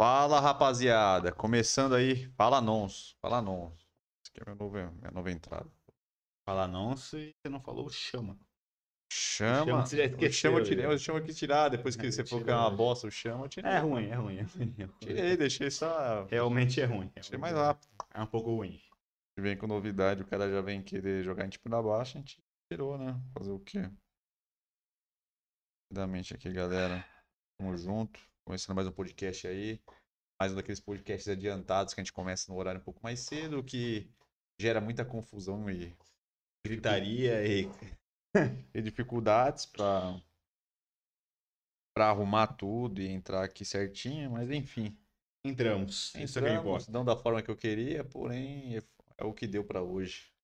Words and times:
Fala, 0.00 0.40
rapaziada. 0.40 1.30
Começando 1.30 1.94
aí. 1.94 2.24
Fala, 2.28 2.58
nons. 2.58 3.14
Fala, 3.20 3.42
nons. 3.42 3.74
Essa 3.74 4.30
aqui 4.30 4.40
é 4.40 4.44
minha 4.46 4.56
nova, 4.56 4.92
minha 4.92 5.10
nova 5.10 5.30
entrada. 5.30 5.70
Falar 6.48 6.66
não 6.66 6.96
se 6.96 7.36
você 7.36 7.50
não 7.50 7.60
falou 7.60 7.90
chama. 7.90 8.38
Chama. 9.12 9.66
chama 9.66 9.84
você 9.84 9.96
já 9.98 10.02
o 10.04 10.06
esqueceu, 10.06 10.32
chama 10.32 10.58
eu 10.58 10.64
tirei, 10.64 10.86
eu 10.86 10.98
chama 10.98 11.20
que 11.20 11.34
tirar. 11.34 11.68
Depois 11.68 11.96
que 11.96 12.06
É, 12.08 12.10
você 12.10 12.24
falou 12.24 12.42
que 12.42 12.50
é 12.50 12.54
uma 12.54 12.70
bosta, 12.70 13.08
o 13.08 13.10
chama, 13.10 13.44
eu 13.44 13.48
tirei. 13.50 13.70
É 13.70 13.78
ruim, 13.78 14.08
é 14.08 14.14
ruim. 14.14 14.38
É 14.38 14.42
ruim, 14.42 14.74
é 14.78 14.84
ruim. 14.84 14.94
Tirei, 15.00 15.36
deixei 15.36 15.70
só. 15.70 16.24
Realmente 16.30 16.80
é 16.80 16.86
ruim. 16.86 17.10
Deixei 17.14 17.36
mais 17.36 17.54
rápido. 17.54 17.86
É 18.14 18.22
um 18.22 18.26
pouco 18.26 18.56
ruim. 18.56 18.80
Vem 19.38 19.54
com 19.54 19.66
novidade, 19.66 20.22
o 20.22 20.26
cara 20.26 20.50
já 20.50 20.62
vem 20.62 20.82
querer 20.82 21.22
jogar 21.22 21.44
em 21.44 21.50
tipo 21.50 21.68
da 21.68 21.82
baixa, 21.82 22.16
a 22.16 22.22
gente 22.22 22.42
tirou, 22.72 22.96
né? 22.96 23.20
Fazer 23.34 23.50
o 23.50 23.60
quê? 23.60 23.90
Rapidamente 25.92 26.32
aqui, 26.32 26.50
galera. 26.50 27.04
Tamo 27.58 27.76
junto. 27.76 28.29
Começando 28.50 28.74
mais 28.74 28.88
um 28.88 28.92
podcast 28.92 29.46
aí. 29.46 29.80
Mais 30.36 30.50
um 30.50 30.56
daqueles 30.56 30.80
podcasts 30.80 31.28
adiantados 31.28 31.94
que 31.94 32.00
a 32.00 32.02
gente 32.02 32.12
começa 32.12 32.50
no 32.50 32.58
horário 32.58 32.80
um 32.80 32.82
pouco 32.82 32.98
mais 33.00 33.20
cedo, 33.20 33.62
que 33.62 34.10
gera 34.60 34.80
muita 34.80 35.04
confusão 35.04 35.70
e, 35.70 35.96
Gritaria 36.66 37.46
e. 37.46 37.68
e 38.74 38.82
dificuldades 38.82 39.66
pra, 39.66 40.20
pra 41.94 42.08
arrumar 42.08 42.48
tudo 42.48 43.00
e 43.00 43.06
entrar 43.06 43.44
aqui 43.44 43.64
certinho, 43.64 44.32
mas 44.32 44.50
enfim. 44.50 44.98
Entramos. 45.46 46.12
Isso 46.16 46.40
é 46.40 46.42
que 46.42 46.48
Entramos, 46.48 46.60
importa. 46.60 46.90
não 46.90 47.04
da 47.04 47.16
forma 47.16 47.40
que 47.44 47.52
eu 47.52 47.56
queria, 47.56 48.02
porém 48.02 48.78
é 48.78 48.82
é 49.16 49.24
o 49.24 49.32
que 49.32 49.46
deu 49.46 49.64
pra 49.64 49.80
hoje. 49.80 50.34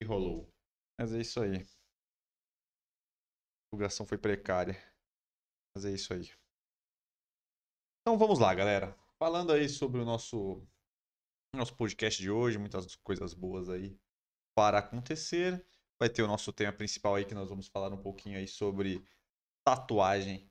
E 0.00 0.04
rolou. 0.04 0.48
Mas 0.96 1.12
é 1.12 1.20
isso 1.20 1.40
aí. 1.40 1.56
A 1.56 1.66
divulgação 3.74 4.06
foi 4.06 4.16
precária. 4.16 4.76
Mas 5.74 5.84
é 5.84 5.90
isso 5.90 6.14
aí. 6.14 6.37
Então 8.00 8.16
vamos 8.18 8.38
lá, 8.38 8.54
galera. 8.54 8.96
Falando 9.18 9.52
aí 9.52 9.68
sobre 9.68 10.00
o 10.00 10.04
nosso 10.04 10.66
nosso 11.54 11.74
podcast 11.74 12.20
de 12.20 12.30
hoje, 12.30 12.58
muitas 12.58 12.94
coisas 12.96 13.34
boas 13.34 13.68
aí 13.68 13.98
para 14.54 14.78
acontecer. 14.78 15.64
Vai 15.98 16.08
ter 16.08 16.22
o 16.22 16.26
nosso 16.26 16.52
tema 16.52 16.72
principal 16.72 17.14
aí 17.14 17.24
que 17.24 17.34
nós 17.34 17.48
vamos 17.48 17.68
falar 17.68 17.92
um 17.92 18.00
pouquinho 18.00 18.38
aí 18.38 18.46
sobre 18.46 19.04
tatuagem 19.64 20.50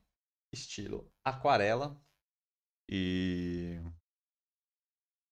estilo 0.53 1.11
aquarela 1.23 1.99
e 2.89 3.80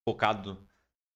focado 0.08 0.68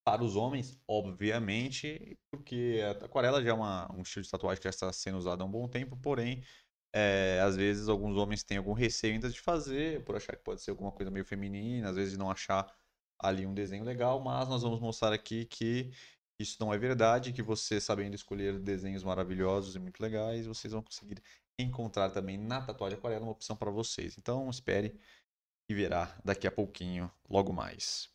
para 0.05 0.23
os 0.23 0.35
homens, 0.35 0.81
obviamente, 0.87 2.17
porque 2.31 2.81
a 2.83 3.05
aquarela 3.05 3.43
já 3.43 3.51
é 3.51 3.53
uma, 3.53 3.91
um 3.93 4.01
estilo 4.01 4.23
de 4.23 4.31
tatuagem 4.31 4.59
que 4.59 4.63
já 4.65 4.71
está 4.71 4.91
sendo 4.91 5.17
usado 5.17 5.43
há 5.43 5.45
um 5.45 5.51
bom 5.51 5.67
tempo, 5.67 5.95
porém, 5.97 6.43
é, 6.93 7.39
às 7.41 7.55
vezes 7.55 7.87
alguns 7.87 8.17
homens 8.17 8.43
têm 8.43 8.57
algum 8.57 8.73
receio 8.73 9.13
ainda 9.13 9.29
de 9.29 9.39
fazer, 9.39 10.03
por 10.03 10.15
achar 10.15 10.35
que 10.35 10.43
pode 10.43 10.61
ser 10.61 10.71
alguma 10.71 10.91
coisa 10.91 11.11
meio 11.11 11.25
feminina, 11.25 11.89
às 11.89 11.95
vezes 11.95 12.17
não 12.17 12.29
achar 12.31 12.71
ali 13.19 13.45
um 13.45 13.53
desenho 13.53 13.83
legal, 13.83 14.19
mas 14.21 14.47
nós 14.47 14.61
vamos 14.61 14.79
mostrar 14.79 15.13
aqui 15.13 15.45
que 15.45 15.91
isso 16.39 16.57
não 16.59 16.73
é 16.73 16.77
verdade, 16.77 17.33
que 17.33 17.41
você 17.43 17.81
sabendo 17.81 18.15
escolher 18.15 18.59
desenhos 18.59 19.03
maravilhosos 19.03 19.75
e 19.75 19.79
muito 19.79 19.99
legais, 20.01 20.47
vocês 20.47 20.71
vão 20.71 20.81
conseguir 20.81 21.21
encontrar 21.59 22.09
também 22.11 22.37
na 22.37 22.61
tatuagem 22.61 22.97
aquarela 22.97 23.23
uma 23.25 23.33
opção 23.33 23.57
para 23.57 23.69
vocês. 23.69 24.17
Então, 24.17 24.49
espere 24.49 24.97
e 25.69 25.73
verá 25.73 26.17
daqui 26.23 26.47
a 26.47 26.51
pouquinho, 26.51 27.11
logo 27.29 27.51
mais. 27.51 28.09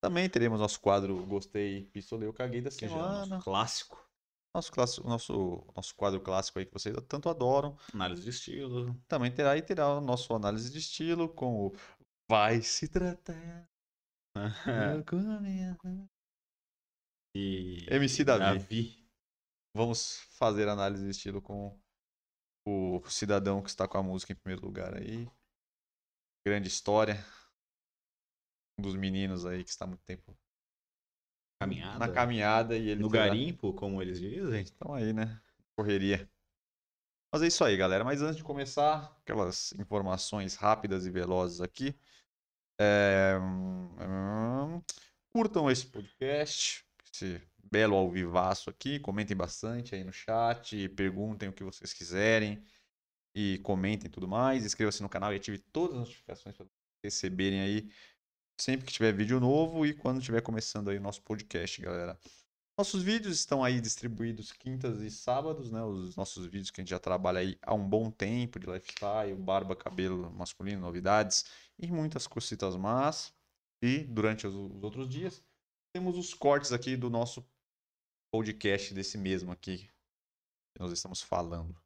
Também 0.00 0.28
teremos 0.28 0.60
nosso 0.60 0.78
quadro 0.80 1.24
Gostei, 1.24 1.86
Pistolei, 1.86 2.28
eu 2.28 2.32
Caguei 2.34 2.60
da 2.60 2.68
é 2.68 2.70
semana. 2.70 3.40
clássico. 3.42 4.03
Nosso, 4.54 4.70
nosso, 5.04 5.66
nosso 5.74 5.94
quadro 5.96 6.20
clássico 6.20 6.60
aí 6.60 6.64
que 6.64 6.72
vocês 6.72 6.94
tanto 7.08 7.28
adoram. 7.28 7.76
Análise 7.92 8.22
de 8.22 8.30
estilo. 8.30 8.94
Também 9.08 9.34
terá 9.34 9.56
e 9.56 9.62
terá 9.62 9.96
o 9.96 10.00
nosso 10.00 10.32
análise 10.32 10.70
de 10.70 10.78
estilo 10.78 11.28
com 11.28 11.66
o 11.66 11.72
Vai 12.30 12.62
se 12.62 12.88
tratar. 12.88 13.68
e. 17.36 17.84
MC 17.90 18.24
Davi. 18.24 18.58
Davi. 18.58 19.08
Vamos 19.76 20.20
fazer 20.38 20.68
análise 20.68 21.04
de 21.04 21.10
estilo 21.10 21.42
com 21.42 21.76
o 22.66 23.02
cidadão 23.10 23.60
que 23.60 23.68
está 23.68 23.88
com 23.88 23.98
a 23.98 24.02
música 24.02 24.32
em 24.32 24.36
primeiro 24.36 24.64
lugar 24.64 24.96
aí. 24.96 25.28
Grande 26.46 26.68
história. 26.68 27.16
Um 28.78 28.82
dos 28.82 28.94
meninos 28.94 29.44
aí 29.44 29.64
que 29.64 29.70
está 29.70 29.84
há 29.84 29.88
muito 29.88 30.04
tempo 30.04 30.36
Caminhada. 31.58 31.98
na 31.98 32.08
caminhada 32.08 32.76
e 32.76 32.88
ele 32.88 33.00
No 33.00 33.08
garimpo, 33.08 33.72
como 33.72 34.02
eles 34.02 34.20
dizem. 34.20 34.62
Então 34.62 34.94
aí, 34.94 35.12
né? 35.12 35.40
Correria. 35.76 36.28
Mas 37.32 37.42
é 37.42 37.46
isso 37.46 37.64
aí, 37.64 37.76
galera. 37.76 38.04
Mas 38.04 38.22
antes 38.22 38.36
de 38.36 38.44
começar, 38.44 39.16
aquelas 39.20 39.72
informações 39.72 40.54
rápidas 40.54 41.06
e 41.06 41.10
velozes 41.10 41.60
aqui. 41.60 41.94
É, 42.80 43.38
hum, 43.40 44.80
Curtam 45.32 45.68
esse 45.68 45.86
podcast, 45.86 46.84
esse 47.12 47.42
belo 47.58 47.96
ao 47.96 48.08
vivaço 48.08 48.70
aqui. 48.70 49.00
Comentem 49.00 49.36
bastante 49.36 49.94
aí 49.94 50.04
no 50.04 50.12
chat, 50.12 50.88
perguntem 50.90 51.48
o 51.48 51.52
que 51.52 51.64
vocês 51.64 51.92
quiserem. 51.92 52.62
E 53.34 53.58
comentem 53.64 54.08
tudo 54.08 54.28
mais. 54.28 54.64
Inscreva-se 54.64 55.02
no 55.02 55.08
canal 55.08 55.32
e 55.32 55.36
ative 55.36 55.58
todas 55.58 55.96
as 55.96 56.00
notificações 56.02 56.56
para 56.56 56.66
receberem 57.02 57.60
aí 57.62 57.90
sempre 58.60 58.86
que 58.86 58.92
tiver 58.92 59.12
vídeo 59.12 59.40
novo 59.40 59.84
e 59.84 59.94
quando 59.94 60.18
estiver 60.20 60.40
começando 60.40 60.90
aí 60.90 60.98
o 60.98 61.00
nosso 61.00 61.22
podcast, 61.22 61.80
galera. 61.80 62.18
Nossos 62.76 63.04
vídeos 63.04 63.38
estão 63.38 63.62
aí 63.62 63.80
distribuídos 63.80 64.50
quintas 64.50 65.00
e 65.00 65.10
sábados, 65.10 65.70
né? 65.70 65.82
Os 65.84 66.16
nossos 66.16 66.44
vídeos 66.46 66.70
que 66.70 66.80
a 66.80 66.82
gente 66.82 66.90
já 66.90 66.98
trabalha 66.98 67.38
aí 67.38 67.56
há 67.62 67.72
um 67.72 67.88
bom 67.88 68.10
tempo 68.10 68.58
de 68.58 68.66
lifestyle, 68.66 69.34
barba, 69.36 69.76
cabelo 69.76 70.28
masculino, 70.32 70.80
novidades 70.80 71.44
e 71.78 71.86
muitas 71.86 72.26
cositas 72.26 72.74
más. 72.76 73.32
E 73.80 73.98
durante 73.98 74.46
os, 74.46 74.54
os 74.54 74.82
outros 74.82 75.08
dias 75.08 75.40
temos 75.92 76.18
os 76.18 76.34
cortes 76.34 76.72
aqui 76.72 76.96
do 76.96 77.08
nosso 77.08 77.46
podcast 78.32 78.92
desse 78.92 79.16
mesmo 79.16 79.52
aqui 79.52 79.88
que 80.74 80.80
nós 80.80 80.90
estamos 80.90 81.22
falando. 81.22 81.80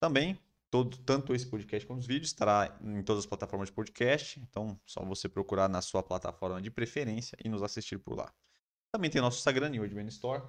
Também 0.00 0.38
todo, 0.70 0.98
tanto 0.98 1.34
esse 1.34 1.46
podcast 1.46 1.86
como 1.86 1.98
os 1.98 2.06
vídeos 2.06 2.28
estará 2.28 2.78
em 2.82 3.02
todas 3.02 3.24
as 3.24 3.26
plataformas 3.26 3.68
de 3.68 3.74
podcast. 3.74 4.40
Então, 4.40 4.78
só 4.84 5.04
você 5.04 5.28
procurar 5.28 5.68
na 5.68 5.80
sua 5.80 6.02
plataforma 6.02 6.60
de 6.60 6.70
preferência 6.70 7.36
e 7.44 7.48
nos 7.48 7.62
assistir 7.62 7.98
por 7.98 8.16
lá. 8.16 8.32
Também 8.92 9.10
tem 9.10 9.20
nosso 9.20 9.38
Instagram, 9.38 9.70
New 9.70 9.94
Man 9.94 10.08
Store, 10.08 10.42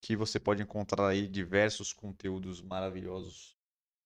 que 0.00 0.16
você 0.16 0.38
pode 0.38 0.62
encontrar 0.62 1.08
aí 1.08 1.26
diversos 1.26 1.92
conteúdos 1.92 2.62
maravilhosos, 2.62 3.56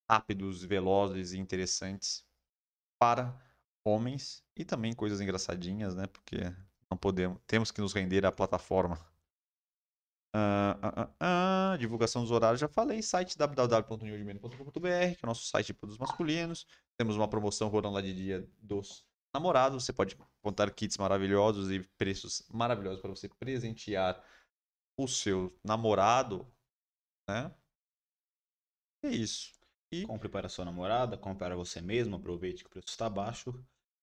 rápidos, 0.09 0.63
velozes 0.63 1.33
e 1.33 1.39
interessantes 1.39 2.25
para 2.99 3.37
homens 3.83 4.43
e 4.55 4.65
também 4.65 4.93
coisas 4.93 5.21
engraçadinhas, 5.21 5.95
né? 5.95 6.07
Porque 6.07 6.37
não 6.89 6.97
podemos, 6.97 7.39
temos 7.45 7.71
que 7.71 7.81
nos 7.81 7.93
render 7.93 8.25
à 8.25 8.31
plataforma. 8.31 9.12
Ah, 10.35 10.79
ah, 10.81 11.73
ah, 11.73 11.77
divulgação 11.77 12.23
dos 12.23 12.31
horários, 12.31 12.59
já 12.59 12.67
falei. 12.67 13.01
Site 13.01 13.37
www.newdman.com.br, 13.37 14.71
que 14.73 14.89
é 14.89 15.17
o 15.23 15.27
nosso 15.27 15.45
site 15.45 15.67
de 15.67 15.73
produtos 15.75 15.99
masculinos. 15.99 16.65
Temos 16.97 17.15
uma 17.15 17.29
promoção 17.29 17.69
rolando 17.69 17.95
lá 17.95 18.01
de 18.01 18.13
dia 18.13 18.49
dos 18.59 19.05
namorados. 19.33 19.83
Você 19.83 19.93
pode 19.93 20.17
encontrar 20.39 20.71
kits 20.71 20.97
maravilhosos 20.97 21.69
e 21.71 21.81
preços 21.97 22.43
maravilhosos 22.51 22.99
para 22.99 23.11
você 23.11 23.29
presentear 23.29 24.23
o 24.97 25.07
seu 25.07 25.55
namorado, 25.63 26.47
né? 27.29 27.53
É 29.03 29.09
isso. 29.09 29.53
E 29.91 30.05
Compre 30.07 30.29
para 30.29 30.49
sua 30.49 30.65
namorada, 30.65 31.17
compre 31.17 31.39
para 31.39 31.55
você 31.55 31.81
mesmo, 31.81 32.15
aproveite 32.15 32.63
que 32.63 32.67
o 32.67 32.71
preço 32.71 32.87
está 32.87 33.09
baixo. 33.09 33.53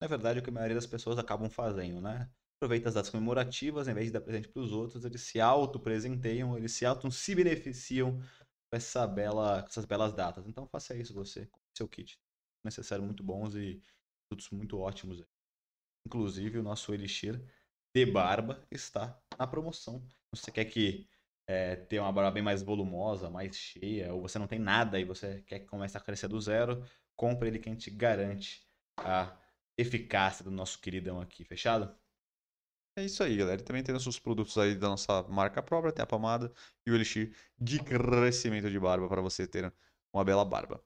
Na 0.01 0.07
verdade, 0.07 0.39
é 0.39 0.43
o 0.43 0.45
que 0.45 0.51
a 0.51 0.53
maioria 0.53 0.77
das 0.77 0.87
pessoas 0.87 1.19
acabam 1.19 1.51
fazendo, 1.51 2.01
né? 2.01 2.31
Aproveita 2.61 2.91
as 2.91 2.95
datas 2.95 3.11
comemorativas, 3.11 3.89
em 3.89 3.95
vez 3.95 4.09
de 4.09 4.13
dar 4.13 4.21
presente 4.21 4.49
para 4.49 4.61
os 4.61 4.71
outros, 4.71 5.07
eles 5.07 5.23
se 5.23 5.41
auto-presenteiam, 5.41 6.59
eles 6.59 6.73
se 6.73 6.85
auto 6.85 7.11
se 7.11 7.35
beneficiam 7.35 8.21
com 8.21 8.77
essa 8.77 9.07
bela, 9.07 9.63
com 9.63 9.69
essas 9.69 9.87
belas 9.87 10.13
datas. 10.13 10.47
Então 10.47 10.67
faça 10.67 10.95
isso 10.95 11.15
você, 11.15 11.47
com 11.47 11.59
seu 11.75 11.89
kit. 11.89 12.21
Necessário 12.63 13.03
muito 13.03 13.23
bons 13.23 13.55
e 13.55 13.83
produtos 14.29 14.51
muito 14.51 14.79
ótimos. 14.79 15.25
Inclusive, 16.07 16.59
o 16.59 16.63
nosso 16.63 16.93
Elixir 16.93 17.43
de 17.97 18.05
barba 18.05 18.63
está 18.71 19.19
na 19.39 19.47
promoção. 19.47 20.07
Se 20.35 20.43
você 20.43 20.53
quer 20.53 20.67
que 20.67 21.09
é, 21.49 21.77
ter 21.77 21.99
uma 21.99 22.13
barba 22.13 22.31
bem 22.31 22.43
mais 22.43 22.63
volumosa, 22.63 23.31
mais 23.31 23.57
cheia, 23.57 24.13
ou 24.13 24.21
você 24.21 24.39
não 24.39 24.47
tem 24.47 24.59
nada 24.59 25.01
e 25.01 25.05
você 25.05 25.41
quer 25.47 25.61
começar 25.61 25.99
a 25.99 26.03
crescer 26.03 26.29
do 26.29 26.39
zero, 26.39 26.85
compre 27.17 27.49
ele 27.49 27.59
que 27.59 27.71
a 27.71 27.73
gente 27.73 27.91
garante 27.91 28.63
a 28.99 29.35
eficácia 29.79 30.45
do 30.45 30.51
nosso 30.51 30.79
queridão 30.79 31.21
aqui, 31.23 31.43
fechado? 31.43 31.99
É 32.97 33.05
isso 33.05 33.23
aí, 33.23 33.37
galera. 33.37 33.61
E 33.61 33.65
também 33.65 33.83
tem 33.83 33.93
nossos 33.93 34.19
produtos 34.19 34.57
aí 34.59 34.75
da 34.75 34.89
nossa 34.89 35.23
marca 35.25 35.63
própria, 35.63 35.93
tem 35.93 36.03
a 36.03 36.07
pomada 36.07 36.53
e 36.87 36.91
o 36.91 36.95
elixir 36.95 37.35
de 37.59 37.79
crescimento 37.83 38.71
de 38.71 38.79
barba 38.79 39.09
para 39.09 39.21
você 39.21 39.47
ter 39.47 39.73
uma 40.13 40.25
bela 40.25 40.45
barba. 40.45 40.83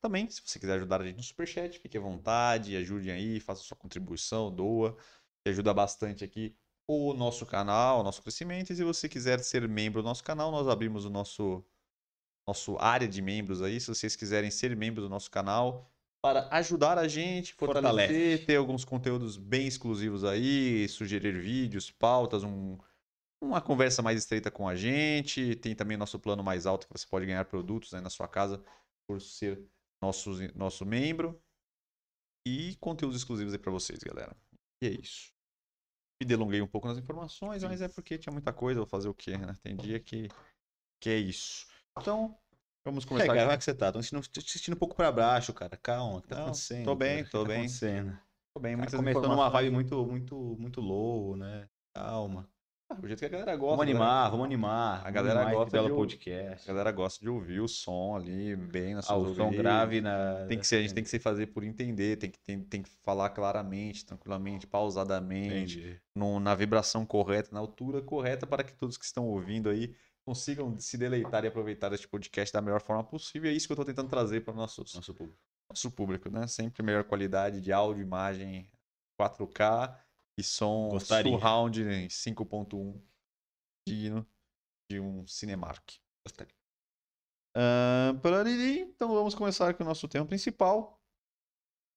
Também, 0.00 0.28
se 0.30 0.42
você 0.44 0.58
quiser 0.58 0.74
ajudar 0.74 1.00
a 1.00 1.04
gente 1.06 1.16
no 1.16 1.22
Superchat, 1.22 1.78
fique 1.78 1.96
à 1.96 2.00
vontade, 2.00 2.76
ajudem 2.76 3.10
aí, 3.10 3.40
faça 3.40 3.62
sua 3.62 3.76
contribuição, 3.76 4.54
doa, 4.54 4.96
que 5.42 5.50
ajuda 5.50 5.72
bastante 5.74 6.24
aqui 6.24 6.56
o 6.86 7.14
nosso 7.14 7.46
canal, 7.46 8.00
o 8.00 8.02
nosso 8.02 8.22
crescimento. 8.22 8.72
E 8.72 8.76
se 8.76 8.84
você 8.84 9.08
quiser 9.08 9.40
ser 9.40 9.66
membro 9.68 10.02
do 10.02 10.06
nosso 10.06 10.22
canal, 10.22 10.50
nós 10.50 10.68
abrimos 10.68 11.04
o 11.04 11.10
nosso, 11.10 11.64
nosso 12.46 12.76
área 12.78 13.08
de 13.08 13.22
membros 13.22 13.62
aí. 13.62 13.80
Se 13.80 13.88
vocês 13.88 14.16
quiserem 14.16 14.50
ser 14.50 14.76
membros 14.76 15.04
do 15.06 15.10
nosso 15.10 15.30
canal, 15.30 15.90
para 16.24 16.48
ajudar 16.52 16.98
a 16.98 17.06
gente, 17.06 17.52
fortalecer, 17.52 18.08
Fortalece. 18.08 18.46
ter 18.46 18.56
alguns 18.56 18.82
conteúdos 18.82 19.36
bem 19.36 19.66
exclusivos 19.66 20.24
aí, 20.24 20.88
sugerir 20.88 21.38
vídeos, 21.38 21.90
pautas, 21.90 22.42
um, 22.42 22.78
uma 23.42 23.60
conversa 23.60 24.00
mais 24.00 24.20
estreita 24.20 24.50
com 24.50 24.66
a 24.66 24.74
gente. 24.74 25.54
Tem 25.56 25.74
também 25.74 25.98
nosso 25.98 26.18
plano 26.18 26.42
mais 26.42 26.64
alto 26.64 26.86
que 26.86 26.98
você 26.98 27.06
pode 27.06 27.26
ganhar 27.26 27.44
produtos 27.44 27.92
aí 27.92 28.00
na 28.00 28.08
sua 28.08 28.26
casa 28.26 28.64
por 29.06 29.20
ser 29.20 29.62
nosso, 30.02 30.30
nosso 30.56 30.86
membro. 30.86 31.38
E 32.48 32.74
conteúdos 32.76 33.18
exclusivos 33.18 33.52
aí 33.52 33.58
para 33.58 33.70
vocês, 33.70 33.98
galera. 33.98 34.34
E 34.82 34.86
é 34.86 34.90
isso. 34.92 35.30
Me 36.22 36.26
delonguei 36.26 36.62
um 36.62 36.66
pouco 36.66 36.88
nas 36.88 36.96
informações, 36.96 37.62
mas 37.64 37.82
é 37.82 37.88
porque 37.88 38.16
tinha 38.16 38.32
muita 38.32 38.50
coisa, 38.50 38.80
vou 38.80 38.88
fazer 38.88 39.10
o 39.10 39.14
quê, 39.14 39.36
né? 39.36 39.54
Tem 39.62 39.76
dia 39.76 40.00
que, 40.00 40.28
que 41.02 41.10
é 41.10 41.18
isso. 41.18 41.66
Então, 41.98 42.34
vamos 42.84 43.04
É, 43.04 43.08
começar. 43.08 43.26
cara, 43.26 43.38
aqui. 43.38 43.44
como 43.46 43.52
é 43.54 43.58
que 43.58 43.64
você 43.64 43.74
tá? 43.74 43.92
Tô 43.92 44.00
tô 44.00 44.40
te 44.40 44.52
sentindo 44.52 44.74
um 44.74 44.78
pouco 44.78 44.94
pra 44.94 45.10
baixo, 45.10 45.52
cara. 45.52 45.76
Calma, 45.76 46.18
o 46.18 46.22
que 46.22 46.28
tá 46.28 46.36
Não, 46.36 46.42
acontecendo? 46.44 46.84
tô 46.84 46.94
bem, 46.94 47.16
cara? 47.18 47.30
Tô 47.30 47.42
tá 47.42 47.48
bem. 47.48 47.68
Tô 48.54 48.60
bem, 48.60 48.72
Cara, 48.72 48.76
muitas 48.76 48.94
começou 49.00 49.28
numa 49.28 49.48
vibe 49.50 49.70
muito, 49.72 50.06
muito, 50.06 50.56
muito 50.58 50.80
low, 50.80 51.36
né? 51.36 51.68
Calma. 51.94 52.48
Ah, 52.88 52.98
o 53.02 53.06
jeito 53.06 53.18
que 53.18 53.24
a 53.24 53.28
galera 53.28 53.56
gosta. 53.56 53.76
Vamos 53.78 53.90
animar, 53.90 54.30
vamos 54.30 54.44
animar. 54.44 55.06
A 55.06 55.10
galera 55.10 55.40
animar 55.40 55.54
gosta 55.54 55.82
de- 55.82 55.88
podcast. 55.94 56.70
A 56.70 56.72
galera 56.72 56.92
gosta 56.92 57.18
de 57.24 57.28
ouvir 57.30 57.60
o 57.60 57.66
som 57.66 58.14
ali 58.14 58.54
bem 58.54 58.92
na 58.92 59.00
Ah, 59.00 59.02
sua 59.02 59.16
o 59.16 59.34
som 59.34 59.50
grave 59.50 60.00
na. 60.02 60.44
Tem 60.46 60.58
que 60.58 60.66
ser, 60.66 60.76
a 60.76 60.82
gente 60.82 60.92
tem 60.94 61.02
que 61.02 61.08
se 61.08 61.18
fazer 61.18 61.46
por 61.46 61.64
entender, 61.64 62.16
tem 62.18 62.30
que, 62.30 62.38
tem, 62.38 62.60
tem 62.62 62.82
que 62.82 62.90
falar 63.02 63.30
claramente, 63.30 64.04
tranquilamente, 64.04 64.66
pausadamente, 64.66 65.98
no- 66.14 66.38
na 66.38 66.54
vibração 66.54 67.06
correta, 67.06 67.48
na 67.52 67.58
altura 67.58 68.02
correta, 68.02 68.46
para 68.46 68.62
que 68.62 68.74
todos 68.74 68.96
que 68.98 69.04
estão 69.04 69.26
ouvindo 69.26 69.68
aí 69.70 69.94
consigam 70.26 70.78
se 70.78 70.96
deleitar 70.96 71.44
e 71.44 71.48
aproveitar 71.48 71.92
este 71.92 72.08
podcast 72.08 72.52
da 72.52 72.60
melhor 72.62 72.80
forma 72.80 73.04
possível. 73.04 73.50
É 73.50 73.54
isso 73.54 73.66
que 73.66 73.72
eu 73.72 73.74
estou 73.74 73.84
tentando 73.84 74.08
trazer 74.08 74.42
para 74.44 74.52
o 74.54 74.56
nosso, 74.56 74.80
Nosso 74.82 75.14
público. 75.14 75.38
nosso 75.68 75.90
público, 75.90 76.30
né? 76.30 76.46
Sempre 76.46 76.82
melhor 76.82 77.04
qualidade 77.04 77.60
de 77.60 77.72
áudio, 77.72 78.02
imagem 78.02 78.70
4K 79.20 79.98
e 80.38 80.42
som 80.42 80.88
Gostaria. 80.90 81.30
surround 81.30 81.82
em 81.82 82.08
5.1 82.08 83.00
digno 83.86 84.26
de 84.90 84.98
um 84.98 85.26
Cinemark. 85.26 85.98
Gostaria. 86.26 86.54
Parariri. 88.22 88.80
Então 88.80 89.12
vamos 89.12 89.34
começar 89.34 89.74
com 89.74 89.84
o 89.84 89.86
nosso 89.86 90.08
tema 90.08 90.26
principal, 90.26 91.00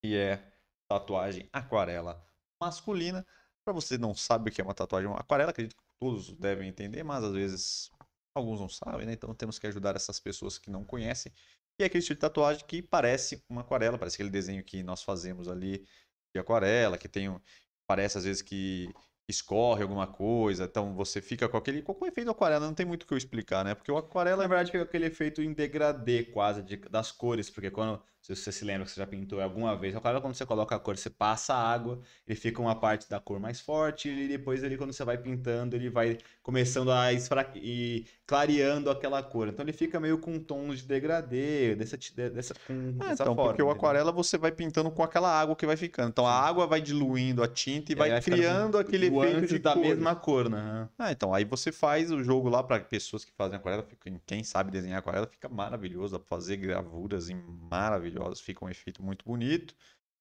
que 0.04 0.16
é 0.16 0.54
tatuagem 0.90 1.50
aquarela 1.52 2.24
masculina. 2.62 3.26
Para 3.66 3.74
você 3.74 3.98
não 3.98 4.14
sabe 4.16 4.50
o 4.50 4.54
que 4.54 4.62
é 4.62 4.64
uma 4.64 4.74
tatuagem 4.76 5.12
aquarela, 5.16 5.52
acredito 5.52 5.76
que 5.76 5.84
todos 6.00 6.32
devem 6.38 6.70
entender, 6.70 7.04
mas 7.04 7.24
às 7.24 7.34
vezes 7.34 7.92
alguns 8.38 8.60
não 8.60 8.70
sabem, 8.70 9.06
né? 9.06 9.14
Então 9.14 9.34
temos 9.36 9.60
que 9.60 9.68
ajudar 9.68 9.96
essas 9.96 10.20
pessoas 10.20 10.58
que 10.58 10.70
não 10.70 10.84
conhecem. 10.84 11.32
E 11.80 11.84
é 11.84 11.86
aquele 11.88 12.00
estilo 12.00 12.16
de 12.16 12.22
tatuagem 12.22 12.66
que 12.66 12.82
parece 12.82 13.44
uma 13.50 13.62
aquarela, 13.62 13.98
parece 13.98 14.16
aquele 14.16 14.30
desenho 14.30 14.64
que 14.64 14.82
nós 14.84 15.04
fazemos 15.04 15.48
ali 15.48 15.86
de 16.34 16.40
aquarela, 16.40 16.98
que 16.98 17.08
tem 17.08 17.30
um, 17.30 17.40
parece 17.88 18.18
às 18.18 18.24
vezes 18.24 18.42
que 18.42 18.92
escorre 19.28 19.82
alguma 19.84 20.08
coisa, 20.08 20.64
então 20.66 20.94
você 20.96 21.22
fica 21.22 21.50
com 21.50 21.58
aquele 21.58 21.82
com 21.82 21.94
o 22.00 22.08
efeito 22.08 22.32
aquarela, 22.32 22.66
não 22.66 22.74
tem 22.74 22.86
muito 22.86 23.04
o 23.04 23.08
que 23.08 23.14
eu 23.14 23.18
explicar, 23.18 23.64
né? 23.66 23.76
Porque 23.76 23.92
o 23.92 23.98
aquarela 23.98 24.44
Na 24.44 24.48
verdade, 24.48 24.72
fica 24.72 24.84
aquele 24.84 25.06
efeito 25.08 25.42
em 25.42 25.54
degradê 25.54 26.24
quase 26.24 26.62
de- 26.64 26.78
das 26.78 27.12
cores, 27.12 27.50
porque 27.50 27.70
quando 27.70 28.02
se 28.22 28.36
você 28.36 28.52
se 28.52 28.66
lembra 28.66 28.86
que 28.86 28.92
você 28.92 29.00
já 29.00 29.08
pintou 29.08 29.40
alguma 29.42 29.76
vez, 29.78 29.96
agora 29.96 30.20
quando 30.20 30.34
você 30.36 30.46
coloca 30.46 30.76
a 30.76 30.80
cor, 30.80 30.98
você 30.98 31.10
passa 31.10 31.54
a 31.54 31.72
água, 31.74 32.02
ele 32.28 32.38
fica 32.38 32.62
uma 32.62 32.76
parte 32.76 33.10
da 33.10 33.20
cor 33.22 33.40
mais 33.40 33.60
forte, 33.62 34.10
e 34.10 34.28
depois 34.28 34.64
ele 34.64 34.78
quando 34.78 34.92
você 34.94 35.04
vai 35.06 35.18
pintando, 35.18 35.76
ele 35.76 35.90
vai 35.90 36.18
começando 36.44 36.92
a 36.92 37.14
esfraque... 37.14 37.60
e 37.62 38.06
clareando 38.26 38.90
aquela 38.90 39.24
cor. 39.24 39.48
Então 39.48 39.64
ele 39.64 39.72
fica 39.74 40.00
meio 40.00 40.18
com 40.20 40.40
tons 40.40 40.80
de 40.82 40.88
degradê, 40.88 41.76
dessa, 41.76 41.98
dessa, 42.34 42.54
com 42.56 43.00
É, 43.00 43.10
dessa 43.10 43.14
então, 43.14 43.34
forma. 43.36 43.50
porque 43.50 43.62
o 43.62 43.70
aquarela 43.72 44.12
você 44.12 44.38
vai 44.38 44.52
pintando 44.52 44.92
com 44.92 45.04
aquela 45.04 45.30
água 45.30 45.56
que 45.56 45.66
vai 45.66 45.78
ficando. 45.78 46.10
Então 46.10 46.26
a 46.28 46.34
água 46.34 46.68
vai 46.68 46.82
diluindo 46.82 47.42
a 47.44 47.48
tinta 47.48 47.92
e 47.92 47.96
E 47.96 47.96
vai 47.96 48.22
ficando 48.22 48.22
criando 48.22 48.78
aquele 48.78 49.10
de 49.48 49.60
da 49.60 49.76
mesma 49.76 50.16
cor, 50.16 50.50
né? 50.50 50.90
Ah, 50.98 51.12
então 51.12 51.34
aí 51.34 51.46
você 51.46 51.72
faz 51.72 52.12
o 52.12 52.24
jogo 52.24 52.50
lá 52.50 52.64
para 52.64 52.80
pessoas 52.80 53.24
que 53.26 53.32
fazem 53.32 53.58
aquarela, 53.58 53.88
quem 54.26 54.44
sabe 54.44 54.72
desenhar 54.72 55.00
aquarela 55.00 55.28
fica 55.28 55.50
maravilhoso, 55.50 56.14
dá 56.14 56.20
pra 56.20 56.28
fazer 56.28 56.58
gravuras 56.58 57.30
maravilhosas, 57.70 58.42
fica 58.42 58.64
um 58.64 58.70
efeito 58.70 59.04
muito 59.04 59.26
bonito. 59.26 59.76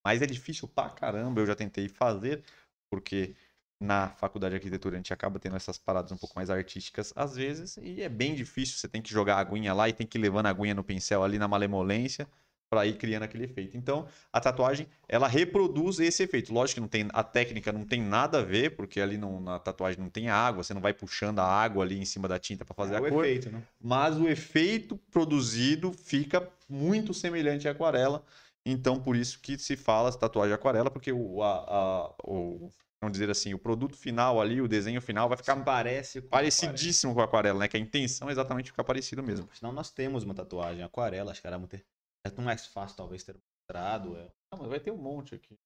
Mas 0.04 0.22
é 0.22 0.26
difícil 0.26 0.68
pra 0.68 0.88
caramba, 0.90 1.40
eu 1.40 1.46
já 1.46 1.54
tentei 1.56 1.88
fazer, 1.88 2.44
porque 2.90 3.34
na 3.80 4.08
faculdade 4.08 4.52
de 4.52 4.56
arquitetura 4.56 4.94
a 4.94 4.98
gente 4.98 5.12
acaba 5.12 5.38
tendo 5.38 5.56
essas 5.56 5.78
paradas 5.78 6.12
um 6.12 6.16
pouco 6.16 6.34
mais 6.36 6.48
artísticas 6.48 7.12
às 7.16 7.36
vezes, 7.36 7.76
e 7.76 8.02
é 8.02 8.08
bem 8.08 8.34
difícil, 8.34 8.78
você 8.78 8.88
tem 8.88 9.02
que 9.02 9.10
jogar 9.10 9.36
a 9.36 9.40
aguinha 9.40 9.74
lá 9.74 9.88
e 9.88 9.92
tem 9.92 10.06
que 10.06 10.16
ir 10.16 10.20
levando 10.20 10.46
a 10.46 10.50
aguinha 10.50 10.74
no 10.74 10.84
pincel 10.84 11.22
ali 11.22 11.38
na 11.38 11.48
malemolência 11.48 12.28
para 12.76 12.86
ir 12.86 12.98
criando 12.98 13.22
aquele 13.22 13.44
efeito. 13.44 13.74
Então, 13.74 14.06
a 14.30 14.38
tatuagem, 14.38 14.86
ela 15.08 15.26
reproduz 15.26 15.98
esse 15.98 16.22
efeito. 16.22 16.52
Lógico 16.52 16.74
que 16.74 16.80
não 16.82 16.88
tem 16.88 17.08
a 17.10 17.24
técnica 17.24 17.72
não 17.72 17.86
tem 17.86 18.02
nada 18.02 18.40
a 18.40 18.42
ver, 18.42 18.76
porque 18.76 19.00
ali 19.00 19.16
não- 19.16 19.40
na 19.40 19.58
tatuagem 19.58 19.98
não 19.98 20.10
tem 20.10 20.28
água, 20.28 20.62
você 20.62 20.74
não 20.74 20.80
vai 20.82 20.92
puxando 20.92 21.38
a 21.38 21.44
água 21.46 21.82
ali 21.82 21.98
em 21.98 22.04
cima 22.04 22.28
da 22.28 22.38
tinta 22.38 22.66
para 22.66 22.74
fazer 22.74 22.96
é 22.96 22.98
a 22.98 23.00
o 23.00 23.08
cor, 23.08 23.24
efeito, 23.24 23.50
né? 23.50 23.62
mas 23.80 24.18
o 24.18 24.28
efeito 24.28 24.98
produzido 25.10 25.90
fica 25.90 26.46
muito 26.68 27.14
semelhante 27.14 27.66
à 27.66 27.70
aquarela. 27.70 28.22
Então, 28.64 29.00
por 29.00 29.16
isso 29.16 29.40
que 29.40 29.56
se 29.58 29.74
fala 29.74 30.12
tatuagem 30.12 30.52
aquarela, 30.52 30.90
porque 30.90 31.12
o, 31.12 31.42
a, 31.42 31.54
a- 31.56 32.14
o- 32.24 32.68
vamos 33.00 33.12
dizer 33.12 33.30
assim, 33.30 33.54
o 33.54 33.58
produto 33.58 33.96
final 33.96 34.38
ali, 34.38 34.60
o 34.60 34.68
desenho 34.68 35.00
final 35.00 35.28
vai 35.28 35.38
ficar 35.38 35.56
parece 35.64 36.20
com 36.20 36.28
parecidíssimo 36.28 37.14
com 37.14 37.20
a 37.20 37.24
aquarela, 37.24 37.60
né? 37.60 37.68
Que 37.68 37.76
a 37.76 37.80
intenção 37.80 38.28
é 38.28 38.32
exatamente 38.32 38.70
ficar 38.70 38.84
parecido 38.84 39.22
mesmo. 39.22 39.48
Senão 39.54 39.72
nós 39.72 39.90
temos 39.90 40.24
uma 40.24 40.34
tatuagem 40.34 40.82
aquarela, 40.82 41.30
acho 41.30 41.40
que 41.40 41.46
era 41.46 41.58
muito. 41.58 41.78
É 42.26 42.30
tão 42.30 42.44
mais 42.44 42.66
fácil, 42.66 42.96
talvez, 42.96 43.22
ter 43.22 43.34
mostrado. 43.34 44.16
É, 44.16 44.32
Ah, 44.50 44.56
mas 44.56 44.68
vai 44.68 44.80
ter 44.80 44.90
um 44.90 44.98
monte 44.98 45.36
aqui. 45.36 45.56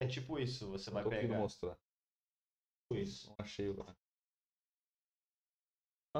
é 0.00 0.06
tipo 0.06 0.38
isso, 0.38 0.68
você 0.68 0.90
vai 0.90 1.08
pegar. 1.08 1.38
mostrar. 1.38 1.76
Tipo 2.82 3.00
isso. 3.00 3.28
Não 3.28 3.36
achei 3.40 3.68
o. 3.68 3.74
Tá 3.74 3.96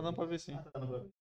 dando 0.00 0.16
pra 0.16 0.24
ver 0.24 0.40
sim. 0.40 0.54
Ah, 0.54 0.62
tá 0.62 0.70
dando 0.74 0.88
pra 0.88 0.98
ver. 0.98 1.12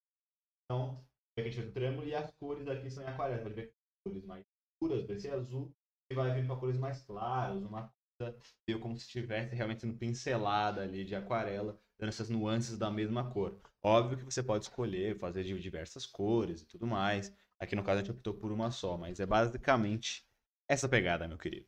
Então, 0.66 1.06
aqui 1.32 1.42
a 1.42 1.44
gente 1.52 1.68
o 1.68 1.72
trêmulo 1.72 2.08
e 2.08 2.16
as 2.16 2.32
cores 2.40 2.68
aqui 2.68 2.90
são 2.90 3.04
em 3.04 3.08
aquarela. 3.08 3.44
Pode 3.44 3.54
ver 3.54 3.76
cores 4.04 4.26
mais 4.26 4.44
escuras, 4.74 5.06
desse 5.06 5.30
azul, 5.30 5.72
e 6.10 6.16
vai 6.16 6.34
vir 6.34 6.48
para 6.48 6.56
cores 6.56 6.78
mais 6.78 7.04
claras, 7.04 7.64
uma 7.64 7.94
coisa 8.18 8.36
meio 8.68 8.80
como 8.80 8.98
se 8.98 9.06
estivesse 9.06 9.56
realmente 9.56 9.82
sendo 9.82 9.98
pincelada 9.98 10.82
ali 10.82 11.04
de 11.04 11.16
aquarela, 11.16 11.80
dando 12.00 12.10
essas 12.10 12.30
nuances 12.30 12.78
da 12.78 12.90
mesma 12.90 13.32
cor. 13.32 13.60
Óbvio 13.84 14.18
que 14.18 14.26
você 14.26 14.42
pode 14.42 14.66
escolher, 14.66 15.18
fazer 15.18 15.44
de 15.44 15.60
diversas 15.60 16.06
cores 16.06 16.62
e 16.62 16.66
tudo 16.66 16.88
mais. 16.88 17.36
Aqui 17.62 17.76
no 17.76 17.84
caso 17.84 18.00
a 18.00 18.02
gente 18.02 18.12
optou 18.12 18.34
por 18.34 18.52
uma 18.52 18.72
só, 18.72 18.98
mas 18.98 19.20
é 19.20 19.26
basicamente 19.26 20.26
essa 20.68 20.90
pegada, 20.90 21.28
meu 21.28 21.38
querido. 21.38 21.68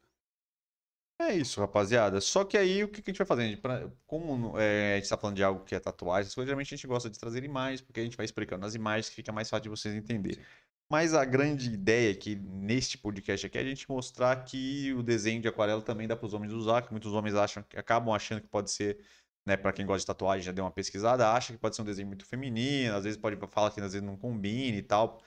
É 1.22 1.34
isso, 1.36 1.60
rapaziada. 1.62 2.20
Só 2.20 2.44
que 2.44 2.58
aí 2.58 2.84
o 2.84 2.88
que 2.88 3.00
a 3.00 3.04
gente 3.06 3.18
vai 3.18 3.28
fazer? 3.28 3.62
Como 4.08 4.60
é, 4.60 4.96
a 4.96 4.98
gente 4.98 5.10
tá 5.10 5.18
falando 5.18 5.36
de 5.36 5.44
algo 5.44 5.64
que 5.64 5.76
é 5.76 5.80
tatuagem, 5.80 6.32
geralmente 6.36 6.74
a 6.74 6.78
gente 6.78 6.88
gosta 6.88 7.10
de 7.10 7.20
trazer 7.20 7.44
imagens, 7.44 7.82
porque 7.82 8.00
a 8.00 8.04
gente 8.04 8.18
vai 8.18 8.26
explicando 8.26 8.62
nas 8.62 8.74
imagens 8.74 9.10
que 9.10 9.16
fica 9.16 9.32
mais 9.32 9.50
fácil 9.50 9.64
de 9.64 9.70
vocês 9.70 9.94
entenderem. 9.94 10.44
Mas 10.90 11.14
a 11.14 11.24
grande 11.24 11.72
ideia 11.72 12.12
aqui 12.12 12.36
neste 12.36 12.98
podcast 12.98 13.46
aqui 13.46 13.58
é 13.58 13.62
a 13.62 13.64
gente 13.64 13.88
mostrar 13.90 14.44
que 14.44 14.94
o 14.94 15.04
desenho 15.04 15.42
de 15.42 15.48
aquarela 15.48 15.82
também 15.82 16.08
dá 16.08 16.16
para 16.16 16.26
os 16.26 16.34
homens 16.34 16.54
usar, 16.54 16.82
que 16.82 16.92
muitos 16.92 17.14
homens 17.14 17.36
acham, 17.36 17.64
acabam 17.76 18.14
achando 18.14 18.42
que 18.42 18.48
pode 18.48 18.70
ser, 18.72 19.00
né, 19.46 19.56
para 19.56 19.72
quem 19.74 19.86
gosta 19.86 20.00
de 20.02 20.08
tatuagem, 20.08 20.44
já 20.44 20.52
deu 20.52 20.66
uma 20.66 20.72
pesquisada, 20.72 21.32
acha 21.32 21.54
que 21.54 21.60
pode 21.60 21.76
ser 21.76 21.82
um 21.84 21.86
desenho 21.86 22.08
muito 22.08 22.26
feminino, 22.26 22.96
às 22.96 23.04
vezes 23.04 23.18
pode 23.18 23.38
falar 23.48 23.72
que 23.72 23.80
às 23.82 23.94
vezes 23.94 24.06
não 24.06 24.18
combina 24.18 24.78
e 24.78 24.84
tal. 24.84 25.22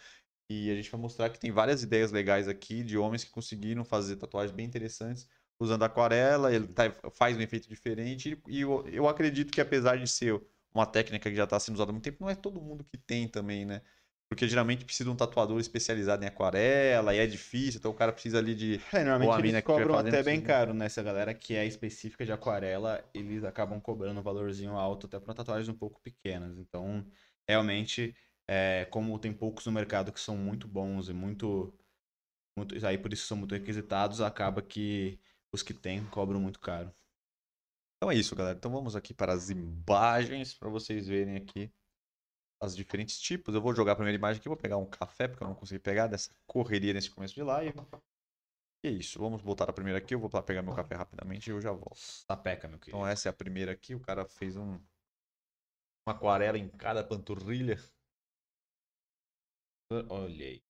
E 0.49 0.71
a 0.71 0.75
gente 0.76 0.91
vai 0.91 1.00
mostrar 1.00 1.31
que 1.31 1.38
tem 1.41 1.50
várias 1.50 1.83
ideias 1.83 2.12
legais 2.12 2.49
aqui 2.49 2.83
de 2.85 2.97
homens 2.97 3.25
que 3.25 3.31
conseguiram 3.31 3.85
fazer 3.85 4.17
tatuagens 4.17 4.53
bem 4.55 4.67
interessantes 4.67 5.29
usando 5.59 5.83
aquarela, 5.85 6.53
ele 6.55 6.69
tá- 6.69 6.93
faz 7.15 7.37
um 7.37 7.41
efeito 7.41 7.69
diferente 7.69 8.41
e 8.47 8.61
eu, 8.61 8.87
eu 8.88 9.09
acredito 9.09 9.53
que 9.53 9.61
apesar 9.61 9.97
de 9.99 10.07
ser 10.07 10.41
uma 10.75 10.85
técnica 10.87 11.31
que 11.31 11.37
já 11.37 11.45
está 11.45 11.59
sendo 11.59 11.75
usada 11.76 11.91
há 11.91 11.93
muito 11.95 12.05
tempo, 12.05 12.19
não 12.23 12.29
é 12.31 12.35
todo 12.35 12.61
mundo 12.61 12.85
que 12.85 12.99
tem 12.99 13.26
também, 13.26 13.65
né? 13.65 13.81
Porque 14.29 14.47
geralmente 14.49 14.85
precisa 14.85 15.05
de 15.05 15.11
um 15.11 15.17
tatuador 15.17 15.59
especializado 15.59 16.23
em 16.25 16.26
aquarela 16.29 17.15
e 17.15 17.19
é 17.19 17.26
difícil, 17.26 17.79
então 17.79 17.91
o 17.91 17.95
cara 17.95 18.12
precisa 18.12 18.38
ali 18.38 18.55
de 18.55 18.81
É, 18.93 19.03
normalmente 19.05 19.38
eles 19.41 19.59
cobram 19.61 19.97
fazendo 19.97 20.17
até 20.17 20.23
bem 20.23 20.41
caro, 20.41 20.73
né? 20.73 20.87
Essa 20.87 21.03
galera 21.03 21.35
que 21.35 21.55
é 21.55 21.65
específica 21.67 22.25
de 22.25 22.33
aquarela, 22.33 23.05
eles 23.12 23.43
acabam 23.45 23.81
cobrando 23.81 24.21
um 24.21 24.23
valorzinho 24.23 24.73
alto 24.76 25.07
até 25.07 25.19
para 25.19 25.35
tatuagens 25.35 25.69
um 25.69 25.76
pouco 25.76 26.00
pequenas. 26.00 26.57
Então, 26.59 27.05
realmente, 27.49 28.15
é, 28.49 28.85
como 28.87 29.19
tem 29.19 29.33
poucos 29.33 29.67
no 29.67 29.73
mercado 29.73 30.12
que 30.12 30.21
são 30.21 30.37
muito 30.37 30.69
bons 30.69 31.09
e 31.09 31.12
muito, 31.12 31.76
muito 32.57 32.87
aí 32.87 32.99
por 32.99 33.12
isso 33.12 33.26
são 33.26 33.37
muito 33.37 33.55
requisitados, 33.55 34.21
acaba 34.21 34.62
que 34.62 35.19
os 35.53 35.62
que 35.62 35.75
tem 35.75 36.05
cobram 36.07 36.41
muito 36.41 36.61
caro. 36.61 36.95
Então 37.97 38.11
é 38.11 38.15
isso, 38.15 38.37
galera. 38.37 38.57
Então 38.57 38.71
vamos 38.71 38.95
aqui 38.95 39.15
para 39.15 39.33
as 39.33 39.49
imagens 39.50 40.55
para 40.55 40.69
vocês 40.69 41.07
verem 41.07 41.37
aqui 41.37 41.73
as 42.61 42.76
diferentes 42.76 43.19
tipos. 43.19 43.55
Eu 43.55 43.61
vou 43.61 43.75
jogar 43.75 43.93
a 43.93 43.97
primeira 43.97 44.17
imagem 44.17 44.38
aqui, 44.38 44.49
vou 44.49 44.57
pegar 44.57 44.76
um 44.76 44.87
café 44.87 45.29
porque 45.29 45.43
eu 45.43 45.49
não 45.49 45.55
consegui 45.55 45.79
pegar 45.79 46.07
dessa 46.07 46.31
correria 46.47 46.93
nesse 46.93 47.11
começo 47.11 47.35
de 47.35 47.43
live. 47.43 47.75
E 48.85 48.88
é 48.88 48.91
isso. 48.91 49.19
Vamos 49.19 49.43
voltar 49.43 49.69
a 49.69 49.73
primeira 49.73 49.99
aqui. 49.99 50.15
Eu 50.15 50.21
vou 50.21 50.31
pegar 50.43 50.62
meu 50.62 50.75
café 50.75 50.95
rapidamente 50.95 51.49
e 51.49 51.53
eu 51.53 51.61
já 51.61 51.73
volto. 51.73 51.97
Sapeca, 51.97 52.69
meu 52.69 52.79
querido. 52.79 52.99
Então 52.99 53.07
essa 53.07 53.29
é 53.29 53.31
a 53.31 53.33
primeira 53.33 53.73
aqui. 53.73 53.95
O 53.95 54.00
cara 54.00 54.26
fez 54.26 54.57
um 54.57 54.79
uma 56.07 56.15
aquarela 56.15 56.57
em 56.59 56.69
cada 56.69 57.03
panturrilha. 57.03 57.76
Olha 59.90 60.45
aí. 60.47 60.62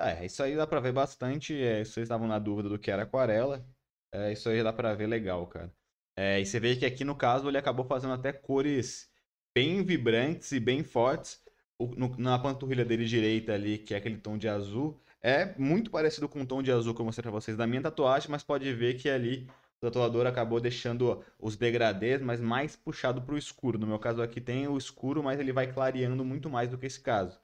É, 0.00 0.24
isso 0.24 0.42
aí 0.42 0.56
dá 0.56 0.66
pra 0.66 0.80
ver 0.80 0.92
bastante. 0.92 1.54
É, 1.60 1.84
vocês 1.84 2.04
estavam 2.04 2.28
na 2.28 2.38
dúvida 2.38 2.68
do 2.68 2.78
que 2.78 2.90
era 2.90 3.02
aquarela, 3.02 3.66
é, 4.12 4.32
isso 4.32 4.48
aí 4.48 4.62
dá 4.62 4.72
pra 4.72 4.94
ver 4.94 5.06
legal, 5.06 5.46
cara. 5.46 5.72
É, 6.16 6.40
e 6.40 6.46
você 6.46 6.58
vê 6.60 6.76
que 6.76 6.86
aqui 6.86 7.04
no 7.04 7.16
caso 7.16 7.48
ele 7.48 7.58
acabou 7.58 7.84
fazendo 7.84 8.12
até 8.14 8.32
cores 8.32 9.10
bem 9.54 9.82
vibrantes 9.84 10.52
e 10.52 10.60
bem 10.60 10.82
fortes. 10.84 11.42
O, 11.78 11.86
no- 11.96 12.16
na 12.18 12.38
panturrilha 12.38 12.84
dele 12.84 13.04
direita 13.04 13.52
ali, 13.54 13.78
que 13.78 13.94
é 13.94 13.98
aquele 13.98 14.18
tom 14.18 14.36
de 14.36 14.48
azul, 14.48 15.00
é 15.22 15.56
muito 15.58 15.90
parecido 15.90 16.28
com 16.28 16.42
o 16.42 16.46
tom 16.46 16.62
de 16.62 16.72
azul 16.72 16.94
que 16.94 17.00
eu 17.00 17.04
mostrei 17.04 17.22
pra 17.22 17.30
vocês 17.30 17.56
da 17.56 17.66
minha 17.66 17.82
tatuagem, 17.82 18.30
mas 18.30 18.42
pode 18.42 18.72
ver 18.74 18.94
que 19.00 19.08
ali 19.08 19.48
o 19.80 19.86
tatuador 19.86 20.26
acabou 20.26 20.60
deixando 20.60 21.24
os 21.38 21.56
degradês, 21.56 22.20
mas 22.20 22.40
mais 22.40 22.76
puxado 22.76 23.22
pro 23.22 23.38
escuro. 23.38 23.78
No 23.78 23.86
meu 23.86 23.98
caso 23.98 24.22
aqui 24.22 24.40
tem 24.40 24.66
o 24.68 24.76
escuro, 24.78 25.22
mas 25.22 25.38
ele 25.40 25.52
vai 25.52 25.72
clareando 25.72 26.24
muito 26.24 26.50
mais 26.50 26.68
do 26.68 26.78
que 26.78 26.86
esse 26.86 27.00
caso. 27.00 27.40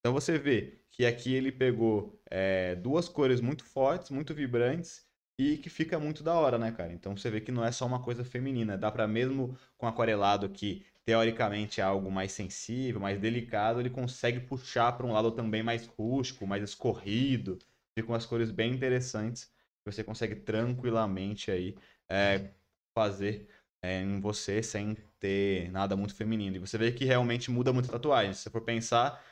Então 0.00 0.12
você 0.12 0.38
vê 0.38 0.80
que 0.90 1.06
aqui 1.06 1.34
ele 1.34 1.52
pegou 1.52 2.20
é, 2.30 2.74
duas 2.76 3.08
cores 3.08 3.40
muito 3.40 3.64
fortes, 3.64 4.10
muito 4.10 4.34
vibrantes 4.34 5.06
e 5.38 5.56
que 5.58 5.70
fica 5.70 5.98
muito 5.98 6.22
da 6.22 6.34
hora, 6.34 6.58
né, 6.58 6.72
cara? 6.72 6.92
Então 6.92 7.16
você 7.16 7.30
vê 7.30 7.40
que 7.40 7.52
não 7.52 7.64
é 7.64 7.72
só 7.72 7.86
uma 7.86 8.02
coisa 8.02 8.24
feminina, 8.24 8.76
dá 8.76 8.90
pra 8.90 9.06
mesmo 9.08 9.56
com 9.78 9.86
aquarelado 9.86 10.48
que 10.50 10.84
teoricamente 11.04 11.80
é 11.80 11.84
algo 11.84 12.10
mais 12.10 12.32
sensível, 12.32 13.00
mais 13.00 13.18
delicado, 13.20 13.80
ele 13.80 13.90
consegue 13.90 14.40
puxar 14.40 14.92
para 14.92 15.06
um 15.06 15.12
lado 15.12 15.30
também 15.32 15.62
mais 15.62 15.86
rústico, 15.86 16.46
mais 16.46 16.62
escorrido, 16.62 17.58
ficam 17.96 18.14
as 18.14 18.26
cores 18.26 18.50
bem 18.50 18.72
interessantes. 18.72 19.51
Que 19.84 19.92
Você 19.92 20.04
consegue 20.04 20.36
tranquilamente 20.36 21.50
aí 21.50 21.76
é, 22.08 22.50
fazer 22.94 23.48
é, 23.82 24.00
em 24.00 24.20
você 24.20 24.62
sem 24.62 24.96
ter 25.18 25.70
nada 25.70 25.96
muito 25.96 26.14
feminino. 26.14 26.56
E 26.56 26.58
você 26.60 26.78
vê 26.78 26.92
que 26.92 27.04
realmente 27.04 27.50
muda 27.50 27.72
muito 27.72 27.88
a 27.88 27.92
tatuagem. 27.92 28.32
Se 28.34 28.42
você 28.42 28.50
for 28.50 28.62
pensar, 28.62 29.22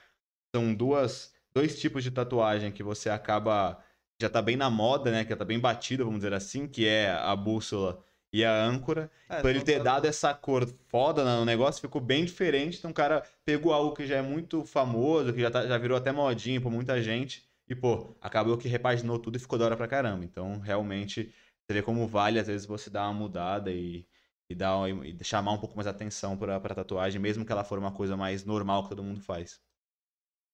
são 0.55 0.75
duas, 0.75 1.35
dois 1.55 1.79
tipos 1.81 2.03
de 2.03 2.11
tatuagem 2.11 2.73
que 2.73 2.83
você 2.83 3.11
acaba 3.11 3.83
já 4.21 4.29
tá 4.29 4.43
bem 4.43 4.57
na 4.57 4.69
moda, 4.69 5.11
né? 5.11 5.25
Que 5.25 5.31
já 5.31 5.37
tá 5.37 5.45
bem 5.45 5.59
batida, 5.59 6.05
vamos 6.05 6.21
dizer 6.21 6.35
assim, 6.35 6.69
que 6.69 6.87
é 6.87 7.11
a 7.11 7.35
bússola 7.35 8.05
e 8.33 8.45
a 8.45 8.53
âncora. 8.65 9.11
É, 9.29 9.41
Por 9.41 9.51
ele 9.51 9.63
ter 9.63 9.79
tá- 9.79 9.85
dado 9.85 10.07
essa 10.07 10.35
cor 10.35 10.67
foda 10.89 11.25
no 11.25 11.45
negócio, 11.45 11.81
ficou 11.81 12.01
bem 12.01 12.25
diferente. 12.25 12.79
Então 12.79 12.91
o 12.91 12.95
cara 12.95 13.23
pegou 13.45 13.73
algo 13.73 13.95
que 13.95 14.07
já 14.07 14.17
é 14.17 14.23
muito 14.23 14.65
famoso, 14.65 15.33
que 15.33 15.41
já, 15.41 15.51
tá- 15.51 15.67
já 15.67 15.79
virou 15.79 15.97
até 15.97 16.13
modinha 16.13 16.61
por 16.61 16.71
muita 16.71 17.03
gente. 17.03 17.50
E, 17.71 17.75
pô, 17.77 18.17
acabou 18.21 18.59
que 18.59 18.69
repaginou 18.69 19.19
tudo 19.19 19.37
e 19.37 19.39
ficou 19.39 19.59
da 19.59 19.65
hora 19.65 19.77
pra 19.77 19.89
caramba. 19.89 20.25
Então, 20.25 20.59
realmente, 20.59 21.33
você 21.67 21.73
vê 21.75 21.83
como 21.83 22.07
vale, 22.07 22.39
às 22.39 22.49
vezes, 22.49 22.67
você 22.67 22.91
dar 22.91 23.05
uma 23.09 23.15
mudada 23.15 23.73
e, 23.73 24.07
e, 24.49 24.55
dar, 24.55 24.89
e 25.07 25.25
chamar 25.25 25.53
um 25.53 25.59
pouco 25.59 25.77
mais 25.77 25.87
atenção 25.87 26.37
pra, 26.37 26.59
pra 26.61 26.75
tatuagem, 26.75 27.21
mesmo 27.21 27.47
que 27.47 27.53
ela 27.53 27.65
for 27.65 27.79
uma 27.79 27.93
coisa 27.95 28.17
mais 28.17 28.45
normal 28.45 28.83
que 28.85 28.91
todo 28.91 29.05
mundo 29.05 29.21
faz. 29.23 29.61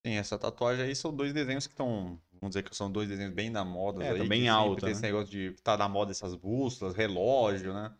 Sim, 0.06 0.12
essa 0.14 0.38
tatuagem 0.38 0.84
aí 0.84 0.94
são 0.94 1.14
dois 1.14 1.32
desenhos 1.32 1.66
que 1.66 1.72
estão. 1.72 2.20
Vamos 2.40 2.50
dizer 2.54 2.62
que 2.62 2.74
são 2.74 2.90
dois 2.90 3.08
desenhos 3.08 3.34
bem 3.34 3.50
na 3.50 3.64
moda. 3.64 4.04
É, 4.04 4.14
aí, 4.14 4.28
bem 4.28 4.48
alta, 4.48 4.84
Tem 4.84 4.90
né? 4.90 4.92
esse 4.92 5.02
negócio 5.02 5.30
de 5.30 5.52
tá 5.62 5.76
na 5.76 5.88
moda 5.88 6.10
essas 6.12 6.34
bússolas, 6.34 6.94
relógio, 6.94 7.72
né? 7.74 7.96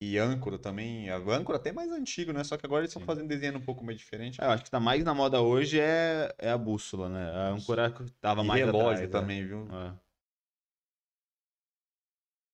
E 0.00 0.16
âncora 0.16 0.58
também. 0.58 1.10
A 1.10 1.16
âncora 1.16 1.58
até 1.58 1.68
é 1.68 1.72
mais 1.72 1.92
antigo, 1.92 2.32
né? 2.32 2.42
Só 2.42 2.56
que 2.56 2.64
agora 2.64 2.80
eles 2.82 2.90
estão 2.90 3.04
fazendo 3.04 3.28
desenho 3.28 3.58
um 3.58 3.60
pouco 3.60 3.84
mais 3.84 3.98
diferente. 3.98 4.40
É, 4.40 4.46
eu 4.46 4.50
acho 4.50 4.64
que 4.64 4.70
tá 4.70 4.80
mais 4.80 5.04
na 5.04 5.12
moda 5.12 5.42
hoje 5.42 5.78
é, 5.78 6.34
é 6.38 6.50
a 6.50 6.56
bússola, 6.56 7.10
né? 7.10 7.30
A 7.30 7.48
âncora 7.50 7.94
tava 8.18 8.42
e 8.42 8.46
mais 8.46 8.64
relógio 8.64 9.04
atrás, 9.04 9.10
também, 9.10 9.46
viu? 9.46 9.68
É. 9.70 9.92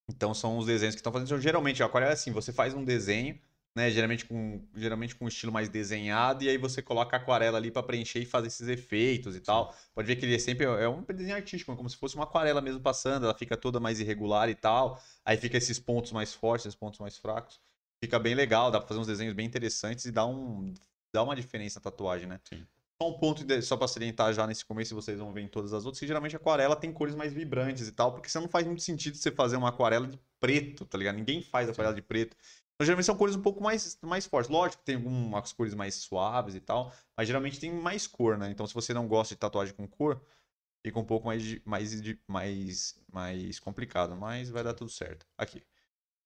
Então 0.08 0.34
são 0.34 0.58
os 0.58 0.66
desenhos 0.66 0.94
que 0.94 1.00
estão 1.00 1.12
fazendo. 1.12 1.28
Então, 1.28 1.40
geralmente, 1.40 1.82
a 1.82 1.86
aquarela 1.86 2.10
é 2.10 2.14
assim, 2.14 2.32
você 2.32 2.52
faz 2.52 2.74
um 2.74 2.84
desenho, 2.84 3.38
né? 3.76 3.90
Geralmente 3.90 4.24
com, 4.24 4.66
geralmente 4.74 5.14
com 5.14 5.26
um 5.26 5.28
estilo 5.28 5.52
mais 5.52 5.68
desenhado, 5.68 6.42
e 6.42 6.48
aí 6.48 6.56
você 6.58 6.82
coloca 6.82 7.16
a 7.16 7.20
aquarela 7.20 7.58
ali 7.58 7.70
para 7.70 7.82
preencher 7.82 8.20
e 8.20 8.26
fazer 8.26 8.48
esses 8.48 8.66
efeitos 8.68 9.36
e 9.36 9.40
tal. 9.40 9.74
Pode 9.94 10.08
ver 10.08 10.16
que 10.16 10.24
ele 10.24 10.34
é 10.34 10.38
sempre 10.38 10.64
é 10.66 10.88
um 10.88 11.02
desenho 11.02 11.36
artístico, 11.36 11.76
como 11.76 11.88
se 11.90 11.96
fosse 11.96 12.14
uma 12.16 12.24
aquarela 12.24 12.60
mesmo 12.62 12.80
passando, 12.80 13.24
ela 13.24 13.34
fica 13.38 13.56
toda 13.56 13.78
mais 13.78 14.00
irregular 14.00 14.48
e 14.48 14.54
tal. 14.54 15.00
Aí 15.24 15.36
fica 15.36 15.56
esses 15.58 15.78
pontos 15.78 16.10
mais 16.12 16.32
fortes, 16.34 16.66
esses 16.66 16.78
pontos 16.78 16.98
mais 16.98 17.18
fracos. 17.18 17.60
Fica 18.02 18.18
bem 18.18 18.34
legal, 18.34 18.70
dá 18.70 18.78
pra 18.80 18.88
fazer 18.88 19.00
uns 19.00 19.06
desenhos 19.06 19.34
bem 19.34 19.46
interessantes 19.46 20.04
e 20.06 20.10
dá 20.12 20.26
um 20.26 20.72
dá 21.12 21.22
uma 21.22 21.36
diferença 21.36 21.78
na 21.78 21.84
tatuagem, 21.84 22.26
né? 22.26 22.40
Sim. 22.44 22.66
Só 23.00 23.10
um 23.10 23.18
ponto, 23.18 23.44
de- 23.44 23.60
só 23.62 23.76
pra 23.76 23.86
salientar 23.86 24.32
já 24.32 24.46
nesse 24.46 24.64
começo, 24.64 24.94
vocês 24.94 25.18
vão 25.18 25.32
ver 25.32 25.42
em 25.42 25.48
todas 25.48 25.74
as 25.74 25.84
outras, 25.84 26.00
que 26.00 26.06
geralmente 26.06 26.34
a 26.34 26.38
aquarela 26.38 26.74
tem 26.74 26.90
cores 26.92 27.14
mais 27.14 27.32
vibrantes 27.32 27.86
e 27.88 27.92
tal, 27.92 28.12
porque 28.12 28.28
senão 28.28 28.44
não 28.44 28.50
faz 28.50 28.66
muito 28.66 28.82
sentido 28.82 29.16
você 29.16 29.30
fazer 29.30 29.56
uma 29.56 29.68
aquarela 29.68 30.06
de 30.06 30.18
preto, 30.40 30.84
tá 30.86 30.96
ligado? 30.96 31.16
Ninguém 31.16 31.42
faz 31.42 31.68
aquarela 31.68 31.94
de 31.94 32.00
preto. 32.02 32.36
Então, 32.76 32.86
geralmente 32.86 33.06
são 33.06 33.16
cores 33.16 33.34
um 33.34 33.42
pouco 33.42 33.62
mais, 33.62 33.98
mais 34.02 34.26
fortes. 34.26 34.50
Lógico 34.50 34.80
que 34.82 34.86
tem 34.86 34.96
algumas 34.96 35.52
cores 35.52 35.74
mais 35.74 35.94
suaves 35.94 36.54
e 36.54 36.60
tal, 36.60 36.92
mas 37.16 37.26
geralmente 37.26 37.58
tem 37.58 37.72
mais 37.72 38.06
cor, 38.06 38.36
né? 38.36 38.50
Então, 38.50 38.66
se 38.66 38.74
você 38.74 38.92
não 38.92 39.08
gosta 39.08 39.34
de 39.34 39.38
tatuagem 39.38 39.74
com 39.74 39.88
cor, 39.88 40.20
fica 40.84 40.98
um 40.98 41.04
pouco 41.04 41.26
mais, 41.26 41.42
de- 41.42 41.62
mais, 41.64 42.02
mais, 42.28 43.00
mais 43.12 43.58
complicado, 43.60 44.16
mas 44.16 44.50
vai 44.50 44.64
dar 44.64 44.74
tudo 44.74 44.90
certo. 44.90 45.26
Aqui. 45.38 45.62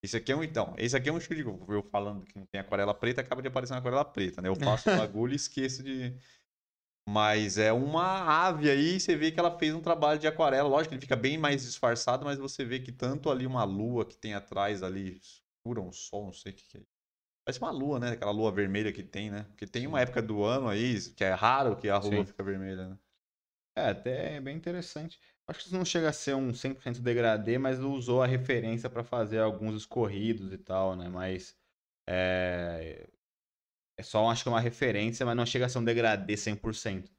Esse 0.02 0.16
aqui 0.16 0.33
é 0.33 0.37
um, 0.37 0.42
então, 0.45 0.75
esse 0.78 0.97
aqui 0.97 1.09
é 1.11 1.12
um 1.12 1.19
estilo 1.19 1.42
de 1.66 1.73
eu 1.75 1.83
falando 1.83 2.25
que 2.25 2.38
não 2.38 2.47
tem 2.47 2.61
aquarela 2.61 2.95
preta, 2.95 3.21
acaba 3.21 3.42
de 3.42 3.49
aparecer 3.49 3.75
uma 3.75 3.80
aquarela 3.80 4.04
preta, 4.04 4.42
né? 4.42 4.49
Eu 4.49 4.57
faço 4.57 4.90
o 4.90 4.92
bagulho 4.95 5.33
e 5.33 5.37
esqueço 5.37 5.83
de. 5.83 6.14
Mas 7.09 7.59
é 7.59 7.73
uma 7.73 8.47
ave 8.47 8.71
aí, 8.71 9.00
você 9.00 9.16
vê 9.16 9.33
que 9.33 9.40
ela 9.40 9.59
fez 9.59 9.75
um 9.75 9.80
trabalho 9.80 10.21
de 10.21 10.26
aquarela. 10.26 10.69
Lógico 10.69 10.90
que 10.90 10.95
ele 10.95 11.00
fica 11.02 11.16
bem 11.16 11.37
mais 11.38 11.62
disfarçado, 11.62 12.25
mas 12.25 12.38
você 12.38 12.64
vê 12.64 12.78
que 12.80 12.92
tanto 12.92 13.30
ali 13.30 13.47
uma 13.47 13.64
lua 13.64 14.04
que 14.07 14.16
tem 14.16 14.35
atrás 14.35 14.83
ali, 14.83 15.21
um 15.64 15.92
sol, 15.92 16.26
não 16.26 16.32
sei 16.32 16.52
o 16.52 16.54
que, 16.54 16.78
é. 16.78 16.82
Parece 17.44 17.60
uma 17.60 17.70
lua, 17.70 17.98
né? 17.98 18.10
Aquela 18.12 18.30
lua 18.30 18.52
vermelha 18.52 18.92
que 18.92 19.02
tem, 19.02 19.30
né? 19.30 19.44
Porque 19.44 19.66
tem 19.66 19.86
uma 19.86 20.00
época 20.00 20.22
do 20.22 20.44
ano 20.44 20.68
aí 20.68 20.94
que 21.16 21.24
é 21.24 21.32
raro 21.32 21.76
que 21.76 21.88
a 21.88 21.98
lua 21.98 22.24
Sim. 22.24 22.26
fica 22.26 22.42
vermelha, 22.44 22.88
né? 22.88 22.98
É, 23.76 23.90
até 23.90 24.36
é 24.36 24.40
bem 24.40 24.56
interessante. 24.56 25.18
Acho 25.48 25.60
que 25.60 25.66
isso 25.66 25.76
não 25.76 25.84
chega 25.84 26.08
a 26.08 26.12
ser 26.12 26.34
um 26.34 26.52
100% 26.52 27.00
degradê, 27.00 27.58
mas 27.58 27.80
usou 27.80 28.22
a 28.22 28.26
referência 28.26 28.90
para 28.90 29.02
fazer 29.02 29.40
alguns 29.40 29.74
escorridos 29.74 30.52
e 30.52 30.58
tal, 30.58 30.94
né? 30.94 31.08
Mas 31.08 31.58
é, 32.08 33.08
é 33.98 34.02
só, 34.02 34.28
acho 34.30 34.42
que 34.42 34.48
é 34.48 34.52
uma 34.52 34.60
referência, 34.60 35.24
mas 35.26 35.36
não 35.36 35.46
chega 35.46 35.66
a 35.66 35.68
ser 35.68 35.78
um 35.78 35.84
degradê 35.84 36.36
100%. 36.36 37.10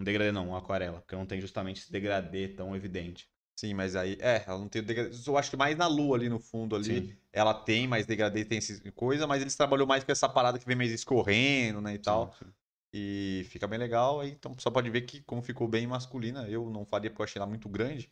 Um 0.00 0.04
degradê 0.04 0.32
não, 0.32 0.48
um 0.50 0.56
aquarela, 0.56 1.00
porque 1.00 1.16
não 1.16 1.26
tem 1.26 1.40
justamente 1.40 1.82
esse 1.82 1.92
degradê 1.92 2.48
tão 2.48 2.74
evidente. 2.74 3.28
Sim, 3.56 3.74
mas 3.74 3.94
aí, 3.94 4.18
é, 4.20 4.42
ela 4.46 4.58
não 4.58 4.68
tem 4.68 4.82
o 4.82 4.84
degradê. 4.84 5.16
Eu 5.26 5.38
acho 5.38 5.50
que 5.50 5.56
mais 5.56 5.76
na 5.76 5.86
lua 5.86 6.16
ali 6.16 6.28
no 6.28 6.40
fundo 6.40 6.74
ali, 6.74 7.08
Sim. 7.08 7.16
ela 7.32 7.54
tem 7.54 7.86
mais 7.86 8.04
degradê, 8.06 8.44
tem 8.44 8.58
essa 8.58 8.90
coisa, 8.92 9.26
mas 9.26 9.42
eles 9.42 9.54
trabalhou 9.56 9.86
mais 9.86 10.02
com 10.04 10.10
essa 10.12 10.28
parada 10.28 10.58
que 10.58 10.66
vem 10.66 10.76
mais 10.76 10.90
escorrendo, 10.90 11.80
né, 11.80 11.94
e 11.94 11.98
tal. 11.98 12.30
Sim, 12.30 12.32
sim. 12.32 12.54
E 12.92 13.46
fica 13.50 13.66
bem 13.68 13.78
legal, 13.78 14.24
então 14.24 14.56
só 14.58 14.70
pode 14.70 14.90
ver 14.90 15.02
que 15.02 15.22
como 15.22 15.42
ficou 15.42 15.68
bem 15.68 15.86
masculina, 15.86 16.48
eu 16.48 16.70
não 16.70 16.84
faria 16.86 17.10
porque 17.10 17.22
eu 17.22 17.24
achei 17.24 17.40
ela 17.40 17.48
muito 17.48 17.68
grande. 17.68 18.10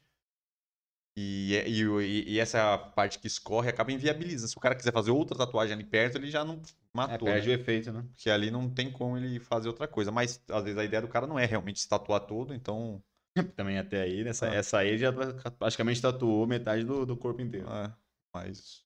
E, 1.16 1.54
é- 1.56 1.68
e, 1.68 2.34
e- 2.34 2.38
essa 2.40 2.78
parte 2.78 3.18
que 3.18 3.26
escorre 3.26 3.68
acaba 3.70 3.92
inviabilizando. 3.92 4.48
Se 4.50 4.56
o 4.56 4.60
cara 4.60 4.74
quiser 4.74 4.92
fazer 4.92 5.10
outra 5.10 5.36
tatuagem 5.36 5.74
ali 5.74 5.84
perto, 5.84 6.16
ele 6.16 6.30
já 6.30 6.44
não 6.44 6.60
É, 7.04 7.18
matou, 7.18 7.28
perde 7.28 7.48
né? 7.48 7.50
o 7.50 7.52
efeito, 7.52 7.92
né? 7.92 8.04
Porque 8.14 8.30
ali 8.30 8.50
não 8.50 8.70
tem 8.72 8.90
como 8.92 9.16
ele 9.16 9.40
fazer 9.40 9.68
outra 9.68 9.88
coisa. 9.88 10.12
Mas 10.12 10.42
às 10.50 10.64
vezes 10.64 10.78
a 10.78 10.84
ideia 10.84 11.02
do 11.02 11.08
cara 11.08 11.26
não 11.26 11.38
é 11.38 11.46
realmente 11.46 11.80
se 11.80 11.88
tatuar 11.88 12.20
todo, 12.26 12.54
então. 12.54 13.02
Também 13.56 13.78
até 13.78 14.02
aí, 14.02 14.24
nessa, 14.24 14.48
Ah. 14.50 14.54
essa 14.54 14.78
aí 14.78 14.98
já 14.98 15.12
tá- 15.12 15.50
praticamente 15.50 16.00
tatuou 16.02 16.46
metade 16.46 16.84
do, 16.84 17.06
do 17.06 17.16
corpo 17.16 17.40
inteiro. 17.40 17.68
É, 17.70 17.94
mas. 18.34 18.84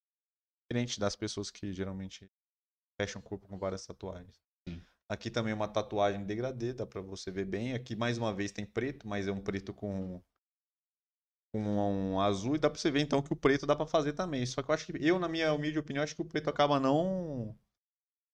Diferente 0.69 0.99
das 0.99 1.15
pessoas 1.15 1.51
que 1.51 1.73
geralmente 1.73 2.29
fecham 3.01 3.21
o 3.21 3.25
corpo 3.25 3.47
com 3.47 3.57
várias 3.59 3.87
tatuagens. 3.87 4.41
Sim. 4.69 4.83
Aqui 5.09 5.31
também 5.31 5.55
uma 5.55 5.69
tatuagem 5.69 6.25
degradê, 6.25 6.73
dá 6.73 6.85
pra 6.85 7.01
você 7.01 7.31
ver 7.31 7.45
bem. 7.45 7.73
Aqui 7.73 7.95
mais 7.95 8.19
uma 8.19 8.35
vez 8.35 8.51
tem 8.51 8.67
preto, 8.67 9.07
mas 9.07 9.29
é 9.29 9.33
um 9.33 9.41
preto 9.41 9.73
com 9.73 10.21
com 11.55 11.61
um 11.63 12.21
azul 12.21 12.57
e 12.57 12.59
dá 12.59 12.69
pra 12.69 12.79
você 12.79 12.91
ver 12.91 13.01
então 13.01 13.23
que 13.23 13.33
o 13.33 13.37
preto 13.37 13.67
dá 13.67 13.75
pra 13.77 13.87
fazer 13.87 14.13
também. 14.13 14.45
Só 14.45 14.63
que 14.63 14.71
eu 14.71 14.75
acho 14.75 14.87
que 14.87 14.93
eu 15.01 15.19
na 15.19 15.29
minha 15.29 15.53
humilde 15.53 15.79
opinião 15.79 16.03
acho 16.03 16.15
que 16.15 16.23
o 16.23 16.25
preto 16.25 16.51
acaba 16.51 16.79
não 16.81 17.57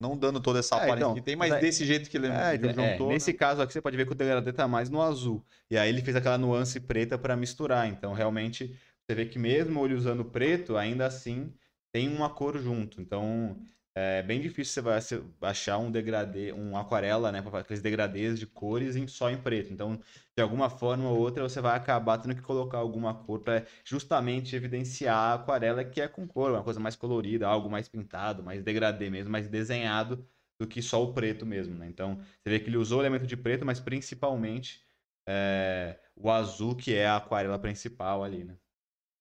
não 0.02 0.18
dando 0.18 0.40
toda 0.42 0.58
essa 0.58 0.76
É, 0.76 0.88
aparência 0.88 1.04
então, 1.04 1.14
que 1.14 1.22
tem, 1.22 1.36
mas 1.36 1.54
desse 1.56 1.84
jeito 1.86 2.10
que 2.10 2.16
ele 2.16 2.26
É, 2.26 2.54
ele 2.54 2.68
é, 2.68 2.72
juntou, 2.72 3.08
nesse 3.08 3.32
né? 3.32 3.34
caso 3.34 3.60
aqui 3.62 3.72
você 3.72 3.80
pode 3.82 3.96
ver 3.96 4.06
que 4.06 4.12
o 4.12 4.14
degradê 4.14 4.52
tá 4.52 4.66
mais 4.68 4.88
no 4.90 5.00
azul. 5.02 5.44
E 5.70 5.76
aí 5.76 5.88
ele 5.88 6.02
fez 6.02 6.16
aquela 6.16 6.38
nuance 6.38 6.80
preta 6.80 7.18
para 7.18 7.36
misturar. 7.36 7.86
Então 7.88 8.12
realmente 8.12 8.78
você 9.06 9.14
vê 9.14 9.26
que 9.26 9.38
mesmo 9.38 9.84
ele 9.84 9.94
usando 9.94 10.24
preto, 10.24 10.76
ainda 10.76 11.06
assim 11.06 11.52
tem 11.92 12.08
uma 12.08 12.30
cor 12.30 12.58
junto. 12.58 13.00
Então 13.00 13.60
é 13.94 14.22
bem 14.22 14.40
difícil 14.40 14.82
você 14.82 15.18
vai 15.38 15.50
achar 15.50 15.78
um 15.78 15.90
degradê, 15.90 16.52
um 16.52 16.76
aquarela, 16.76 17.30
né, 17.30 17.42
para 17.42 17.60
aqueles 17.60 17.82
degradês 17.82 18.38
de 18.38 18.46
cores 18.46 18.96
em, 18.96 19.06
só 19.06 19.30
em 19.30 19.36
preto. 19.40 19.72
Então, 19.72 20.00
de 20.36 20.42
alguma 20.42 20.70
forma 20.70 21.08
ou 21.10 21.18
outra, 21.18 21.42
você 21.42 21.60
vai 21.60 21.76
acabar 21.76 22.18
tendo 22.18 22.34
que 22.34 22.40
colocar 22.40 22.78
alguma 22.78 23.14
cor 23.14 23.40
para 23.40 23.66
justamente 23.84 24.56
evidenciar 24.56 25.16
a 25.16 25.34
aquarela 25.34 25.84
que 25.84 26.00
é 26.00 26.08
com 26.08 26.26
cor, 26.26 26.52
uma 26.52 26.64
coisa 26.64 26.80
mais 26.80 26.96
colorida, 26.96 27.46
algo 27.46 27.70
mais 27.70 27.88
pintado, 27.88 28.42
mais 28.42 28.62
degradê 28.62 29.10
mesmo, 29.10 29.30
mais 29.30 29.48
desenhado 29.48 30.26
do 30.58 30.66
que 30.66 30.80
só 30.80 31.02
o 31.02 31.12
preto 31.12 31.44
mesmo, 31.44 31.74
né? 31.76 31.86
Então, 31.88 32.16
você 32.16 32.50
vê 32.50 32.60
que 32.60 32.68
ele 32.68 32.76
usou 32.78 32.98
o 33.00 33.02
elemento 33.02 33.26
de 33.26 33.36
preto, 33.36 33.64
mas 33.66 33.80
principalmente 33.80 34.82
é, 35.28 35.98
o 36.16 36.30
azul, 36.30 36.76
que 36.76 36.94
é 36.94 37.06
a 37.06 37.16
aquarela 37.16 37.58
principal 37.58 38.24
ali, 38.24 38.44
né? 38.44 38.56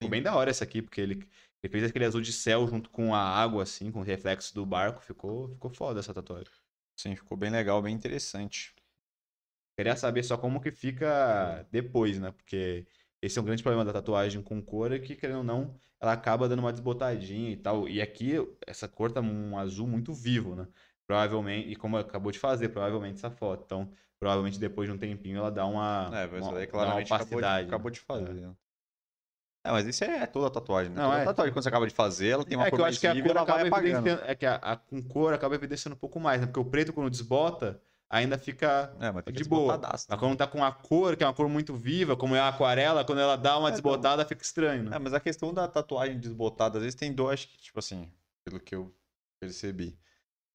Ficou 0.02 0.10
bem 0.10 0.22
da 0.22 0.36
hora 0.36 0.50
essa 0.50 0.64
aqui, 0.64 0.82
porque 0.82 1.02
ele, 1.02 1.28
ele 1.64 1.72
fez 1.72 1.84
aquele 1.84 2.06
azul 2.06 2.22
de 2.22 2.34
céu 2.34 2.68
junto 2.68 2.90
com 2.90 3.14
a 3.14 3.20
água, 3.20 3.64
assim, 3.64 3.92
com 3.92 4.00
o 4.00 4.04
reflexo 4.04 4.54
do 4.54 4.66
barco. 4.66 5.02
Ficou, 5.02 5.50
ficou 5.50 5.72
foda 5.72 6.00
essa 6.00 6.14
tatuagem. 6.14 6.52
Sim, 6.96 7.16
ficou 7.16 7.38
bem 7.38 7.50
legal, 7.50 7.82
bem 7.82 7.94
interessante. 7.96 8.74
Queria 9.78 9.96
saber 9.96 10.24
só 10.24 10.38
como 10.38 10.62
que 10.62 10.72
fica 10.72 11.66
depois, 11.72 12.20
né? 12.20 12.32
Porque 12.32 12.86
esse 13.22 13.38
é 13.38 13.42
um 13.42 13.46
grande 13.46 13.64
problema 13.64 13.86
da 13.86 13.94
tatuagem 13.94 14.42
com 14.42 14.62
cor, 14.62 14.92
é 14.92 15.00
que, 15.00 15.16
querendo 15.16 15.40
ou 15.40 15.44
não, 15.44 15.76
ela 16.00 16.14
acaba 16.14 16.50
dando 16.50 16.60
uma 16.60 16.72
desbotadinha 16.72 17.52
e 17.52 17.58
tal. 17.58 17.88
E 17.88 18.02
aqui, 18.02 18.34
essa 18.66 18.88
cor 18.88 19.12
tá 19.12 19.22
um 19.22 19.58
azul 19.58 19.88
muito 19.88 20.14
vivo, 20.14 20.56
né? 20.56 20.68
Provavelmente, 21.08 21.70
e 21.70 21.76
como 21.76 21.98
acabou 21.98 22.32
de 22.32 22.40
fazer, 22.40 22.70
provavelmente 22.70 23.16
essa 23.16 23.30
foto. 23.30 23.64
Então, 23.66 23.92
provavelmente 24.20 24.60
depois 24.60 24.88
de 24.90 24.96
um 24.96 24.98
tempinho 24.98 25.38
ela 25.38 25.52
dá 25.52 25.66
uma, 25.66 26.10
É, 26.14 26.28
mas 26.28 26.48
uma, 26.48 26.58
aí 26.58 26.68
dá 26.76 26.84
uma 26.84 27.02
claramente 27.08 27.14
acabou 27.14 27.42
de, 27.42 27.52
opacidade. 27.52 27.68
acabou 27.68 27.92
de 27.92 28.00
né? 28.00 28.06
fazer. 28.06 28.34
né? 28.34 28.56
É, 29.64 29.72
mas 29.72 29.86
isso 29.86 30.04
é 30.04 30.26
toda 30.26 30.50
tatuagem, 30.50 30.92
né? 30.92 31.00
Não, 31.02 31.10
toda 31.10 31.18
é. 31.18 31.26
tatuagem, 31.26 31.54
quando 31.54 31.64
você 31.64 31.70
acaba 31.70 31.88
de 31.88 31.94
fazer, 31.94 32.30
ela 32.30 32.44
tem 32.46 32.58
uma 32.58 32.66
é 32.66 32.70
cor 32.70 32.78
que 32.78 32.82
eu 32.82 32.86
acho 32.86 33.00
que 33.00 33.08
a 33.08 33.16
cor 33.16 33.32
ela 33.32 33.42
acaba 33.42 33.62
apagando. 33.62 33.88
evidenciando. 33.88 34.22
É 34.26 34.36
que 34.36 34.46
a, 34.46 34.56
a- 34.56 34.78
com 34.78 35.02
cor 35.04 35.34
acaba 35.34 35.56
evidenciando 35.56 35.96
um 35.96 36.00
pouco 36.00 36.20
mais, 36.20 36.42
né? 36.42 36.48
Porque 36.48 36.60
o 36.60 36.66
preto, 36.66 36.94
quando 36.94 37.10
desbota, 37.10 37.80
ainda 38.10 38.38
fica 38.38 38.92
É, 39.00 39.12
mas 39.12 39.24
fica 39.24 39.32
de 39.32 39.44
boa. 39.44 39.78
né? 39.78 39.84
Mas 40.10 40.20
quando 40.20 40.38
tá 40.38 40.48
com 40.48 40.64
a 40.64 40.72
cor, 40.72 41.16
que 41.16 41.24
é 41.24 41.28
uma 41.28 41.34
cor 41.34 41.48
muito 41.48 41.76
viva, 41.76 42.16
como 42.18 42.36
é 42.36 42.40
a 42.40 42.48
aquarela, 42.50 43.06
quando 43.06 43.20
ela 43.22 43.36
dá 43.36 43.58
uma 43.58 43.70
É, 43.70 43.72
desbotada, 43.72 44.26
fica 44.26 44.42
estranho, 44.44 44.84
né? 44.84 44.96
É, 44.96 45.00
mas 45.00 45.14
a 45.14 45.20
questão 45.20 45.54
da 45.54 45.68
tatuagem 45.68 46.20
desbotada, 46.20 46.78
às 46.78 46.84
vezes 46.84 46.96
tem 47.00 47.14
dois, 47.14 47.34
acho 47.42 47.48
que, 47.50 47.58
tipo 47.60 47.80
assim, 47.80 48.12
pelo 48.44 48.60
que 48.60 48.74
eu 48.76 48.94
percebi. 49.40 49.98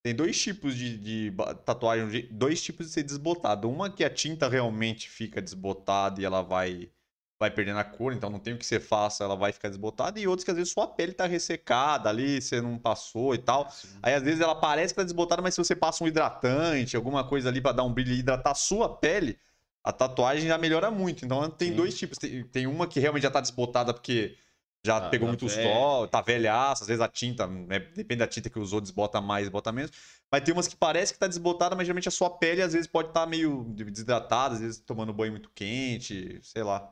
Tem 0.02 0.14
dois 0.14 0.40
tipos 0.40 0.76
de, 0.76 0.96
de 1.30 1.32
tatuagem, 1.64 2.28
dois 2.32 2.62
tipos 2.62 2.86
de 2.86 2.92
ser 2.92 3.02
desbotado. 3.02 3.68
Uma 3.68 3.90
que 3.90 4.04
a 4.04 4.10
tinta 4.10 4.48
realmente 4.48 5.08
fica 5.10 5.42
desbotada 5.42 6.20
e 6.20 6.24
ela 6.24 6.42
vai, 6.42 6.92
vai 7.38 7.50
perdendo 7.50 7.78
a 7.78 7.84
cor, 7.84 8.12
então 8.12 8.30
não 8.30 8.38
tem 8.38 8.54
o 8.54 8.58
que 8.58 8.64
você 8.64 8.80
faça, 8.80 9.22
ela 9.24 9.36
vai 9.36 9.52
ficar 9.52 9.68
desbotada. 9.68 10.18
E 10.18 10.26
outros 10.26 10.44
que 10.44 10.50
às 10.50 10.56
vezes 10.56 10.72
só 10.72 10.82
a 10.82 10.88
pele 10.88 11.12
tá 11.12 11.26
ressecada 11.26 12.08
ali, 12.08 12.40
você 12.40 12.60
não 12.60 12.78
passou 12.78 13.34
e 13.34 13.38
tal. 13.38 13.70
Aí 14.02 14.14
às 14.14 14.22
vezes 14.22 14.40
ela 14.40 14.54
parece 14.54 14.94
que 14.94 14.98
tá 15.00 15.04
desbotada, 15.04 15.42
mas 15.42 15.54
se 15.54 15.58
você 15.62 15.76
passa 15.76 16.02
um 16.02 16.06
hidratante, 16.08 16.96
alguma 16.96 17.24
coisa 17.28 17.48
ali 17.48 17.60
pra 17.60 17.72
dar 17.72 17.84
um 17.84 17.92
brilho 17.92 18.12
e 18.12 18.18
hidratar 18.20 18.52
a 18.52 18.54
sua 18.54 18.88
pele, 18.96 19.38
a 19.84 19.92
tatuagem 19.92 20.48
já 20.48 20.56
melhora 20.58 20.90
muito. 20.90 21.24
Então 21.24 21.48
tem 21.50 21.70
Sim. 21.70 21.76
dois 21.76 21.96
tipos. 21.98 22.18
Tem, 22.18 22.42
tem 22.44 22.66
uma 22.66 22.86
que 22.86 22.98
realmente 23.00 23.22
já 23.24 23.30
tá 23.30 23.40
desbotada 23.40 23.92
porque 23.92 24.36
já 24.84 24.98
Ah, 24.98 25.10
pegou 25.10 25.26
tá 25.26 25.32
muito 25.32 25.46
velha. 25.48 25.62
sol, 25.62 26.08
tá 26.08 26.20
velhaça, 26.20 26.84
às 26.84 26.88
vezes 26.88 27.00
a 27.00 27.08
tinta, 27.08 27.46
né, 27.46 27.80
depende 27.80 28.20
da 28.20 28.26
tinta 28.26 28.48
que 28.48 28.58
usou, 28.58 28.80
desbota 28.80 29.20
mais, 29.20 29.44
desbota 29.46 29.72
menos. 29.72 29.90
Mas 30.30 30.42
tem 30.42 30.54
umas 30.54 30.68
que 30.68 30.76
parece 30.76 31.12
que 31.12 31.18
tá 31.18 31.26
desbotada, 31.26 31.74
mas 31.74 31.86
geralmente 31.86 32.08
a 32.08 32.10
sua 32.12 32.30
pele 32.30 32.62
às 32.62 32.72
vezes 32.72 32.86
pode 32.86 33.08
estar 33.08 33.26
meio 33.26 33.64
desidratada, 33.74 34.54
às 34.54 34.60
vezes 34.60 34.78
tomando 34.80 35.12
banho 35.12 35.32
muito 35.32 35.50
quente, 35.54 36.38
sei 36.42 36.62
lá. 36.62 36.88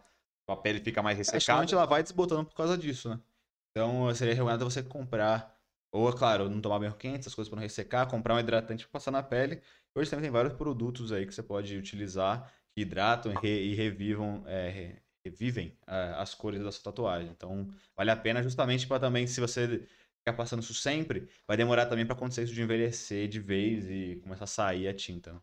A 0.49 0.57
pele 0.57 0.81
fica 0.81 1.03
mais 1.03 1.17
É, 1.27 1.39
ressecada. 1.39 1.41
geralmente 1.41 1.73
ela 1.75 1.87
vai 1.87 2.03
desbotando 2.03 2.45
por 2.45 2.55
causa 2.55 2.77
disso, 2.77 3.09
né? 3.09 3.21
Então 3.71 4.15
seria 4.15 4.35
recomendado 4.35 4.65
você 4.65 4.83
comprar, 4.83 5.59
ou, 5.93 6.09
é 6.09 6.13
claro, 6.17 6.49
não 6.51 6.61
tomar 6.61 6.79
banho 6.79 6.95
quente, 6.97 7.21
essas 7.21 7.35
coisas 7.35 7.49
para 7.51 7.57
não 7.57 7.63
ressecar, 7.63 8.09
comprar 8.11 8.35
um 8.35 8.41
hidratante 8.41 8.85
para 8.85 8.93
passar 8.93 9.11
na 9.11 9.23
pele. 9.23 9.63
Hoje 9.95 10.11
também 10.11 10.25
tem 10.25 10.31
vários 10.33 10.55
produtos 10.55 11.13
aí 11.13 11.27
que 11.27 11.35
você 11.35 11.43
pode 11.43 11.77
utilizar 11.77 12.53
que 12.75 12.83
hidratam 12.83 13.33
e, 13.33 13.37
re- 13.37 13.65
e 13.67 13.75
revivam, 13.75 14.45
é, 14.47 14.69
re- 14.71 15.03
revivem 15.25 15.79
é, 15.87 16.15
as 16.17 16.35
cores 16.35 16.63
da 16.63 16.71
sua 16.73 16.85
tatuagem. 16.85 17.31
Então 17.31 17.69
vale 17.97 18.11
a 18.11 18.17
pena 18.17 18.43
justamente 18.43 18.87
para 18.87 19.01
também, 19.01 19.27
se 19.27 19.41
você 19.41 19.87
ficar 20.19 20.35
passando 20.37 20.63
isso 20.63 20.75
sempre, 20.75 21.29
vai 21.47 21.57
demorar 21.57 21.87
também 21.87 22.07
para 22.07 22.15
acontecer 22.17 22.45
isso 22.45 22.55
de 22.55 22.63
envelhecer 22.63 23.29
de 23.29 23.41
vez 23.41 23.87
e 23.89 24.17
começar 24.23 24.45
a 24.45 24.47
sair 24.47 24.89
a 24.89 24.95
tinta. 24.95 25.33
né? 25.35 25.41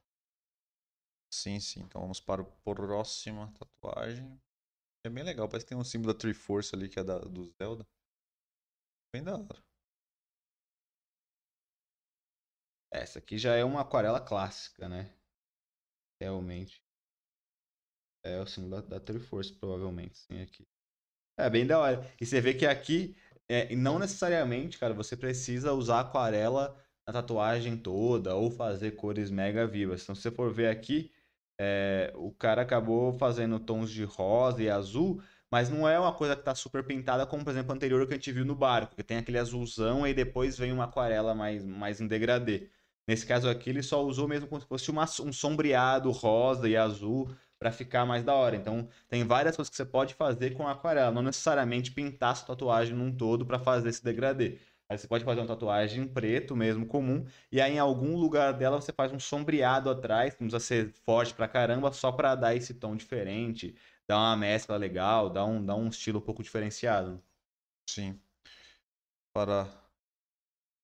Sim, 1.29 1.59
sim. 1.59 1.81
Então 1.81 2.01
vamos 2.01 2.19
para 2.19 2.41
o 2.41 2.45
próxima 2.63 3.51
tatuagem. 3.53 4.39
É 5.03 5.09
bem 5.09 5.23
legal, 5.23 5.47
parece 5.47 5.65
que 5.65 5.69
tem 5.69 5.77
um 5.77 5.83
símbolo 5.83 6.13
da 6.13 6.19
Triforce 6.19 6.75
ali, 6.75 6.89
que 6.89 6.99
é 6.99 7.03
da, 7.03 7.19
do 7.19 7.51
Zelda. 7.57 7.85
Bem 9.13 9.23
da 9.23 9.35
hora. 9.37 9.63
Essa 12.91 13.19
aqui 13.19 13.37
já 13.37 13.55
é 13.55 13.63
uma 13.65 13.81
aquarela 13.81 14.19
clássica, 14.21 14.87
né? 14.87 15.13
Realmente. 16.21 16.81
É 18.23 18.39
o 18.39 18.45
símbolo 18.45 18.81
da, 18.81 18.99
da 18.99 18.99
Triforce, 18.99 19.53
provavelmente, 19.53 20.17
sim, 20.17 20.41
aqui. 20.41 20.67
É 21.37 21.49
bem 21.49 21.65
da 21.65 21.79
hora. 21.79 22.13
E 22.19 22.25
você 22.25 22.41
vê 22.41 22.53
que 22.53 22.65
aqui, 22.65 23.15
é, 23.49 23.75
não 23.75 23.99
necessariamente, 23.99 24.77
cara, 24.77 24.93
você 24.93 25.17
precisa 25.17 25.73
usar 25.73 26.01
aquarela 26.01 26.79
na 27.07 27.13
tatuagem 27.13 27.77
toda 27.77 28.35
ou 28.35 28.51
fazer 28.51 28.91
cores 28.91 29.31
mega 29.31 29.65
vivas. 29.67 30.03
Então, 30.03 30.15
se 30.15 30.21
você 30.23 30.31
for 30.31 30.53
ver 30.53 30.67
aqui, 30.69 31.11
é, 31.63 32.11
o 32.15 32.31
cara 32.31 32.63
acabou 32.63 33.13
fazendo 33.13 33.59
tons 33.59 33.91
de 33.91 34.03
rosa 34.03 34.63
e 34.63 34.69
azul, 34.69 35.21
mas 35.51 35.69
não 35.69 35.87
é 35.87 35.99
uma 35.99 36.13
coisa 36.13 36.35
que 36.35 36.43
tá 36.43 36.55
super 36.55 36.83
pintada, 36.85 37.25
como, 37.27 37.43
por 37.43 37.51
exemplo, 37.51 37.71
o 37.71 37.75
anterior 37.75 38.07
que 38.07 38.13
a 38.13 38.17
gente 38.17 38.31
viu 38.31 38.43
no 38.45 38.55
barco, 38.55 38.95
que 38.95 39.03
tem 39.03 39.17
aquele 39.17 39.37
azulzão 39.37 40.07
e 40.07 40.13
depois 40.13 40.57
vem 40.57 40.71
uma 40.71 40.85
aquarela 40.85 41.35
mais, 41.35 41.63
mais 41.63 42.01
em 42.01 42.07
degradê. 42.07 42.69
Nesse 43.07 43.25
caso 43.25 43.49
aqui, 43.49 43.69
ele 43.69 43.83
só 43.83 44.03
usou 44.03 44.27
mesmo 44.27 44.47
como 44.47 44.61
se 44.61 44.67
fosse 44.67 44.89
uma- 44.91 45.05
um 45.21 45.33
sombreado 45.33 46.09
rosa 46.11 46.67
e 46.69 46.75
azul 46.77 47.31
para 47.59 47.71
ficar 47.71 48.05
mais 48.05 48.23
da 48.23 48.33
hora. 48.33 48.55
Então, 48.55 48.87
tem 49.07 49.23
várias 49.23 49.55
coisas 49.55 49.69
que 49.69 49.75
você 49.75 49.85
pode 49.85 50.13
fazer 50.15 50.51
com 50.55 50.67
aquarela, 50.67 51.11
não 51.11 51.21
necessariamente 51.21 51.91
pintar 51.91 52.35
sua 52.35 52.47
tatuagem 52.47 52.95
num 52.95 53.15
todo 53.15 53.45
para 53.45 53.59
fazer 53.59 53.89
esse 53.89 54.03
degradê. 54.03 54.59
Aí 54.91 54.97
você 54.97 55.07
pode 55.07 55.23
fazer 55.23 55.39
uma 55.39 55.47
tatuagem 55.47 56.03
em 56.03 56.07
preto 56.07 56.53
mesmo, 56.53 56.85
comum, 56.85 57.25
e 57.49 57.61
aí 57.61 57.73
em 57.75 57.79
algum 57.79 58.17
lugar 58.17 58.51
dela 58.53 58.81
você 58.81 58.91
faz 58.91 59.09
um 59.13 59.19
sombreado 59.19 59.89
atrás, 59.89 60.33
não 60.33 60.49
precisa 60.49 60.59
ser 60.59 60.91
forte 61.05 61.33
pra 61.33 61.47
caramba, 61.47 61.93
só 61.93 62.11
para 62.11 62.35
dar 62.35 62.55
esse 62.55 62.73
tom 62.73 62.95
diferente, 62.97 63.73
dar 64.05 64.17
uma 64.17 64.35
mescla 64.35 64.75
legal, 64.75 65.29
dar 65.29 65.45
um, 65.45 65.65
dar 65.65 65.75
um 65.75 65.87
estilo 65.87 66.19
um 66.19 66.21
pouco 66.21 66.43
diferenciado. 66.43 67.23
Sim. 67.89 68.21
Para 69.33 69.67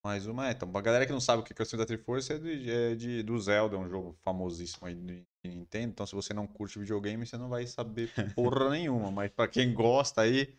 mais 0.04 0.26
uma. 0.26 0.48
É, 0.48 0.52
então, 0.52 0.72
pra 0.72 0.80
galera 0.80 1.06
que 1.06 1.12
não 1.12 1.20
sabe 1.20 1.42
o 1.42 1.46
que 1.46 1.54
é 1.54 1.62
o 1.62 1.66
símbolo 1.66 1.86
da 1.86 1.94
Triforce, 1.96 2.32
é, 2.34 2.38
de, 2.40 2.72
é 2.72 2.96
de- 2.96 3.24
do 3.24 3.38
Zelda, 3.40 3.76
é 3.76 3.80
um 3.80 3.90
jogo 3.90 4.14
famosíssimo 4.24 4.88
aí 4.88 4.96
de 4.96 5.26
Nintendo. 5.44 5.92
Então, 5.92 6.06
se 6.06 6.16
você 6.16 6.34
não 6.34 6.48
curte 6.48 6.80
videogame, 6.80 7.26
você 7.26 7.38
não 7.38 7.50
vai 7.50 7.68
saber 7.68 8.10
porra 8.34 8.70
nenhuma. 8.70 9.12
Mas 9.12 9.32
pra 9.32 9.48
quem 9.50 9.74
gosta 9.74 10.22
aí, 10.22 10.58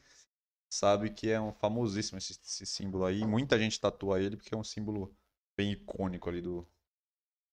sabe 0.70 1.10
que 1.10 1.30
é 1.30 1.40
um 1.40 1.52
famosíssimo 1.52 2.18
esse, 2.18 2.32
esse 2.32 2.66
símbolo 2.66 3.04
aí. 3.04 3.24
Muita 3.26 3.58
gente 3.58 3.80
tatua 3.80 4.20
ele 4.20 4.36
porque 4.36 4.54
é 4.54 4.58
um 4.58 4.64
símbolo 4.64 5.14
bem 5.56 5.72
icônico 5.72 6.28
ali 6.28 6.40
do 6.42 6.66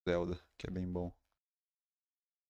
Zelda, 0.08 0.40
que 0.58 0.68
é 0.68 0.72
bem 0.72 0.92
bom. 0.92 1.12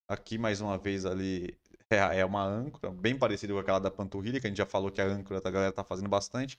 Aqui, 0.08 0.38
mais 0.38 0.62
uma 0.62 0.78
vez, 0.78 1.06
ali 1.06 1.58
é, 1.90 2.20
é 2.20 2.26
uma 2.26 2.44
âncora, 2.44 2.92
bem 2.94 3.18
parecida 3.18 3.54
com 3.54 3.60
aquela 3.60 3.80
da 3.80 3.90
panturrilha, 3.92 4.40
que 4.40 4.48
a 4.48 4.50
gente 4.50 4.58
já 4.58 4.66
falou 4.66 4.92
que 4.92 5.02
a 5.02 5.06
âncora 5.06 5.42
da 5.42 5.50
galera 5.50 5.72
tá 5.74 5.84
fazendo 5.84 6.10
bastante. 6.10 6.58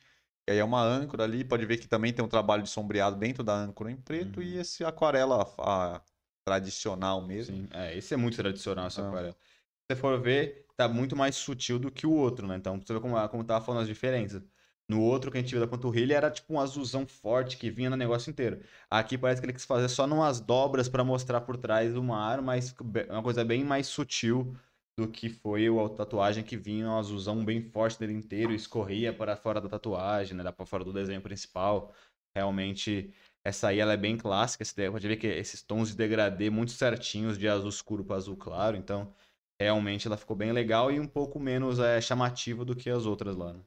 E 0.49 0.53
aí 0.53 0.59
é 0.59 0.65
uma 0.65 0.83
âncora 0.83 1.25
ali, 1.25 1.45
pode 1.45 1.65
ver 1.67 1.79
que 1.79 1.89
também 1.89 2.13
tem 2.13 2.25
um 2.25 2.29
trabalho 2.29 2.63
de 2.63 2.71
sombreado 2.71 3.17
dentro 3.17 3.43
da 3.45 3.55
âncora 3.55 3.91
em 3.91 3.97
preto 3.97 4.41
Uhum. 4.41 4.47
e 4.47 4.59
esse 4.59 4.85
aquarela 4.85 5.43
a- 5.59 6.01
tradicional 6.45 7.21
mesmo. 7.27 7.57
Sim, 7.57 7.69
é, 7.73 7.97
esse 7.97 8.15
é 8.15 8.17
muito 8.17 8.37
tradicional, 8.37 8.87
essa 8.87 9.03
Ah. 9.03 9.09
aquarela. 9.09 9.33
Se 9.33 9.95
você 9.95 9.97
for 9.97 10.21
ver, 10.21 10.66
tá 10.77 10.89
muito 10.89 11.17
mais 11.17 11.37
sutil 11.37 11.79
do 11.79 11.91
que 11.91 12.07
o 12.07 12.13
outro, 12.13 12.47
né? 12.47 12.57
Então, 12.57 12.81
você 12.81 12.93
vê 12.95 13.01
como, 13.01 13.29
como 13.29 13.45
tava 13.45 13.65
falando 13.65 13.83
as 13.83 13.89
diferenças. 13.89 14.43
No 14.89 15.01
outro 15.03 15.31
que 15.33 15.39
a 15.39 15.41
gente 15.41 15.51
viu 15.51 15.61
da 15.61 15.67
panturrilha 15.67 16.15
era 16.15 16.31
tipo 16.31 16.55
um 16.55 16.61
azulzão 16.61 17.07
forte 17.07 17.57
que 17.57 17.71
vinha 17.71 17.91
no 17.91 17.97
negócio 17.97 18.31
inteiro. 18.31 18.63
Aqui 18.89 19.19
parece 19.19 19.41
que 19.41 19.47
ele 19.47 19.53
quis 19.53 19.65
fazer 19.65 19.89
só 19.89 20.07
numas 20.07 20.41
dobras 20.41 20.89
pra 20.89 21.03
mostrar 21.03 21.41
por 21.41 21.57
trás 21.57 21.93
do 21.93 22.03
mar, 22.03 22.41
mas 22.41 22.73
be- 22.73 23.07
uma 23.11 23.23
coisa 23.23 23.45
bem 23.45 23.65
mais 23.65 23.89
sutil 23.89 24.57
do 24.99 25.09
que 25.11 25.29
foi 25.29 25.67
a 25.67 25.89
tatuagem 25.91 26.45
que 26.45 26.57
vinha 26.57 26.87
um 26.89 26.99
azulzão 26.99 27.45
bem 27.45 27.61
forte 27.61 27.99
dele 27.99 28.13
inteiro 28.15 28.53
e 28.53 28.57
escorria 28.57 29.13
para 29.13 29.37
fora 29.37 29.61
da 29.61 29.69
tatuagem, 29.69 30.37
né? 30.37 30.51
Para 30.53 30.65
fora 30.67 30.85
do 30.85 30.93
desenho 30.93 31.21
principal. 31.21 31.93
Realmente, 32.35 33.13
essa 33.45 33.69
aí 33.69 33.79
ela 33.79 33.93
é 33.95 33.97
bem 33.97 34.17
clássica. 34.17 34.65
Você 34.65 34.91
pode 34.91 35.07
ver 35.09 35.17
que 35.17 35.27
esses 35.27 35.63
tons 35.63 35.91
de 35.91 35.97
degradê 35.97 36.49
muito 36.49 36.73
certinhos, 36.73 37.37
de 37.39 37.49
azul 37.49 37.69
escuro 37.69 38.05
para 38.05 38.17
azul 38.17 38.37
claro. 38.37 38.77
Então, 38.77 39.13
realmente 39.61 40.07
ela 40.07 40.17
ficou 40.17 40.37
bem 40.37 40.53
legal 40.53 40.91
e 40.93 41.01
um 41.01 41.07
pouco 41.09 41.39
menos 41.41 41.79
é, 41.79 42.01
chamativa 42.01 42.65
do 42.65 42.75
que 42.77 42.91
as 42.91 43.07
outras 43.07 43.37
lá. 43.37 43.53
né? 43.53 43.61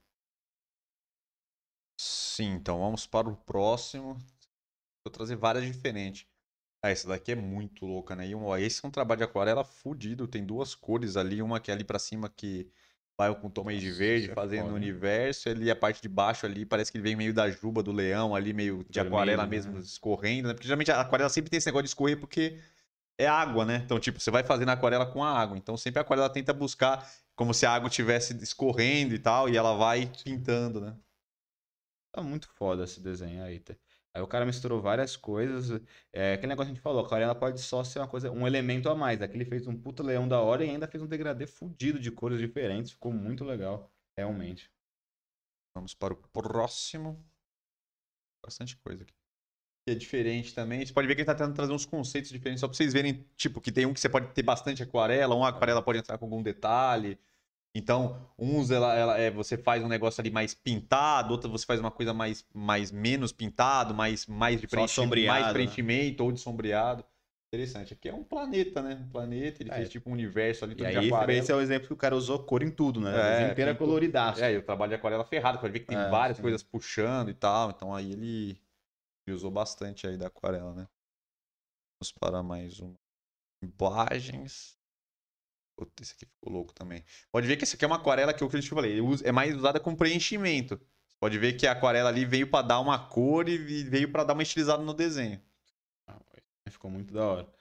Sim, 2.00 2.54
então 2.54 2.80
vamos 2.80 3.06
para 3.06 3.28
o 3.30 3.36
próximo. 3.36 4.18
Vou 5.06 5.12
trazer 5.12 5.36
várias 5.36 5.66
diferentes. 5.66 6.28
Ah, 6.84 6.90
essa 6.92 7.08
daqui 7.10 7.34
é 7.34 7.36
muito 7.36 7.86
louca, 7.86 8.16
né? 8.16 8.28
E 8.28 8.36
um, 8.36 8.46
ó, 8.46 8.58
esse 8.58 8.86
é 8.86 8.88
um 8.88 8.92
trabalho 8.92 9.20
de 9.20 9.26
aquarela 9.26 9.64
fudido. 9.66 10.28
Tem 10.28 10.46
duas 10.46 10.76
cores 10.76 11.18
ali, 11.18 11.42
uma 11.42 11.60
que 11.60 11.72
é 11.72 11.74
ali 11.74 11.84
pra 11.84 12.00
cima 12.00 12.30
que 12.30 12.72
vai 13.18 13.34
com 13.40 13.50
tom 13.50 13.66
meio 13.66 13.80
de 13.82 13.92
Nossa, 13.92 13.92
verde, 13.92 14.30
é 14.30 14.36
fazendo 14.36 14.72
o 14.72 14.76
universo. 14.76 15.50
Ali 15.50 15.70
a 15.72 15.76
parte 15.76 16.02
de 16.02 16.10
baixo 16.10 16.46
ali, 16.46 16.66
parece 16.66 16.92
que 16.92 16.98
ele 16.98 17.04
vem 17.04 17.16
meio 17.18 17.34
da 17.34 17.50
juba 17.52 17.84
do 17.84 17.92
leão 17.92 18.36
ali, 18.36 18.54
meio 18.54 18.86
de 18.90 19.00
Vermelho, 19.00 19.02
aquarela 19.02 19.46
né? 19.46 19.48
mesmo, 19.48 19.78
escorrendo, 19.80 20.48
né? 20.48 20.54
Porque 20.54 20.68
geralmente 20.68 20.92
a 20.92 21.02
aquarela 21.02 21.30
sempre 21.30 21.50
tem 21.50 21.58
esse 21.58 21.68
negócio 21.68 21.84
de 21.84 21.90
escorrer 21.90 22.20
porque 22.20 22.60
é 23.20 23.28
água, 23.28 23.66
né? 23.66 23.82
Então, 23.84 24.00
tipo, 24.00 24.20
você 24.20 24.32
vai 24.32 24.44
fazendo 24.44 24.70
a 24.70 24.74
aquarela 24.74 25.06
com 25.06 25.24
a 25.24 25.30
água. 25.30 25.58
Então, 25.58 25.76
sempre 25.76 26.00
a 26.00 26.02
aquarela 26.02 26.30
tenta 26.30 26.54
buscar 26.54 27.06
como 27.36 27.54
se 27.54 27.66
a 27.66 27.72
água 27.72 27.90
estivesse 27.90 28.36
escorrendo 28.42 29.14
e 29.14 29.20
tal, 29.20 29.50
e 29.50 29.58
ela 29.58 29.76
vai 29.76 30.12
pintando, 30.24 30.80
né? 30.82 30.98
Tá 32.14 32.22
muito 32.24 32.48
foda 32.50 32.86
esse 32.86 33.02
desenho 33.02 33.44
aí. 33.44 33.60
tá? 33.60 33.76
Aí 34.14 34.22
o 34.22 34.28
cara 34.28 34.46
misturou 34.46 34.82
várias 34.82 35.16
coisas. 35.18 35.82
É 36.14 36.34
aquele 36.34 36.48
negócio 36.48 36.68
que 36.68 36.72
a 36.72 36.76
gente 36.76 36.84
falou, 36.84 37.04
a 37.04 37.06
aquarela 37.06 37.36
pode 37.36 37.62
só 37.62 37.84
ser 37.84 38.00
uma 38.00 38.08
coisa, 38.08 38.32
um 38.32 38.48
elemento 38.48 38.90
a 38.90 38.96
mais. 38.96 39.22
Aqui 39.22 39.36
ele 39.36 39.46
fez 39.46 39.68
um 39.68 39.78
puta 39.78 40.02
leão 40.02 40.28
da 40.28 40.40
hora 40.42 40.66
e 40.66 40.70
ainda 40.70 40.88
fez 40.88 41.04
um 41.04 41.08
degradê 41.08 41.46
fudido 41.46 42.00
de 42.00 42.12
cores 42.12 42.40
diferentes. 42.40 42.92
Ficou 42.92 43.12
muito 43.14 43.44
legal, 43.44 43.92
realmente. 44.18 44.72
Vamos 45.76 45.94
para 45.94 46.14
o 46.14 46.18
próximo. 46.18 47.24
Bastante 48.42 48.76
coisa 48.78 49.04
aqui. 49.04 49.19
Que 49.90 49.96
é 49.96 49.96
diferente 49.96 50.54
também. 50.54 50.86
Você 50.86 50.94
pode 50.94 51.08
ver 51.08 51.16
que 51.16 51.22
ele 51.22 51.26
tá 51.26 51.34
tentando 51.34 51.56
trazer 51.56 51.74
uns 51.74 51.86
conceitos 51.86 52.30
diferentes, 52.32 52.62
só 52.62 52.68
pra 52.68 52.76
vocês 52.76 52.94
verem, 52.94 53.26
tipo, 53.36 53.60
que 53.60 53.72
tem 53.72 53.86
um 53.86 53.94
que 53.94 54.00
você 54.00 54.10
pode 54.10 54.28
ter 54.34 54.44
bastante 54.44 54.84
aquarela, 54.84 55.36
uma 55.36 55.50
aquarela 55.50 55.82
pode 55.82 56.00
entrar 56.00 56.18
com 56.18 56.26
algum 56.26 56.42
detalhe. 56.44 57.18
Então, 57.74 58.28
uns 58.38 58.72
ela, 58.72 58.96
ela 58.96 59.18
é, 59.18 59.30
você 59.32 59.58
faz 59.58 59.84
um 59.84 59.88
negócio 59.88 60.22
ali 60.22 60.32
mais 60.32 60.54
pintado, 60.54 61.32
outra 61.34 61.50
você 61.50 61.66
faz 61.66 61.80
uma 61.80 61.92
coisa 61.92 62.14
mais, 62.14 62.46
mais 62.54 62.92
menos 62.92 63.32
pintado, 63.32 63.94
mais, 63.94 64.26
mais 64.26 64.60
de 64.60 64.68
Só 64.68 64.76
preenchimento, 64.76 65.28
mais 65.28 65.46
né? 65.48 65.54
preenchimento 65.54 66.24
ou 66.24 66.32
de 66.32 66.40
sombreado. 66.40 67.06
Interessante. 67.52 67.94
Aqui 67.94 68.10
é 68.10 68.14
um 68.14 68.24
planeta, 68.24 68.82
né? 68.82 68.96
Um 68.96 69.10
planeta, 69.10 69.64
ele 69.64 69.72
É. 69.72 69.76
fez 69.78 69.90
tipo 69.90 70.10
um 70.10 70.14
universo 70.14 70.66
ali, 70.66 70.74
E 70.74 70.78
tudo 70.78 70.88
aí, 70.88 70.94
de 70.94 71.08
aquarela. 71.08 71.40
esse 71.40 71.52
é 71.52 71.56
o 71.56 71.62
exemplo 71.62 71.88
que 71.88 71.94
o 71.94 71.98
cara 71.98 72.16
usou 72.16 72.40
cor 72.44 72.62
em 72.62 72.70
tudo, 72.70 73.00
né? 73.02 73.12
É, 73.18 73.52
é 73.52 73.56
pintou. 73.56 73.76
coloridaço. 73.88 74.44
É, 74.44 74.54
e 74.54 74.58
o 74.58 74.62
trabalho 74.62 74.90
de 74.90 74.96
aquarela 74.96 75.24
ferrado, 75.24 75.58
pode 75.58 75.74
ver 75.74 75.80
que 75.80 75.88
tem 75.88 75.98
É, 75.98 76.10
várias 76.10 76.38
sim. 76.38 76.44
coisas 76.44 76.62
puxando 76.62 77.30
e 77.30 77.34
tal. 77.34 77.72
Então 77.72 77.94
aí 77.94 78.12
ele, 78.12 78.62
ele 79.30 79.36
usou 79.36 79.52
bastante 79.52 80.08
aí 80.08 80.18
da 80.18 80.28
aquarela, 80.28 80.74
né? 80.74 80.88
Vamos 82.00 82.12
para 82.20 82.42
mais 82.44 82.80
uma. 82.80 82.96
Imagens. 83.62 84.78
Puta, 85.78 86.04
esse 86.04 86.14
aqui 86.14 86.26
ficou 86.26 86.52
louco 86.52 86.74
também. 86.74 87.04
Pode 87.32 87.48
ver 87.48 87.56
que 87.58 87.64
esse 87.64 87.76
aqui 87.76 87.86
é 87.86 87.88
uma 87.88 87.98
aquarela 87.98 88.34
que 88.34 88.44
eu 88.44 88.50
falei, 88.50 89.00
é 89.24 89.32
mais 89.32 89.56
usada 89.56 89.80
com 89.80 89.96
preenchimento. 89.96 90.80
Pode 91.20 91.38
ver 91.38 91.54
que 91.54 91.68
a 91.68 91.74
aquarela 91.74 92.10
ali 92.10 92.26
veio 92.26 92.50
para 92.50 92.66
dar 92.66 92.80
uma 92.80 93.08
cor 93.08 93.48
e 93.48 93.58
veio 93.84 94.12
para 94.12 94.24
dar 94.24 94.34
uma 94.34 94.44
estilizada 94.44 94.84
no 94.84 94.94
desenho. 94.94 95.42
Ficou 96.70 96.90
muito 96.90 97.14
da 97.14 97.26
hora. 97.26 97.54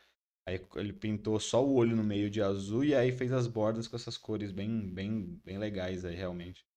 Aí 0.47 0.65
ele 0.77 0.93
pintou 0.93 1.39
só 1.41 1.65
o 1.65 1.75
olho 1.75 1.97
no 1.97 2.05
meio 2.05 2.31
de 2.31 2.41
azul 2.41 2.85
e 2.85 2.95
aí 2.95 3.13
fez 3.13 3.33
as 3.33 3.47
bordas 3.47 3.89
com 3.89 3.97
essas 3.97 4.17
cores 4.17 4.53
bem, 4.53 4.89
bem, 4.89 5.41
bem 5.45 5.59
legais 5.59 6.05
aí, 6.05 6.15
realmente. 6.15 6.68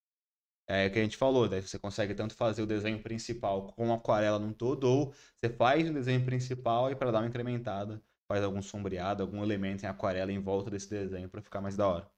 É 0.74 0.88
o 0.88 0.92
que 0.92 1.00
a 1.00 1.04
gente 1.04 1.18
falou, 1.18 1.50
daí 1.50 1.62
você 1.62 1.78
consegue 1.78 2.16
tanto 2.16 2.34
fazer 2.34 2.62
o 2.62 2.66
desenho 2.66 3.02
principal 3.04 3.74
com 3.74 3.94
aquarela 3.94 4.40
num 4.40 4.54
todo, 4.54 4.86
ou 4.86 5.12
você 5.12 5.50
faz 5.50 5.90
o 5.90 5.94
desenho 5.94 6.24
principal 6.26 6.90
e 6.90 6.96
para 6.96 7.12
dar 7.12 7.20
uma 7.20 7.28
incrementada, 7.28 8.02
faz 8.28 8.42
algum 8.42 8.62
sombreado, 8.62 9.22
algum 9.22 9.44
elemento 9.44 9.84
em 9.84 9.88
aquarela 9.88 10.32
em 10.32 10.40
volta 10.40 10.70
desse 10.72 10.90
desenho 10.90 11.30
para 11.30 11.42
ficar 11.42 11.60
mais 11.60 11.76
da 11.76 11.88
hora. 11.88 12.12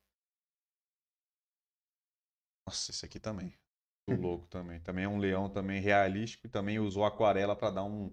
Nossa, 2.68 2.92
esse 2.92 3.06
aqui 3.06 3.20
também. 3.20 3.58
Muito 4.08 4.22
louco 4.22 4.48
também. 4.48 4.80
Também 4.82 5.06
é 5.06 5.08
um 5.08 5.18
leão 5.18 5.50
também 5.50 5.82
realístico 5.82 6.46
e 6.48 6.50
também 6.50 6.80
usou 6.80 7.06
aquarela 7.06 7.56
para 7.56 7.72
dar 7.72 7.84
um. 7.86 8.10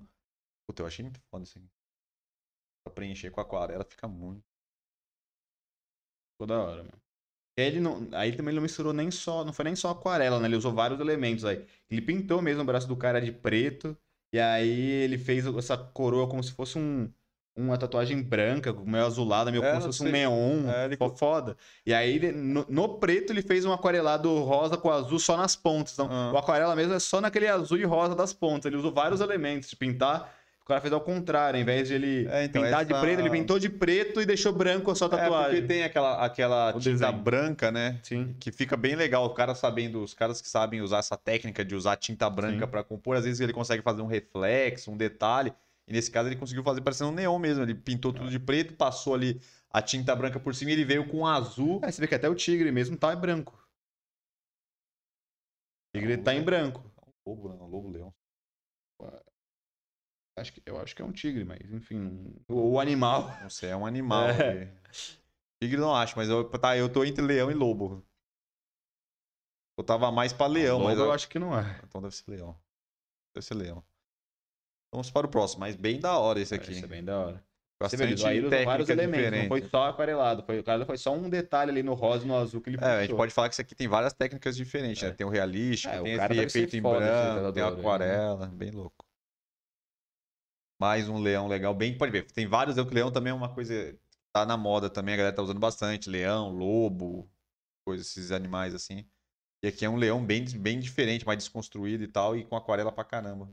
Puta, 0.67 0.83
eu 0.83 0.87
achei 0.87 1.03
muito 1.05 1.21
foda 1.31 1.45
isso 1.45 1.59
aqui. 1.59 1.69
Pra 2.85 2.93
preencher 2.95 3.31
com 3.31 3.41
aquarela 3.41 3.85
fica 3.85 4.07
muito. 4.09 4.45
Ficou 6.33 6.47
da 6.47 6.59
hora, 6.61 6.83
mano. 6.83 7.10
Aí 7.61 7.67
ele 7.69 7.81
não, 7.81 8.07
aí 8.13 8.33
também 8.33 8.51
ele 8.53 8.57
não 8.57 8.63
misturou 8.63 8.93
nem 8.93 9.11
só, 9.11 9.45
não 9.45 9.53
foi 9.53 9.65
nem 9.65 9.77
só 9.77 9.91
aquarela, 9.91 10.39
né? 10.41 10.49
Ele 10.49 10.57
usou 10.57 10.73
vários 10.73 10.99
elementos 11.01 11.45
aí. 11.45 11.65
Ele 11.91 12.01
pintou 12.01 12.41
mesmo 12.43 12.63
o 12.63 12.65
braço 12.65 12.89
do 12.89 12.97
cara 12.97 13.21
de 13.21 13.31
preto, 13.33 13.97
e 14.33 14.39
aí 14.39 14.81
ele 15.05 15.19
fez 15.19 15.45
essa 15.47 15.77
coroa 15.77 16.29
como 16.29 16.43
se 16.43 16.53
fosse 16.53 16.79
um, 16.79 17.11
uma 17.57 17.77
tatuagem 17.77 18.23
branca, 18.23 18.73
meio 18.73 19.05
azulada, 19.05 19.51
meio 19.51 19.63
É, 19.65 19.71
como 19.71 19.81
se 19.83 19.87
fosse 19.89 20.05
um 20.05 20.11
neon, 20.11 20.71
É, 20.71 20.85
ele- 20.87 20.97
foda. 21.17 21.57
E 21.85 21.93
aí 21.93 22.15
ele- 22.15 22.33
no, 22.33 22.65
no 22.69 22.99
preto 22.99 23.33
ele 23.33 23.43
fez 23.43 23.65
um 23.65 23.73
aquarelado 23.73 24.33
rosa 24.45 24.77
com 24.77 24.91
azul 24.91 25.19
só 25.19 25.37
nas 25.37 25.57
pontas. 25.57 25.93
Então, 25.95 26.09
Ah. 26.11 26.33
o 26.33 26.39
aquarela 26.39 26.75
mesmo 26.77 26.95
é 26.95 26.99
só 27.01 27.21
naquele 27.21 27.49
azul 27.49 27.77
e 27.79 27.85
rosa 27.85 28.15
das 28.15 28.33
pontas. 28.33 28.67
Ele 28.67 28.77
usou 28.77 28.93
vários 28.93 29.21
elementos 29.21 29.69
de 29.69 29.77
pintar. 29.77 30.33
O 30.71 30.73
cara 30.73 30.81
fez 30.83 30.93
ao 30.93 31.01
contrário, 31.01 31.57
ao 31.57 31.63
invés 31.63 31.89
de 31.89 31.95
ele 31.95 32.29
É, 32.29 32.45
então, 32.45 32.63
pintar 32.63 32.85
de 32.85 32.93
essa- 32.93 33.01
preto, 33.01 33.19
ele 33.19 33.29
pintou 33.31 33.59
de 33.59 33.69
preto 33.69 34.21
e 34.21 34.25
deixou 34.25 34.53
branco 34.53 34.89
a 34.89 34.95
sua 34.95 35.09
É, 35.09 35.11
tatuagem. 35.11 35.51
porque 35.63 35.67
tem 35.67 35.83
aquela, 35.83 36.25
aquela 36.25 36.69
O 36.77 36.79
tinta 36.79 36.91
desenho. 37.07 37.13
branca, 37.25 37.73
né? 37.73 37.99
Sim. 38.05 38.37
Que 38.39 38.53
fica 38.53 38.77
bem 38.77 38.95
legal. 38.95 39.25
O 39.25 39.31
cara 39.35 39.53
sabendo, 39.53 40.01
os 40.01 40.15
caras 40.15 40.41
que 40.41 40.49
sabem 40.49 40.81
usar 40.81 40.99
essa 40.99 41.17
técnica 41.17 41.65
de 41.65 41.75
usar 41.75 41.97
tinta 41.97 42.31
branca 42.31 42.69
para 42.69 42.85
compor, 42.85 43.17
às 43.17 43.25
vezes 43.25 43.41
ele 43.41 43.53
consegue 43.53 43.83
fazer 43.83 44.01
um 44.01 44.07
reflexo, 44.07 44.93
um 44.93 44.97
detalhe. 44.97 45.53
E 45.89 45.93
nesse 45.93 46.09
caso 46.09 46.29
ele 46.29 46.37
conseguiu 46.37 46.63
fazer 46.63 46.83
parecendo 46.83 47.11
um 47.11 47.15
neon 47.15 47.37
mesmo. 47.41 47.65
Ele 47.65 47.75
pintou 47.75 48.13
tudo 48.13 48.31
de 48.31 48.39
preto, 48.39 48.75
passou 48.75 49.13
ali 49.15 49.41
a 49.73 49.83
tinta 49.83 50.15
branca 50.15 50.39
por 50.39 50.55
cima 50.55 50.71
e 50.71 50.75
ele 50.75 50.85
veio 50.85 51.05
com 51.09 51.27
azul. 51.27 51.81
É, 51.83 51.91
você 51.91 52.01
vê 52.01 52.07
que 52.07 52.15
até 52.15 52.29
o 52.29 52.35
tigre 52.37 52.71
mesmo 52.71 52.97
tá 52.97 53.13
em 53.13 53.17
branco. 53.17 53.59
O 55.93 55.99
tigre 55.99 56.17
tá 56.19 56.33
em 56.33 56.43
branco. 56.45 56.81
Lobo, 57.27 57.49
não, 57.49 57.67
lobo 57.67 57.89
leão. 57.91 58.15
Acho 60.41 60.53
que, 60.53 60.63
eu 60.65 60.81
acho 60.81 60.97
que 60.97 61.03
é 61.03 61.05
um 61.05 61.13
tigre, 61.13 61.45
mas 61.45 61.59
enfim. 61.71 62.35
O, 62.49 62.73
o 62.73 62.81
animal. 62.81 63.31
Não 63.43 63.51
sei, 63.51 63.71
é 63.71 63.77
um 63.77 63.85
animal. 63.87 64.29
É. 64.31 64.73
Tigre 65.63 65.79
não 65.79 65.95
acho, 65.95 66.17
mas 66.17 66.29
eu, 66.29 66.45
tá, 66.49 66.77
eu 66.77 66.89
tô 66.89 67.05
entre 67.05 67.23
leão 67.23 67.51
e 67.51 67.55
lobo. 67.55 68.03
Eu 69.79 69.85
tava 69.85 70.11
mais 70.11 70.33
pra 70.33 70.47
leão, 70.47 70.79
Lobo 70.79 70.91
mas 70.91 70.99
eu 70.99 71.11
acho 71.13 71.29
que 71.29 71.39
não 71.39 71.59
é. 71.59 71.81
Então 71.85 72.03
deve 72.03 72.15
ser 72.15 72.31
leão. 72.31 72.57
Deve 73.35 73.47
ser 73.47 73.55
leão. 73.55 73.83
Vamos 74.93 75.11
para 75.11 75.27
o 75.27 75.31
próximo, 75.31 75.61
mas 75.61 75.77
bem 75.77 76.01
da 76.01 76.19
hora 76.19 76.41
esse 76.41 76.55
aqui. 76.55 76.73
Isso 76.73 76.85
é 76.85 76.89
bem 76.89 77.05
da 77.05 77.19
hora. 77.19 77.45
Você 77.83 77.97
Bastante 77.97 78.23
vê, 78.23 78.29
aí 78.29 78.37
ele 78.39 78.65
vários 78.65 78.91
elementos, 78.91 79.25
diferente. 79.25 79.43
não 79.43 79.49
foi 79.49 79.63
só 79.71 79.85
aquarelado. 79.87 80.43
Foi, 80.43 80.59
o 80.59 80.65
cara 80.65 80.85
foi 80.85 80.99
só 80.99 81.15
um 81.15 81.31
detalhe 81.31 81.71
ali 81.71 81.83
no 81.83 81.95
rosa 81.95 82.25
e 82.27 82.29
no 82.29 82.37
azul 82.37 82.61
que 82.61 82.69
ele 82.69 82.77
É, 82.79 82.85
a 82.85 83.01
gente 83.01 83.17
pode 83.17 83.33
falar 83.33 83.49
que 83.49 83.55
isso 83.55 83.63
aqui 83.63 83.75
tem 83.75 83.89
várias 83.89 84.13
técnicas 84.13 84.55
diferentes, 84.55 85.03
É. 85.03 85.09
né? 85.09 85.15
Tem 85.15 85.27
o 85.27 85.31
realístico, 85.31 85.95
É, 85.95 86.01
o 86.01 86.05
tem 86.05 86.17
cara 86.19 86.35
esse 86.35 86.43
efeito 86.59 86.77
em 86.77 86.79
esse 86.79 86.81
branco, 86.81 87.53
tem 87.55 87.63
a 87.63 87.71
né? 87.71 87.79
aquarela, 87.79 88.47
bem 88.49 88.71
louco. 88.71 89.03
Mais 90.81 91.09
um 91.11 91.19
leão 91.19 91.47
legal, 91.47 91.75
bem, 91.75 91.97
pode 91.97 92.11
ver, 92.11 92.25
tem 92.33 92.47
vários, 92.47 92.79
o 92.79 92.85
leão 92.85 93.13
também 93.13 93.31
é 93.31 93.35
uma 93.35 93.53
coisa 93.55 93.99
tá 94.33 94.47
na 94.47 94.57
moda 94.57 94.89
também, 94.89 95.13
a 95.15 95.17
galera 95.19 95.37
tá 95.37 95.43
usando 95.43 95.61
bastante, 95.61 96.09
leão, 96.09 96.51
lobo, 96.51 97.31
coisas, 97.85 98.07
esses 98.07 98.33
animais 98.33 98.75
assim. 98.75 99.07
E 99.63 99.69
aqui 99.69 99.85
é 99.85 99.91
um 99.91 99.97
leão 99.97 100.25
bem, 100.25 100.45
bem 100.59 100.81
diferente, 100.81 101.27
mais 101.27 101.39
desconstruído 101.39 102.03
e 102.03 102.09
tal, 102.09 102.35
e 102.35 102.47
com 102.47 102.57
aquarela 102.57 102.91
pra 102.91 103.05
caramba. 103.05 103.53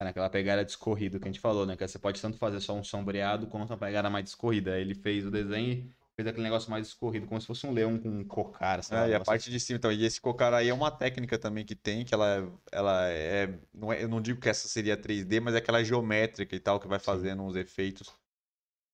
É 0.00 0.04
naquela 0.04 0.28
pegada 0.28 0.64
descorrida 0.64 1.18
que 1.18 1.24
a 1.24 1.30
gente 1.30 1.40
falou, 1.40 1.64
né? 1.64 1.76
Que 1.76 1.86
você 1.86 1.98
pode 1.98 2.20
tanto 2.20 2.36
fazer 2.36 2.60
só 2.60 2.74
um 2.74 2.84
sombreado 2.84 3.46
quanto 3.46 3.70
uma 3.70 3.78
pegada 3.78 4.10
mais 4.10 4.24
descorrida. 4.24 4.78
Ele 4.78 4.94
fez 4.94 5.26
o 5.26 5.30
desenho 5.30 5.94
fez 6.22 6.28
aquele 6.28 6.44
negócio 6.44 6.70
mais 6.70 6.86
descorrido, 6.86 7.26
como 7.26 7.40
se 7.40 7.46
fosse 7.46 7.66
um 7.66 7.72
leão 7.72 7.98
com 7.98 8.08
um 8.08 8.24
cocar, 8.24 8.80
lá, 8.90 9.06
É, 9.06 9.10
e 9.10 9.14
a 9.14 9.20
parte 9.20 9.50
de 9.50 9.60
cima, 9.60 9.76
então, 9.78 9.92
e 9.92 10.04
esse 10.04 10.20
cocar 10.20 10.52
aí 10.52 10.68
é 10.68 10.74
uma 10.74 10.90
técnica 10.90 11.38
também 11.38 11.64
que 11.64 11.76
tem, 11.76 12.04
que 12.04 12.12
ela, 12.12 12.52
ela 12.72 13.08
é, 13.08 13.46
não 13.72 13.92
é, 13.92 14.02
eu 14.02 14.08
não 14.08 14.20
digo 14.20 14.40
que 14.40 14.48
essa 14.48 14.66
seria 14.68 14.96
3D, 14.96 15.38
mas 15.40 15.54
é 15.54 15.58
aquela 15.58 15.82
geométrica 15.84 16.56
e 16.56 16.60
tal, 16.60 16.80
que 16.80 16.88
vai 16.88 16.98
Sim. 16.98 17.06
fazendo 17.06 17.42
uns 17.44 17.54
efeitos 17.54 18.12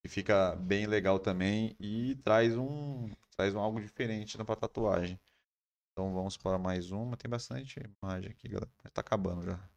que 0.02 0.08
fica 0.08 0.56
bem 0.56 0.86
legal 0.86 1.18
também 1.20 1.76
e 1.80 2.16
traz 2.24 2.56
um, 2.56 3.10
traz 3.36 3.54
um 3.54 3.60
algo 3.60 3.80
diferente 3.80 4.38
pra 4.38 4.56
tatuagem. 4.56 5.20
Então 5.92 6.14
vamos 6.14 6.36
para 6.36 6.58
mais 6.58 6.90
uma, 6.92 7.16
tem 7.16 7.30
bastante 7.30 7.80
imagem 8.02 8.30
aqui, 8.32 8.48
galera, 8.48 8.70
mas 8.84 8.92
tá 8.92 9.02
acabando 9.02 9.44
já. 9.44 9.70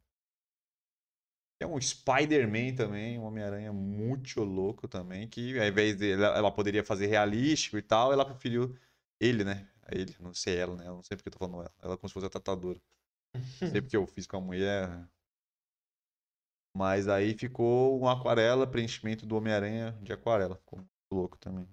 Tem 1.59 1.67
um 1.67 1.79
Spider-Man 1.79 2.73
também, 2.73 3.19
um 3.19 3.23
Homem-Aranha 3.23 3.73
muito 3.73 4.41
louco 4.45 4.87
também, 4.87 5.27
que 5.27 5.59
ao 5.59 5.65
invés 5.67 5.97
de 5.97 6.13
ela, 6.13 6.49
poderia 6.49 6.85
fazer 6.85 7.07
realístico 7.07 7.77
e 7.77 7.81
tal, 7.81 8.13
ela 8.13 8.23
preferiu 8.23 8.73
ele, 9.19 9.43
né? 9.43 9.69
Ele, 9.91 10.15
não 10.21 10.33
sei 10.33 10.55
ela, 10.57 10.77
né? 10.77 10.87
Eu 10.87 10.95
não 10.95 11.03
sei 11.03 11.17
porque 11.17 11.27
eu 11.27 11.33
tô 11.33 11.39
falando 11.39 11.59
ela. 11.59 11.73
Ela 11.81 11.93
é 11.95 11.97
como 11.97 12.07
se 12.07 12.13
fosse 12.13 12.27
a 12.27 12.29
tatuadora. 12.29 12.79
Não 13.61 13.71
sei 13.71 13.81
porque 13.81 13.97
eu 13.97 14.07
fiz 14.07 14.25
com 14.25 14.37
a 14.37 14.41
mulher. 14.41 15.05
Mas 16.73 17.09
aí 17.09 17.37
ficou 17.37 17.99
uma 17.99 18.13
aquarela, 18.13 18.65
preenchimento 18.65 19.25
do 19.25 19.35
Homem-Aranha 19.35 19.91
de 20.01 20.13
aquarela. 20.13 20.55
Ficou 20.55 20.79
muito 20.79 20.89
louco 21.11 21.37
também. 21.37 21.67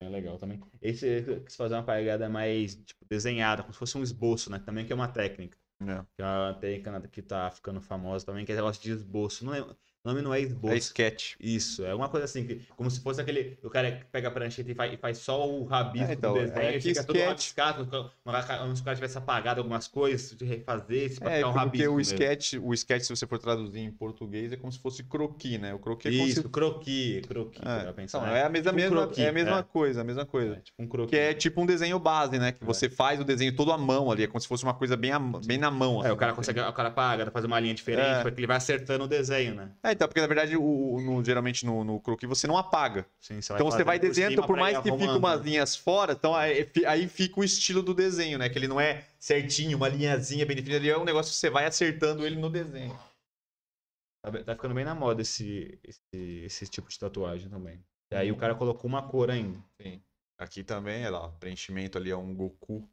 É 0.00 0.08
legal 0.08 0.38
também. 0.38 0.62
Esse 0.80 1.24
eu 1.26 1.44
quis 1.44 1.56
fazer 1.56 1.74
uma 1.74 1.84
pegada 1.84 2.26
mais 2.30 2.74
tipo, 2.74 3.04
desenhada, 3.04 3.62
como 3.62 3.74
se 3.74 3.78
fosse 3.78 3.98
um 3.98 4.02
esboço, 4.02 4.50
né? 4.50 4.58
Também 4.60 4.86
que 4.86 4.92
é 4.92 4.96
uma 4.96 5.12
técnica. 5.12 5.58
É. 5.80 6.04
Que 6.16 6.22
é 6.22 6.24
uma 6.24 6.54
técnica 6.54 7.08
que 7.08 7.22
tá 7.22 7.50
ficando 7.50 7.80
famosa 7.80 8.26
também, 8.26 8.44
que 8.44 8.52
é 8.52 8.56
negócio 8.56 8.82
de 8.82 8.90
esboço. 8.90 9.44
Não 9.44 9.54
é, 9.54 9.64
o 10.04 10.08
nome 10.08 10.22
não 10.22 10.32
é 10.32 10.40
esboço. 10.40 10.72
É 10.74 10.76
sketch. 10.78 11.34
Isso, 11.40 11.84
é 11.84 11.94
uma 11.94 12.08
coisa 12.08 12.24
assim, 12.24 12.46
que, 12.46 12.60
como 12.76 12.90
se 12.90 13.00
fosse 13.00 13.20
aquele. 13.20 13.58
O 13.62 13.68
cara 13.70 13.90
que 13.92 14.04
pega 14.06 14.28
a 14.28 14.30
prancheta 14.30 14.70
e 14.70 14.74
faz, 14.74 14.92
e 14.92 14.96
faz 14.96 15.18
só 15.18 15.46
o 15.48 15.64
rabisco 15.64 16.10
É, 16.10 16.14
então, 16.14 16.32
do 16.34 16.40
desenho, 16.40 16.60
é 16.60 16.70
e 16.70 16.72
que 16.74 16.80
fica 16.88 17.04
todo 17.04 17.16
sketch- 17.16 17.28
rabiscado, 17.28 17.86
como 18.24 18.76
se 18.76 18.80
o 18.82 18.84
cara 18.84 18.94
tivesse 18.94 19.18
apagado 19.18 19.60
algumas 19.60 19.86
coisas, 19.88 20.36
de 20.36 20.44
refazer, 20.44 21.10
se 21.10 21.22
É, 21.24 21.36
ficar 21.36 21.48
um 21.48 21.52
porque 21.52 21.58
rabisco. 21.58 21.92
o 21.92 21.96
mesmo. 21.96 22.14
sketch, 22.14 22.52
o 22.62 22.74
sketch, 22.74 23.02
se 23.02 23.10
você 23.16 23.26
for 23.26 23.38
traduzir 23.38 23.80
em 23.80 23.90
português, 23.90 24.52
é 24.52 24.56
como 24.56 24.70
se 24.72 24.78
fosse 24.78 25.02
croquis, 25.02 25.60
né? 25.60 25.74
O 25.74 25.78
croquis 25.78 26.14
é 26.14 26.16
como 26.16 26.28
Isso, 26.30 26.42
se... 26.42 26.48
croquis, 26.48 27.26
croquis, 27.26 27.62
É, 27.62 27.92
pensar. 27.92 28.18
então, 28.18 28.30
né? 28.32 28.40
é 28.40 28.44
a 28.44 28.48
mesma, 28.48 28.72
Tipo 28.72 28.82
um 28.86 28.90
mesma, 28.96 29.12
é 29.22 29.28
a 29.28 29.32
mesma 29.32 29.58
é. 29.58 29.62
coisa, 29.62 30.00
a 30.00 30.04
mesma 30.04 30.24
coisa. 30.24 30.54
É, 30.54 30.60
tipo 30.60 30.82
um 30.82 30.86
croquis. 30.86 31.10
Que 31.10 31.16
é 31.16 31.34
tipo 31.34 31.60
um 31.60 31.66
desenho 31.66 31.98
base, 31.98 32.38
né? 32.38 32.52
Que 32.52 32.62
É. 32.62 32.66
você 32.66 32.88
faz 32.88 33.20
o 33.20 33.24
desenho 33.24 33.54
todo 33.54 33.72
à 33.72 33.78
mão 33.78 34.10
ali. 34.10 34.22
É 34.22 34.26
como 34.26 34.40
se 34.40 34.48
fosse 34.48 34.62
uma 34.64 34.74
coisa 34.74 34.96
bem, 34.96 35.12
a- 35.12 35.18
bem 35.18 35.58
na 35.58 35.70
mão. 35.70 35.96
É, 36.02 36.06
assim, 36.06 36.12
o 36.12 36.16
cara 36.16 36.32
né? 36.32 36.36
consegue, 36.36 36.60
o 36.60 36.72
cara 36.72 36.90
paga, 36.90 37.30
faz 37.30 37.44
uma 37.44 37.58
linha 37.60 37.74
diferente, 37.74 38.06
É. 38.20 38.22
porque 38.22 38.40
ele 38.40 38.46
vai 38.46 38.56
acertando 38.56 39.04
o 39.04 39.08
desenho, 39.08 39.54
né? 39.54 39.70
É, 39.88 39.92
então, 39.92 40.06
porque 40.06 40.20
na 40.20 40.26
verdade, 40.26 40.56
o, 40.56 41.00
no- 41.00 41.24
geralmente 41.24 41.64
no, 41.64 41.82
no 41.82 42.00
croquis 42.00 42.28
você 42.28 42.46
não 42.46 42.58
apaga. 42.58 43.06
Sim, 43.20 43.40
você 43.40 43.52
então 43.54 43.66
você 43.70 43.82
vai 43.82 43.98
desenhando, 43.98 44.32
então, 44.32 44.46
por 44.46 44.56
mais 44.56 44.76
que 44.78 44.90
fique 44.92 45.16
umas 45.16 45.40
linhas 45.40 45.74
fora, 45.76 46.12
então 46.12 46.34
aí, 46.34 46.70
aí 46.86 47.08
fica 47.08 47.40
o 47.40 47.44
estilo 47.44 47.82
do 47.82 47.94
desenho, 47.94 48.38
né? 48.38 48.48
Que 48.48 48.58
ele 48.58 48.68
não 48.68 48.80
é 48.80 49.06
certinho, 49.18 49.76
uma 49.76 49.88
linhazinha 49.88 50.44
bem 50.44 50.56
definida. 50.56 50.78
Ele 50.84 50.90
é 50.90 50.98
um 50.98 51.04
negócio 51.04 51.32
que 51.32 51.38
você 51.38 51.48
vai 51.50 51.64
acertando 51.64 52.26
ele 52.26 52.36
no 52.36 52.50
desenho. 52.50 52.98
Tá, 54.22 54.32
tá 54.44 54.54
ficando 54.54 54.74
bem 54.74 54.84
na 54.84 54.94
moda 54.94 55.22
esse, 55.22 55.78
esse, 55.82 56.44
esse 56.44 56.66
tipo 56.68 56.88
de 56.88 56.98
tatuagem 56.98 57.48
também. 57.48 57.82
E 58.12 58.16
aí 58.16 58.30
o 58.32 58.36
cara 58.36 58.54
colocou 58.54 58.88
uma 58.88 59.06
cor 59.08 59.30
ainda. 59.30 59.58
Sim. 59.80 60.02
Aqui 60.38 60.62
também, 60.62 61.00
olha 61.06 61.18
lá, 61.18 61.28
preenchimento 61.32 61.98
ali 61.98 62.10
é 62.10 62.16
um 62.16 62.34
Goku. 62.34 62.88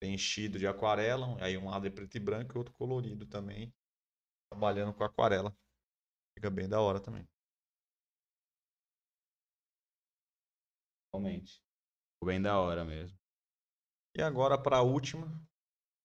preenchido 0.00 0.58
de 0.58 0.66
aquarela, 0.66 1.36
aí 1.42 1.56
um 1.56 1.70
lado 1.70 1.86
é 1.86 1.90
preto 1.90 2.16
e 2.16 2.20
branco 2.20 2.52
e 2.54 2.58
outro 2.58 2.74
colorido 2.74 3.24
também, 3.26 3.72
trabalhando 4.50 4.92
com 4.92 5.02
aquarela. 5.04 5.56
Fica 6.36 6.50
bem 6.50 6.68
da 6.68 6.80
hora 6.80 7.00
também. 7.00 7.26
Realmente. 11.12 11.62
Ficou 12.14 12.26
bem 12.26 12.42
da 12.42 12.58
hora 12.60 12.84
mesmo. 12.84 13.18
E 14.14 14.20
agora 14.22 14.60
para 14.60 14.78
a 14.78 14.82
última 14.82 15.40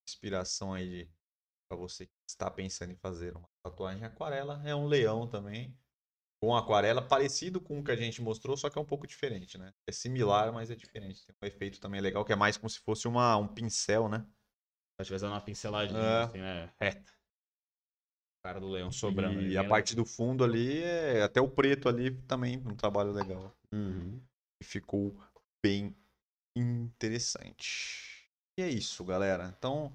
inspiração 0.07 0.73
aí 0.73 1.11
para 1.69 1.77
você 1.77 2.05
que 2.05 2.13
está 2.27 2.49
pensando 2.49 2.91
em 2.91 2.97
fazer 2.97 3.35
uma 3.35 3.49
tatuagem 3.63 4.03
aquarela, 4.03 4.61
é 4.65 4.75
um 4.75 4.87
leão 4.87 5.27
também, 5.27 5.77
com 6.41 6.55
aquarela 6.55 7.01
parecido 7.01 7.61
com 7.61 7.79
o 7.79 7.83
que 7.83 7.91
a 7.91 7.95
gente 7.95 8.21
mostrou, 8.21 8.57
só 8.57 8.69
que 8.69 8.77
é 8.77 8.81
um 8.81 8.85
pouco 8.85 9.07
diferente, 9.07 9.57
né? 9.57 9.73
É 9.87 9.91
similar, 9.91 10.51
mas 10.51 10.71
é 10.71 10.75
diferente. 10.75 11.25
Tem 11.25 11.35
um 11.41 11.45
efeito 11.45 11.79
também 11.79 12.01
legal 12.01 12.25
que 12.25 12.33
é 12.33 12.35
mais 12.35 12.57
como 12.57 12.69
se 12.69 12.79
fosse 12.79 13.07
uma, 13.07 13.37
um 13.37 13.47
pincel, 13.47 14.09
né? 14.09 14.25
Se 14.99 15.05
tivesse 15.05 15.25
uma 15.25 15.41
pinceladinha, 15.41 15.99
É. 15.99 16.23
assim, 16.23 16.37
né? 16.39 16.73
Reta. 16.79 17.20
Cara 18.43 18.59
do 18.59 18.69
leão 18.69 18.91
sobrando. 18.91 19.39
ali, 19.39 19.53
E 19.53 19.57
a 19.57 19.61
bem 19.61 19.69
parte 19.69 19.95
do 19.95 20.03
fundo 20.03 20.43
ali, 20.43 20.81
é, 20.81 21.21
até 21.21 21.39
o 21.39 21.47
preto 21.47 21.87
ali 21.87 22.11
também 22.11 22.57
um 22.57 22.75
trabalho 22.75 23.11
legal. 23.11 23.55
Uhum. 23.71 24.19
Ficou 24.63 25.15
bem 25.63 25.95
interessante. 26.55 28.27
E 28.57 28.63
é 28.63 28.69
isso, 28.69 29.03
galera. 29.05 29.53
Então, 29.57 29.93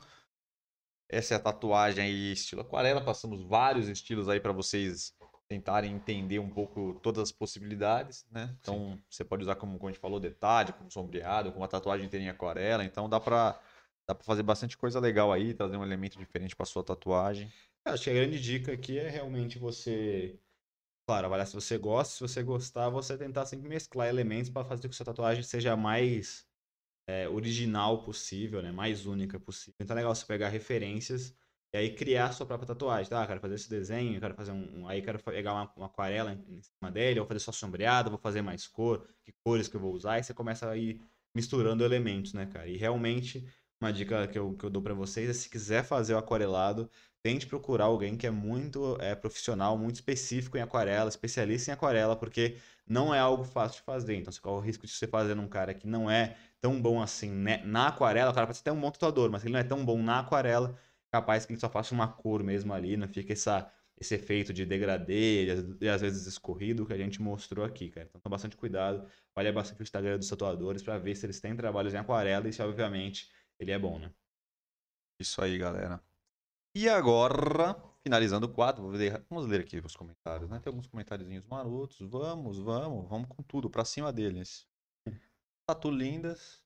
essa 1.08 1.34
é 1.34 1.36
a 1.36 1.40
tatuagem 1.40 2.04
aí, 2.04 2.32
estilo 2.32 2.62
aquarela. 2.62 3.04
Passamos 3.04 3.42
vários 3.42 3.88
estilos 3.88 4.28
aí 4.28 4.40
para 4.40 4.52
vocês 4.52 5.14
tentarem 5.48 5.92
entender 5.92 6.38
um 6.38 6.50
pouco 6.50 6.98
todas 7.02 7.22
as 7.22 7.32
possibilidades, 7.32 8.26
né? 8.30 8.54
Então, 8.60 8.98
você 9.08 9.24
pode 9.24 9.42
usar 9.42 9.54
como, 9.56 9.78
como 9.78 9.88
a 9.88 9.92
gente 9.92 10.00
falou, 10.00 10.18
detalhe, 10.18 10.72
como 10.72 10.90
sombreado, 10.90 11.50
como 11.50 11.62
uma 11.62 11.68
tatuagem 11.68 12.06
inteira 12.06 12.24
em 12.24 12.28
aquarela. 12.28 12.84
Então, 12.84 13.08
dá 13.08 13.20
pra, 13.20 13.60
dá 14.08 14.14
pra 14.14 14.24
fazer 14.24 14.42
bastante 14.42 14.76
coisa 14.76 14.98
legal 14.98 15.32
aí, 15.32 15.54
trazer 15.54 15.76
um 15.76 15.84
elemento 15.84 16.18
diferente 16.18 16.56
pra 16.56 16.66
sua 16.66 16.82
tatuagem. 16.82 17.52
Acho 17.86 18.04
que 18.04 18.10
a 18.10 18.14
grande 18.14 18.40
dica 18.40 18.72
aqui 18.72 18.98
é 18.98 19.08
realmente 19.08 19.58
você, 19.58 20.40
claro, 21.08 21.26
avaliar 21.26 21.46
se 21.46 21.54
você 21.54 21.78
gosta, 21.78 22.14
se 22.14 22.20
você 22.20 22.42
gostar, 22.42 22.90
você 22.90 23.18
tentar 23.18 23.46
sempre 23.46 23.68
mesclar 23.68 24.08
elementos 24.08 24.50
para 24.50 24.66
fazer 24.66 24.82
com 24.84 24.90
que 24.90 24.96
sua 24.96 25.06
tatuagem 25.06 25.42
seja 25.44 25.76
mais 25.76 26.48
é, 27.08 27.28
original 27.28 28.02
possível, 28.04 28.62
né? 28.62 28.72
Mais 28.72 29.06
única 29.06 29.40
possível. 29.40 29.76
Então 29.80 29.94
é 29.96 29.98
legal 30.00 30.14
você 30.14 30.26
pegar 30.26 30.48
referências 30.50 31.36
e 31.74 31.78
aí 31.78 31.94
criar 31.94 32.26
a 32.28 32.32
sua 32.32 32.46
própria 32.46 32.68
tatuagem. 32.68 33.10
Tá, 33.10 33.26
quero 33.26 33.40
fazer 33.40 33.56
esse 33.56 33.70
desenho, 33.70 34.20
quero 34.20 34.34
fazer 34.34 34.52
um, 34.52 34.82
um- 34.82 34.88
aí 34.88 35.02
quero 35.02 35.22
pegar 35.22 35.54
uma, 35.54 35.72
uma 35.76 35.86
aquarela 35.86 36.32
em, 36.34 36.62
cima 36.62 36.90
dele, 36.92 37.20
vou 37.20 37.28
fazer 37.28 37.40
só 37.40 37.52
sombreado, 37.52 38.10
vou 38.10 38.18
fazer 38.20 38.42
mais 38.42 38.66
cor, 38.68 39.08
que 39.24 39.32
cores 39.44 39.68
que 39.68 39.76
eu 39.76 39.80
vou 39.80 39.94
usar, 39.94 40.18
e 40.18 40.24
você 40.24 40.34
começa 40.34 40.70
a 40.70 40.76
ir 40.76 41.00
misturando 41.36 41.84
elementos, 41.84 42.32
né, 42.34 42.46
cara? 42.46 42.68
E 42.68 42.76
realmente 42.76 43.46
uma 43.80 43.92
dica 43.92 44.26
que 44.28 44.38
eu, 44.38 44.56
que 44.56 44.64
eu 44.64 44.70
dou 44.70 44.82
pra 44.82 44.94
vocês 44.94 45.28
é 45.28 45.32
se 45.34 45.50
quiser 45.50 45.84
fazer 45.84 46.14
o 46.14 46.18
aquarelado, 46.18 46.90
tente 47.26 47.46
procurar 47.46 47.86
alguém 47.86 48.16
que 48.16 48.26
é 48.26 48.30
muito 48.30 48.96
é, 49.00 49.14
profissional, 49.14 49.76
muito 49.78 49.96
específico 49.96 50.56
em 50.56 50.60
aquarela, 50.62 51.08
especialista 51.08 51.70
em 51.70 51.74
aquarela, 51.74 52.14
porque 52.16 52.56
não 52.86 53.14
é 53.14 53.18
algo 53.18 53.44
fácil 53.44 53.78
de 53.80 53.84
fazer. 53.84 54.14
Então, 54.16 54.32
você 54.32 54.40
corre 54.40 54.56
o 54.58 54.60
risco 54.60 54.86
de 54.86 54.92
você 54.92 55.06
fazer 55.06 55.34
num 55.34 55.48
cara 55.48 55.74
que 55.74 55.86
não 55.86 56.10
é 56.10 56.36
tão 56.60 56.80
bom 56.80 57.02
assim 57.02 57.30
né, 57.30 57.58
na 57.64 57.88
aquarela. 57.88 58.30
O 58.30 58.34
cara 58.34 58.46
pode 58.46 58.58
ser 58.58 58.62
até 58.62 58.72
um 58.72 58.80
bom 58.80 58.90
tatuador, 58.90 59.30
mas 59.30 59.42
ele 59.44 59.52
não 59.52 59.60
é 59.60 59.64
tão 59.64 59.84
bom 59.84 60.02
na 60.02 60.20
aquarela, 60.20 60.76
capaz 61.10 61.44
que 61.46 61.52
ele 61.52 61.60
só 61.60 61.68
faça 61.68 61.94
uma 61.94 62.08
cor 62.08 62.42
mesmo 62.42 62.72
ali, 62.72 62.96
não 62.96 63.08
fica 63.08 63.32
essa, 63.32 63.70
esse 64.00 64.14
efeito 64.14 64.52
de 64.52 64.64
degradê 64.66 65.46
e 65.80 65.88
às- 65.88 66.00
vezes 66.00 66.26
escorrido 66.26 66.86
que 66.86 66.92
a 66.92 66.98
gente 66.98 67.20
mostrou 67.22 67.64
aqui, 67.64 67.90
cara. 67.90 68.08
Então, 68.14 68.30
bastante 68.30 68.56
cuidado, 68.56 69.06
olha 69.34 69.52
bastante 69.52 69.80
o 69.80 69.82
Instagram 69.82 70.18
dos 70.18 70.28
tatuadores 70.28 70.82
para 70.82 70.98
ver 70.98 71.14
se 71.16 71.26
eles 71.26 71.40
têm 71.40 71.56
trabalhos 71.56 71.94
em 71.94 71.98
aquarela 71.98 72.48
e 72.48 72.52
se, 72.52 72.62
obviamente, 72.62 73.30
ele 73.58 73.70
é 73.72 73.78
bom, 73.78 73.98
né? 73.98 74.12
Isso 75.18 75.42
aí, 75.42 75.58
galera. 75.58 76.05
E 76.78 76.90
agora, 76.90 77.74
finalizando 78.02 78.44
o 78.44 78.52
quadro, 78.52 78.92
vamos 79.30 79.46
ler 79.46 79.62
aqui 79.62 79.78
os 79.78 79.96
comentários, 79.96 80.50
né? 80.50 80.60
Tem 80.60 80.70
alguns 80.70 80.86
comentáriozinhos 80.86 81.46
marotos. 81.46 81.96
Vamos, 82.00 82.58
vamos, 82.58 83.08
vamos 83.08 83.28
com 83.30 83.42
tudo, 83.42 83.70
pra 83.70 83.82
cima 83.82 84.12
deles. 84.12 84.66
Tatu 85.66 85.90
lindas. 85.90 86.62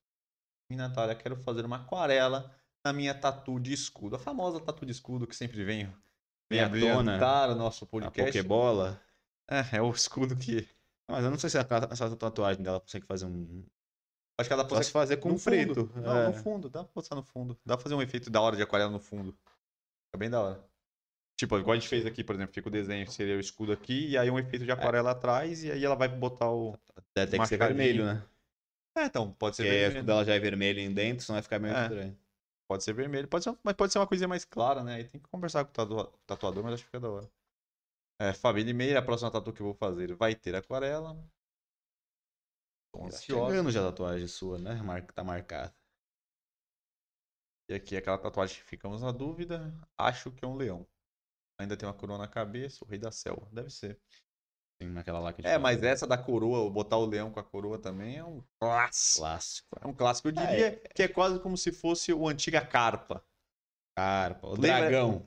E 0.69 0.75
Natália, 0.75 1.15
quero 1.15 1.37
fazer 1.37 1.63
uma 1.63 1.77
aquarela 1.77 2.53
na 2.85 2.91
minha 2.91 3.13
tatu 3.13 3.57
de 3.57 3.71
escudo. 3.71 4.17
A 4.17 4.19
famosa 4.19 4.59
tatu 4.59 4.85
de 4.85 4.91
escudo 4.91 5.25
que 5.25 5.33
sempre 5.33 5.63
vem, 5.63 5.89
vem 6.51 6.59
abrilhantar 6.59 7.49
o 7.49 7.55
nosso 7.55 7.85
A 7.85 7.87
podcast. 7.87 8.33
Pokébola. 8.33 9.01
É, 9.49 9.77
é 9.77 9.81
o 9.81 9.91
escudo 9.91 10.35
que. 10.35 10.67
Mas 11.09 11.23
eu 11.23 11.31
não 11.31 11.39
sei 11.39 11.49
se 11.49 11.57
a- 11.57 11.65
essa 11.89 12.13
tatuagem 12.17 12.61
dela 12.61 12.81
consegue 12.81 13.05
fazer 13.05 13.27
um. 13.27 13.65
Acho 14.37 14.49
que 14.49 14.53
ela 14.53 14.67
consegue 14.67 14.91
fazer 14.91 15.17
com 15.17 15.29
no 15.29 15.35
um 15.35 15.39
preto. 15.39 15.89
Não, 15.95 16.17
é. 16.17 16.27
no 16.27 16.33
fundo, 16.33 16.69
dá 16.69 16.83
pra 16.83 16.91
botar 16.93 17.15
no 17.15 17.23
fundo. 17.23 17.57
Dá 17.65 17.77
pra 17.77 17.83
fazer 17.83 17.95
um 17.95 18.01
efeito 18.01 18.29
da 18.29 18.41
hora 18.41 18.57
de 18.57 18.61
aquarela 18.61 18.91
no 18.91 18.99
fundo. 18.99 19.33
Fica 20.11 20.17
bem 20.17 20.29
da 20.29 20.41
hora. 20.41 20.63
Tipo, 21.37 21.57
igual 21.57 21.71
a 21.71 21.79
gente 21.79 21.87
fez 21.87 22.05
aqui, 22.05 22.21
por 22.21 22.35
exemplo, 22.35 22.53
fica 22.53 22.67
o 22.67 22.71
desenho, 22.71 23.09
seria 23.09 23.37
o 23.37 23.39
escudo 23.39 23.71
aqui, 23.71 24.09
e 24.09 24.17
aí 24.17 24.29
um 24.29 24.37
efeito 24.37 24.65
de 24.65 24.71
aquarela 24.71 25.11
atrás, 25.11 25.63
e 25.63 25.71
aí 25.71 25.83
ela 25.83 25.95
vai 25.95 26.09
botar 26.09 26.51
o. 26.51 26.75
Deve 27.15 27.31
ter 27.31 27.39
que 27.39 27.47
ser 27.47 27.57
vermelho, 27.57 28.05
né? 28.05 28.21
É, 28.97 29.05
então, 29.05 29.31
pode 29.31 29.55
ser 29.55 29.63
Porque 29.63 29.73
o 29.73 29.77
vermelho. 29.77 29.93
escudo 29.93 30.07
dela 30.07 30.25
já 30.25 30.35
é 30.35 30.39
vermelho 30.39 30.79
em 30.79 30.93
dentro, 30.93 31.23
senão 31.25 31.35
vai 31.37 31.43
ficar 31.43 31.59
meio 31.59 31.73
É. 31.73 31.83
estranho. 31.83 32.17
Pode 32.67 32.83
ser 32.83 32.93
vermelho, 32.93 33.27
pode 33.27 33.43
ser, 33.43 33.57
mas 33.63 33.73
pode 33.73 33.91
ser 33.93 33.99
uma 33.99 34.07
coisinha 34.07 34.27
mais 34.27 34.45
clara, 34.45 34.83
né? 34.83 34.95
Aí 34.95 35.03
tem 35.05 35.19
que 35.19 35.29
conversar 35.29 35.63
com 35.65 35.71
o 35.71 35.73
tatu- 35.73 36.19
tatuador, 36.25 36.63
mas 36.63 36.73
acho 36.73 36.83
que 36.83 36.87
fica 36.87 36.99
da 36.99 37.09
hora. 37.09 37.29
É, 38.19 38.33
Fabi 38.33 38.63
Limeira, 38.63 38.99
a 38.99 39.01
próxima 39.01 39.31
tatu 39.31 39.51
que 39.51 39.61
eu 39.61 39.65
vou 39.65 39.73
fazer 39.75 40.13
vai 40.15 40.35
ter 40.35 40.55
aquarela. 40.55 41.17
Tô 42.93 43.09
Tá 43.09 43.17
chegando 43.17 43.71
já 43.71 43.81
a 43.81 43.91
tatuagem 43.91 44.27
sua, 44.27 44.57
né? 44.57 44.75
Tá 45.15 45.23
marcada. 45.23 45.73
E 47.71 47.75
aqui 47.75 47.95
aquela 47.95 48.17
tatuagem 48.17 48.57
que 48.57 48.63
ficamos 48.63 49.01
na 49.01 49.11
dúvida. 49.11 49.73
Acho 49.97 50.29
que 50.29 50.43
é 50.43 50.47
um 50.47 50.55
leão. 50.57 50.85
Ainda 51.57 51.77
tem 51.77 51.87
uma 51.87 51.93
coroa 51.93 52.17
na 52.17 52.27
cabeça, 52.27 52.83
o 52.83 52.87
rei 52.87 52.99
da 52.99 53.11
selva. 53.13 53.47
Deve 53.49 53.69
ser. 53.69 53.97
Tem 54.77 54.89
naquela 54.89 55.19
lá 55.19 55.31
que 55.31 55.41
É, 55.41 55.45
falou. 55.51 55.59
mas 55.61 55.81
essa 55.81 56.05
da 56.05 56.17
coroa, 56.17 56.69
botar 56.69 56.97
o 56.97 57.05
leão 57.05 57.31
com 57.31 57.39
a 57.39 57.43
coroa 57.43 57.77
também 57.79 58.17
é 58.17 58.25
um 58.25 58.43
clássico. 58.59 59.19
Clássico. 59.19 59.79
É 59.79 59.87
um 59.87 59.93
clássico. 59.93 60.27
Eu 60.27 60.31
diria 60.33 60.81
que 60.93 61.03
é 61.03 61.07
quase 61.07 61.39
como 61.39 61.55
se 61.55 61.71
fosse 61.71 62.11
o 62.11 62.27
antiga 62.27 62.59
carpa. 62.65 63.23
Carpa. 63.95 64.47
O 64.47 64.51
Lembra- 64.59 64.79
dragão. 64.81 65.25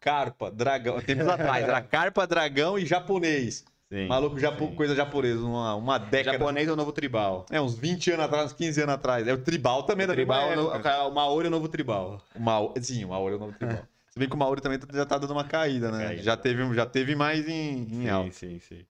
Carpa, 0.00 0.50
dragão. 0.50 1.00
Tempos 1.00 1.28
atrás, 1.28 1.62
era 1.62 1.82
carpa, 1.82 2.26
dragão 2.26 2.76
e 2.78 2.84
japonês. 2.86 3.64
Sim, 3.92 4.06
Maluco, 4.06 4.38
japo, 4.38 4.68
sim. 4.68 4.74
coisa 4.76 4.94
japonesa, 4.94 5.40
uma, 5.44 5.74
uma 5.74 5.98
década. 5.98 6.38
Japonês 6.38 6.68
é 6.68 6.72
o 6.72 6.76
novo 6.76 6.92
tribal. 6.92 7.44
É, 7.50 7.60
uns 7.60 7.74
20 7.76 8.12
anos 8.12 8.24
atrás, 8.26 8.46
uns 8.46 8.52
15 8.52 8.80
anos 8.82 8.94
atrás. 8.94 9.26
É 9.26 9.32
o 9.32 9.42
tribal 9.42 9.82
também 9.82 10.06
da 10.06 10.14
tribal, 10.14 10.54
no... 10.54 10.72
época. 10.72 11.06
o 11.06 11.10
Maori 11.12 11.46
é 11.46 11.48
o 11.48 11.50
novo 11.50 11.68
tribal. 11.68 12.22
O 12.32 12.40
Maori, 12.40 12.84
sim, 12.84 13.04
o 13.04 13.08
Maori 13.08 13.34
é 13.34 13.36
o 13.36 13.40
novo 13.40 13.52
tribal. 13.58 13.84
Se 14.10 14.18
bem 14.18 14.28
que 14.28 14.34
o 14.34 14.38
Maori 14.38 14.60
também 14.60 14.78
já 14.92 15.04
tá 15.04 15.18
dando 15.18 15.32
uma 15.32 15.44
caída, 15.44 15.90
né? 15.90 16.06
Caída. 16.06 16.22
Já 16.22 16.36
teve, 16.36 16.74
já 16.74 16.86
teve 16.86 17.16
mais 17.16 17.48
em, 17.48 18.04
em 18.04 18.08
alta. 18.08 18.30
sim, 18.32 18.60
sim. 18.60 18.86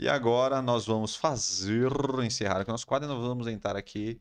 E 0.00 0.08
agora 0.08 0.60
nós 0.62 0.86
vamos 0.86 1.14
fazer, 1.14 1.90
encerrar 2.24 2.60
aqui 2.60 2.70
o 2.70 2.72
nosso 2.72 2.86
quadro 2.86 3.06
e 3.08 3.12
nós 3.12 3.22
vamos 3.22 3.46
entrar 3.46 3.76
aqui 3.76 4.20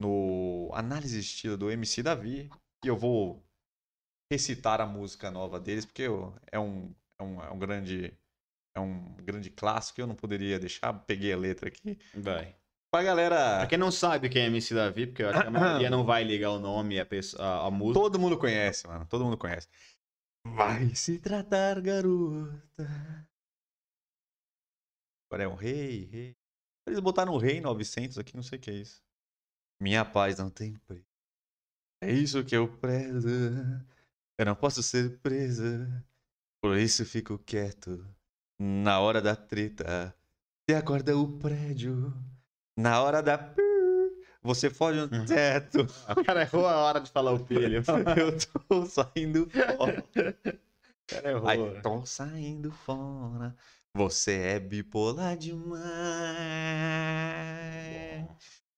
no 0.00 0.70
análise 0.72 1.14
de 1.20 1.26
estilo 1.26 1.56
do 1.56 1.70
MC 1.70 2.02
Davi. 2.02 2.48
E 2.84 2.88
eu 2.88 2.96
vou 2.96 3.44
recitar 4.32 4.80
a 4.80 4.86
música 4.86 5.30
nova 5.30 5.58
deles, 5.60 5.84
porque 5.84 6.02
eu- 6.02 6.34
é 6.50 6.58
um, 6.58 6.94
é 7.18 7.22
um, 7.22 7.42
é 7.42 7.50
um 7.50 7.58
grande 7.58 8.16
é 8.74 8.80
um 8.80 9.14
grande 9.16 9.50
clássico, 9.50 10.00
eu 10.00 10.06
não 10.06 10.14
poderia 10.14 10.58
deixar, 10.58 10.92
peguei 10.92 11.32
a 11.32 11.36
letra 11.36 11.68
aqui. 11.68 11.98
Vai. 12.14 12.56
Pra 12.92 13.04
galera, 13.04 13.58
Pra 13.58 13.66
quem 13.68 13.78
não 13.78 13.90
sabe 13.92 14.28
quem 14.28 14.42
é 14.42 14.46
MC 14.46 14.74
Davi, 14.74 15.06
porque 15.06 15.22
eu 15.22 15.30
acho 15.30 15.42
que 15.42 15.46
a 15.46 15.50
maioria 15.50 15.90
não 15.90 16.04
vai 16.04 16.24
ligar 16.24 16.50
o 16.50 16.58
nome 16.58 16.96
e 16.96 17.00
a, 17.00 17.06
pessoa, 17.06 17.42
a, 17.42 17.66
a 17.66 17.70
música. 17.70 18.00
todo 18.00 18.18
mundo 18.18 18.36
conhece, 18.36 18.86
mano, 18.86 19.06
todo 19.06 19.24
mundo 19.24 19.38
conhece. 19.38 19.68
Vai 20.44 20.92
se 20.94 21.18
tratar, 21.20 21.80
garota. 21.80 22.88
Agora 25.30 25.44
é 25.44 25.48
um 25.48 25.54
rei, 25.54 26.06
rei. 26.06 26.36
Eles 26.88 26.98
botaram 26.98 27.34
um 27.34 27.38
rei 27.38 27.60
900 27.60 28.18
aqui, 28.18 28.34
não 28.34 28.42
sei 28.42 28.58
o 28.58 28.60
que 28.60 28.70
é 28.70 28.74
isso. 28.74 29.00
Minha 29.80 30.04
paz 30.04 30.38
não 30.38 30.50
tem 30.50 30.74
preço. 30.74 31.06
É 32.02 32.10
isso 32.10 32.44
que 32.44 32.56
eu 32.56 32.66
prezo. 32.78 33.28
Eu 34.38 34.46
não 34.46 34.56
posso 34.56 34.82
ser 34.82 35.18
presa. 35.20 36.04
Por 36.60 36.76
isso 36.76 37.04
fico 37.06 37.38
quieto. 37.38 38.04
Na 38.62 39.00
hora 39.00 39.22
da 39.22 39.34
treta. 39.34 40.14
Você 40.68 40.76
acorda 40.76 41.16
o 41.16 41.26
prédio. 41.38 42.12
Na 42.76 43.00
hora 43.00 43.22
da. 43.22 43.54
Você 44.42 44.68
foge 44.68 45.00
no 45.00 45.24
teto. 45.24 45.86
O 46.14 46.22
cara 46.22 46.42
errou 46.42 46.66
a 46.66 46.76
hora 46.76 47.00
de 47.00 47.10
falar 47.10 47.32
o 47.32 47.38
filho. 47.38 47.82
Eu 48.18 48.36
tô 48.68 48.84
saindo 48.84 49.48
fora. 49.48 50.04
O 50.14 51.06
cara 51.06 51.30
errou. 51.30 51.48
Ai, 51.48 51.80
tô 51.80 52.04
saindo 52.04 52.70
fora. 52.70 53.56
Você 53.94 54.32
é 54.32 54.60
bipolar 54.60 55.38
demais. 55.38 55.80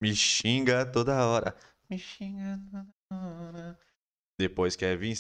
Me 0.01 0.15
xinga 0.15 0.87
toda 0.87 1.27
hora. 1.27 1.57
Me 1.91 1.99
xinga 1.99 2.61
toda 2.71 2.87
hora. 3.11 3.77
Depois 4.39 4.77
quer 4.77 4.97
vir 4.97 5.17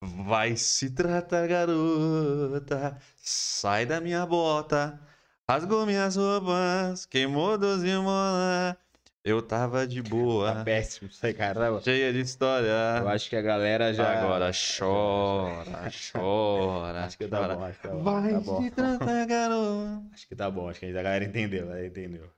vai. 0.00 0.56
Se 0.56 0.90
tratar, 0.90 1.46
garota. 1.48 2.98
Sai 3.16 3.86
da 3.86 4.00
minha 4.00 4.24
bota. 4.26 5.00
Rasgou 5.48 5.86
minhas 5.86 6.16
roupas. 6.16 7.06
Queimou 7.06 7.56
doze 7.58 7.94
molas. 7.96 8.76
Eu 9.24 9.42
tava 9.42 9.86
de 9.86 10.00
boa. 10.02 10.54
Tá 10.54 10.64
péssimo 10.64 11.08
isso 11.10 11.24
aí, 11.26 11.34
caramba. 11.34 11.80
Cheia 11.82 12.12
de 12.12 12.20
história. 12.20 13.00
Eu 13.00 13.08
acho 13.08 13.28
que 13.28 13.34
a 13.36 13.42
galera 13.42 13.92
já. 13.92 14.20
Agora 14.22 14.52
chora, 14.52 15.90
chora. 16.12 17.04
Acho 17.04 17.18
que 17.18 17.26
tá 17.26 17.38
chora. 17.38 17.56
bom, 17.56 17.64
acho 17.64 17.80
que 17.80 17.88
tá 17.88 17.94
bom. 17.94 18.02
Vai 18.04 18.32
tá 18.32 18.40
bom. 18.40 18.62
se 18.62 18.70
tratar, 18.70 19.26
garoto. 19.26 20.08
Acho 20.12 20.28
que 20.28 20.36
tá 20.36 20.50
bom, 20.50 20.68
acho 20.68 20.78
que 20.80 20.86
a 20.86 20.92
galera 20.92 21.24
entendeu, 21.24 21.64
a 21.64 21.68
galera 21.70 21.86
entendeu. 21.88 22.30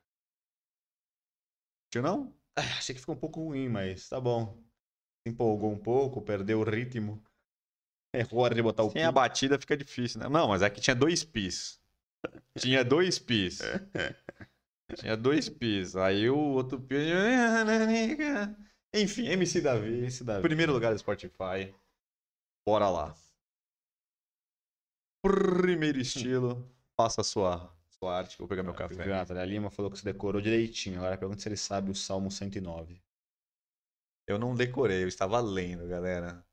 Tio 1.90 2.02
não? 2.02 2.34
Ah, 2.56 2.62
Achei 2.78 2.94
que 2.94 3.00
ficou 3.00 3.14
um 3.14 3.18
pouco 3.18 3.42
ruim, 3.44 3.68
mas 3.68 4.08
tá 4.08 4.18
bom. 4.20 4.56
Se 5.22 5.30
empolgou 5.32 5.70
um 5.72 5.78
pouco, 5.78 6.22
perdeu 6.22 6.60
o 6.60 6.64
ritmo. 6.64 7.22
Errou 8.12 8.40
a 8.40 8.44
hora 8.44 8.54
de 8.54 8.62
botar 8.62 8.84
o 8.84 8.90
Sem 8.90 9.04
a 9.04 9.12
pi. 9.12 9.14
batida 9.14 9.58
fica 9.58 9.76
difícil, 9.76 10.20
né? 10.20 10.28
Não, 10.28 10.48
mas 10.48 10.62
é 10.62 10.70
que 10.70 10.80
tinha 10.80 10.96
dois 10.96 11.24
pis. 11.24 11.80
Tinha 12.58 12.84
dois 12.84 13.18
pis. 13.18 13.60
Tinha 14.96 15.16
dois 15.16 15.50
pis. 15.50 15.94
Aí 15.96 16.30
o 16.30 16.38
outro 16.38 16.80
pis. 16.80 16.98
Enfim, 18.94 19.26
MC 19.28 19.60
Davi. 19.60 20.06
Esse 20.06 20.24
Davi. 20.24 20.42
Primeiro 20.42 20.72
lugar 20.72 20.94
do 20.94 20.98
Spotify. 20.98 21.74
Bora 22.66 22.88
lá. 22.88 23.14
Primeiro 25.22 25.98
estilo. 25.98 26.66
Faça 26.96 27.20
a 27.20 27.24
sua, 27.24 27.70
sua 27.90 28.16
arte, 28.16 28.38
vou 28.38 28.48
pegar 28.48 28.62
meu 28.62 28.72
O 28.72 28.76
café. 28.76 29.04
Jonathan 29.04 29.44
Lima 29.44 29.70
falou 29.70 29.90
que 29.90 29.98
você 29.98 30.04
decorou 30.04 30.40
direitinho. 30.40 30.98
Agora 30.98 31.18
pergunta 31.18 31.40
se 31.40 31.48
ele 31.48 31.56
sabe 31.56 31.90
o 31.90 31.94
Salmo 31.94 32.30
109. 32.30 33.00
Eu 34.26 34.38
não 34.38 34.54
decorei, 34.54 35.02
eu 35.02 35.08
estava 35.08 35.40
lendo, 35.40 35.86
galera. 35.86 36.44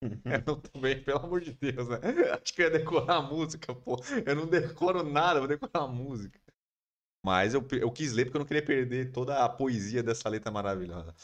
Eu 0.24 0.42
não 0.46 0.60
tô 0.60 0.80
bem, 0.80 1.02
pelo 1.02 1.18
amor 1.18 1.40
de 1.40 1.52
Deus, 1.52 1.88
né? 1.88 1.98
Acho 2.40 2.54
que 2.54 2.62
eu 2.62 2.66
ia 2.66 2.78
decorar 2.78 3.16
a 3.16 3.22
música, 3.22 3.74
pô. 3.74 3.96
Eu 4.24 4.36
não 4.36 4.46
decoro 4.46 5.02
nada, 5.02 5.40
vou 5.40 5.48
decorar 5.48 5.84
a 5.84 5.88
música. 5.88 6.40
Mas 7.24 7.54
eu, 7.54 7.66
eu 7.72 7.90
quis 7.90 8.12
ler 8.12 8.24
porque 8.24 8.36
eu 8.36 8.40
não 8.40 8.46
queria 8.46 8.64
perder 8.64 9.12
toda 9.12 9.44
a 9.44 9.48
poesia 9.48 10.02
dessa 10.02 10.28
letra 10.28 10.50
maravilhosa. 10.50 11.14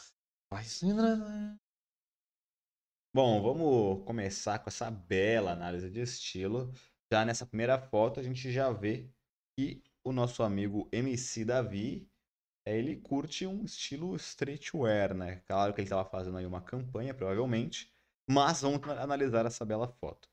Se 0.63 0.85
Bom, 3.15 3.41
vamos 3.41 4.05
começar 4.05 4.59
com 4.59 4.69
essa 4.69 4.91
bela 4.91 5.51
análise 5.53 5.89
de 5.89 6.01
estilo. 6.01 6.73
Já 7.11 7.23
nessa 7.23 7.45
primeira 7.45 7.79
foto, 7.79 8.19
a 8.19 8.23
gente 8.23 8.51
já 8.51 8.71
vê 8.71 9.09
que 9.57 9.81
o 10.03 10.11
nosso 10.11 10.43
amigo 10.43 10.89
MC 10.91 11.45
Davi, 11.45 12.09
eh, 12.65 12.77
ele 12.77 12.97
curte 12.97 13.47
um 13.47 13.63
estilo 13.63 14.15
streetwear, 14.17 15.15
né? 15.15 15.37
Claro 15.47 15.73
que 15.73 15.81
ele 15.81 15.85
estava 15.87 16.03
fazendo 16.09 16.37
aí 16.37 16.45
uma 16.45 16.61
campanha, 16.61 17.13
provavelmente, 17.13 17.94
mas 18.29 18.61
vamos 18.61 18.81
ana- 18.87 19.01
analisar 19.03 19.45
essa 19.45 19.65
bela 19.65 19.87
foto. 19.87 20.29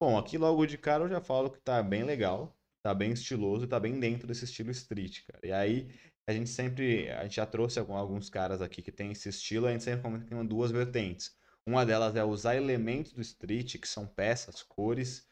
Bom, 0.00 0.18
aqui 0.18 0.38
logo 0.38 0.66
de 0.66 0.78
cara 0.78 1.04
eu 1.04 1.08
já 1.08 1.20
falo 1.20 1.50
que 1.50 1.60
tá 1.60 1.82
bem 1.82 2.04
legal, 2.04 2.56
tá 2.82 2.94
bem 2.94 3.12
estiloso 3.12 3.64
e 3.64 3.68
tá 3.68 3.80
bem 3.80 3.98
dentro 3.98 4.26
desse 4.28 4.44
estilo 4.44 4.70
street, 4.70 5.22
cara. 5.26 5.40
E 5.46 5.52
aí, 5.52 5.88
a 6.26 6.32
gente 6.32 6.50
sempre, 6.50 7.10
a 7.10 7.22
gente 7.24 7.36
já 7.36 7.46
trouxe 7.46 7.78
alguns 7.78 8.30
caras 8.30 8.60
aqui 8.62 8.82
que 8.82 8.92
tem 8.92 9.12
esse 9.12 9.28
estilo, 9.28 9.66
a 9.66 9.72
gente 9.72 9.84
sempre 9.84 10.02
comenta 10.02 10.24
que 10.24 10.30
tem 10.30 10.46
duas 10.46 10.70
vertentes. 10.70 11.36
Uma 11.66 11.86
delas 11.86 12.16
é 12.16 12.24
usar 12.24 12.56
elementos 12.56 13.12
do 13.12 13.20
street, 13.22 13.78
que 13.78 13.88
são 13.88 14.06
peças, 14.06 14.62
cores, 14.62 15.26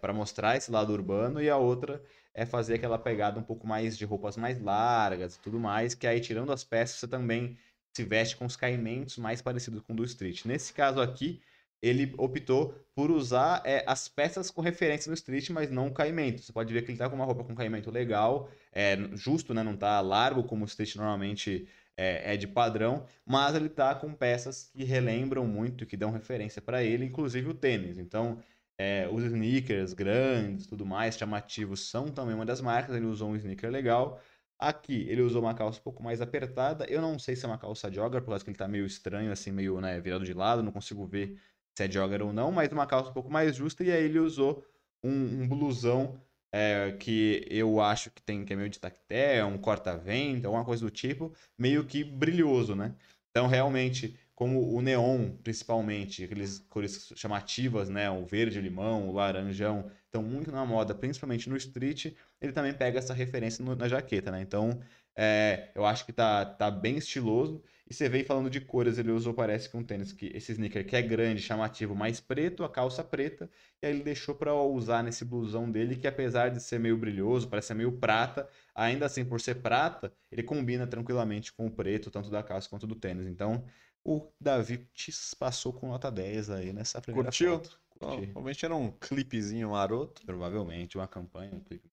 para 0.00 0.12
mostrar 0.12 0.56
esse 0.56 0.70
lado 0.70 0.92
urbano, 0.92 1.40
e 1.42 1.48
a 1.50 1.56
outra 1.56 2.02
é 2.32 2.44
fazer 2.46 2.74
aquela 2.74 2.98
pegada 2.98 3.38
um 3.38 3.42
pouco 3.42 3.66
mais 3.66 3.96
de 3.96 4.04
roupas 4.04 4.36
mais 4.36 4.60
largas 4.60 5.36
e 5.36 5.40
tudo 5.40 5.58
mais, 5.60 5.94
que 5.94 6.06
aí 6.06 6.20
tirando 6.20 6.52
as 6.52 6.64
peças 6.64 6.98
você 6.98 7.08
também 7.08 7.56
se 7.94 8.04
veste 8.04 8.36
com 8.36 8.44
os 8.44 8.56
caimentos 8.56 9.16
mais 9.16 9.40
parecidos 9.40 9.80
com 9.82 9.92
o 9.92 9.96
do 9.96 10.04
street. 10.04 10.44
Nesse 10.44 10.72
caso 10.72 11.00
aqui, 11.00 11.40
ele 11.80 12.12
optou 12.16 12.74
por 12.94 13.10
usar 13.10 13.62
é, 13.64 13.84
as 13.86 14.08
peças 14.08 14.50
com 14.50 14.60
referência 14.60 15.08
no 15.08 15.14
street, 15.14 15.50
mas 15.50 15.70
não 15.70 15.88
o 15.88 15.92
caimento. 15.92 16.42
Você 16.42 16.52
pode 16.52 16.72
ver 16.72 16.82
que 16.82 16.90
ele 16.90 16.98
tá 16.98 17.08
com 17.08 17.16
uma 17.16 17.24
roupa 17.24 17.44
com 17.44 17.54
caimento 17.54 17.90
legal, 17.90 18.50
é 18.72 18.96
justo, 19.12 19.54
né? 19.54 19.62
Não 19.62 19.76
tá 19.76 20.00
largo 20.00 20.42
como 20.44 20.64
o 20.64 20.66
street 20.66 20.96
normalmente 20.96 21.68
é, 21.96 22.34
é 22.34 22.36
de 22.36 22.48
padrão, 22.48 23.06
mas 23.24 23.54
ele 23.54 23.68
tá 23.68 23.94
com 23.94 24.12
peças 24.12 24.70
que 24.72 24.82
relembram 24.82 25.46
muito, 25.46 25.86
que 25.86 25.96
dão 25.96 26.10
referência 26.10 26.60
para 26.62 26.82
ele, 26.82 27.04
inclusive 27.04 27.48
o 27.48 27.54
tênis. 27.54 27.98
Então, 27.98 28.42
é, 28.78 29.08
os 29.12 29.22
sneakers 29.22 29.92
grandes, 29.92 30.66
tudo 30.66 30.84
mais, 30.84 31.16
chamativos, 31.16 31.88
são 31.88 32.08
também 32.08 32.34
uma 32.34 32.46
das 32.46 32.60
marcas. 32.60 32.96
Ele 32.96 33.06
usou 33.06 33.30
um 33.30 33.36
sneaker 33.36 33.70
legal. 33.70 34.20
Aqui 34.58 35.06
ele 35.08 35.22
usou 35.22 35.42
uma 35.42 35.54
calça 35.54 35.80
um 35.80 35.82
pouco 35.82 36.02
mais 36.02 36.20
apertada. 36.20 36.86
Eu 36.86 37.02
não 37.02 37.18
sei 37.18 37.36
se 37.36 37.44
é 37.44 37.48
uma 37.48 37.58
calça 37.58 37.90
jogger, 37.90 38.22
por 38.22 38.30
causa 38.30 38.44
que 38.44 38.50
ele 38.50 38.56
tá 38.56 38.68
meio 38.68 38.86
estranho, 38.86 39.32
assim, 39.32 39.50
meio 39.50 39.80
né, 39.80 40.00
virado 40.00 40.24
de 40.24 40.32
lado, 40.32 40.62
não 40.62 40.72
consigo 40.72 41.06
ver 41.06 41.38
se 41.76 41.84
é 41.84 41.90
jogger 41.90 42.22
ou 42.22 42.32
não, 42.32 42.52
mas 42.52 42.70
uma 42.72 42.86
calça 42.86 43.10
um 43.10 43.12
pouco 43.14 43.30
mais 43.30 43.56
justa. 43.56 43.82
E 43.84 43.90
aí 43.90 44.04
ele 44.04 44.18
usou 44.18 44.64
um, 45.02 45.42
um 45.42 45.48
blusão 45.48 46.20
é, 46.52 46.92
que 46.92 47.44
eu 47.50 47.80
acho 47.80 48.10
que 48.12 48.22
tem 48.22 48.44
que 48.44 48.52
é 48.52 48.56
meio 48.56 48.70
de 48.70 48.78
tactel, 48.78 49.48
um 49.48 49.58
corta-vento, 49.58 50.46
alguma 50.46 50.64
coisa 50.64 50.84
do 50.84 50.90
tipo, 50.90 51.34
meio 51.58 51.84
que 51.84 52.04
brilhoso, 52.04 52.76
né? 52.76 52.94
Então, 53.30 53.48
realmente, 53.48 54.16
como 54.34 54.74
o 54.74 54.82
neon, 54.82 55.36
principalmente, 55.42 56.24
aqueles 56.24 56.58
cores 56.58 57.12
chamativas, 57.16 57.88
né? 57.88 58.10
O 58.10 58.24
verde, 58.26 58.58
o 58.58 58.62
limão, 58.62 59.08
o 59.08 59.12
laranjão, 59.12 59.90
estão 60.06 60.22
muito 60.22 60.50
na 60.50 60.64
moda, 60.66 60.94
principalmente 60.94 61.48
no 61.48 61.56
street, 61.56 62.14
ele 62.40 62.52
também 62.52 62.74
pega 62.74 62.98
essa 62.98 63.14
referência 63.14 63.64
no- 63.64 63.76
na 63.76 63.88
jaqueta, 63.88 64.30
né? 64.32 64.40
Então, 64.42 64.80
é, 65.16 65.70
eu 65.74 65.84
acho 65.86 66.04
que 66.04 66.12
tá, 66.12 66.44
tá 66.44 66.70
bem 66.70 66.96
estiloso. 66.96 67.62
E 67.88 67.94
você 67.94 68.08
vem 68.08 68.24
falando 68.24 68.48
de 68.50 68.60
cores, 68.60 68.98
ele 68.98 69.10
usou, 69.12 69.34
parece 69.34 69.68
que 69.70 69.76
um 69.76 69.84
tênis, 69.84 70.12
que 70.12 70.26
esse 70.34 70.52
sneaker 70.52 70.84
que 70.86 70.96
é 70.96 71.02
grande, 71.02 71.40
chamativo, 71.42 71.94
mais 71.94 72.18
preto, 72.20 72.64
a 72.64 72.68
calça 72.68 73.04
preta, 73.04 73.48
e 73.82 73.86
aí 73.86 73.92
ele 73.92 74.02
deixou 74.02 74.34
pra 74.34 74.54
usar 74.54 75.02
nesse 75.02 75.24
blusão 75.24 75.70
dele, 75.70 75.96
que 75.96 76.06
apesar 76.06 76.48
de 76.48 76.60
ser 76.62 76.78
meio 76.80 76.96
brilhoso, 76.96 77.48
parece 77.48 77.68
ser 77.68 77.74
meio 77.74 77.92
prata, 78.00 78.48
ainda 78.74 79.06
assim, 79.06 79.24
por 79.24 79.40
ser 79.40 79.56
prata, 79.56 80.12
ele 80.30 80.42
combina 80.42 80.86
tranquilamente 80.86 81.52
com 81.52 81.66
o 81.66 81.70
preto, 81.70 82.10
tanto 82.10 82.30
da 82.30 82.42
calça 82.42 82.68
quanto 82.68 82.86
do 82.86 82.94
tênis. 82.96 83.26
Então, 83.26 83.64
o 84.04 84.32
Davi 84.40 84.86
te 84.94 85.12
passou 85.38 85.72
com 85.72 85.88
nota 85.88 86.10
10 86.10 86.50
aí 86.50 86.72
nessa 86.72 87.00
primeira 87.00 87.30
Curtiu? 87.30 87.58
foto. 87.58 87.80
Bom, 88.00 88.16
Curti. 88.16 88.26
Provavelmente 88.26 88.64
era 88.64 88.74
um 88.76 88.92
clipezinho 88.92 89.70
maroto. 89.70 90.22
Provavelmente 90.26 90.96
uma 90.98 91.08
campanha, 91.08 91.54
um 91.54 91.60
clipe. 91.60 91.90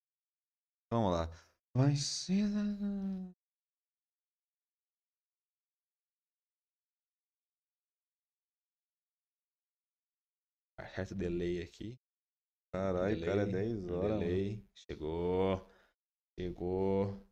Vamos 0.91 1.11
lá. 1.13 1.29
Vai 1.73 1.95
ser. 1.95 2.45
Certo 10.95 11.15
delay 11.15 11.61
aqui. 11.61 11.97
Caralho, 12.73 13.19
cara 13.23 13.41
é 13.43 13.45
Delay, 13.45 13.51
10 13.75 13.89
um 13.89 13.93
horas. 13.93 14.19
mano. 14.19 14.19
delay. 14.19 14.63
Chegou. 14.75 15.65
Chegou. 16.37 17.30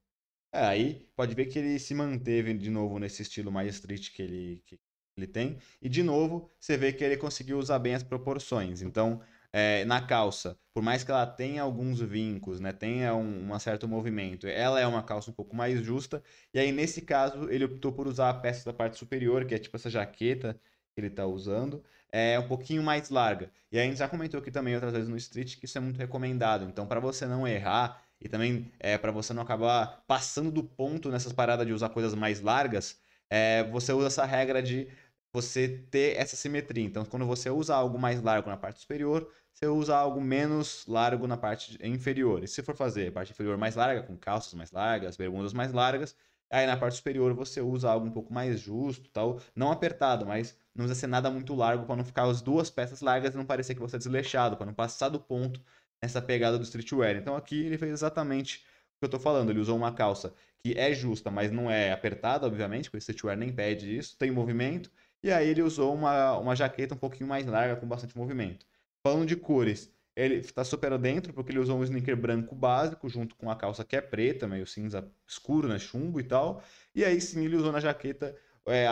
É, 0.52 0.66
aí 0.66 1.08
pode 1.16 1.36
ver 1.36 1.46
que 1.46 1.60
ele 1.60 1.78
se 1.80 1.94
manteve 1.94 2.54
de 2.54 2.70
novo 2.70 2.98
nesse 3.00 3.22
estilo 3.22 3.52
mais 3.52 3.76
street 3.76 4.12
que 4.12 4.22
ele, 4.22 4.64
que 4.66 4.80
ele 5.16 5.28
tem. 5.28 5.60
E 5.82 5.88
de 5.88 6.02
novo, 6.02 6.50
você 6.60 6.76
vê 6.78 6.92
que 6.92 7.04
ele 7.04 7.18
conseguiu 7.18 7.60
usar 7.60 7.78
bem 7.80 7.94
as 7.94 8.04
proporções. 8.04 8.82
Então, 8.82 9.22
é, 9.54 9.86
na 9.86 10.02
calça, 10.02 10.58
por 10.74 10.82
mais 10.82 11.04
que 11.04 11.12
ela 11.12 11.26
tenha 11.28 11.62
alguns 11.62 12.00
vincos, 12.02 12.60
né, 12.60 12.72
tenha 12.72 13.16
um, 13.16 13.52
um 13.54 13.60
certo 13.60 13.88
movimento, 13.88 14.48
ela 14.48 14.80
é 14.80 14.88
uma 14.88 15.04
calça 15.04 15.30
um 15.30 15.34
pouco 15.34 15.56
mais 15.56 15.82
justa. 15.84 16.24
E 16.54 16.60
aí, 16.60 16.72
nesse 16.72 17.02
caso, 17.02 17.50
ele 17.52 17.66
optou 17.66 17.92
por 17.92 18.08
usar 18.08 18.30
a 18.30 18.34
peça 18.34 18.66
da 18.66 18.74
parte 18.74 18.98
superior, 18.98 19.46
que 19.46 19.54
é 19.56 19.60
tipo 19.60 19.76
essa 19.76 19.90
jaqueta 19.90 20.60
que 20.94 21.00
ele 21.00 21.08
está 21.08 21.26
usando, 21.28 21.84
é 22.12 22.40
um 22.40 22.48
pouquinho 22.48 22.82
mais 22.84 23.10
larga. 23.10 23.52
E 23.72 23.78
aí 23.78 23.86
a 23.86 23.90
gente 23.90 24.00
já 24.00 24.08
comentou 24.10 24.40
aqui 24.40 24.52
também 24.52 24.74
outras 24.74 24.94
vezes 24.94 25.08
no 25.10 25.18
Street 25.18 25.58
que 25.58 25.66
isso 25.66 25.78
é 25.78 25.82
muito 25.82 25.98
recomendado. 25.98 26.66
Então, 26.66 26.88
para 26.88 27.00
você 27.00 27.26
não 27.28 27.48
errar 27.48 28.04
e 28.22 28.28
também 28.28 28.72
é, 28.80 28.98
para 28.98 29.12
você 29.12 29.34
não 29.34 29.44
acabar 29.44 30.04
passando 30.08 30.52
do 30.52 30.64
ponto 30.64 31.10
nessas 31.10 31.34
paradas 31.34 31.66
de 31.66 31.74
usar 31.74 31.90
coisas 31.90 32.14
mais 32.14 32.42
largas, 32.42 33.00
é, 33.30 33.64
você 33.66 33.94
usa 33.94 34.08
essa 34.08 34.26
regra 34.26 34.62
de 34.62 34.88
você 35.32 35.68
ter 35.92 36.18
essa 36.18 36.36
simetria. 36.36 36.84
Então, 36.84 37.06
quando 37.06 37.26
você 37.26 37.50
usa 37.50 37.76
algo 37.76 38.00
mais 38.00 38.22
largo 38.22 38.50
na 38.50 38.58
parte 38.58 38.80
superior, 38.80 39.32
você 39.54 39.68
usa 39.68 39.96
algo 39.96 40.20
menos 40.22 40.86
largo 40.88 41.28
na 41.28 41.38
parte 41.38 41.78
inferior. 41.86 42.44
E 42.44 42.48
se 42.48 42.64
for 42.64 42.76
fazer 42.76 43.10
a 43.10 43.12
parte 43.12 43.32
inferior 43.32 43.58
mais 43.58 43.76
larga, 43.76 44.04
com 44.04 44.18
calças 44.18 44.54
mais 44.54 44.72
largas, 44.72 45.16
bermudas 45.18 45.54
mais 45.54 45.72
largas, 45.72 46.16
aí 46.50 46.66
na 46.66 46.78
parte 46.78 46.96
superior 46.98 47.34
você 47.34 47.62
usa 47.62 47.90
algo 47.92 48.08
um 48.08 48.12
pouco 48.12 48.34
mais 48.34 48.60
justo, 48.60 49.10
tal, 49.10 49.40
não 49.56 49.72
apertado, 49.72 50.26
mas 50.26 50.58
não 50.74 50.86
precisa 50.86 51.02
ser 51.02 51.08
nada 51.08 51.30
muito 51.30 51.54
largo 51.54 51.86
para 51.86 51.96
não 51.96 52.04
ficar 52.06 52.24
as 52.24 52.42
duas 52.42 52.70
peças 52.70 53.02
largas 53.02 53.34
e 53.34 53.38
não 53.38 53.46
parecer 53.46 53.76
que 53.76 53.82
você 53.82 53.98
é 53.98 54.00
desleixado, 54.00 54.58
para 54.58 54.66
não 54.66 54.74
passar 54.74 55.10
do 55.10 55.20
ponto 55.20 55.62
nessa 56.02 56.22
pegada 56.22 56.58
do 56.58 56.64
streetwear. 56.64 57.16
Então 57.18 57.36
aqui 57.36 57.66
ele 57.66 57.78
fez 57.78 57.92
exatamente 57.92 58.60
o 58.98 59.00
que 59.00 59.06
eu 59.06 59.10
tô 59.10 59.20
falando. 59.20 59.50
Ele 59.50 59.60
usou 59.60 59.78
uma 59.78 59.94
calça 59.94 60.34
que 60.60 60.74
é 60.78 60.94
justa, 60.94 61.32
mas 61.32 61.52
não 61.52 61.70
é 61.72 61.92
apertada, 61.92 62.46
obviamente, 62.46 62.86
porque 62.90 62.98
o 62.98 63.00
streetwear 63.00 63.38
nem 63.38 63.54
pede 63.54 63.96
isso, 63.96 64.18
tem 64.18 64.32
movimento. 64.32 64.92
E 65.24 65.32
aí 65.32 65.48
ele 65.50 65.62
usou 65.62 65.94
uma, 65.94 66.38
uma 66.38 66.56
jaqueta 66.56 66.96
um 66.96 66.98
pouquinho 66.98 67.28
mais 67.30 67.46
larga, 67.46 67.76
com 67.76 67.88
bastante 67.88 68.18
movimento. 68.18 68.66
Falando 69.04 69.26
de 69.26 69.36
cores, 69.36 69.94
ele 70.16 70.36
está 70.36 70.64
super 70.64 70.98
dentro, 70.98 71.34
porque 71.34 71.52
ele 71.52 71.60
usou 71.60 71.78
um 71.80 71.84
sneaker 71.84 72.16
branco 72.18 72.56
básico, 72.56 73.08
junto 73.10 73.36
com 73.36 73.50
a 73.50 73.56
calça 73.56 73.84
que 73.86 73.96
é 73.96 74.02
preta, 74.02 74.48
meio 74.48 74.66
cinza 74.68 75.10
escuro, 75.28 75.68
né? 75.68 75.80
Chumbo 75.80 76.20
e 76.20 76.24
tal. 76.24 76.62
E 76.94 77.04
aí 77.06 77.20
sim 77.22 77.46
ele 77.46 77.56
usou 77.56 77.72
na 77.72 77.80
jaqueta 77.80 78.36
é, 78.68 78.86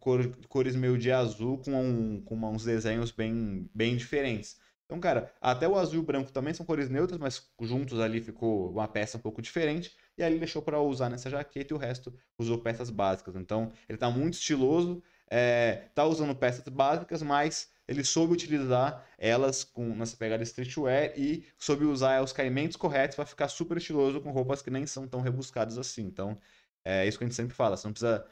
cor- 0.00 0.36
cores 0.48 0.76
meio 0.76 0.98
de 0.98 1.10
azul, 1.10 1.58
com, 1.58 1.72
um- 1.74 2.22
com 2.22 2.36
uns 2.50 2.64
desenhos 2.64 3.10
bem, 3.10 3.68
bem 3.74 3.96
diferentes. 3.96 4.60
Então, 4.94 5.00
cara, 5.00 5.32
até 5.40 5.66
o 5.66 5.76
azul 5.76 5.96
e 5.96 5.98
o 5.98 6.02
branco 6.04 6.30
também 6.30 6.54
são 6.54 6.64
cores 6.64 6.88
neutras, 6.88 7.18
mas 7.18 7.50
juntos 7.60 7.98
ali 7.98 8.20
ficou 8.20 8.70
uma 8.70 8.86
peça 8.86 9.18
um 9.18 9.20
pouco 9.20 9.42
diferente. 9.42 9.96
e 10.16 10.22
aí 10.22 10.30
ele 10.30 10.38
deixou 10.38 10.62
para 10.62 10.80
usar 10.80 11.08
nessa 11.10 11.28
jaqueta 11.28 11.74
e 11.74 11.76
o 11.76 11.78
resto 11.78 12.14
usou 12.38 12.58
peças 12.58 12.90
básicas. 12.90 13.34
Então, 13.34 13.72
ele 13.88 13.98
tá 13.98 14.08
muito 14.08 14.34
estiloso, 14.34 15.02
é, 15.28 15.88
tá 15.96 16.04
usando 16.04 16.34
peças 16.36 16.62
básicas, 16.68 17.22
mas 17.22 17.72
ele 17.88 18.04
soube 18.04 18.32
utilizar 18.34 19.04
elas 19.18 19.64
com, 19.64 19.96
nessa 19.96 20.16
pegada 20.16 20.44
streetwear 20.44 21.12
e 21.18 21.44
soube 21.58 21.84
usar 21.84 22.22
os 22.22 22.32
caimentos 22.32 22.76
corretos 22.76 23.16
para 23.16 23.26
ficar 23.26 23.48
super 23.48 23.76
estiloso 23.76 24.20
com 24.20 24.30
roupas 24.30 24.62
que 24.62 24.70
nem 24.70 24.86
são 24.86 25.08
tão 25.08 25.20
rebuscadas 25.22 25.76
assim. 25.76 26.02
Então, 26.02 26.38
é 26.84 27.04
isso 27.06 27.18
que 27.18 27.24
a 27.24 27.26
gente 27.26 27.36
sempre 27.36 27.54
fala, 27.54 27.76
você 27.76 27.86
não 27.88 27.92
precisa 27.92 28.24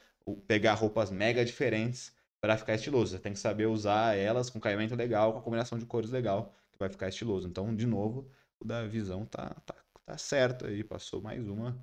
pegar 0.47 0.75
roupas 0.75 1.11
mega 1.11 1.45
diferentes 1.45 2.13
para 2.43 2.59
ficar 2.59 2.75
estiloso. 2.75 3.13
Você 3.13 3.23
tem 3.23 3.33
que 3.33 3.39
saber 3.39 3.67
usar 3.67 4.17
elas 4.17 4.51
com 4.51 4.61
caimento 4.61 4.97
legal, 4.97 5.33
com 5.33 5.39
a 5.39 5.43
combinação 5.43 5.79
de 5.79 5.87
cores 5.87 6.11
legal, 6.11 6.53
que 6.73 6.79
vai 6.79 6.89
ficar 6.89 7.09
estiloso. 7.09 7.47
Então, 7.49 7.75
de 7.75 7.87
novo, 7.87 8.29
o 8.59 8.65
da 8.65 8.85
visão 8.87 9.25
tá, 9.25 9.55
tá, 9.65 9.77
tá 10.05 10.19
certo 10.19 10.67
aí. 10.67 10.83
Passou 10.83 11.23
mais 11.23 11.49
uma 11.49 11.81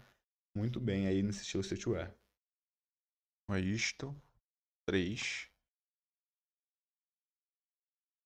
muito 0.54 0.80
bem 0.80 1.08
aí 1.08 1.24
nesse 1.24 1.44
estilo 1.44 1.62
streetwear. 1.62 2.14
É 3.50 3.60
isto. 3.60 4.14
Três. 4.86 5.50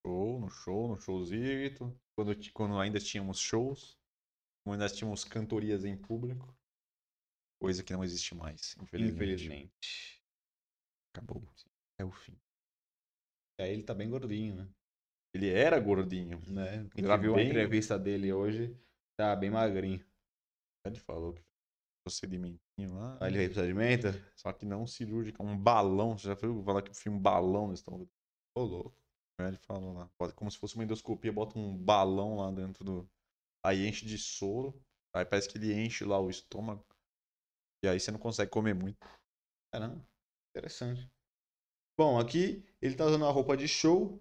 Show, 0.05 0.39
no 0.39 0.49
show, 0.49 0.87
no 0.87 0.99
showzito. 0.99 1.95
Quando, 2.15 2.35
quando 2.51 2.79
ainda 2.79 2.99
tínhamos 2.99 3.39
shows. 3.39 3.95
Quando 4.63 4.81
ainda 4.81 4.93
tínhamos 4.93 5.23
cantorias 5.23 5.85
em 5.85 5.95
público. 5.95 6.57
Coisa 7.61 7.83
que 7.83 7.93
não 7.93 8.03
existe 8.03 8.33
mais, 8.33 8.75
infelizmente. 8.81 9.13
Infelizmente. 9.15 10.23
Acabou. 11.13 11.47
É 11.99 12.05
o 12.05 12.11
fim. 12.11 12.37
E 13.59 13.63
aí 13.63 13.71
ele 13.71 13.83
tá 13.83 13.93
bem 13.93 14.09
gordinho, 14.09 14.55
né? 14.55 14.69
Ele 15.35 15.49
era 15.49 15.79
gordinho. 15.79 16.39
né? 16.51 16.79
A 16.79 17.01
gente 17.01 17.21
viu 17.21 17.35
bem... 17.35 17.45
a 17.45 17.49
entrevista 17.49 17.97
dele 17.97 18.31
hoje, 18.31 18.77
tá 19.17 19.35
bem 19.35 19.49
magrinho. 19.49 20.03
Ele 20.85 20.99
falou 20.99 21.33
que 21.33 21.43
procedimentinho 22.05 22.93
lá. 22.93 23.17
Ah, 23.21 23.27
ele 23.27 23.37
fez 23.37 23.53
procedimento? 23.53 24.07
Só 24.35 24.51
que 24.51 24.65
não 24.65 24.85
cirúrgico, 24.85 25.43
um 25.43 25.57
balão. 25.57 26.17
Você 26.17 26.27
já 26.27 26.33
viu 26.35 26.61
falar 26.63 26.81
que 26.81 26.93
foi 26.93 27.11
um 27.11 27.19
balão 27.19 27.67
no 27.67 27.73
estômago? 27.73 28.09
Ô, 28.55 28.63
louco. 28.63 28.95
Ele 29.39 29.57
falou 29.57 29.93
lá. 29.93 30.09
Como 30.35 30.51
se 30.51 30.57
fosse 30.57 30.75
uma 30.75 30.83
endoscopia, 30.83 31.31
bota 31.31 31.57
um 31.57 31.75
balão 31.75 32.37
lá 32.37 32.51
dentro 32.51 32.83
do. 32.83 33.09
Aí 33.65 33.87
enche 33.87 34.05
de 34.05 34.17
soro. 34.17 34.79
Aí 35.15 35.25
parece 35.25 35.49
que 35.49 35.57
ele 35.57 35.73
enche 35.73 36.03
lá 36.03 36.19
o 36.19 36.29
estômago. 36.29 36.85
E 37.83 37.87
aí 37.87 37.99
você 37.99 38.11
não 38.11 38.19
consegue 38.19 38.51
comer 38.51 38.73
muito. 38.73 38.97
Caramba, 39.73 40.05
interessante. 40.55 41.09
Bom, 41.97 42.19
aqui 42.19 42.63
ele 42.81 42.95
tá 42.95 43.05
usando 43.05 43.21
uma 43.21 43.31
roupa 43.31 43.55
de 43.55 43.67
show. 43.67 44.19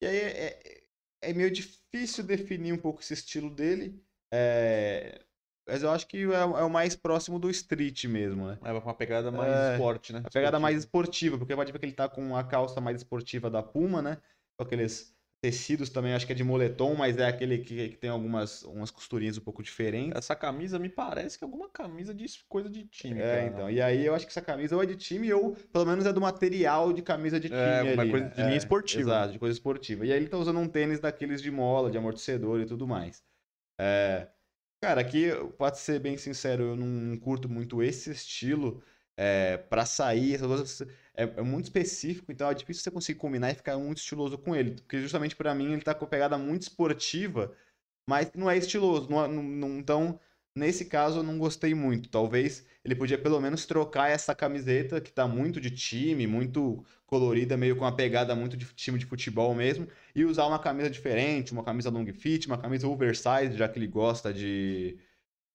E 0.00 0.06
aí 0.06 0.16
é, 0.16 0.46
é, 0.46 0.82
é 1.30 1.32
meio 1.32 1.50
difícil 1.50 2.22
definir 2.24 2.72
um 2.72 2.78
pouco 2.78 3.00
esse 3.00 3.14
estilo 3.14 3.50
dele. 3.50 4.00
É, 4.32 5.22
mas 5.66 5.82
eu 5.82 5.90
acho 5.90 6.06
que 6.06 6.18
é, 6.18 6.36
é, 6.36 6.44
o 6.44 6.70
mais 6.70 6.94
próximo 6.94 7.38
do 7.38 7.50
street 7.50 8.04
mesmo, 8.04 8.46
né? 8.46 8.58
É 8.62 8.72
uma 8.72 8.94
pegada 8.94 9.30
mais 9.30 9.50
é, 9.50 9.72
esporte, 9.72 10.12
né? 10.12 10.22
A 10.24 10.30
pegada 10.30 10.60
mais 10.60 10.78
esportiva, 10.78 11.38
porque 11.38 11.56
pode 11.56 11.72
ver 11.72 11.78
que 11.78 11.86
ele 11.86 11.92
tá 11.92 12.08
com 12.08 12.36
a 12.36 12.44
calça 12.44 12.80
mais 12.80 12.98
esportiva 12.98 13.50
da 13.50 13.62
Puma, 13.62 14.02
né? 14.02 14.18
Com 14.56 14.64
aqueles 14.64 15.15
tecidos 15.46 15.88
também, 15.88 16.12
acho 16.12 16.26
que 16.26 16.32
é 16.32 16.34
de 16.34 16.42
moletom, 16.42 16.96
mas 16.96 17.18
é 17.18 17.26
aquele 17.28 17.58
que, 17.58 17.90
que 17.90 17.96
tem 17.96 18.10
algumas 18.10 18.64
umas 18.64 18.90
costurinhas 18.90 19.38
um 19.38 19.40
pouco 19.40 19.62
diferentes. 19.62 20.18
Essa 20.18 20.34
camisa 20.34 20.76
me 20.76 20.88
parece 20.88 21.38
que 21.38 21.44
é 21.44 21.46
alguma 21.46 21.68
camisa 21.68 22.12
de 22.12 22.26
coisa 22.48 22.68
de 22.68 22.84
time. 22.86 23.20
É, 23.20 23.22
cara. 23.22 23.46
então. 23.46 23.70
E 23.70 23.80
aí 23.80 24.04
eu 24.04 24.12
acho 24.12 24.26
que 24.26 24.32
essa 24.32 24.42
camisa 24.42 24.74
ou 24.74 24.82
é 24.82 24.86
de 24.86 24.96
time 24.96 25.32
ou 25.32 25.54
pelo 25.72 25.86
menos 25.86 26.04
é 26.04 26.12
do 26.12 26.20
material 26.20 26.92
de 26.92 27.00
camisa 27.00 27.38
de 27.38 27.46
é, 27.46 27.50
time. 27.50 27.90
É, 27.90 27.94
uma 27.94 28.02
ali, 28.02 28.10
coisa 28.10 28.28
de 28.28 28.36
linha 28.42 28.54
é, 28.54 28.56
esportiva. 28.56 29.02
Exato, 29.02 29.32
de 29.34 29.38
coisa 29.38 29.52
esportiva. 29.52 30.04
E 30.04 30.12
aí 30.12 30.18
ele 30.18 30.28
tá 30.28 30.36
usando 30.36 30.58
um 30.58 30.68
tênis 30.68 30.98
daqueles 30.98 31.40
de 31.40 31.50
mola, 31.52 31.92
de 31.92 31.96
amortecedor 31.96 32.60
e 32.60 32.66
tudo 32.66 32.84
mais. 32.84 33.22
É, 33.80 34.26
cara, 34.82 35.00
aqui, 35.00 35.30
pode 35.56 35.78
ser 35.78 36.00
bem 36.00 36.16
sincero, 36.16 36.64
eu 36.64 36.76
não 36.76 37.16
curto 37.18 37.48
muito 37.48 37.84
esse 37.84 38.10
estilo 38.10 38.82
é, 39.16 39.56
para 39.56 39.86
sair, 39.86 40.34
essas 40.34 40.46
coisas 40.48 40.82
é, 41.16 41.24
é, 41.24 41.42
muito 41.42 41.64
específico, 41.64 42.30
então 42.30 42.48
é 42.50 42.54
difícil 42.54 42.82
você 42.82 42.90
conseguir 42.90 43.18
combinar 43.18 43.50
e 43.50 43.54
ficar 43.54 43.78
muito 43.78 43.98
estiloso 43.98 44.36
com 44.38 44.54
ele. 44.54 44.72
Porque 44.72 45.00
justamente 45.00 45.34
para 45.34 45.54
mim 45.54 45.72
ele 45.72 45.82
tá 45.82 45.94
com 45.94 46.06
pegada 46.06 46.36
muito 46.38 46.62
esportiva, 46.62 47.52
mas 48.08 48.30
não 48.34 48.50
é 48.50 48.56
estiloso. 48.56 49.10
Não, 49.10 49.26
não, 49.28 49.78
então, 49.78 50.20
nesse 50.54 50.84
caso, 50.86 51.20
eu 51.20 51.22
não 51.22 51.38
gostei 51.38 51.74
muito. 51.74 52.08
Talvez 52.08 52.66
ele 52.84 52.94
podia 52.94 53.18
pelo 53.18 53.40
menos 53.40 53.66
trocar 53.66 54.10
essa 54.10 54.34
camiseta 54.34 55.00
que 55.00 55.12
tá 55.12 55.26
muito 55.26 55.60
de 55.60 55.70
time, 55.70 56.26
muito 56.26 56.84
colorida, 57.06 57.56
meio 57.56 57.76
com 57.76 57.84
uma 57.84 57.94
pegada 57.96 58.34
muito 58.34 58.56
de 58.56 58.66
time 58.74 58.98
de 58.98 59.06
futebol 59.06 59.54
mesmo, 59.54 59.88
e 60.14 60.24
usar 60.24 60.46
uma 60.46 60.58
camisa 60.58 60.90
diferente, 60.90 61.52
uma 61.52 61.64
camisa 61.64 61.90
long 61.90 62.06
fit, 62.12 62.46
uma 62.46 62.58
camisa 62.58 62.88
oversize, 62.88 63.56
já 63.56 63.68
que 63.68 63.78
ele 63.78 63.86
gosta 63.86 64.32
de 64.34 64.98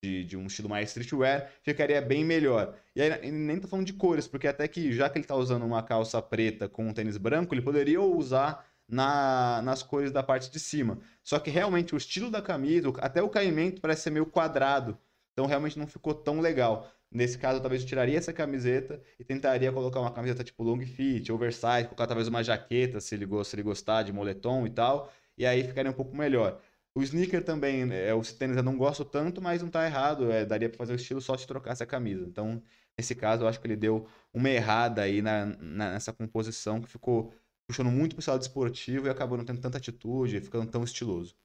de, 0.01 0.25
de, 0.25 0.37
um 0.37 0.47
estilo 0.47 0.67
mais 0.67 0.89
streetwear, 0.89 1.51
ficaria 1.63 2.01
bem 2.01 2.25
melhor. 2.25 2.75
E 2.95 3.01
aí 3.01 3.31
nem 3.31 3.59
tô 3.59 3.67
falando 3.67 3.85
de 3.85 3.93
cores, 3.93 4.27
porque 4.27 4.47
até 4.47 4.67
que 4.67 4.91
já 4.91 5.09
que 5.09 5.19
ele 5.19 5.25
tá 5.25 5.35
usando 5.35 5.63
uma 5.63 5.83
calça 5.83 6.21
preta 6.21 6.67
com 6.67 6.87
um 6.87 6.93
tênis 6.93 7.17
branco, 7.17 7.53
ele 7.53 7.61
poderia 7.61 8.01
usar 8.01 8.65
na, 8.87 9.61
nas 9.63 9.83
cores 9.83 10.11
da 10.11 10.23
parte 10.23 10.51
de 10.51 10.59
cima. 10.59 10.99
Só 11.23 11.39
que 11.39 11.49
realmente 11.49 11.93
o 11.93 11.97
estilo 11.97 12.31
da 12.31 12.41
camisa, 12.41 12.91
até 12.97 13.21
o 13.21 13.29
caimento 13.29 13.79
parece 13.81 14.01
ser 14.01 14.09
meio 14.09 14.25
quadrado. 14.25 14.97
Então 15.33 15.45
realmente 15.45 15.77
não 15.77 15.87
ficou 15.87 16.13
tão 16.13 16.41
legal. 16.41 16.91
Nesse 17.11 17.37
caso, 17.37 17.59
talvez 17.59 17.81
eu 17.81 17.87
tiraria 17.87 18.17
essa 18.17 18.31
camiseta 18.31 19.01
e 19.19 19.23
tentaria 19.23 19.71
colocar 19.71 19.99
uma 19.99 20.11
camiseta 20.11 20.43
tipo 20.43 20.63
long 20.63 20.79
fit, 20.79 21.29
oversize, 21.31 21.85
colocar 21.85 22.07
talvez 22.07 22.27
uma 22.27 22.41
jaqueta, 22.41 23.01
se 23.01 23.15
ele, 23.15 23.27
se 23.43 23.55
ele 23.55 23.63
gostar 23.63 24.03
de 24.03 24.13
moletom 24.13 24.65
e 24.65 24.69
tal. 24.69 25.11
E 25.37 25.45
aí 25.45 25.63
ficaria 25.63 25.91
um 25.91 25.93
pouco 25.93 26.15
melhor. 26.15 26.61
O 26.93 27.01
sneaker 27.01 27.43
também, 27.43 27.85
né, 27.85 28.07
é, 28.09 28.13
o 28.13 28.21
tênis 28.21 28.57
eu 28.57 28.63
não 28.63 28.77
gosto 28.77 29.05
tanto, 29.05 29.41
mas 29.41 29.61
não 29.61 29.69
tá 29.69 29.85
errado. 29.85 30.29
É, 30.31 30.45
daria 30.45 30.69
para 30.69 30.77
fazer 30.77 30.93
o 30.93 30.95
estilo 30.95 31.21
só 31.21 31.37
se 31.37 31.47
trocasse 31.47 31.81
a 31.81 31.85
camisa. 31.85 32.25
Então, 32.25 32.61
nesse 32.97 33.15
caso, 33.15 33.43
eu 33.43 33.47
acho 33.47 33.59
que 33.61 33.67
ele 33.67 33.77
deu 33.77 34.07
uma 34.33 34.49
errada 34.49 35.01
aí 35.01 35.21
na, 35.21 35.45
na 35.45 35.91
nessa 35.93 36.11
composição 36.11 36.81
que 36.81 36.89
ficou 36.89 37.33
puxando 37.67 37.89
muito 37.89 38.15
pro 38.15 38.31
lado 38.31 38.41
esportivo 38.41 39.07
e 39.07 39.09
acabou 39.09 39.37
não 39.37 39.45
tendo 39.45 39.61
tanta 39.61 39.77
atitude, 39.77 40.41
ficando 40.41 40.69
tão 40.69 40.83
estiloso. 40.83 41.35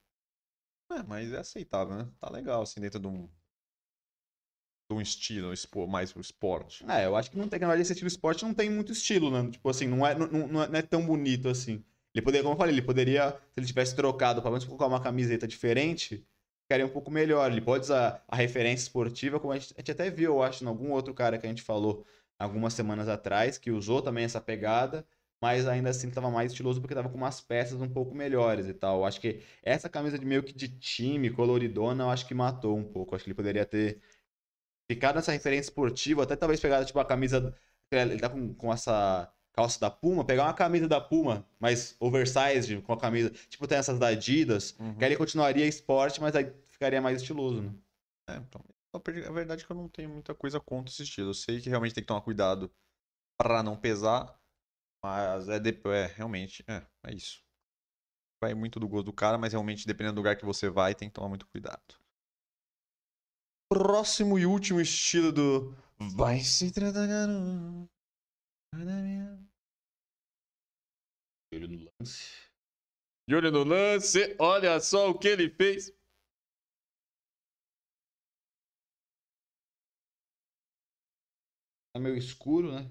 É, 0.90 1.02
mas 1.04 1.32
é 1.32 1.38
aceitável, 1.38 1.96
né? 1.96 2.08
Tá 2.18 2.30
legal, 2.30 2.62
assim, 2.62 2.80
dentro 2.80 2.98
de 2.98 3.06
um, 3.06 3.28
de 4.88 4.96
um 4.96 5.00
estilo 5.00 5.52
mais 5.88 6.12
pro 6.12 6.20
esporte. 6.20 6.84
É, 6.90 7.06
eu 7.06 7.16
acho 7.16 7.30
que 7.30 7.38
não 7.38 7.48
tem, 7.48 7.60
na 7.60 7.66
verdade, 7.66 7.82
esse 7.82 7.92
estilo 7.92 8.08
esporte 8.08 8.44
não 8.44 8.54
tem 8.54 8.70
muito 8.70 8.92
estilo, 8.92 9.30
né? 9.30 9.50
Tipo 9.50 9.68
assim, 9.68 9.86
não 9.86 10.06
é, 10.06 10.14
não, 10.14 10.48
não 10.48 10.62
é 10.62 10.82
tão 10.82 11.04
bonito 11.04 11.48
assim. 11.48 11.84
Ele 12.16 12.22
poderia, 12.22 12.42
como 12.42 12.54
eu 12.54 12.58
falei, 12.58 12.74
ele 12.74 12.80
poderia, 12.82 13.30
se 13.52 13.60
ele 13.60 13.66
tivesse 13.66 13.94
trocado, 13.94 14.40
pelo 14.40 14.52
menos 14.52 14.64
colocar 14.64 14.86
uma 14.86 15.02
camiseta 15.02 15.46
diferente, 15.46 16.26
ficaria 16.62 16.86
um 16.86 16.88
pouco 16.88 17.10
melhor. 17.10 17.52
Ele 17.52 17.60
pode 17.60 17.84
usar 17.84 18.24
a 18.26 18.34
referência 18.34 18.84
esportiva, 18.84 19.38
como 19.38 19.52
a 19.52 19.58
gente, 19.58 19.74
a 19.76 19.80
gente 19.80 19.90
até 19.90 20.08
viu, 20.10 20.32
eu 20.32 20.42
acho, 20.42 20.64
em 20.64 20.66
algum 20.66 20.92
outro 20.92 21.12
cara 21.12 21.36
que 21.36 21.44
a 21.46 21.48
gente 21.50 21.60
falou 21.60 22.06
algumas 22.38 22.72
semanas 22.72 23.06
atrás, 23.06 23.58
que 23.58 23.70
usou 23.70 24.00
também 24.00 24.24
essa 24.24 24.40
pegada, 24.40 25.06
mas 25.42 25.68
ainda 25.68 25.90
assim 25.90 26.08
estava 26.08 26.30
mais 26.30 26.52
estiloso 26.52 26.80
porque 26.80 26.94
estava 26.94 27.10
com 27.10 27.18
umas 27.18 27.42
peças 27.42 27.82
um 27.82 27.88
pouco 27.88 28.14
melhores 28.14 28.66
e 28.66 28.72
tal. 28.72 29.04
Acho 29.04 29.20
que 29.20 29.42
essa 29.62 29.86
camisa 29.88 30.18
de 30.18 30.24
meio 30.24 30.42
que 30.42 30.54
de 30.54 30.68
time, 30.68 31.28
coloridona, 31.30 32.04
eu 32.04 32.10
acho 32.10 32.26
que 32.26 32.32
matou 32.34 32.78
um 32.78 32.84
pouco. 32.84 33.14
Acho 33.14 33.24
que 33.24 33.30
ele 33.30 33.34
poderia 33.36 33.66
ter 33.66 34.00
ficado 34.90 35.16
nessa 35.16 35.32
referência 35.32 35.68
esportiva, 35.70 36.22
até 36.22 36.34
talvez 36.36 36.60
pegado 36.60 36.86
tipo 36.86 36.98
a 36.98 37.04
camisa. 37.04 37.54
Ele 37.90 38.18
tá 38.18 38.28
com, 38.30 38.54
com 38.54 38.72
essa 38.72 39.30
calça 39.56 39.80
da 39.80 39.90
Puma, 39.90 40.24
pegar 40.24 40.44
uma 40.44 40.54
camisa 40.54 40.86
da 40.86 41.00
Puma, 41.00 41.46
mais 41.58 41.96
oversized, 41.98 42.82
com 42.82 42.92
a 42.92 43.00
camisa, 43.00 43.30
tipo 43.48 43.66
tem 43.66 43.78
essas 43.78 43.98
da 43.98 44.08
Adidas, 44.08 44.76
uhum. 44.78 44.94
que 44.96 45.04
aí 45.04 45.10
ele 45.10 45.16
continuaria 45.16 45.66
esporte, 45.66 46.20
mas 46.20 46.36
aí 46.36 46.52
ficaria 46.68 47.00
mais 47.00 47.20
estiloso, 47.22 47.62
né? 47.62 47.74
É, 48.28 48.36
então, 48.36 48.62
a 48.94 49.32
verdade 49.32 49.62
é 49.62 49.66
que 49.66 49.72
eu 49.72 49.76
não 49.76 49.88
tenho 49.88 50.10
muita 50.10 50.34
coisa 50.34 50.60
contra 50.60 50.92
esse 50.92 51.02
estilo. 51.02 51.30
Eu 51.30 51.34
sei 51.34 51.60
que 51.60 51.68
realmente 51.68 51.94
tem 51.94 52.02
que 52.02 52.08
tomar 52.08 52.20
cuidado 52.20 52.70
para 53.38 53.62
não 53.62 53.76
pesar, 53.76 54.38
mas 55.02 55.48
é, 55.48 55.58
de... 55.58 55.70
é 55.86 56.06
realmente, 56.06 56.64
é, 56.66 56.84
é 57.06 57.14
isso. 57.14 57.42
Vai 58.42 58.52
muito 58.52 58.78
do 58.78 58.88
gosto 58.88 59.06
do 59.06 59.12
cara, 59.12 59.38
mas 59.38 59.52
realmente, 59.52 59.86
dependendo 59.86 60.14
do 60.14 60.18
lugar 60.18 60.36
que 60.36 60.44
você 60.44 60.68
vai, 60.68 60.94
tem 60.94 61.08
que 61.08 61.14
tomar 61.14 61.28
muito 61.28 61.46
cuidado. 61.46 61.94
Próximo 63.72 64.38
e 64.38 64.44
último 64.44 64.80
estilo 64.80 65.32
do 65.32 65.74
Vai 65.98 66.40
se 66.40 66.70
tratar, 66.70 67.06
garoto. 67.06 67.88
De 71.56 71.64
olho 71.64 71.68
no 71.68 71.90
lance. 71.98 72.36
De 73.26 73.34
olho 73.34 73.50
no 73.50 73.64
lance, 73.64 74.36
olha 74.38 74.78
só 74.78 75.10
o 75.10 75.18
que 75.18 75.28
ele 75.28 75.48
fez. 75.48 75.90
Tá 81.94 82.00
meio 82.00 82.16
escuro, 82.16 82.72
né? 82.72 82.90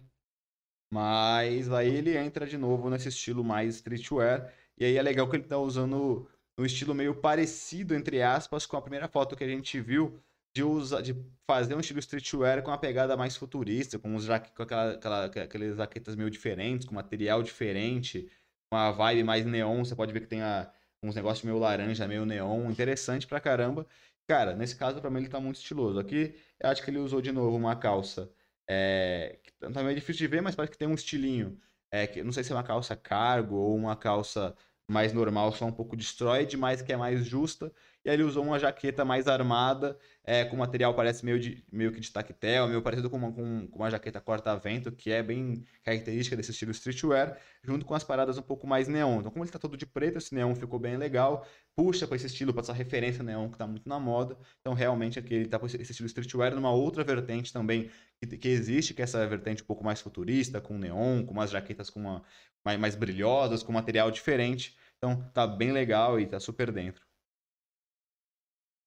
Mas 0.92 1.72
aí 1.72 1.94
ele 1.94 2.18
entra 2.18 2.48
de 2.48 2.58
novo 2.58 2.90
nesse 2.90 3.10
estilo 3.10 3.44
mais 3.44 3.76
streetwear. 3.76 4.52
E 4.78 4.86
aí 4.86 4.98
é 4.98 5.02
legal 5.02 5.30
que 5.30 5.36
ele 5.36 5.44
tá 5.44 5.60
usando 5.60 6.28
um 6.58 6.66
estilo 6.66 6.96
meio 6.96 7.14
parecido, 7.14 7.94
entre 7.94 8.22
aspas, 8.24 8.66
com 8.66 8.78
a 8.78 8.82
primeira 8.82 9.08
foto 9.08 9.36
que 9.36 9.44
a 9.44 9.48
gente 9.48 9.80
viu 9.80 10.20
de, 10.56 10.64
usar, 10.64 11.02
de 11.02 11.14
fazer 11.46 11.76
um 11.76 11.80
estilo 11.80 12.00
streetwear 12.00 12.64
com 12.64 12.72
uma 12.72 12.80
pegada 12.80 13.16
mais 13.16 13.36
futurista, 13.38 14.00
com, 14.00 14.16
uns 14.16 14.26
com 14.26 14.64
aquela, 14.64 14.94
aquela, 14.94 15.26
aquelas 15.26 15.78
jaquetas 15.78 16.16
meio 16.16 16.32
diferentes, 16.32 16.88
com 16.88 16.96
material 16.96 17.44
diferente, 17.44 18.28
uma 18.72 18.92
vibe 18.92 19.24
mais 19.24 19.46
neon. 19.46 19.84
Você 19.84 19.96
pode 19.96 20.14
ver 20.14 20.22
que 20.22 20.28
tem 20.28 20.42
a, 20.42 20.72
uns 21.04 21.16
negócios 21.16 21.44
meio 21.44 21.58
laranja, 21.58 22.08
meio 22.08 22.26
neon, 22.26 22.70
interessante 22.70 23.28
pra 23.28 23.40
caramba. 23.40 23.88
Cara, 24.28 24.56
nesse 24.56 24.76
caso, 24.76 25.00
pra 25.02 25.10
mim, 25.10 25.20
ele 25.20 25.30
tá 25.30 25.40
muito 25.40 25.58
estiloso. 25.58 26.00
Aqui, 26.00 26.36
eu 26.60 26.70
acho 26.70 26.84
que 26.84 26.90
ele 26.90 26.98
usou 26.98 27.22
de 27.22 27.32
novo 27.32 27.56
uma 27.56 27.76
calça. 27.76 28.32
É, 28.68 29.40
que 29.44 29.52
tá 29.52 29.84
meio 29.84 29.96
difícil 29.96 30.20
de 30.20 30.28
ver, 30.28 30.42
mas 30.42 30.56
parece 30.56 30.72
que 30.72 30.78
tem 30.78 30.88
um 30.88 30.96
estilinho. 30.96 31.60
É, 31.92 32.08
que, 32.08 32.24
não 32.24 32.32
sei 32.32 32.44
se 32.44 32.52
é 32.52 32.56
uma 32.56 32.64
calça 32.64 32.96
cargo 32.96 33.56
ou 33.56 33.76
uma 33.76 33.96
calça 33.96 34.56
mais 34.90 35.14
normal, 35.14 35.52
só 35.52 35.66
um 35.66 35.72
pouco 35.72 35.96
destroyed, 35.96 36.58
mas 36.58 36.82
que 36.82 36.92
é 36.94 36.98
mais 36.98 37.26
justa. 37.26 37.72
E 38.06 38.10
aí 38.10 38.16
ele 38.16 38.24
usou 38.24 38.44
uma 38.44 38.60
jaqueta 38.60 39.04
mais 39.04 39.28
armada, 39.28 39.98
é, 40.24 40.46
com 40.46 40.56
material 40.56 40.94
parece 40.94 41.26
meio, 41.26 41.40
de, 41.40 41.66
meio 41.72 41.92
que 41.92 42.00
de 42.00 42.12
tactel, 42.12 42.68
meio 42.68 42.80
parecido 42.80 43.10
com 43.10 43.18
uma, 43.18 43.32
com, 43.32 43.68
com 43.68 43.80
uma 43.80 43.90
jaqueta 43.90 44.22
corta-vento, 44.22 44.92
que 44.92 45.12
é 45.12 45.24
bem 45.24 45.66
característica 45.84 46.36
desse 46.38 46.52
estilo 46.52 46.70
streetwear, 46.70 47.36
junto 47.64 47.84
com 47.84 47.96
as 47.96 48.04
paradas 48.04 48.38
um 48.38 48.44
pouco 48.44 48.68
mais 48.68 48.88
neon. 48.88 49.20
Então, 49.22 49.32
como 49.32 49.44
ele 49.44 49.50
está 49.50 49.58
todo 49.58 49.76
de 49.76 49.88
preto, 49.88 50.20
esse 50.20 50.36
neon 50.36 50.54
ficou 50.54 50.78
bem 50.78 50.98
legal, 50.98 51.48
puxa 51.76 52.06
para 52.06 52.16
esse 52.16 52.28
estilo, 52.28 52.54
para 52.54 52.62
essa 52.62 52.74
referência 52.74 53.24
neon 53.24 53.48
que 53.48 53.56
está 53.56 53.66
muito 53.66 53.90
na 53.90 54.00
moda. 54.00 54.38
Então, 54.62 54.76
realmente, 54.76 55.18
aqui 55.18 55.34
ele 55.34 55.46
está 55.46 55.58
com 55.58 55.66
esse 55.66 55.82
estilo 55.82 56.06
streetwear 56.06 56.54
numa 56.54 56.72
outra 56.72 57.04
vertente 57.04 57.52
também 57.52 57.90
que, 58.22 58.38
que, 58.38 58.48
existe, 58.50 58.94
que 58.94 59.02
é 59.02 59.06
essa 59.06 59.26
vertente 59.28 59.64
um 59.64 59.66
pouco 59.66 59.84
mais 59.84 60.00
futurista, 60.00 60.62
com 60.62 60.78
neon, 60.78 61.26
com 61.26 61.34
umas 61.34 61.50
jaquetas 61.50 61.90
com 61.90 62.02
uma, 62.02 62.24
mais, 62.64 62.80
mais 62.80 62.96
brilhosas, 62.96 63.64
com 63.64 63.72
material 63.74 64.12
diferente. 64.12 64.78
Então, 64.98 65.28
tá 65.34 65.48
bem 65.48 65.72
legal 65.72 66.20
e 66.20 66.28
tá 66.28 66.40
super 66.40 66.72
dentro. 66.72 67.04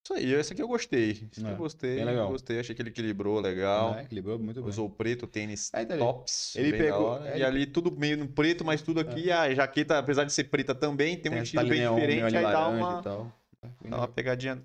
Isso 0.09 0.13
aí, 0.15 0.33
esse 0.33 0.53
aqui 0.53 0.61
eu 0.63 0.67
gostei. 0.67 1.11
Esse 1.11 1.41
aqui 1.41 1.51
eu 1.51 1.55
gostei. 1.55 1.97
Bem 1.97 2.05
legal. 2.05 2.29
Gostei, 2.29 2.59
achei 2.59 2.73
que 2.73 2.81
ele 2.81 2.89
equilibrou 2.89 3.39
legal. 3.39 3.93
É, 3.95 4.01
equilibrou 4.01 4.39
muito 4.39 4.59
bem. 4.59 4.69
Usou 4.69 4.89
preto, 4.89 5.27
tênis 5.27 5.69
é, 5.71 5.85
tops. 5.85 6.55
Ele 6.55 6.75
pegou. 6.75 7.23
É, 7.23 7.37
e 7.37 7.43
ali 7.43 7.67
tudo 7.67 7.91
meio 7.91 8.17
no 8.17 8.27
preto, 8.27 8.65
mas 8.65 8.81
tudo 8.81 8.99
aqui, 8.99 9.29
é. 9.29 9.33
a 9.33 9.53
jaqueta, 9.53 9.99
apesar 9.99 10.23
de 10.23 10.33
ser 10.33 10.45
preta 10.45 10.73
também, 10.73 11.15
tem, 11.15 11.31
tem 11.31 11.39
um 11.39 11.43
estilo 11.43 11.67
bem 11.67 11.87
diferente. 11.87 12.37
Aí 12.37 12.43
dá 12.43 12.67
uma, 12.69 13.01
dá 13.01 13.97
uma 13.97 14.07
pegadinha 14.07 14.59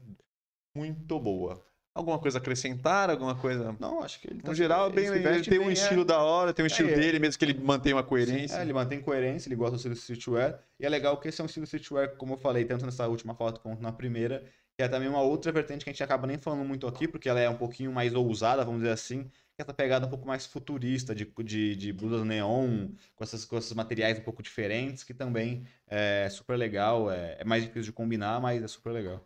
muito 0.74 1.20
boa. 1.20 1.62
Alguma 1.94 2.18
coisa 2.18 2.38
acrescentar? 2.38 3.10
Alguma 3.10 3.36
coisa. 3.36 3.76
Não, 3.78 4.02
acho 4.02 4.20
que 4.20 4.28
ele 4.28 4.40
tá. 4.40 4.48
No 4.48 4.54
geral, 4.54 4.90
bem, 4.90 5.06
ele, 5.06 5.28
ele 5.28 5.44
tem 5.44 5.60
um 5.60 5.66
bem, 5.66 5.74
estilo 5.74 6.02
é... 6.02 6.04
da 6.06 6.22
hora, 6.22 6.54
tem 6.54 6.64
um 6.64 6.66
estilo 6.66 6.88
é, 6.88 6.94
dele, 6.94 7.18
mesmo 7.20 7.38
que 7.38 7.44
ele 7.44 7.54
mantenha 7.54 7.94
uma 7.94 8.02
coerência. 8.02 8.48
Sim, 8.48 8.60
é, 8.60 8.62
ele 8.62 8.72
mantém 8.72 9.00
coerência, 9.00 9.48
ele 9.48 9.54
gosta 9.54 9.72
do 9.72 9.76
estilo 9.76 9.94
streetwear. 9.94 10.58
E 10.80 10.86
é 10.86 10.88
legal 10.88 11.18
que 11.18 11.28
esse 11.28 11.40
é 11.40 11.44
um 11.44 11.46
estilo 11.46 11.64
streetwear, 11.64 12.16
como 12.16 12.32
eu 12.32 12.38
falei, 12.38 12.64
tanto 12.64 12.84
nessa 12.84 13.06
última 13.06 13.34
foto 13.34 13.60
quanto 13.60 13.80
na 13.80 13.92
primeira, 13.92 14.42
que 14.76 14.82
é 14.82 14.88
também 14.88 15.08
uma 15.08 15.22
outra 15.22 15.52
vertente 15.52 15.84
que 15.84 15.90
a 15.90 15.92
gente 15.92 16.02
acaba 16.02 16.26
nem 16.26 16.36
falando 16.36 16.64
muito 16.64 16.86
aqui, 16.86 17.06
porque 17.06 17.28
ela 17.28 17.40
é 17.40 17.48
um 17.48 17.56
pouquinho 17.56 17.92
mais 17.92 18.12
ousada, 18.14 18.64
vamos 18.64 18.80
dizer 18.80 18.92
assim, 18.92 19.24
que 19.24 19.60
é 19.60 19.62
essa 19.62 19.72
pegada 19.72 20.06
um 20.06 20.10
pouco 20.10 20.26
mais 20.26 20.46
futurista, 20.46 21.14
de, 21.14 21.32
de, 21.44 21.76
de 21.76 21.92
blusas 21.92 22.24
neon, 22.26 22.88
com, 23.14 23.24
essas, 23.24 23.44
com 23.44 23.56
esses 23.56 23.72
materiais 23.72 24.18
um 24.18 24.22
pouco 24.22 24.42
diferentes, 24.42 25.04
que 25.04 25.14
também 25.14 25.64
é 25.86 26.28
super 26.28 26.56
legal, 26.56 27.10
é, 27.10 27.36
é 27.38 27.44
mais 27.44 27.62
difícil 27.62 27.84
de 27.84 27.92
combinar, 27.92 28.40
mas 28.40 28.62
é 28.62 28.68
super 28.68 28.90
legal. 28.90 29.24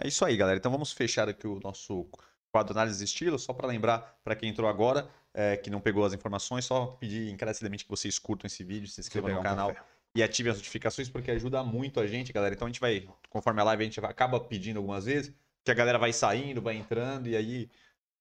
É 0.00 0.08
isso 0.08 0.24
aí, 0.24 0.36
galera. 0.36 0.58
Então 0.58 0.72
vamos 0.72 0.92
fechar 0.92 1.28
aqui 1.28 1.46
o 1.46 1.60
nosso 1.62 2.08
quadro 2.50 2.72
análise 2.72 2.98
de 2.98 3.04
estilo, 3.04 3.38
só 3.38 3.52
para 3.52 3.68
lembrar 3.68 4.18
para 4.24 4.34
quem 4.34 4.48
entrou 4.48 4.68
agora, 4.68 5.08
é, 5.34 5.56
que 5.56 5.70
não 5.70 5.80
pegou 5.80 6.04
as 6.04 6.12
informações, 6.12 6.64
só 6.64 6.86
pedir 6.86 7.30
encarecidamente 7.30 7.84
que 7.84 7.90
vocês 7.90 8.18
curtam 8.18 8.46
esse 8.46 8.64
vídeo, 8.64 8.88
se 8.88 9.00
inscrevam 9.00 9.34
no 9.34 9.42
canal. 9.42 9.70
Um 9.70 9.74
e 10.14 10.22
ative 10.22 10.50
as 10.50 10.56
notificações, 10.56 11.08
porque 11.08 11.30
ajuda 11.30 11.62
muito 11.64 12.00
a 12.00 12.06
gente, 12.06 12.32
galera. 12.32 12.54
Então 12.54 12.66
a 12.66 12.70
gente 12.70 12.80
vai, 12.80 13.08
conforme 13.30 13.60
a 13.60 13.64
live, 13.64 13.82
a 13.82 13.86
gente 13.86 14.00
acaba 14.00 14.38
pedindo 14.40 14.78
algumas 14.78 15.04
vezes, 15.06 15.32
que 15.64 15.70
a 15.70 15.74
galera 15.74 15.98
vai 15.98 16.12
saindo, 16.12 16.60
vai 16.60 16.76
entrando, 16.76 17.28
e 17.28 17.36
aí 17.36 17.70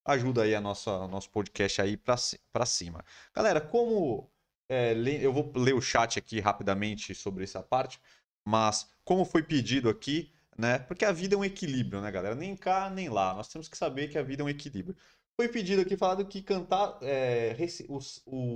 ajuda 0.05 0.43
aí 0.43 0.55
a 0.55 0.61
nossa 0.61 1.07
nosso 1.07 1.29
podcast 1.29 1.81
aí 1.81 1.97
para 1.97 2.65
cima. 2.65 3.03
Galera, 3.33 3.61
como. 3.61 4.29
É, 4.69 4.93
eu 5.21 5.33
vou 5.33 5.51
ler 5.55 5.73
o 5.73 5.81
chat 5.81 6.17
aqui 6.17 6.39
rapidamente 6.39 7.13
sobre 7.13 7.43
essa 7.43 7.61
parte, 7.61 7.99
mas 8.45 8.89
como 9.03 9.25
foi 9.25 9.43
pedido 9.43 9.89
aqui, 9.89 10.31
né? 10.57 10.79
Porque 10.79 11.03
a 11.03 11.11
vida 11.11 11.35
é 11.35 11.37
um 11.37 11.43
equilíbrio, 11.43 12.01
né, 12.01 12.09
galera? 12.09 12.35
Nem 12.35 12.55
cá, 12.55 12.89
nem 12.89 13.09
lá. 13.09 13.33
Nós 13.33 13.49
temos 13.49 13.67
que 13.67 13.77
saber 13.77 14.07
que 14.09 14.17
a 14.17 14.23
vida 14.23 14.43
é 14.43 14.45
um 14.45 14.49
equilíbrio. 14.49 14.95
Foi 15.35 15.49
pedido 15.49 15.81
aqui, 15.81 15.97
falado 15.97 16.25
que 16.25 16.41
cantar 16.41 16.97
é, 17.01 17.55
o, 17.89 17.99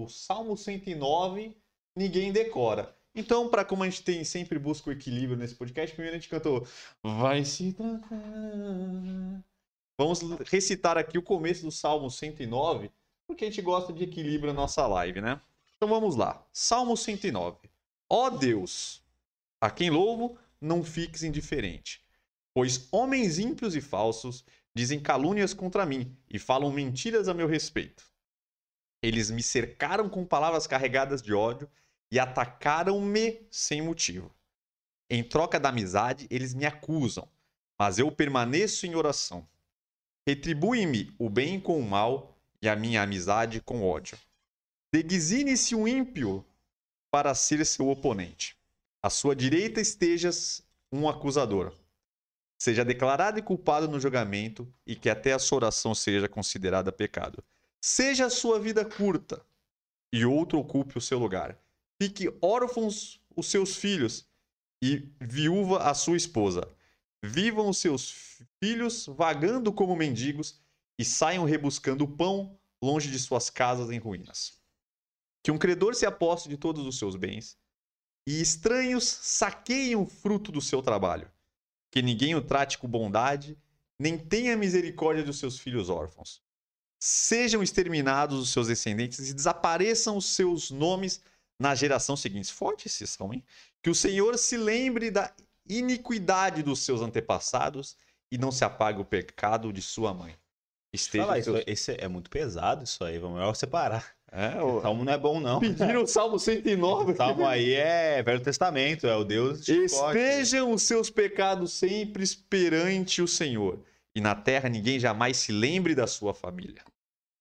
o 0.04 0.08
Salmo 0.10 0.58
109 0.58 1.58
ninguém 1.96 2.32
decora. 2.32 2.96
Então, 3.16 3.48
para 3.48 3.64
como 3.64 3.84
a 3.84 3.90
gente 3.90 4.04
tem 4.04 4.24
sempre 4.26 4.60
busca 4.60 4.90
o 4.90 4.94
equilíbrio 4.94 5.38
nesse 5.38 5.56
podcast, 5.56 5.96
primeiro 5.96 6.18
a 6.18 6.20
gente 6.20 6.30
cantou 6.30 6.68
Vai 7.02 7.46
se. 7.46 7.74
Vamos 9.98 10.20
recitar 10.50 10.98
aqui 10.98 11.18
o 11.18 11.24
começo 11.24 11.64
do 11.64 11.72
Salmo 11.72 12.12
109, 12.12 12.92
porque 13.26 13.46
a 13.46 13.48
gente 13.48 13.62
gosta 13.62 13.94
de 13.94 14.04
equilíbrio 14.04 14.54
na 14.54 14.62
nossa 14.62 14.86
live, 14.86 15.22
né? 15.22 15.40
Então 15.78 15.88
vamos 15.88 16.18
lá. 16.18 16.46
Salmo 16.52 16.98
109. 16.98 17.70
Ó 18.10 18.30
Deus, 18.30 19.02
a 19.62 19.72
quem 19.72 19.90
louvo, 19.90 20.38
não 20.60 20.84
fiques 20.84 21.24
indiferente, 21.24 22.02
pois 22.54 22.90
homens 22.92 23.40
ímpios 23.40 23.76
e 23.76 23.82
falsos 23.82 24.44
dizem 24.76 25.00
calúnias 25.00 25.54
contra 25.54 25.86
mim 25.86 26.14
e 26.30 26.38
falam 26.38 26.70
mentiras 26.70 27.30
a 27.30 27.34
meu 27.34 27.48
respeito. 27.48 28.04
Eles 29.02 29.32
me 29.32 29.42
cercaram 29.42 30.10
com 30.10 30.26
palavras 30.26 30.68
carregadas 30.68 31.22
de 31.22 31.34
ódio 31.34 31.70
e 32.16 32.20
atacaram-me 32.20 33.46
sem 33.52 33.82
motivo. 33.82 34.34
Em 35.10 35.22
troca 35.22 35.60
da 35.60 35.68
amizade, 35.68 36.28
eles 36.30 36.54
me 36.54 36.66
acusam, 36.66 37.28
mas 37.78 38.00
eu 38.00 38.10
permaneço 38.10 38.86
em 38.86 38.96
oração. 38.96 39.46
Retribui-me 40.26 41.14
o 41.20 41.30
bem 41.30 41.60
com 41.60 41.78
o 41.78 41.84
mal 41.84 42.40
e 42.62 42.70
a 42.70 42.76
minha 42.76 43.02
amizade 43.02 43.60
com 43.60 43.84
ódio. 43.84 44.18
Desigine-se 44.94 45.76
um 45.76 45.86
ímpio 45.86 46.46
para 47.12 47.36
ser 47.36 47.66
seu 47.66 47.90
oponente. 47.90 48.58
À 49.04 49.10
sua 49.10 49.36
direita 49.36 49.82
estejas 49.82 50.66
um 50.90 51.10
acusador. 51.10 51.74
Seja 52.58 52.86
declarado 52.86 53.40
e 53.40 53.42
culpado 53.42 53.90
no 53.90 54.00
julgamento 54.00 54.74
e 54.88 54.96
que 54.96 55.10
até 55.10 55.34
a 55.34 55.40
sua 55.40 55.58
oração 55.58 55.94
seja 55.94 56.30
considerada 56.30 56.94
pecado. 56.94 57.44
Seja 57.82 58.28
a 58.28 58.30
sua 58.30 58.58
vida 58.58 58.86
curta 58.86 59.46
e 60.14 60.26
outro 60.26 60.58
ocupe 60.58 60.98
o 60.98 61.02
seu 61.02 61.20
lugar 61.20 61.60
fique 62.02 62.30
órfãos 62.42 63.22
os 63.36 63.48
seus 63.48 63.76
filhos 63.76 64.28
e 64.82 65.10
viúva 65.20 65.84
a 65.84 65.94
sua 65.94 66.18
esposa. 66.18 66.68
Vivam 67.24 67.70
os 67.70 67.78
seus 67.78 68.40
filhos 68.62 69.06
vagando 69.08 69.74
como 69.74 69.96
mendigos 69.96 70.62
e 70.98 71.04
saiam 71.04 71.44
rebuscando 71.44 72.08
pão 72.08 72.58
longe 72.82 73.10
de 73.10 73.20
suas 73.20 73.50
casas 73.50 73.90
em 73.90 73.98
ruínas. 73.98 74.60
Que 75.44 75.52
um 75.52 75.58
credor 75.58 75.96
se 75.96 76.06
aposte 76.06 76.50
de 76.50 76.58
todos 76.58 76.86
os 76.86 76.98
seus 76.98 77.16
bens 77.16 77.58
e 78.28 78.42
estranhos 78.42 79.04
saqueiem 79.04 79.96
o 79.96 80.06
fruto 80.06 80.52
do 80.52 80.62
seu 80.62 80.82
trabalho. 80.82 81.30
Que 81.92 82.02
ninguém 82.02 82.36
o 82.36 82.42
trate 82.42 82.78
com 82.78 82.88
bondade, 82.88 83.58
nem 84.00 84.18
tenha 84.18 84.58
misericórdia 84.58 85.24
dos 85.24 85.40
seus 85.40 85.58
filhos 85.58 85.90
órfãos. 85.90 86.42
Sejam 87.00 87.62
exterminados 87.62 88.40
os 88.40 88.50
seus 88.50 88.68
descendentes 88.68 89.30
e 89.30 89.34
desapareçam 89.34 90.18
os 90.18 90.26
seus 90.26 90.72
nomes 90.72 91.22
na 91.60 91.76
geração 91.76 92.16
seguinte. 92.16 92.52
Forte 92.52 92.88
esse 92.88 93.06
salmo, 93.08 93.34
hein? 93.34 93.44
Que 93.82 93.90
o 93.90 93.96
Senhor 93.96 94.38
se 94.38 94.58
lembre 94.58 95.10
da 95.10 95.34
iniquidade 95.68 96.62
dos 96.62 96.80
seus 96.80 97.02
antepassados 97.02 97.96
e 98.32 98.38
não 98.38 98.52
se 98.52 98.64
apague 98.64 99.00
o 99.00 99.06
pecado 99.06 99.72
de 99.72 99.82
sua 99.82 100.14
mãe. 100.14 100.36
Esteja 100.94 101.26
Fala, 101.26 101.42
seus... 101.42 101.64
esse 101.68 101.92
é 102.00 102.08
muito 102.08 102.30
pesado 102.30 102.84
isso 102.84 103.04
aí, 103.04 103.20
vamos 103.20 103.38
melhor 103.38 103.54
separar. 103.56 104.16
É, 104.32 104.62
o 104.62 104.82
salmo 104.82 105.06
não 105.06 105.14
é 105.14 105.18
bom 105.18 105.40
não. 105.40 105.60
Pediram 105.60 106.04
o 106.04 106.08
Salmo 106.08 106.38
109. 106.38 107.14
O 107.14 107.16
salmo 107.16 107.46
aí 107.46 107.74
é 107.74 108.22
Velho 108.22 108.42
Testamento, 108.42 109.08
é 109.08 109.16
o 109.16 109.24
Deus 109.24 109.64
de 109.64 109.86
Estejam 109.86 110.74
os 110.74 110.84
seus 110.84 111.10
pecados 111.10 111.72
sempre 111.74 112.26
perante 112.50 113.22
o 113.22 113.28
Senhor, 113.28 113.80
e 114.14 114.20
na 114.20 114.36
terra 114.36 114.68
ninguém 114.68 115.00
jamais 115.00 115.38
se 115.38 115.52
lembre 115.52 115.96
da 115.96 116.08
sua 116.08 116.34
família. 116.34 116.84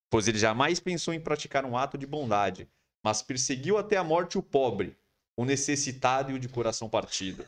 Pois 0.09 0.27
ele 0.27 0.37
jamais 0.37 0.79
pensou 0.79 1.13
em 1.13 1.19
praticar 1.19 1.65
um 1.65 1.77
ato 1.77 1.97
de 1.97 2.05
bondade, 2.05 2.69
mas 3.05 3.21
perseguiu 3.21 3.77
até 3.77 3.97
a 3.97 4.03
morte 4.03 4.35
o 4.35 4.41
pobre, 4.41 4.97
o 5.37 5.45
necessitado 5.45 6.31
e 6.31 6.33
o 6.33 6.39
de 6.39 6.49
coração 6.49 6.89
partido. 6.89 7.45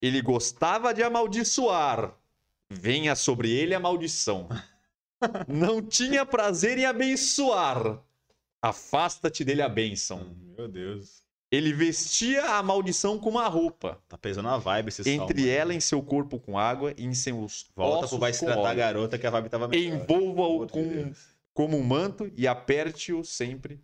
Ele 0.00 0.22
gostava 0.22 0.94
de 0.94 1.02
amaldiçoar. 1.02 2.14
Venha 2.70 3.14
sobre 3.14 3.50
ele 3.50 3.74
a 3.74 3.78
maldição. 3.78 4.48
Não 5.46 5.82
tinha 5.82 6.24
prazer 6.24 6.78
em 6.78 6.86
abençoar. 6.86 8.00
Afasta-te 8.62 9.44
dele 9.44 9.60
a 9.60 9.68
bênção. 9.68 10.34
Meu 10.56 10.66
Deus. 10.66 11.24
Ele 11.52 11.74
vestia 11.74 12.42
a 12.42 12.62
maldição 12.62 13.18
com 13.18 13.28
uma 13.28 13.48
roupa. 13.48 14.02
Tá 14.08 14.16
pesando 14.16 14.48
a 14.48 14.56
vibe 14.56 14.88
esse 14.88 15.02
Entre 15.02 15.42
salmo, 15.42 15.58
ela 15.58 15.74
em 15.74 15.80
seu 15.80 16.02
corpo 16.02 16.38
com 16.38 16.58
água 16.58 16.94
e 16.96 17.04
em 17.04 17.12
seus 17.12 17.68
Volta 17.76 18.08
pro 18.08 18.18
vai 18.18 18.32
se 18.32 18.46
tratar 18.46 18.70
a 18.70 18.74
garota 18.74 19.18
que 19.18 19.26
a 19.26 19.30
vibe 19.30 19.50
tava 19.50 19.68
melhor. 19.68 20.00
Envolva-o 20.00 20.66
com, 20.66 21.12
como 21.52 21.76
um 21.76 21.82
manto 21.82 22.32
e 22.34 22.48
aperte-o 22.48 23.22
sempre 23.22 23.78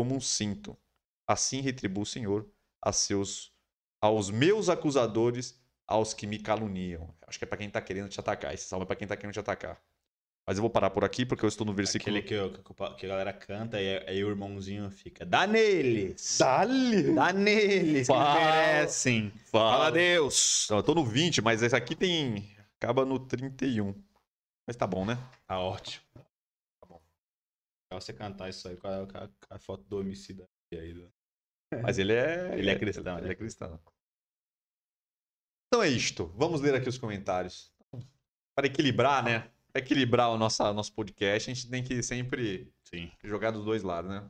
como 0.00 0.14
um 0.14 0.20
cinto. 0.20 0.74
Assim 1.28 1.60
retribua 1.60 2.04
o 2.04 2.06
Senhor 2.06 2.48
a 2.80 2.90
seus, 2.90 3.52
aos 4.00 4.30
meus 4.30 4.70
acusadores, 4.70 5.60
aos 5.86 6.14
que 6.14 6.26
me 6.26 6.38
caluniam. 6.38 7.14
Acho 7.26 7.38
que 7.38 7.44
é 7.44 7.46
para 7.46 7.58
quem 7.58 7.66
está 7.66 7.82
querendo 7.82 8.08
te 8.08 8.18
atacar. 8.18 8.54
Esse 8.54 8.64
salmo 8.64 8.84
é 8.84 8.86
para 8.86 8.96
quem 8.96 9.04
está 9.04 9.14
querendo 9.14 9.34
te 9.34 9.40
atacar. 9.40 9.78
Mas 10.46 10.56
eu 10.56 10.62
vou 10.62 10.70
parar 10.70 10.88
por 10.88 11.04
aqui 11.04 11.26
porque 11.26 11.44
eu 11.44 11.48
estou 11.48 11.66
no 11.66 11.74
versículo. 11.74 12.16
Aquele 12.16 12.26
que, 12.26 12.32
eu, 12.32 12.94
que 12.96 13.04
a 13.04 13.08
galera 13.10 13.32
canta 13.32 13.78
e 13.78 13.98
aí 14.08 14.24
o 14.24 14.30
irmãozinho 14.30 14.90
fica: 14.90 15.26
Dá 15.26 15.46
neles! 15.46 16.38
Dá-lhe! 16.40 17.14
Dá 17.14 17.30
neles! 17.30 18.06
Fala, 18.06 18.38
que 18.38 18.44
merecem! 18.44 19.30
Fala, 19.52 19.70
Fala 19.72 19.92
Deus! 19.92 20.64
Então, 20.64 20.78
eu 20.78 20.82
tô 20.82 20.94
no 20.94 21.04
20, 21.04 21.42
mas 21.42 21.62
esse 21.62 21.76
aqui 21.76 21.94
tem 21.94 22.56
Acaba 22.78 23.04
no 23.04 23.18
31. 23.18 23.94
Mas 24.66 24.76
tá 24.76 24.86
bom, 24.86 25.04
né? 25.04 25.18
Tá 25.46 25.60
ótimo. 25.60 26.02
Tá 27.90 28.00
você 28.00 28.12
cantar 28.12 28.48
isso 28.48 28.68
aí 28.68 28.76
com 28.76 28.86
a, 28.86 29.06
com 29.06 29.18
a- 29.18 29.28
com 29.28 29.54
a 29.54 29.58
foto 29.58 29.82
do 29.84 29.98
homicida 29.98 30.48
aí. 30.72 30.94
né? 30.94 31.08
Mas 31.82 31.98
ele 31.98 32.12
é. 32.12 32.56
Ele 32.56 32.70
é 32.70 32.78
cristão, 32.78 33.18
Ele 33.18 33.26
né? 33.26 33.32
é 33.32 33.36
cristão. 33.36 33.80
Então 35.66 35.82
é 35.82 35.88
isto. 35.88 36.26
Vamos 36.36 36.60
ler 36.60 36.74
aqui 36.74 36.88
os 36.88 36.98
comentários. 36.98 37.72
Para 38.56 38.66
equilibrar, 38.66 39.24
né? 39.24 39.50
Para 39.72 39.82
equilibrar 39.82 40.30
o 40.30 40.36
nosso, 40.38 40.62
nosso 40.72 40.92
podcast, 40.92 41.50
a 41.50 41.54
gente 41.54 41.70
tem 41.70 41.82
que 41.82 42.02
sempre 42.02 42.72
Sim. 42.84 43.10
jogar 43.24 43.50
dos 43.52 43.64
dois 43.64 43.82
lados, 43.82 44.10
né? 44.10 44.28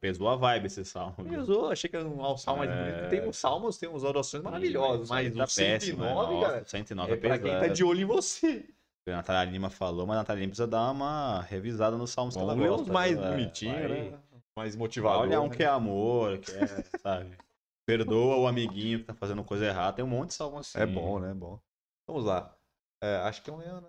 Pesou 0.00 0.28
a 0.28 0.36
vibe 0.36 0.66
esse 0.66 0.84
salmo. 0.84 1.16
viu? 1.18 1.38
Pesou, 1.40 1.70
achei 1.70 1.90
que 1.90 1.96
era 1.96 2.06
um 2.08 2.36
salmo 2.38 2.60
mais 2.60 2.70
É. 2.70 2.92
bonito. 2.92 3.10
Tem 3.10 3.28
os 3.28 3.36
salmos, 3.36 3.76
tem 3.76 3.88
umas 3.88 4.04
orações 4.04 4.42
maravilhosas, 4.42 5.10
mas 5.10 5.34
tá 5.34 5.44
o 5.44 5.46
109, 5.46 6.32
Nossa, 6.34 6.46
cara, 6.46 6.64
109 6.66 7.12
é 7.12 7.16
pra 7.16 7.38
quem 7.38 7.50
tá 7.52 7.68
de 7.68 7.84
olho 7.84 8.00
em 8.00 8.04
você. 8.04 8.72
A 9.06 9.12
Natália 9.12 9.50
Lima 9.50 9.70
falou, 9.70 10.06
mas 10.06 10.16
a 10.16 10.20
Natália 10.20 10.40
Lima 10.40 10.50
precisa 10.50 10.68
dar 10.68 10.90
uma 10.90 11.40
revisada 11.42 11.96
nos 11.96 12.10
salmos 12.10 12.36
que 12.36 12.42
ela 12.42 12.54
gosta. 12.54 12.82
os 12.82 12.88
mais 12.88 13.16
viu? 13.16 13.24
É, 13.24 13.30
bonitinhos, 13.30 13.88
vai- 13.88 14.10
né? 14.10 14.22
Mais 14.56 14.76
motivador. 14.76 15.20
Olha 15.20 15.40
um 15.40 15.48
né? 15.48 15.56
que 15.56 15.62
é 15.62 15.66
amor, 15.66 16.38
que 16.38 16.50
é, 16.50 16.66
sabe? 16.98 17.36
Perdoa 17.86 18.36
o 18.36 18.46
amiguinho 18.46 19.00
que 19.00 19.04
tá 19.06 19.14
fazendo 19.14 19.42
coisa 19.42 19.64
errada. 19.64 19.96
Tem 19.96 20.04
um 20.04 20.08
monte 20.08 20.28
de 20.28 20.34
salmo 20.34 20.58
assim. 20.58 20.78
É 20.78 20.86
bom, 20.86 21.18
né? 21.18 21.30
É 21.30 21.34
bom. 21.34 21.58
Vamos 22.06 22.24
lá. 22.24 22.54
É, 23.02 23.16
acho 23.18 23.42
que 23.42 23.48
é 23.48 23.52
um 23.52 23.56
leão, 23.56 23.80
né? 23.80 23.88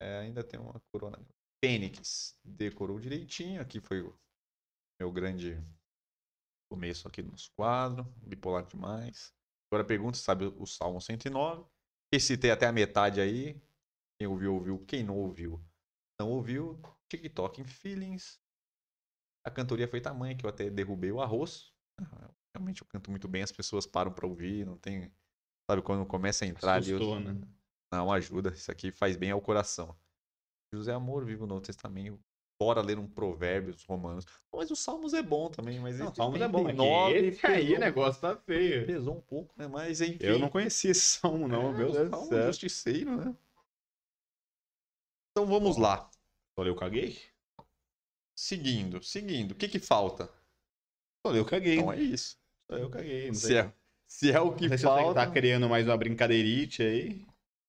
É, 0.00 0.18
ainda 0.20 0.44
tem 0.44 0.60
uma 0.60 0.80
corona. 0.92 1.18
Fênix 1.62 2.38
decorou 2.44 3.00
direitinho. 3.00 3.60
Aqui 3.60 3.80
foi 3.80 4.02
o 4.02 4.14
meu 5.00 5.10
grande 5.10 5.60
começo 6.70 7.08
aqui 7.08 7.22
no 7.22 7.30
nosso 7.32 7.50
quadro. 7.56 8.04
Bipolar 8.18 8.64
demais. 8.64 9.32
Agora 9.70 9.84
pergunta, 9.84 10.16
sabe 10.16 10.46
o 10.46 10.66
Salmo 10.66 11.00
109. 11.00 11.64
Recitei 12.12 12.50
até 12.50 12.66
a 12.66 12.72
metade 12.72 13.20
aí. 13.20 13.60
Quem 14.24 14.30
ouviu, 14.30 14.54
ouviu. 14.54 14.78
Quem 14.86 15.02
não 15.02 15.18
ouviu, 15.18 15.62
não 16.18 16.30
ouviu. 16.30 16.80
TikTok 17.10 17.60
em 17.60 17.64
Feelings. 17.66 18.40
A 19.46 19.50
cantoria 19.50 19.86
foi 19.86 20.00
tamanha 20.00 20.34
que 20.34 20.46
eu 20.46 20.48
até 20.48 20.70
derrubei 20.70 21.12
o 21.12 21.20
arroz. 21.20 21.70
Ah, 22.00 22.30
Realmente 22.56 22.80
eu 22.80 22.88
canto 22.88 23.10
muito 23.10 23.28
bem, 23.28 23.42
as 23.42 23.52
pessoas 23.52 23.84
param 23.86 24.12
pra 24.12 24.26
ouvir, 24.26 24.64
não 24.64 24.78
tem. 24.78 25.12
Sabe, 25.70 25.82
quando 25.82 26.06
começa 26.06 26.46
a 26.46 26.48
entrar 26.48 26.74
ali. 26.76 26.94
Assustou, 26.94 27.16
eu- 27.16 27.20
né? 27.20 27.38
Não, 27.92 28.10
ajuda. 28.10 28.48
Isso 28.50 28.70
aqui 28.72 28.90
faz 28.90 29.14
bem 29.14 29.30
ao 29.30 29.42
coração. 29.42 29.94
José 30.72 30.92
Amor 30.94 31.26
vive 31.26 31.42
o 31.42 31.46
Novo 31.46 31.60
Testamento. 31.60 32.18
Bora 32.58 32.80
ler 32.80 32.98
um 32.98 33.06
Provérbios 33.06 33.84
Romanos. 33.84 34.24
Mas 34.54 34.70
o 34.70 34.76
Salmos 34.76 35.12
é 35.12 35.22
bom 35.22 35.50
também, 35.50 35.80
mas 35.80 35.98
Não, 35.98 36.14
salmos 36.14 36.40
é 36.40 36.48
bom. 36.48 36.64
39 36.64 37.18
esse 37.26 37.46
aí 37.46 37.74
o 37.74 37.78
negócio 37.80 38.22
tá 38.22 38.36
feio. 38.36 38.86
Pesou 38.86 39.16
um 39.18 39.20
pouco, 39.20 39.52
né? 39.58 39.66
Mas 39.66 40.00
enfim. 40.00 40.24
Eu 40.24 40.38
não 40.38 40.48
conhecia 40.48 40.92
esse 40.92 41.00
salmo, 41.18 41.46
não. 41.46 41.70
É, 41.74 41.76
meu 41.76 41.92
Deus 41.92 42.10
Salmo 42.10 42.28
céu. 42.28 42.46
justiceiro, 42.46 43.16
né? 43.16 43.36
Então 45.34 45.46
vamos 45.46 45.76
lá. 45.76 46.08
Só 46.56 46.64
eu 46.64 46.76
caguei? 46.76 47.18
Seguindo, 48.36 49.02
seguindo. 49.02 49.50
O 49.50 49.54
que 49.56 49.68
que 49.68 49.80
falta? 49.80 50.28
Só 51.26 51.34
eu 51.34 51.44
caguei. 51.44 51.74
Então 51.74 51.92
é 51.92 52.00
isso. 52.00 52.38
Só 52.70 52.76
eu 52.78 52.88
caguei. 52.88 53.26
Não 53.26 53.34
Se 53.34 53.56
é, 53.56 53.72
se 54.06 54.30
é 54.30 54.40
o 54.40 54.46
não 54.46 54.56
que 54.56 54.68
sei 54.68 54.78
se 54.78 54.84
você 54.84 54.88
falta... 54.88 55.26
tá 55.26 55.30
criando 55.32 55.68
mais 55.68 55.86
uma 55.86 55.96
brincadeirite 55.96 56.82
aí. 56.82 57.26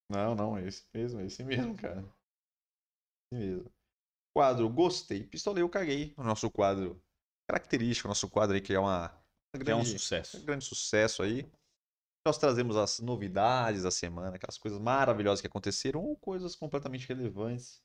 Não, 0.08 0.36
não, 0.36 0.56
é 0.56 0.68
esse 0.68 0.84
mesmo, 0.94 1.20
é 1.20 1.26
esse 1.26 1.42
mesmo, 1.42 1.76
cara. 1.76 2.04
Esse 3.32 3.40
mesmo. 3.40 3.72
Quadro 4.32 4.68
Gostei, 4.68 5.24
Pistolei, 5.24 5.62
eu 5.62 5.68
caguei. 5.68 6.14
O 6.16 6.22
nosso 6.22 6.48
quadro 6.50 7.02
característico, 7.50 8.06
o 8.06 8.10
nosso 8.10 8.28
quadro 8.28 8.54
aí 8.54 8.60
que 8.60 8.74
é 8.74 8.78
uma, 8.78 9.10
uma 9.52 9.64
Que 9.64 9.70
é 9.70 9.74
um 9.74 9.82
grande, 9.82 9.98
sucesso. 9.98 10.36
um 10.38 10.44
grande 10.44 10.64
sucesso 10.64 11.22
aí. 11.22 11.50
Nós 12.26 12.38
trazemos 12.38 12.76
as 12.76 12.98
novidades 12.98 13.84
da 13.84 13.90
semana, 13.92 14.34
aquelas 14.34 14.58
coisas 14.58 14.80
maravilhosas 14.80 15.40
que 15.40 15.46
aconteceram 15.46 16.02
ou 16.02 16.16
coisas 16.16 16.56
completamente 16.56 17.06
relevantes 17.06 17.80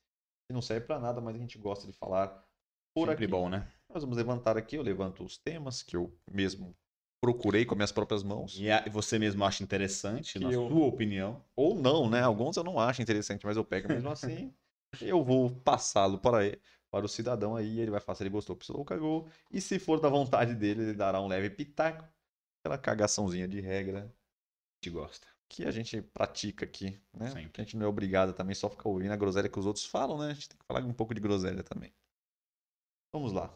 que 0.48 0.52
não 0.52 0.60
servem 0.60 0.84
pra 0.84 0.98
nada, 0.98 1.20
mas 1.20 1.36
a 1.36 1.38
gente 1.38 1.56
gosta 1.56 1.86
de 1.86 1.92
falar 1.92 2.44
por 2.92 3.08
Sempre 3.08 3.26
aqui. 3.26 3.30
bom, 3.30 3.48
né? 3.48 3.68
Nós 3.88 4.02
vamos 4.02 4.16
levantar 4.16 4.56
aqui, 4.58 4.74
eu 4.74 4.82
levanto 4.82 5.22
os 5.22 5.38
temas 5.38 5.80
que 5.84 5.96
eu 5.96 6.12
mesmo 6.28 6.74
procurei 7.20 7.64
com 7.64 7.76
minhas 7.76 7.92
próprias 7.92 8.24
mãos. 8.24 8.58
E 8.58 8.68
a- 8.68 8.84
você 8.90 9.16
mesmo 9.16 9.44
acha 9.44 9.62
interessante, 9.62 10.40
na 10.40 10.50
eu- 10.50 10.68
sua 10.68 10.86
opinião. 10.86 11.40
Ou 11.54 11.76
não, 11.76 12.10
né? 12.10 12.20
Alguns 12.20 12.56
eu 12.56 12.64
não 12.64 12.80
acho 12.80 13.00
interessante, 13.00 13.46
mas 13.46 13.56
eu 13.56 13.64
pego 13.64 13.88
mesmo 13.88 14.10
assim. 14.10 14.52
eu 15.00 15.22
vou 15.22 15.50
passá-lo 15.54 16.18
para, 16.18 16.44
ele- 16.44 16.60
para 16.90 17.06
o 17.06 17.08
cidadão 17.08 17.54
aí, 17.54 17.78
ele 17.78 17.92
vai 17.92 18.00
falar 18.00 18.16
se 18.16 18.24
ele 18.24 18.30
gostou, 18.30 18.58
ou 18.70 18.84
cagou. 18.84 19.28
E 19.52 19.60
se 19.60 19.78
for 19.78 20.00
da 20.00 20.08
vontade 20.08 20.56
dele, 20.56 20.82
ele 20.82 20.94
dará 20.94 21.20
um 21.20 21.28
leve 21.28 21.48
pitaco. 21.48 22.04
Aquela 22.64 22.76
cagaçãozinha 22.76 23.46
de 23.46 23.60
regra 23.60 24.12
gosta. 24.90 25.26
que 25.48 25.64
a 25.64 25.70
gente 25.70 26.00
pratica 26.00 26.64
aqui, 26.64 26.98
né? 27.12 27.30
Sempre. 27.30 27.60
A 27.60 27.64
gente 27.64 27.76
não 27.76 27.84
é 27.86 27.88
obrigado 27.88 28.32
também 28.32 28.54
só 28.54 28.70
ficar 28.70 28.88
ouvindo 28.88 29.12
a 29.12 29.16
groselha 29.16 29.48
que 29.48 29.58
os 29.58 29.66
outros 29.66 29.84
falam, 29.84 30.18
né? 30.18 30.30
A 30.30 30.34
gente 30.34 30.48
tem 30.48 30.58
que 30.58 30.64
falar 30.64 30.80
um 30.84 30.94
pouco 30.94 31.14
de 31.14 31.20
groselha 31.20 31.62
também. 31.62 31.92
Vamos 33.14 33.32
lá. 33.32 33.52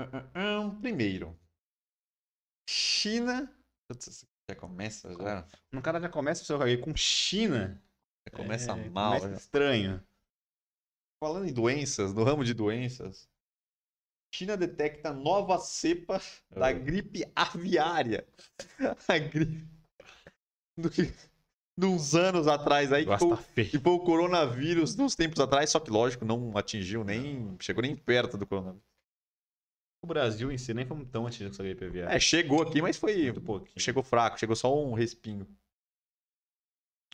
Ah, 0.00 0.10
ah, 0.12 0.30
ah, 0.66 0.80
Primeiro, 0.80 1.38
China. 2.68 3.48
Já 4.50 4.56
começa 4.56 5.14
já? 5.14 5.46
No 5.72 5.80
cara 5.80 6.00
já 6.00 6.08
começa 6.08 6.42
o 6.42 6.44
seu 6.46 6.58
caguei 6.58 6.78
com 6.78 6.94
China. 6.96 7.80
Já 8.26 8.36
começa 8.36 8.72
É, 8.72 8.88
mal. 8.90 9.20
Começa 9.20 9.30
já. 9.30 9.36
estranho. 9.36 10.02
Falando 11.22 11.46
em 11.46 11.52
doenças, 11.52 12.12
no 12.12 12.24
ramo 12.24 12.44
de 12.44 12.52
doenças, 12.52 13.28
China 14.34 14.56
detecta 14.56 15.12
nova 15.12 15.58
cepa 15.58 16.20
da 16.50 16.66
Ah. 16.66 16.72
gripe 16.72 17.24
aviária. 17.36 18.26
A 19.08 19.18
gripe. 19.18 19.64
Do 20.76 20.90
que. 20.90 21.02
De 21.76 21.86
uns 21.86 22.14
anos 22.14 22.46
atrás 22.48 22.92
aí, 22.92 23.04
que 23.06 23.18
foi, 23.18 23.64
que 23.64 23.78
foi 23.78 23.92
o 23.92 24.00
coronavírus, 24.00 24.96
nos 24.96 25.14
tempos 25.14 25.40
atrás, 25.40 25.70
só 25.70 25.78
que 25.80 25.90
lógico, 25.90 26.24
não 26.24 26.56
atingiu 26.56 27.04
nem. 27.04 27.56
Chegou 27.60 27.82
nem 27.82 27.94
perto 27.96 28.36
do 28.36 28.46
coronavírus. 28.46 28.82
O 30.02 30.06
Brasil 30.06 30.50
em 30.52 30.58
si 30.58 30.74
nem 30.74 30.84
fomos 30.84 31.08
tão 31.10 31.26
atingidos 31.26 31.56
com 31.56 31.62
essa 31.62 31.68
gripe 31.68 31.84
aviária. 31.86 32.14
É, 32.14 32.18
chegou 32.20 32.60
aqui, 32.62 32.82
mas 32.82 32.96
foi. 32.96 33.32
Chegou 33.76 34.02
fraco, 34.02 34.38
chegou 34.38 34.54
só 34.56 34.76
um 34.76 34.94
respingo. 34.94 35.46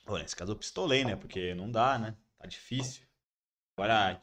Pô, 0.05 0.17
nesse 0.19 0.35
caso 0.35 0.53
eu 0.53 0.57
pistolei, 0.57 1.05
né? 1.05 1.17
Porque 1.17 1.55
não 1.55 1.71
dá, 1.71 1.99
né? 1.99 2.17
Tá 2.39 2.47
difícil. 2.47 3.07
Agora, 3.77 4.21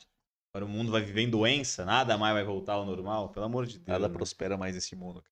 agora 0.50 0.66
o 0.66 0.70
mundo 0.70 0.92
vai 0.92 1.02
viver 1.02 1.22
em 1.22 1.30
doença, 1.30 1.86
nada 1.86 2.18
mais 2.18 2.34
vai 2.34 2.44
voltar 2.44 2.74
ao 2.74 2.86
normal, 2.86 3.32
pelo 3.32 3.46
amor 3.46 3.66
de 3.66 3.80
Deus. 3.80 3.88
Nada 3.88 4.10
prospera 4.10 4.58
mais 4.58 4.76
nesse 4.76 4.96
mundo. 4.96 5.24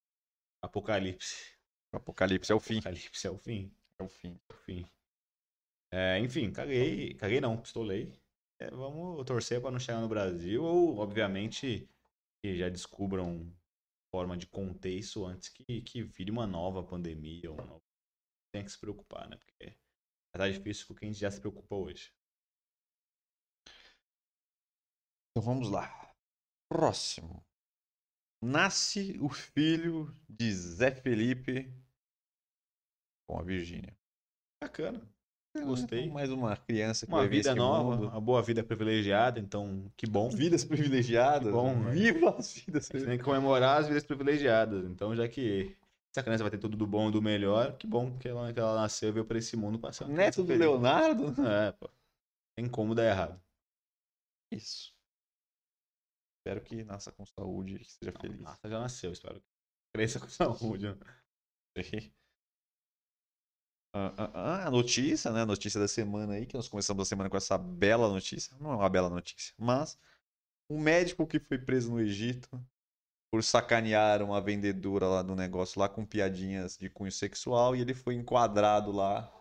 Apocalipse. 0.61 1.55
Apocalipse 1.91 2.51
é 2.51 2.55
o 2.55 2.59
fim. 2.59 2.77
Apocalipse 2.77 3.27
é 3.27 3.31
o 3.31 3.37
fim. 3.37 3.75
É 3.99 4.03
o 4.03 4.07
fim. 4.07 4.39
É 4.49 4.53
o 4.53 4.57
fim. 4.57 4.85
É, 5.91 6.19
enfim, 6.19 6.51
caguei. 6.51 7.13
Caguei 7.13 7.39
não, 7.39 7.57
pistolei. 7.57 8.11
É, 8.59 8.69
vamos 8.71 9.23
torcer 9.25 9.61
pra 9.61 9.71
não 9.71 9.79
chegar 9.79 10.01
no 10.01 10.07
Brasil, 10.07 10.63
ou, 10.63 10.97
obviamente, 10.97 11.89
que 12.41 12.57
já 12.57 12.69
descubram 12.69 13.53
forma 14.11 14.37
de 14.37 14.47
conter 14.47 14.91
isso 14.91 15.25
antes 15.25 15.49
que, 15.49 15.81
que 15.81 16.03
vire 16.03 16.31
uma 16.31 16.47
nova 16.47 16.83
pandemia 16.83 17.49
ou 17.49 17.57
uma 17.57 17.65
nova... 17.65 17.83
Tem 18.53 18.63
que 18.63 18.71
se 18.71 18.79
preocupar, 18.79 19.27
né? 19.29 19.35
Porque 19.37 19.75
tá 20.33 20.49
difícil 20.49 20.87
com 20.87 20.93
o 20.93 20.95
que 20.95 21.05
a 21.05 21.07
gente 21.07 21.19
já 21.19 21.29
se 21.29 21.39
preocupa 21.41 21.75
hoje. 21.75 22.13
Então 25.35 25.43
vamos 25.43 25.69
lá. 25.69 25.91
Próximo. 26.71 27.43
Nasce 28.41 29.17
o 29.19 29.27
filho 29.27 30.15
de 30.29 30.49
Zé 30.49 30.91
Felipe 30.91 31.69
com 33.27 33.37
a 33.37 33.43
Virgínia. 33.43 33.93
Bacana. 34.63 35.01
Gostei. 35.65 36.09
Mais 36.09 36.31
uma 36.31 36.55
criança 36.55 37.05
que 37.05 37.11
Uma 37.11 37.19
vai 37.19 37.27
vida 37.27 37.53
nova, 37.53 37.97
mundo. 37.97 38.07
uma 38.07 38.21
boa 38.21 38.41
vida 38.41 38.63
privilegiada, 38.63 39.37
então 39.37 39.91
que 39.97 40.07
bom. 40.07 40.29
Vidas 40.29 40.63
privilegiadas. 40.63 41.47
Que 41.47 41.51
bom, 41.51 41.75
né? 41.75 41.91
Viva 41.91 42.35
as 42.37 42.53
vidas 42.53 42.85
gente 42.87 43.05
tem 43.05 43.17
que 43.17 43.23
comemorar 43.23 43.81
as 43.81 43.87
vidas 43.89 44.05
privilegiadas. 44.05 44.85
Então, 44.85 45.13
já 45.13 45.27
que 45.27 45.75
essa 46.13 46.23
criança 46.23 46.45
vai 46.45 46.51
ter 46.51 46.59
tudo 46.59 46.77
do 46.77 46.87
bom 46.87 47.09
e 47.09 47.11
do 47.11 47.21
melhor, 47.21 47.75
que 47.75 47.85
bom 47.85 48.17
que 48.17 48.29
ela, 48.29 48.53
que 48.53 48.59
ela 48.59 48.75
nasceu 48.75 49.09
e 49.09 49.11
veio 49.11 49.25
pra 49.25 49.37
esse 49.37 49.57
mundo 49.57 49.77
passar. 49.77 50.07
Neto 50.07 50.45
do. 50.45 50.55
Leonardo? 50.55 51.33
É, 51.45 51.73
pô. 51.73 51.89
Tem 52.57 52.69
como 52.69 52.95
dar 52.95 53.03
errado. 53.05 53.41
Isso. 54.49 54.94
Espero 56.45 56.61
que 56.61 56.83
nasça 56.83 57.11
com 57.11 57.25
saúde 57.25 57.79
que 57.79 57.91
seja 57.91 58.11
Não, 58.11 58.21
feliz. 58.21 58.39
Nossa, 58.39 58.69
já 58.69 58.79
nasceu, 58.79 59.11
espero 59.11 59.41
que 59.41 59.47
cresça 59.95 60.19
com 60.19 60.29
saúde. 60.29 60.87
né? 60.87 60.95
Ah, 63.91 64.13
ah, 64.15 64.31
ah, 64.33 64.67
a 64.67 64.71
notícia, 64.71 65.31
né? 65.31 65.41
A 65.41 65.45
notícia 65.45 65.79
da 65.79 65.87
semana 65.87 66.33
aí, 66.33 66.45
que 66.45 66.55
nós 66.55 66.67
começamos 66.67 67.01
a 67.01 67.05
semana 67.09 67.31
com 67.31 67.37
essa 67.37 67.57
bela 67.57 68.07
notícia. 68.09 68.55
Não 68.59 68.73
é 68.73 68.75
uma 68.75 68.89
bela 68.89 69.09
notícia, 69.09 69.55
mas 69.57 69.97
um 70.69 70.79
médico 70.79 71.25
que 71.25 71.39
foi 71.39 71.57
preso 71.57 71.89
no 71.89 71.99
Egito 71.99 72.63
por 73.31 73.43
sacanear 73.43 74.21
uma 74.21 74.39
vendedora 74.39 75.07
lá 75.07 75.23
do 75.23 75.35
negócio 75.35 75.79
lá 75.79 75.89
com 75.89 76.05
piadinhas 76.05 76.77
de 76.77 76.91
cunho 76.91 77.11
sexual 77.11 77.75
e 77.75 77.81
ele 77.81 77.95
foi 77.95 78.13
enquadrado 78.13 78.91
lá 78.91 79.34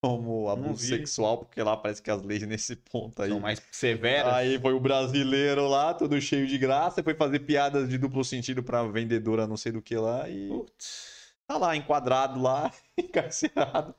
como 0.00 0.48
abuso 0.48 0.86
sexual, 0.86 1.38
porque 1.38 1.62
lá 1.62 1.76
parece 1.76 2.00
que 2.00 2.10
as 2.10 2.22
leis 2.22 2.42
nesse 2.46 2.76
ponto 2.76 3.20
aí. 3.20 3.30
São 3.30 3.40
mais 3.40 3.60
severas. 3.72 4.32
Aí 4.32 4.58
foi 4.58 4.72
o 4.72 4.80
brasileiro 4.80 5.66
lá, 5.68 5.92
todo 5.92 6.20
cheio 6.20 6.46
de 6.46 6.56
graça, 6.56 7.02
foi 7.02 7.14
fazer 7.14 7.40
piadas 7.40 7.88
de 7.88 7.98
duplo 7.98 8.24
sentido 8.24 8.62
pra 8.62 8.84
vendedora 8.84 9.46
não 9.46 9.56
sei 9.56 9.72
do 9.72 9.82
que 9.82 9.96
lá 9.96 10.28
e 10.28 10.48
Putz. 10.48 11.34
tá 11.46 11.56
lá 11.58 11.76
enquadrado 11.76 12.40
lá, 12.40 12.72
encarcerado. 12.96 13.94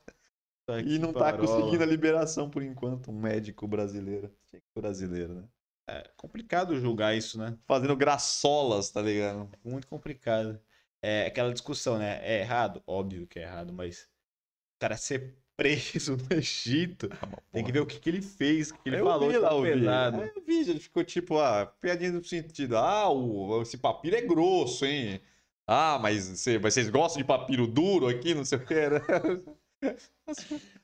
E 0.86 1.00
não 1.00 1.12
tá 1.12 1.34
conseguindo 1.34 1.84
a 1.84 1.86
liberação 1.86 2.50
por 2.50 2.62
enquanto, 2.62 3.10
um 3.12 3.20
médico 3.20 3.68
brasileiro. 3.68 4.32
Brasileiro, 4.76 5.34
né? 5.34 5.44
É 5.88 6.08
complicado 6.16 6.80
julgar 6.80 7.18
isso, 7.18 7.40
né? 7.40 7.58
Fazendo 7.68 7.96
graçolas, 7.96 8.92
tá 8.92 9.02
ligado? 9.02 9.50
Muito 9.66 9.88
complicado. 9.88 10.60
É 11.02 11.26
aquela 11.26 11.52
discussão, 11.52 11.98
né? 11.98 12.20
É 12.22 12.42
errado? 12.42 12.84
Óbvio 12.86 13.26
que 13.26 13.40
é 13.40 13.44
errado, 13.44 13.74
mas 13.74 14.04
o 14.04 14.80
cara 14.80 14.96
ser 14.96 15.36
preso 15.60 16.16
no 16.16 16.38
Egito, 16.38 17.10
ah, 17.22 17.28
tem 17.52 17.66
que 17.66 17.72
ver 17.72 17.82
o 17.82 17.86
que, 17.86 18.00
que 18.00 18.10
ele 18.10 18.22
fez, 18.22 18.72
o 18.72 18.76
que, 18.76 18.90
ele 18.90 19.02
eu 19.02 19.06
falou. 19.06 19.30
Vi 19.30 19.38
lá, 19.38 19.54
o 19.54 19.62
pesado. 19.62 20.24
É, 20.24 20.32
eu 20.34 20.42
vi, 20.42 20.70
ele 20.70 20.80
ficou 20.80 21.04
tipo, 21.04 21.38
ah, 21.38 21.66
piadinha 21.82 22.14
no 22.14 22.24
sentido, 22.24 22.78
ah, 22.78 23.10
o, 23.10 23.62
esse 23.62 23.78
papiro 23.78 24.16
é 24.16 24.22
grosso, 24.22 24.86
hein? 24.86 25.20
Ah, 25.68 26.00
mas 26.02 26.46
vocês 26.62 26.90
gostam 26.90 27.22
de 27.22 27.28
papiro 27.28 27.68
duro 27.68 28.08
aqui, 28.08 28.34
não 28.34 28.46
sei 28.46 28.58
o 28.58 28.66
que. 28.66 28.74
Né? 28.74 29.02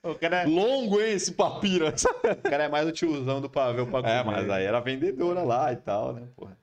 O 0.02 0.16
cara 0.16 0.44
é... 0.44 0.46
Longo, 0.46 1.02
hein, 1.02 1.14
esse 1.14 1.34
papiro. 1.34 1.86
O 1.88 2.50
cara 2.50 2.64
é 2.64 2.70
mais 2.70 2.88
o 2.88 2.92
tiozão 2.94 3.42
do 3.42 3.50
pavel 3.50 3.86
pra 3.88 4.10
É, 4.10 4.24
mas 4.24 4.50
aí 4.50 4.64
era 4.64 4.80
vendedora 4.80 5.44
lá 5.44 5.74
e 5.74 5.76
tal, 5.76 6.14
né, 6.14 6.28
porra. 6.36 6.58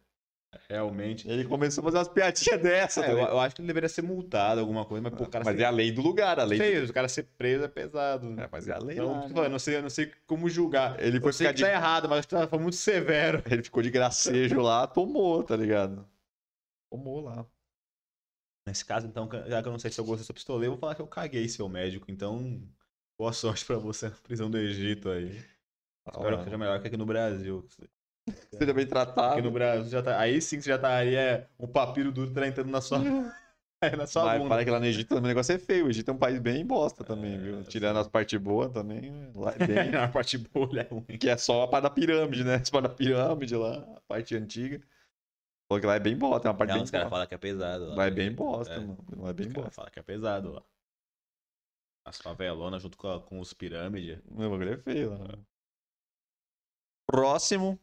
Realmente. 0.72 1.28
Ele 1.28 1.44
começou 1.44 1.82
a 1.82 1.84
fazer 1.84 1.98
umas 1.98 2.08
piadinhas 2.08 2.56
dessa. 2.62 3.04
É, 3.04 3.12
eu, 3.12 3.18
eu, 3.18 3.38
acho 3.38 3.54
que 3.54 3.60
ele 3.60 3.66
deveria 3.66 3.90
ser 3.90 4.00
multado, 4.00 4.58
alguma 4.58 4.86
coisa, 4.86 5.02
mas 5.02 5.12
pô, 5.12 5.24
o 5.24 5.28
cara. 5.28 5.44
Mas 5.44 5.54
ser... 5.54 5.62
é 5.62 5.66
a 5.66 5.70
lei 5.70 5.92
do 5.92 6.00
lugar, 6.00 6.40
a 6.40 6.44
lei. 6.44 6.58
Sei, 6.58 6.80
do... 6.80 6.90
o 6.90 6.92
cara 6.94 7.08
ser 7.08 7.24
preso 7.36 7.64
é 7.64 7.68
pesado. 7.68 8.40
É, 8.40 8.48
mas 8.50 8.66
é 8.66 8.72
a 8.72 8.78
lei. 8.78 8.96
Então, 8.96 9.12
lá, 9.12 9.28
né? 9.28 9.46
eu 9.46 9.50
não 9.50 9.58
sei, 9.58 9.82
não 9.82 9.90
sei 9.90 10.10
como 10.26 10.48
julgar. 10.48 10.98
Ele 10.98 11.20
foi 11.20 11.28
eu 11.28 11.32
sei 11.34 11.46
que 11.48 11.52
de... 11.52 11.62
tá 11.62 11.70
errado, 11.70 12.08
mas 12.08 12.24
tá, 12.24 12.48
foi 12.48 12.58
muito 12.58 12.76
severo. 12.76 13.42
Ele 13.50 13.62
ficou 13.62 13.82
de 13.82 13.90
gracejo 13.90 14.62
lá, 14.62 14.86
tomou, 14.86 15.42
tá 15.42 15.54
ligado? 15.54 16.08
Tomou 16.90 17.20
lá. 17.20 17.44
Nesse 18.66 18.84
caso, 18.84 19.06
então, 19.06 19.28
já 19.46 19.60
que 19.60 19.68
eu 19.68 19.72
não 19.72 19.78
sei 19.78 19.90
se 19.90 20.00
eu 20.00 20.04
gostei 20.06 20.22
do 20.22 20.26
seu 20.26 20.34
pistoleiro, 20.34 20.68
eu 20.68 20.76
vou 20.76 20.80
falar 20.80 20.94
que 20.94 21.02
eu 21.02 21.06
caguei 21.06 21.46
seu 21.48 21.68
médico. 21.68 22.10
Então, 22.10 22.62
boa 23.18 23.32
sorte 23.34 23.66
pra 23.66 23.76
você 23.76 24.08
na 24.08 24.16
prisão 24.16 24.50
do 24.50 24.56
Egito 24.56 25.10
aí. 25.10 25.44
Ah, 26.06 26.12
Espero 26.14 26.38
que 26.38 26.44
seja 26.44 26.58
melhor 26.58 26.80
que 26.80 26.86
aqui 26.86 26.96
no 26.96 27.04
Brasil. 27.04 27.68
Seja 28.56 28.72
bem 28.72 28.86
tratado. 28.86 29.32
Aqui 29.32 29.42
no 29.42 29.50
Brasil 29.50 29.90
já 29.90 30.02
tá. 30.02 30.18
Aí 30.18 30.40
sim 30.40 30.60
você 30.60 30.70
já 30.70 30.76
estaria 30.76 31.48
um 31.58 31.66
papiro 31.66 32.12
duro 32.12 32.32
tá 32.32 32.46
entrando 32.46 32.70
na 32.70 32.80
sua. 32.80 32.98
na 33.96 34.06
sua 34.06 34.24
Mas 34.24 34.42
bunda. 34.42 34.64
que 34.64 34.70
lá 34.70 34.78
no 34.78 34.86
Egito 34.86 35.08
também 35.08 35.24
o 35.24 35.28
negócio 35.28 35.54
é 35.54 35.58
feio. 35.58 35.86
O 35.86 35.90
Egito 35.90 36.10
é 36.10 36.14
um 36.14 36.18
país 36.18 36.38
bem 36.38 36.64
bosta 36.64 37.02
também, 37.02 37.34
é, 37.34 37.38
viu? 37.38 37.64
Tirando 37.64 37.98
as 37.98 38.06
partes 38.06 38.40
boas 38.40 38.70
também. 38.70 39.32
Lá 39.34 39.54
é 39.58 39.66
bem. 39.66 39.94
a 39.96 40.06
parte 40.06 40.38
boa 40.38 40.68
é 40.78 40.82
ruim. 40.82 41.18
Que 41.18 41.28
é 41.28 41.36
só 41.36 41.62
a 41.62 41.68
parte 41.68 41.82
da 41.82 41.90
pirâmide, 41.90 42.44
né? 42.44 42.62
Só 42.64 42.80
da 42.80 42.88
pirâmide 42.88 43.56
lá, 43.56 43.78
a 43.96 44.00
parte 44.06 44.36
antiga. 44.36 44.80
Falou 45.68 45.80
que 45.80 45.86
lá 45.86 45.96
é 45.96 46.00
bem 46.00 46.16
bosta, 46.16 46.48
é 46.48 46.50
uma 46.50 46.56
parte 46.56 46.70
não, 46.70 46.76
bem 46.76 46.84
os 46.84 46.90
caras 46.90 47.10
falam 47.10 47.26
que 47.26 47.34
é 47.34 47.38
pesado. 47.38 47.86
Lá, 47.86 47.94
lá 47.96 48.06
é 48.06 48.10
bem 48.10 48.32
bosta, 48.32 48.74
é. 48.74 48.78
mano. 48.78 49.04
Lá 49.16 49.30
é 49.30 49.32
bem 49.32 49.46
os 49.48 49.52
bosta. 49.52 49.70
fala 49.70 49.90
que 49.90 49.98
é 49.98 50.02
pesado 50.02 50.52
lá. 50.52 50.62
As 52.04 52.18
favelonas 52.18 52.82
junto 52.82 52.96
com, 52.96 53.08
a, 53.08 53.20
com 53.20 53.40
os 53.40 53.52
pirâmides. 53.52 54.18
O 54.28 54.34
bagulho 54.34 54.74
é 54.74 54.76
feio 54.76 55.18
lá. 55.18 55.38
Próximo. 57.06 57.80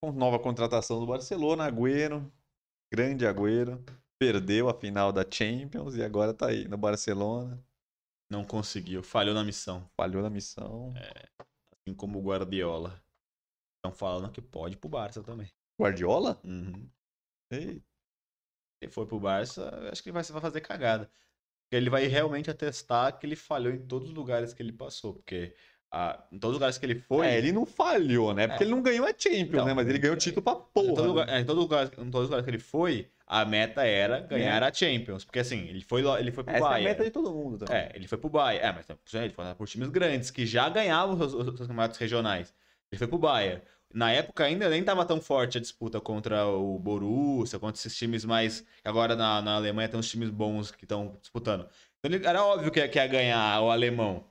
Com 0.00 0.12
nova 0.12 0.38
contratação 0.38 1.00
do 1.00 1.06
Barcelona, 1.06 1.66
Agüero. 1.66 2.30
Grande 2.92 3.26
Agüero. 3.26 3.84
Perdeu 4.18 4.68
a 4.68 4.74
final 4.74 5.12
da 5.12 5.24
Champions 5.28 5.96
e 5.96 6.02
agora 6.02 6.32
tá 6.32 6.48
aí 6.48 6.66
no 6.66 6.76
Barcelona. 6.76 7.62
Não 8.30 8.44
conseguiu, 8.44 9.02
falhou 9.02 9.34
na 9.34 9.42
missão. 9.42 9.88
Falhou 9.96 10.22
na 10.22 10.30
missão. 10.30 10.92
É, 10.96 11.28
assim 11.72 11.94
como 11.94 12.18
o 12.18 12.22
Guardiola. 12.22 13.02
Estão 13.76 13.92
falando 13.92 14.30
que 14.30 14.42
pode 14.42 14.76
pro 14.76 14.88
Barça 14.88 15.22
também. 15.22 15.50
Guardiola? 15.80 16.40
Uhum. 16.44 16.90
Ei. 17.50 17.82
Ele 18.80 18.92
foi 18.92 19.06
pro 19.06 19.18
Barça, 19.18 19.90
acho 19.90 20.02
que 20.02 20.10
ele 20.10 20.14
vai, 20.14 20.22
vai 20.22 20.40
fazer 20.40 20.60
cagada. 20.60 21.10
Ele 21.70 21.90
vai 21.90 22.06
realmente 22.06 22.50
atestar 22.50 23.18
que 23.18 23.26
ele 23.26 23.36
falhou 23.36 23.72
em 23.72 23.86
todos 23.86 24.08
os 24.08 24.14
lugares 24.14 24.52
que 24.52 24.62
ele 24.62 24.72
passou. 24.72 25.14
Porque 25.14 25.54
ah, 25.90 26.22
em 26.30 26.38
todos 26.38 26.54
os 26.54 26.58
lugares 26.58 26.76
que 26.76 26.84
ele 26.84 26.96
foi. 26.96 27.26
É, 27.26 27.38
ele 27.38 27.50
não 27.50 27.64
falhou, 27.64 28.34
né? 28.34 28.46
Porque 28.46 28.62
é. 28.62 28.66
ele 28.66 28.74
não 28.74 28.82
ganhou 28.82 29.06
a 29.06 29.10
Champions, 29.10 29.48
então, 29.48 29.64
né? 29.64 29.74
Mas 29.74 29.88
ele 29.88 29.98
ganhou 29.98 30.14
o 30.14 30.18
título 30.18 30.42
pra 30.42 30.54
porra. 30.54 30.86
Em, 30.86 30.94
todo 30.94 31.02
né? 31.02 31.08
lugar, 31.08 31.28
é, 31.28 31.40
em, 31.40 31.44
todo 31.44 31.60
lugar, 31.60 31.86
em 31.86 32.10
todos 32.10 32.24
os 32.24 32.26
lugares 32.26 32.44
que 32.44 32.50
ele 32.50 32.58
foi, 32.58 33.08
a 33.26 33.44
meta 33.44 33.82
era 33.84 34.20
ganhar 34.20 34.62
é. 34.62 34.66
a 34.66 34.72
Champions. 34.72 35.24
Porque 35.24 35.38
assim, 35.38 35.66
ele 35.66 35.80
foi, 35.80 36.02
ele 36.20 36.30
foi 36.30 36.44
pro 36.44 36.54
Essa 36.54 36.68
Bayern. 36.68 36.86
é 36.86 36.90
a 36.90 36.92
meta 36.92 37.04
de 37.04 37.10
todo 37.10 37.32
mundo 37.32 37.58
também. 37.58 37.76
É, 37.76 37.92
ele 37.94 38.06
foi 38.06 38.18
pro 38.18 38.28
Bayern. 38.28 38.66
É, 38.66 38.72
mas 38.72 39.14
ele 39.14 39.30
foi 39.30 39.54
por 39.54 39.66
times 39.66 39.88
grandes, 39.88 40.30
que 40.30 40.44
já 40.44 40.68
ganhavam 40.68 41.14
os, 41.14 41.32
os, 41.32 41.48
os 41.48 41.60
campeonatos 41.60 41.98
regionais. 41.98 42.52
Ele 42.90 42.98
foi 42.98 43.08
pro 43.08 43.18
Bayern. 43.18 43.62
Na 43.92 44.12
época 44.12 44.44
ainda 44.44 44.68
nem 44.68 44.80
estava 44.80 45.04
tão 45.06 45.18
forte 45.20 45.56
a 45.56 45.60
disputa 45.60 45.98
contra 45.98 46.46
o 46.46 46.78
Borussia, 46.78 47.58
contra 47.58 47.80
esses 47.80 47.96
times 47.96 48.24
mais. 48.24 48.62
Agora 48.84 49.16
na, 49.16 49.40
na 49.40 49.54
Alemanha 49.54 49.88
tem 49.88 49.98
uns 49.98 50.08
times 50.08 50.28
bons 50.28 50.70
que 50.70 50.84
estão 50.84 51.16
disputando. 51.20 51.66
Então 51.98 52.14
ele, 52.14 52.26
era 52.26 52.44
óbvio 52.44 52.70
que, 52.70 52.86
que 52.88 52.98
ia 52.98 53.06
ganhar 53.06 53.62
o 53.62 53.70
alemão. 53.70 54.24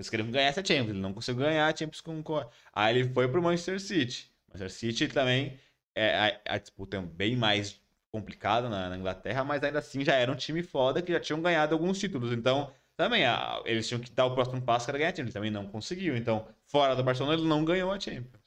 Eles 0.00 0.08
queriam 0.08 0.30
ganhar 0.30 0.48
essa 0.48 0.64
Champions, 0.64 0.88
ele 0.88 0.98
não 0.98 1.12
conseguiu 1.12 1.42
ganhar 1.42 1.66
a 1.66 1.76
Champions 1.76 2.00
com. 2.00 2.24
Aí 2.72 2.96
ele 2.98 3.12
foi 3.12 3.28
pro 3.28 3.42
Manchester 3.42 3.78
City. 3.78 4.32
Manchester 4.48 4.70
City 4.70 5.08
também 5.08 5.60
é 5.94 6.40
a, 6.46 6.54
a 6.54 6.58
disputa 6.58 6.96
é 6.96 7.00
bem 7.02 7.36
mais 7.36 7.78
complicada 8.10 8.70
na, 8.70 8.88
na, 8.88 8.96
Inglaterra, 8.96 9.44
mas 9.44 9.62
ainda 9.62 9.78
assim 9.78 10.02
já 10.02 10.14
era 10.14 10.32
um 10.32 10.36
time 10.36 10.62
foda 10.62 11.02
que 11.02 11.12
já 11.12 11.20
tinham 11.20 11.42
ganhado 11.42 11.74
alguns 11.74 11.98
títulos. 11.98 12.32
Então, 12.32 12.72
também, 12.96 13.26
a, 13.26 13.62
eles 13.66 13.86
tinham 13.86 14.00
que 14.00 14.10
dar 14.10 14.24
o 14.24 14.34
próximo 14.34 14.62
passo 14.62 14.90
era 14.90 14.96
ganhar 14.96 15.10
a 15.10 15.14
Champions. 15.14 15.26
Ele 15.26 15.34
também 15.34 15.50
não 15.50 15.70
conseguiu. 15.70 16.16
Então, 16.16 16.48
fora 16.64 16.96
do 16.96 17.04
Barcelona, 17.04 17.36
ele 17.36 17.46
não 17.46 17.62
ganhou 17.62 17.92
a 17.92 18.00
Champions. 18.00 18.42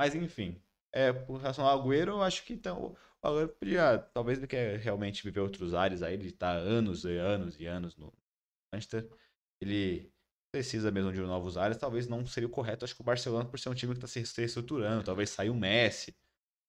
Mas 0.00 0.16
enfim, 0.16 0.60
é, 0.92 1.12
por 1.12 1.36
relação 1.36 1.64
ao 1.64 1.80
Agüero, 1.80 2.10
eu 2.10 2.22
acho 2.24 2.44
que 2.44 2.54
então, 2.54 2.96
o 3.22 3.28
Agüero 3.28 3.50
podia, 3.50 3.98
talvez 4.12 4.38
ele 4.38 4.48
quer 4.48 4.80
realmente 4.80 5.22
viver 5.22 5.38
outros 5.38 5.74
ares 5.74 6.02
aí, 6.02 6.14
ele 6.14 6.26
está 6.26 6.50
anos 6.50 7.04
e 7.04 7.16
anos 7.16 7.60
e 7.60 7.66
anos 7.66 7.96
no 7.96 8.12
Manchester. 8.72 9.08
Ele 9.60 10.12
precisa 10.52 10.90
mesmo 10.90 11.10
de 11.10 11.20
novos 11.20 11.56
ares, 11.56 11.78
talvez 11.78 12.06
não 12.06 12.26
seria 12.26 12.46
o 12.46 12.50
correto. 12.50 12.84
Acho 12.84 12.94
que 12.94 13.00
o 13.00 13.04
Barcelona, 13.04 13.46
por 13.46 13.58
ser 13.58 13.70
um 13.70 13.74
time 13.74 13.94
que 13.94 14.04
está 14.04 14.06
se 14.06 14.40
reestruturando, 14.40 15.02
talvez 15.02 15.30
sair 15.30 15.48
o 15.48 15.54
Messi. 15.54 16.14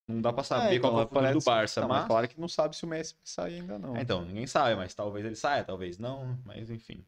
Não 0.07 0.21
dá 0.21 0.31
para 0.31 0.43
saber 0.43 0.73
é, 0.73 0.75
então, 0.75 0.89
qual 0.89 1.01
é 1.01 1.05
o 1.05 1.07
futuro 1.07 1.33
do 1.33 1.41
Barça, 1.41 1.81
não, 1.81 1.87
mas... 1.87 1.99
mas... 1.99 2.07
Claro 2.07 2.27
que 2.27 2.39
não 2.39 2.47
sabe 2.47 2.75
se 2.75 2.85
o 2.85 2.87
Messi 2.87 3.13
vai 3.13 3.21
sair 3.25 3.55
ainda 3.55 3.77
não. 3.77 3.95
É, 3.95 4.01
então, 4.01 4.23
ninguém 4.25 4.47
sabe, 4.47 4.75
mas 4.75 4.93
talvez 4.93 5.25
ele 5.25 5.35
saia, 5.35 5.63
talvez 5.63 5.97
não, 5.97 6.39
mas 6.45 6.69
enfim. 6.69 7.05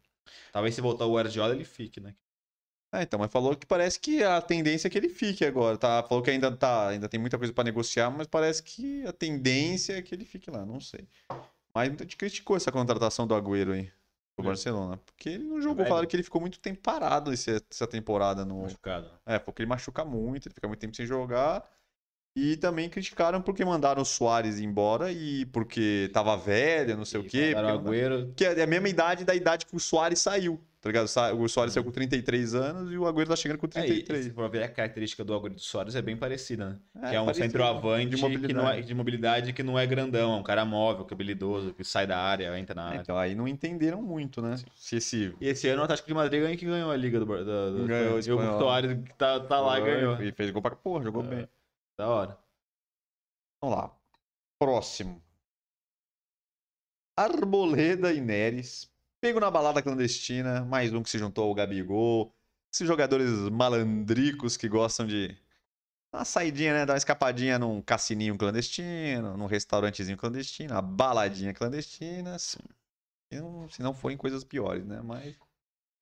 Talvez 0.51 0.75
se 0.75 0.81
voltar 0.81 1.05
o 1.05 1.13
Guardiola 1.13 1.55
ele 1.55 1.65
fique, 1.65 1.99
né? 1.99 2.13
É, 2.93 3.03
então, 3.03 3.19
mas 3.19 3.31
falou 3.31 3.55
que 3.55 3.65
parece 3.65 3.99
que 3.99 4.23
a 4.23 4.41
tendência 4.41 4.87
é 4.87 4.91
que 4.91 4.97
ele 4.97 5.09
fique 5.09 5.43
agora, 5.43 5.77
tá? 5.77 6.03
Falou 6.03 6.23
que 6.23 6.29
ainda 6.29 6.55
tá, 6.55 6.89
ainda 6.89 7.09
tem 7.09 7.19
muita 7.19 7.37
coisa 7.37 7.53
para 7.53 7.63
negociar, 7.63 8.09
mas 8.09 8.27
parece 8.27 8.61
que 8.63 9.05
a 9.05 9.11
tendência 9.11 9.97
é 9.97 10.01
que 10.01 10.13
ele 10.13 10.23
fique 10.23 10.49
lá, 10.49 10.65
não 10.65 10.79
sei. 10.79 11.07
Mas 11.73 11.89
muita 11.89 12.03
gente 12.03 12.15
criticou 12.15 12.55
essa 12.55 12.71
contratação 12.71 13.27
do 13.27 13.35
Agüero 13.35 13.73
aí 13.73 13.91
pro 14.35 14.45
é. 14.45 14.47
Barcelona, 14.49 14.97
porque 14.97 15.29
ele 15.29 15.45
não 15.45 15.61
jogou, 15.61 15.85
é 15.85 15.87
falaram 15.87 16.07
que 16.07 16.15
ele 16.15 16.23
ficou 16.23 16.41
muito 16.41 16.59
tempo 16.59 16.81
parado 16.81 17.31
esse, 17.31 17.63
essa 17.71 17.87
temporada 17.87 18.43
no 18.43 18.63
machucado. 18.63 19.09
É, 19.25 19.39
porque 19.39 19.61
ele 19.61 19.69
machuca 19.69 20.03
muito, 20.03 20.47
ele 20.47 20.53
fica 20.53 20.67
muito 20.67 20.79
tempo 20.79 20.95
sem 20.95 21.05
jogar. 21.05 21.67
E 22.37 22.57
também 22.57 22.89
criticaram 22.89 23.41
porque 23.41 23.63
mandaram 23.63 24.01
o 24.01 24.05
Soares 24.05 24.59
embora 24.59 25.09
e 25.09 25.45
porque 25.45 26.09
tava 26.11 26.35
velho, 26.35 26.97
não 26.97 27.05
sei 27.05 27.21
e 27.21 27.23
o 27.23 27.27
quê. 27.27 27.53
Agüero. 27.55 28.33
Que 28.35 28.43
é 28.43 28.61
a 28.61 28.67
mesma 28.67 28.89
idade 28.89 29.23
da 29.23 29.33
idade 29.33 29.65
que 29.65 29.75
o 29.75 29.79
Soares 29.79 30.19
saiu. 30.19 30.61
Tá 30.85 30.89
ligado? 30.89 31.07
O 31.41 31.47
Soares 31.49 31.73
saiu 31.73 31.83
com 31.83 31.89
33 31.89 32.53
anos 32.53 32.93
e 32.93 32.97
o 32.97 33.07
Agüero 33.07 33.29
tá 33.29 33.35
chegando 33.35 33.57
com 33.57 33.67
33. 33.67 34.27
É, 34.27 34.29
e, 34.29 34.31
for 34.31 34.47
ver, 34.47 34.61
a 34.61 34.67
característica 34.67 35.25
do 35.25 35.33
Agüero 35.33 35.55
do 35.55 35.59
Soares 35.59 35.95
é 35.95 36.01
bem 36.01 36.15
parecida, 36.15 36.69
né? 36.69 36.79
É, 37.01 37.09
que 37.09 37.15
é 37.15 37.21
um 37.21 37.33
centroavante 37.33 38.15
de 38.15 38.21
mobilidade. 38.21 38.47
Que 38.47 38.53
não 38.53 38.69
é, 38.69 38.81
de 38.81 38.93
mobilidade 38.93 39.53
que 39.53 39.63
não 39.63 39.79
é 39.79 39.87
grandão, 39.87 40.35
é 40.35 40.35
um 40.35 40.43
cara 40.43 40.63
móvel, 40.63 41.03
que 41.03 41.11
é 41.11 41.15
habilidoso, 41.15 41.73
que 41.73 41.83
sai 41.83 42.05
da 42.05 42.19
área, 42.19 42.55
entra 42.59 42.75
na 42.75 42.83
área. 42.83 43.01
Então 43.01 43.17
aí 43.17 43.33
não 43.33 43.47
entenderam 43.47 43.99
muito, 43.99 44.43
né? 44.43 44.57
Se 44.75 44.97
esse... 44.97 45.33
E 45.41 45.47
esse 45.47 45.67
ano 45.67 45.81
o 45.81 45.85
Atlético 45.85 46.07
de 46.07 46.13
Madrid 46.13 46.41
ganhou 46.43 46.55
que 46.55 46.65
ganhou 46.67 46.91
a 46.91 46.95
Liga 46.95 47.19
do, 47.19 47.25
do, 47.25 47.79
do 47.79 47.87
ganhou, 47.87 48.19
E 48.19 48.31
o 48.31 48.59
Soares 48.59 48.93
que 48.93 49.13
tá, 49.15 49.39
tá 49.39 49.59
lá 49.59 49.79
e 49.79 49.83
ganhou. 49.83 50.21
E 50.21 50.31
fez 50.33 50.51
gol 50.51 50.61
pra 50.61 50.75
porra, 50.75 51.03
jogou 51.03 51.23
é, 51.23 51.27
bem. 51.27 51.49
Da 51.97 52.07
hora. 52.07 52.37
Vamos 53.59 53.75
lá. 53.75 53.91
Próximo. 54.59 55.19
Arboleda 57.17 58.13
e 58.13 58.21
Neres. 58.21 58.93
Pego 59.25 59.39
na 59.39 59.49
balada 59.49 59.81
clandestina. 59.81 60.63
Mais 60.65 60.93
um 60.93 61.01
que 61.01 61.09
se 61.09 61.17
juntou 61.17 61.45
ao 61.45 61.55
Gabigol. 61.55 62.31
Esses 62.71 62.85
jogadores 62.85 63.31
malandricos 63.49 64.55
que 64.55 64.69
gostam 64.69 65.07
de 65.07 65.35
uma 66.13 66.23
saidinha, 66.23 66.73
né? 66.75 66.85
Dar 66.85 66.93
uma 66.93 66.97
escapadinha 66.97 67.57
num 67.57 67.81
cassininho 67.81 68.37
clandestino, 68.37 69.35
num 69.35 69.47
restaurantezinho 69.47 70.15
clandestino, 70.15 70.75
uma 70.75 70.81
baladinha 70.83 71.55
clandestina. 71.55 72.35
Assim. 72.35 72.59
Se 73.71 73.81
não 73.81 73.95
forem 73.95 74.15
coisas 74.15 74.43
piores, 74.43 74.85
né? 74.85 75.01
Mas. 75.03 75.35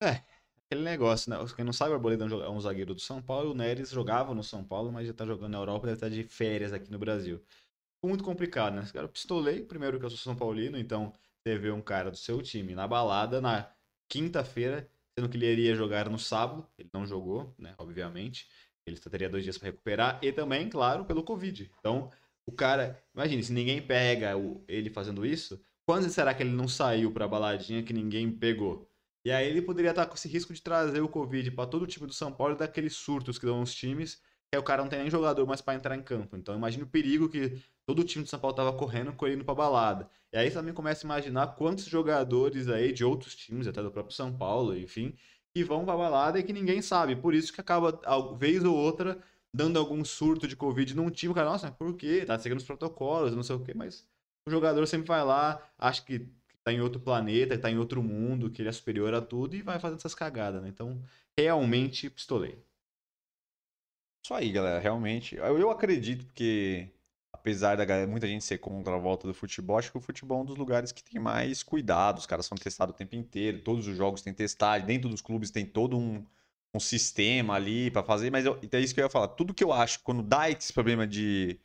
É, 0.02 0.22
aquele 0.66 0.84
negócio, 0.84 1.30
né? 1.30 1.38
Quem 1.56 1.64
não 1.64 1.72
sabe, 1.72 1.92
o 1.92 1.94
Arboleda 1.94 2.26
é 2.26 2.50
um 2.50 2.60
zagueiro 2.60 2.92
do 2.92 3.00
São 3.00 3.22
Paulo. 3.22 3.52
O 3.52 3.54
Neres 3.54 3.88
jogava 3.88 4.34
no 4.34 4.44
São 4.44 4.62
Paulo, 4.62 4.92
mas 4.92 5.06
já 5.06 5.14
tá 5.14 5.24
jogando 5.24 5.52
na 5.52 5.58
Europa, 5.60 5.86
deve 5.86 5.96
estar 5.96 6.10
de 6.10 6.24
férias 6.24 6.74
aqui 6.74 6.90
no 6.90 6.98
Brasil. 6.98 7.42
Muito 8.04 8.22
complicado, 8.22 8.74
né? 8.74 8.86
Cara 8.92 9.08
pistolei, 9.08 9.62
primeiro 9.62 9.98
que 9.98 10.04
eu 10.04 10.10
sou 10.10 10.18
São 10.18 10.36
Paulino, 10.36 10.76
então 10.76 11.10
você 11.44 11.58
vê 11.58 11.70
um 11.70 11.82
cara 11.82 12.10
do 12.10 12.16
seu 12.16 12.40
time 12.40 12.74
na 12.74 12.88
balada 12.88 13.40
na 13.40 13.70
quinta-feira, 14.08 14.88
sendo 15.16 15.28
que 15.28 15.36
ele 15.36 15.46
iria 15.46 15.74
jogar 15.74 16.08
no 16.08 16.18
sábado. 16.18 16.66
Ele 16.78 16.88
não 16.92 17.06
jogou, 17.06 17.54
né? 17.58 17.74
Obviamente. 17.76 18.48
Ele 18.86 18.96
só 18.96 19.10
teria 19.10 19.28
dois 19.28 19.44
dias 19.44 19.58
para 19.58 19.66
recuperar. 19.66 20.18
E 20.22 20.32
também, 20.32 20.68
claro, 20.68 21.04
pelo 21.04 21.22
Covid. 21.22 21.70
Então, 21.78 22.10
o 22.46 22.52
cara. 22.52 23.02
Imagine, 23.14 23.42
se 23.42 23.52
ninguém 23.52 23.80
pega 23.80 24.36
o, 24.36 24.64
ele 24.66 24.88
fazendo 24.88 25.24
isso, 25.24 25.62
quando 25.86 26.08
será 26.08 26.34
que 26.34 26.42
ele 26.42 26.52
não 26.52 26.66
saiu 26.66 27.12
pra 27.12 27.28
baladinha 27.28 27.82
que 27.82 27.92
ninguém 27.92 28.30
pegou? 28.30 28.90
E 29.26 29.30
aí 29.30 29.46
ele 29.46 29.62
poderia 29.62 29.90
estar 29.90 30.06
com 30.06 30.14
esse 30.14 30.28
risco 30.28 30.52
de 30.52 30.62
trazer 30.62 31.00
o 31.00 31.08
Covid 31.08 31.50
para 31.52 31.68
todo 31.68 31.82
o 31.82 31.86
time 31.86 32.06
do 32.06 32.12
São 32.12 32.32
Paulo 32.32 32.56
daqueles 32.56 32.94
surtos 32.94 33.38
que 33.38 33.46
dão 33.46 33.60
nos 33.60 33.74
times, 33.74 34.20
aí 34.54 34.58
o 34.58 34.62
cara 34.62 34.82
não 34.82 34.88
tem 34.88 35.00
nem 35.00 35.10
jogador 35.10 35.46
mais 35.46 35.60
para 35.60 35.74
entrar 35.74 35.96
em 35.96 36.02
campo. 36.02 36.36
Então 36.36 36.54
imagina 36.54 36.84
o 36.84 36.88
perigo 36.88 37.28
que 37.28 37.60
todo 37.86 38.00
o 38.00 38.04
time 38.04 38.24
do 38.24 38.30
São 38.30 38.38
Paulo 38.38 38.56
tava 38.56 38.72
correndo 38.72 39.14
indo 39.28 39.44
pra 39.44 39.54
balada. 39.54 40.08
E 40.32 40.36
aí 40.36 40.50
também 40.50 40.72
começa 40.72 41.04
a 41.04 41.08
imaginar 41.08 41.48
quantos 41.54 41.84
jogadores 41.84 42.68
aí 42.68 42.92
de 42.92 43.04
outros 43.04 43.34
times, 43.34 43.66
até 43.66 43.82
do 43.82 43.90
próprio 43.90 44.14
São 44.14 44.32
Paulo, 44.32 44.76
enfim, 44.76 45.14
que 45.54 45.62
vão 45.62 45.84
pra 45.84 45.96
balada 45.96 46.38
e 46.38 46.42
que 46.42 46.52
ninguém 46.52 46.82
sabe. 46.82 47.16
Por 47.16 47.34
isso 47.34 47.52
que 47.52 47.60
acaba, 47.60 48.00
vez 48.36 48.64
ou 48.64 48.74
outra, 48.74 49.18
dando 49.54 49.78
algum 49.78 50.04
surto 50.04 50.48
de 50.48 50.56
Covid 50.56 50.94
num 50.96 51.10
time. 51.10 51.32
O 51.32 51.34
cara, 51.34 51.50
nossa, 51.50 51.70
por 51.70 51.94
quê? 51.96 52.24
Tá 52.26 52.38
seguindo 52.38 52.58
os 52.58 52.64
protocolos, 52.64 53.34
não 53.34 53.42
sei 53.42 53.56
o 53.56 53.60
quê, 53.60 53.72
mas 53.74 54.06
o 54.46 54.50
jogador 54.50 54.86
sempre 54.86 55.06
vai 55.08 55.24
lá, 55.24 55.62
acha 55.78 56.02
que 56.02 56.28
tá 56.64 56.72
em 56.72 56.80
outro 56.80 57.00
planeta, 57.00 57.56
tá 57.58 57.70
em 57.70 57.78
outro 57.78 58.02
mundo, 58.02 58.50
que 58.50 58.62
ele 58.62 58.68
é 58.68 58.72
superior 58.72 59.14
a 59.14 59.20
tudo 59.20 59.54
e 59.54 59.62
vai 59.62 59.78
fazendo 59.78 59.98
essas 59.98 60.14
cagadas, 60.14 60.62
né? 60.62 60.68
Então, 60.68 61.00
realmente 61.38 62.10
pistolei. 62.10 62.58
Isso 64.24 64.32
aí, 64.32 64.50
galera, 64.50 64.80
realmente. 64.80 65.36
Eu, 65.36 65.70
acredito 65.70 66.26
que, 66.34 66.88
apesar 67.30 67.76
da 67.76 67.84
galera, 67.84 68.06
muita 68.10 68.26
gente 68.26 68.42
ser 68.42 68.56
contra 68.56 68.94
a 68.94 68.98
volta 68.98 69.26
do 69.26 69.34
futebol, 69.34 69.76
acho 69.78 69.92
que 69.92 69.98
o 69.98 70.00
futebol 70.00 70.38
é 70.38 70.42
um 70.42 70.44
dos 70.46 70.56
lugares 70.56 70.92
que 70.92 71.04
tem 71.04 71.20
mais 71.20 71.62
cuidado. 71.62 72.18
Os 72.18 72.26
caras 72.26 72.46
são 72.46 72.56
testados 72.56 72.94
o 72.94 72.96
tempo 72.96 73.14
inteiro, 73.14 73.60
todos 73.62 73.86
os 73.86 73.96
jogos 73.96 74.22
têm 74.22 74.32
testagem, 74.32 74.86
dentro 74.86 75.10
dos 75.10 75.20
clubes 75.20 75.50
tem 75.50 75.66
todo 75.66 75.98
um, 75.98 76.24
um 76.74 76.80
sistema 76.80 77.54
ali 77.54 77.90
para 77.90 78.02
fazer, 78.02 78.30
mas 78.30 78.46
eu, 78.46 78.58
então 78.62 78.80
é 78.80 78.82
isso 78.82 78.94
que 78.94 79.00
eu 79.00 79.04
ia 79.04 79.10
falar. 79.10 79.28
Tudo 79.28 79.52
que 79.52 79.62
eu 79.62 79.72
acho, 79.72 80.00
quando 80.02 80.22
dá 80.22 80.50
esse 80.50 80.72
problema 80.72 81.06
de 81.06 81.60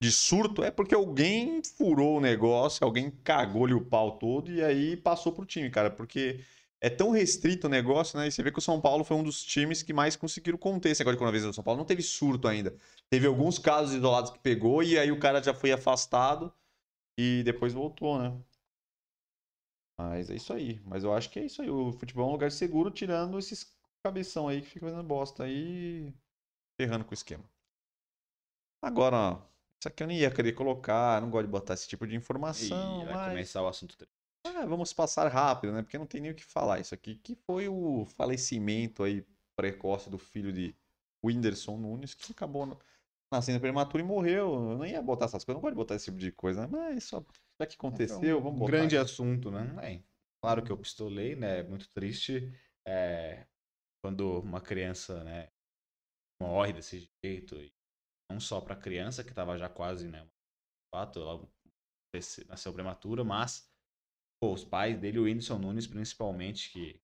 de 0.00 0.10
surto 0.10 0.62
é 0.64 0.70
porque 0.70 0.94
alguém 0.94 1.62
furou 1.62 2.18
o 2.18 2.20
negócio, 2.20 2.84
alguém 2.84 3.10
cagou-lhe 3.10 3.74
o 3.74 3.84
pau 3.84 4.18
todo 4.18 4.50
e 4.50 4.62
aí 4.64 4.96
passou 4.96 5.32
pro 5.32 5.44
time, 5.44 5.70
cara. 5.70 5.90
Porque 5.90 6.40
é 6.80 6.88
tão 6.88 7.10
restrito 7.10 7.66
o 7.66 7.70
negócio, 7.70 8.18
né? 8.18 8.28
E 8.28 8.32
você 8.32 8.42
vê 8.42 8.50
que 8.50 8.58
o 8.58 8.62
São 8.62 8.80
Paulo 8.80 9.04
foi 9.04 9.16
um 9.16 9.22
dos 9.22 9.42
times 9.42 9.82
que 9.82 9.92
mais 9.92 10.16
conseguiram 10.16 10.56
conter 10.56 10.90
esse 10.90 11.00
negócio 11.00 11.16
de 11.16 11.18
coronavírus. 11.18 11.50
O 11.50 11.54
São 11.54 11.64
Paulo 11.64 11.78
não 11.78 11.84
teve 11.84 12.02
surto 12.02 12.48
ainda. 12.48 12.74
Teve 13.10 13.26
alguns 13.26 13.58
casos 13.58 13.94
isolados 13.94 14.30
que 14.30 14.38
pegou 14.38 14.82
e 14.82 14.98
aí 14.98 15.12
o 15.12 15.20
cara 15.20 15.42
já 15.42 15.52
foi 15.52 15.72
afastado 15.72 16.52
e 17.18 17.42
depois 17.44 17.74
voltou, 17.74 18.18
né? 18.18 18.34
Mas 19.98 20.30
é 20.30 20.36
isso 20.36 20.52
aí. 20.52 20.80
Mas 20.86 21.04
eu 21.04 21.12
acho 21.12 21.28
que 21.28 21.38
é 21.38 21.44
isso 21.44 21.60
aí. 21.60 21.68
O 21.68 21.92
futebol 21.92 22.26
é 22.26 22.28
um 22.30 22.32
lugar 22.32 22.50
seguro, 22.50 22.90
tirando 22.90 23.38
esses 23.38 23.78
cabeção 24.02 24.48
aí 24.48 24.62
que 24.62 24.68
fica 24.68 24.86
fazendo 24.86 25.02
bosta 25.02 25.44
aí, 25.44 26.14
ferrando 26.80 27.04
com 27.04 27.10
o 27.10 27.14
esquema. 27.14 27.44
Agora, 28.82 29.16
ó, 29.16 29.32
isso 29.78 29.88
aqui 29.88 30.02
eu 30.02 30.06
nem 30.06 30.18
ia 30.18 30.30
querer 30.30 30.52
colocar, 30.52 31.20
não 31.20 31.28
gosto 31.28 31.44
de 31.44 31.52
botar 31.52 31.74
esse 31.74 31.86
tipo 31.86 32.06
de 32.06 32.16
informação. 32.16 33.02
E 33.02 33.04
vai 33.04 33.14
mas... 33.14 33.28
começar 33.28 33.62
o 33.62 33.68
assunto 33.68 33.96
ah, 34.44 34.66
vamos 34.66 34.92
passar 34.92 35.28
rápido, 35.28 35.72
né? 35.72 35.82
Porque 35.82 35.98
não 35.98 36.06
tem 36.06 36.20
nem 36.20 36.30
o 36.30 36.34
que 36.34 36.44
falar 36.44 36.80
isso 36.80 36.94
aqui, 36.94 37.16
que 37.16 37.34
foi 37.34 37.68
o 37.68 38.04
falecimento 38.16 39.02
aí 39.02 39.24
precoce 39.56 40.08
do 40.08 40.18
filho 40.18 40.52
de 40.52 40.74
Whindersson 41.24 41.76
Nunes, 41.76 42.14
que 42.14 42.32
acabou 42.32 42.78
nascendo 43.32 43.60
prematuro 43.60 44.02
e 44.02 44.06
morreu. 44.06 44.70
Eu 44.70 44.78
não 44.78 44.86
ia 44.86 45.02
botar 45.02 45.26
essas 45.26 45.44
coisas, 45.44 45.56
não 45.56 45.62
gosto 45.62 45.74
de 45.74 45.76
botar 45.76 45.94
esse 45.94 46.06
tipo 46.06 46.18
de 46.18 46.32
coisa, 46.32 46.62
né? 46.62 46.68
Mas 46.70 47.04
só 47.04 47.24
já 47.60 47.66
que 47.66 47.76
aconteceu, 47.76 48.38
um 48.38 48.42
vamos 48.42 48.58
botar. 48.58 48.72
grande 48.72 48.96
assunto, 48.96 49.50
né? 49.50 49.76
É, 49.82 50.02
claro 50.42 50.62
que 50.62 50.72
eu 50.72 50.78
pistolei, 50.78 51.36
né? 51.36 51.62
Muito 51.62 51.88
triste. 51.90 52.50
É, 52.86 53.46
quando 54.02 54.40
uma 54.40 54.60
criança, 54.60 55.22
né, 55.22 55.50
morre 56.42 56.72
desse 56.72 57.10
jeito, 57.22 57.56
não 58.30 58.40
só 58.40 58.60
para 58.60 58.74
a 58.74 58.80
criança, 58.80 59.22
que 59.22 59.30
estava 59.30 59.58
já 59.58 59.68
quase, 59.68 60.08
né, 60.08 60.26
fato, 60.90 61.20
ela 61.20 61.48
nasceu 62.48 62.72
prematura, 62.72 63.22
mas 63.22 63.69
pô, 64.40 64.52
os 64.54 64.64
pais 64.64 64.98
dele, 64.98 65.18
o 65.18 65.24
Whindersson 65.24 65.58
Nunes 65.58 65.86
principalmente, 65.86 66.70
que 66.72 67.00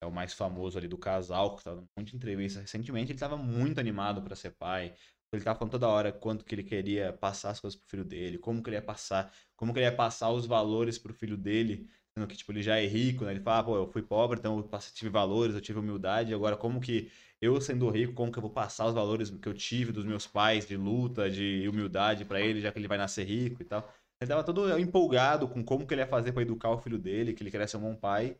é 0.00 0.06
o 0.06 0.12
mais 0.12 0.32
famoso 0.34 0.78
ali 0.78 0.88
do 0.88 0.98
casal, 0.98 1.52
que 1.54 1.60
estava 1.60 1.84
muito 1.96 2.14
entrevista 2.16 2.60
recentemente, 2.60 3.12
ele 3.12 3.16
estava 3.16 3.36
muito 3.36 3.80
animado 3.80 4.22
para 4.22 4.36
ser 4.36 4.52
pai. 4.52 4.94
Ele 5.32 5.40
estava 5.40 5.58
falando 5.58 5.72
toda 5.72 5.88
hora 5.88 6.12
quanto 6.12 6.44
que 6.44 6.54
ele 6.54 6.62
queria 6.64 7.12
passar 7.12 7.50
as 7.50 7.60
coisas 7.60 7.78
pro 7.78 7.88
filho 7.88 8.04
dele, 8.04 8.38
como 8.38 8.62
que 8.62 8.70
ele 8.70 8.76
ia 8.76 8.82
passar, 8.82 9.32
como 9.56 9.72
que 9.72 9.78
ele 9.80 9.86
ia 9.86 9.94
passar 9.94 10.30
os 10.30 10.46
valores 10.46 10.98
pro 10.98 11.12
filho 11.12 11.36
dele, 11.36 11.88
sendo 12.16 12.26
que 12.26 12.36
tipo 12.36 12.52
ele 12.52 12.62
já 12.62 12.78
é 12.78 12.86
rico, 12.86 13.24
né? 13.24 13.32
Ele 13.32 13.40
fala, 13.40 13.64
pô, 13.64 13.76
eu 13.76 13.86
fui 13.92 14.02
pobre, 14.02 14.38
então 14.38 14.56
eu 14.58 14.80
tive 14.94 15.10
valores, 15.10 15.54
eu 15.54 15.60
tive 15.60 15.78
humildade, 15.80 16.32
agora 16.32 16.56
como 16.56 16.80
que 16.80 17.10
eu 17.40 17.60
sendo 17.60 17.90
rico, 17.90 18.14
como 18.14 18.32
que 18.32 18.38
eu 18.38 18.42
vou 18.42 18.50
passar 18.50 18.86
os 18.86 18.94
valores 18.94 19.30
que 19.30 19.48
eu 19.48 19.54
tive 19.54 19.92
dos 19.92 20.04
meus 20.06 20.26
pais 20.26 20.66
de 20.66 20.76
luta, 20.76 21.28
de 21.30 21.68
humildade 21.68 22.24
para 22.24 22.40
ele, 22.40 22.60
já 22.60 22.72
que 22.72 22.78
ele 22.78 22.88
vai 22.88 22.96
nascer 22.98 23.24
rico 23.26 23.60
e 23.62 23.64
tal. 23.64 23.92
Ele 24.20 24.28
tava 24.28 24.44
todo 24.44 24.78
empolgado 24.78 25.48
com 25.48 25.64
como 25.64 25.86
que 25.86 25.92
ele 25.94 26.00
ia 26.02 26.06
fazer 26.06 26.32
para 26.32 26.42
educar 26.42 26.70
o 26.70 26.78
filho 26.78 26.98
dele, 26.98 27.34
que 27.34 27.42
ele 27.42 27.50
queria 27.50 27.68
ser 27.68 27.76
um 27.76 27.82
bom 27.82 27.96
pai. 27.96 28.38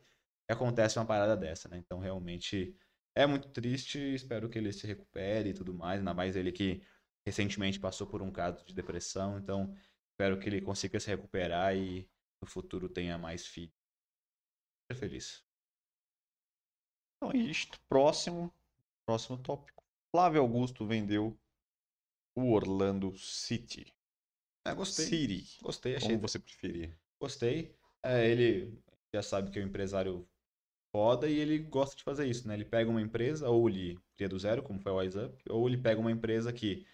E 0.49 0.53
acontece 0.53 0.97
uma 0.97 1.05
parada 1.05 1.35
dessa, 1.37 1.69
né? 1.69 1.77
Então, 1.77 1.99
realmente 1.99 2.75
é 3.15 3.25
muito 3.25 3.49
triste. 3.49 3.99
Espero 4.15 4.49
que 4.49 4.57
ele 4.57 4.71
se 4.73 4.87
recupere 4.87 5.49
e 5.49 5.53
tudo 5.53 5.73
mais. 5.73 5.99
Ainda 5.99 6.13
mais 6.13 6.35
ele 6.35 6.51
que 6.51 6.81
recentemente 7.25 7.79
passou 7.79 8.07
por 8.07 8.21
um 8.21 8.31
caso 8.31 8.65
de 8.65 8.73
depressão. 8.73 9.37
Então, 9.37 9.75
espero 10.11 10.39
que 10.39 10.49
ele 10.49 10.61
consiga 10.61 10.99
se 10.99 11.07
recuperar 11.07 11.75
e 11.75 12.09
no 12.41 12.47
futuro 12.47 12.87
tenha 12.89 13.17
mais 13.17 13.45
filhos. 13.45 13.75
Ser 14.91 14.97
feliz. 14.97 15.45
Então 17.17 17.31
é 17.31 17.37
isto. 17.37 17.79
Próximo. 17.89 18.53
Próximo 19.05 19.37
tópico. 19.37 19.83
Flávio 20.11 20.41
Augusto 20.41 20.85
vendeu 20.85 21.37
o 22.35 22.53
Orlando 22.53 23.17
City. 23.17 23.96
É, 24.67 24.73
gostei. 24.73 25.05
City. 25.05 25.61
Gostei, 25.61 25.95
achei. 25.95 26.09
Como 26.09 26.21
você 26.21 26.37
preferir. 26.37 26.97
Gostei. 27.19 27.73
É, 28.03 28.29
ele 28.29 28.77
já 29.13 29.21
sabe 29.21 29.49
que 29.49 29.59
é 29.59 29.63
um 29.63 29.67
empresário 29.67 30.27
foda 30.93 31.29
e 31.29 31.39
ele 31.39 31.59
gosta 31.59 31.95
de 31.95 32.03
fazer 32.03 32.27
isso, 32.27 32.47
né? 32.47 32.53
Ele 32.53 32.65
pega 32.65 32.89
uma 32.89 33.01
empresa, 33.01 33.49
ou 33.49 33.69
ele 33.69 33.97
cria 34.15 34.27
do 34.27 34.37
zero, 34.37 34.61
como 34.61 34.79
foi 34.79 34.91
o 34.91 34.95
WhatsApp, 34.95 35.41
ou 35.49 35.67
ele 35.67 35.77
pega 35.77 36.01
uma 36.01 36.11
empresa 36.11 36.51
que 36.51 36.85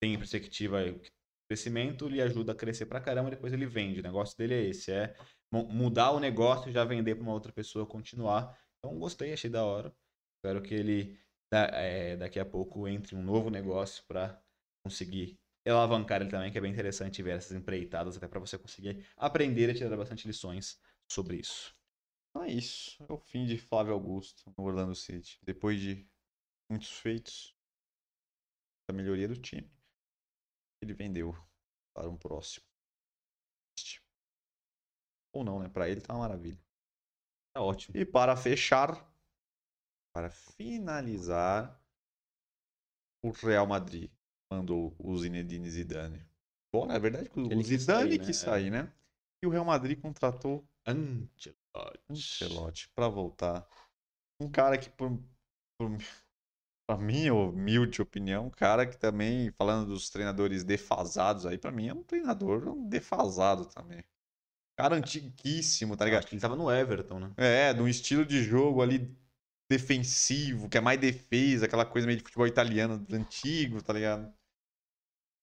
tem 0.00 0.18
perspectiva 0.18 0.84
de 0.84 1.10
crescimento, 1.48 2.08
lhe 2.08 2.20
ajuda 2.20 2.52
a 2.52 2.54
crescer 2.54 2.86
pra 2.86 3.00
caramba, 3.00 3.30
depois 3.30 3.52
ele 3.52 3.66
vende. 3.66 4.00
O 4.00 4.02
negócio 4.02 4.36
dele 4.36 4.54
é 4.54 4.62
esse, 4.64 4.92
é 4.92 5.14
mudar 5.50 6.10
o 6.10 6.20
negócio 6.20 6.68
e 6.68 6.72
já 6.72 6.84
vender 6.84 7.14
para 7.14 7.22
uma 7.22 7.32
outra 7.32 7.52
pessoa 7.52 7.86
continuar. 7.86 8.58
Então 8.78 8.98
gostei, 8.98 9.32
achei 9.32 9.48
da 9.48 9.64
hora. 9.64 9.94
Espero 10.36 10.60
que 10.60 10.74
ele 10.74 11.18
é, 11.50 12.16
daqui 12.16 12.38
a 12.38 12.44
pouco 12.44 12.86
entre 12.88 13.14
um 13.14 13.22
novo 13.22 13.48
negócio 13.48 14.04
para 14.06 14.42
conseguir 14.84 15.38
alavancar 15.70 16.20
ele 16.20 16.30
também, 16.30 16.52
que 16.52 16.58
é 16.58 16.60
bem 16.60 16.72
interessante 16.72 17.22
ver 17.22 17.36
essas 17.36 17.56
empreitadas, 17.56 18.16
até 18.16 18.28
para 18.28 18.38
você 18.38 18.58
conseguir 18.58 19.06
aprender 19.16 19.70
e 19.70 19.74
tirar 19.74 19.96
bastante 19.96 20.26
lições 20.26 20.80
sobre 21.08 21.38
isso. 21.38 21.74
Então 22.30 22.44
é 22.44 22.50
isso. 22.50 23.02
É 23.08 23.12
o 23.12 23.18
fim 23.18 23.46
de 23.46 23.56
Flávio 23.56 23.94
Augusto 23.94 24.52
no 24.56 24.64
Orlando 24.64 24.94
City. 24.94 25.38
Depois 25.42 25.80
de 25.80 26.06
muitos 26.68 26.90
feitos, 26.90 27.56
a 28.88 28.92
melhoria 28.92 29.28
do 29.28 29.36
time, 29.36 29.70
ele 30.82 30.92
vendeu 30.92 31.34
para 31.94 32.10
um 32.10 32.16
próximo. 32.16 32.66
Ou 35.32 35.42
não, 35.42 35.60
né? 35.60 35.68
Para 35.68 35.88
ele 35.88 36.00
tá 36.00 36.12
uma 36.12 36.20
maravilha. 36.20 36.62
Tá 37.54 37.62
ótimo. 37.62 37.96
E 37.96 38.04
para 38.04 38.36
fechar, 38.36 39.10
para 40.12 40.30
finalizar, 40.30 41.80
o 43.22 43.30
Real 43.30 43.66
Madrid 43.66 44.10
mandou 44.54 44.94
o 44.98 45.16
Zinedine 45.18 45.68
Zidane. 45.68 46.24
Bom, 46.72 46.86
na 46.86 46.98
verdade, 46.98 47.30
o 47.34 47.52
Ele 47.52 47.62
Zidane 47.62 48.18
quis 48.18 48.36
sair, 48.36 48.70
né? 48.70 48.84
né? 48.84 48.92
E 49.42 49.46
o 49.46 49.50
Real 49.50 49.64
Madrid 49.64 50.00
contratou 50.00 50.66
Ancelotti, 50.86 51.54
Ancelotti 52.10 52.88
para 52.94 53.08
voltar. 53.08 53.66
Um 54.40 54.48
cara 54.48 54.76
que, 54.76 54.90
por, 54.90 55.18
por, 55.78 55.96
pra 56.86 56.98
minha 56.98 57.34
humilde 57.34 58.02
opinião, 58.02 58.46
um 58.46 58.50
cara 58.50 58.86
que 58.86 58.96
também, 58.96 59.50
falando 59.52 59.88
dos 59.88 60.10
treinadores 60.10 60.64
defasados 60.64 61.46
aí, 61.46 61.58
para 61.58 61.70
mim 61.70 61.88
é 61.88 61.94
um 61.94 62.02
treinador 62.02 62.74
defasado 62.88 63.66
também. 63.66 64.04
Cara 64.76 64.96
antiguíssimo, 64.96 65.96
tá 65.96 66.04
ligado? 66.04 66.20
Acho 66.20 66.28
que 66.28 66.34
ele 66.34 66.42
tava 66.42 66.56
no 66.56 66.70
Everton, 66.70 67.20
né? 67.20 67.32
É, 67.36 67.72
de 67.72 67.80
um 67.80 67.86
estilo 67.86 68.26
de 68.26 68.42
jogo 68.42 68.82
ali 68.82 69.16
defensivo, 69.70 70.68
que 70.68 70.76
é 70.76 70.80
mais 70.80 71.00
defesa, 71.00 71.66
aquela 71.66 71.86
coisa 71.86 72.06
meio 72.06 72.18
de 72.18 72.24
futebol 72.24 72.46
italiano 72.46 73.06
antigo, 73.12 73.82
tá 73.82 73.92
ligado? 73.92 74.32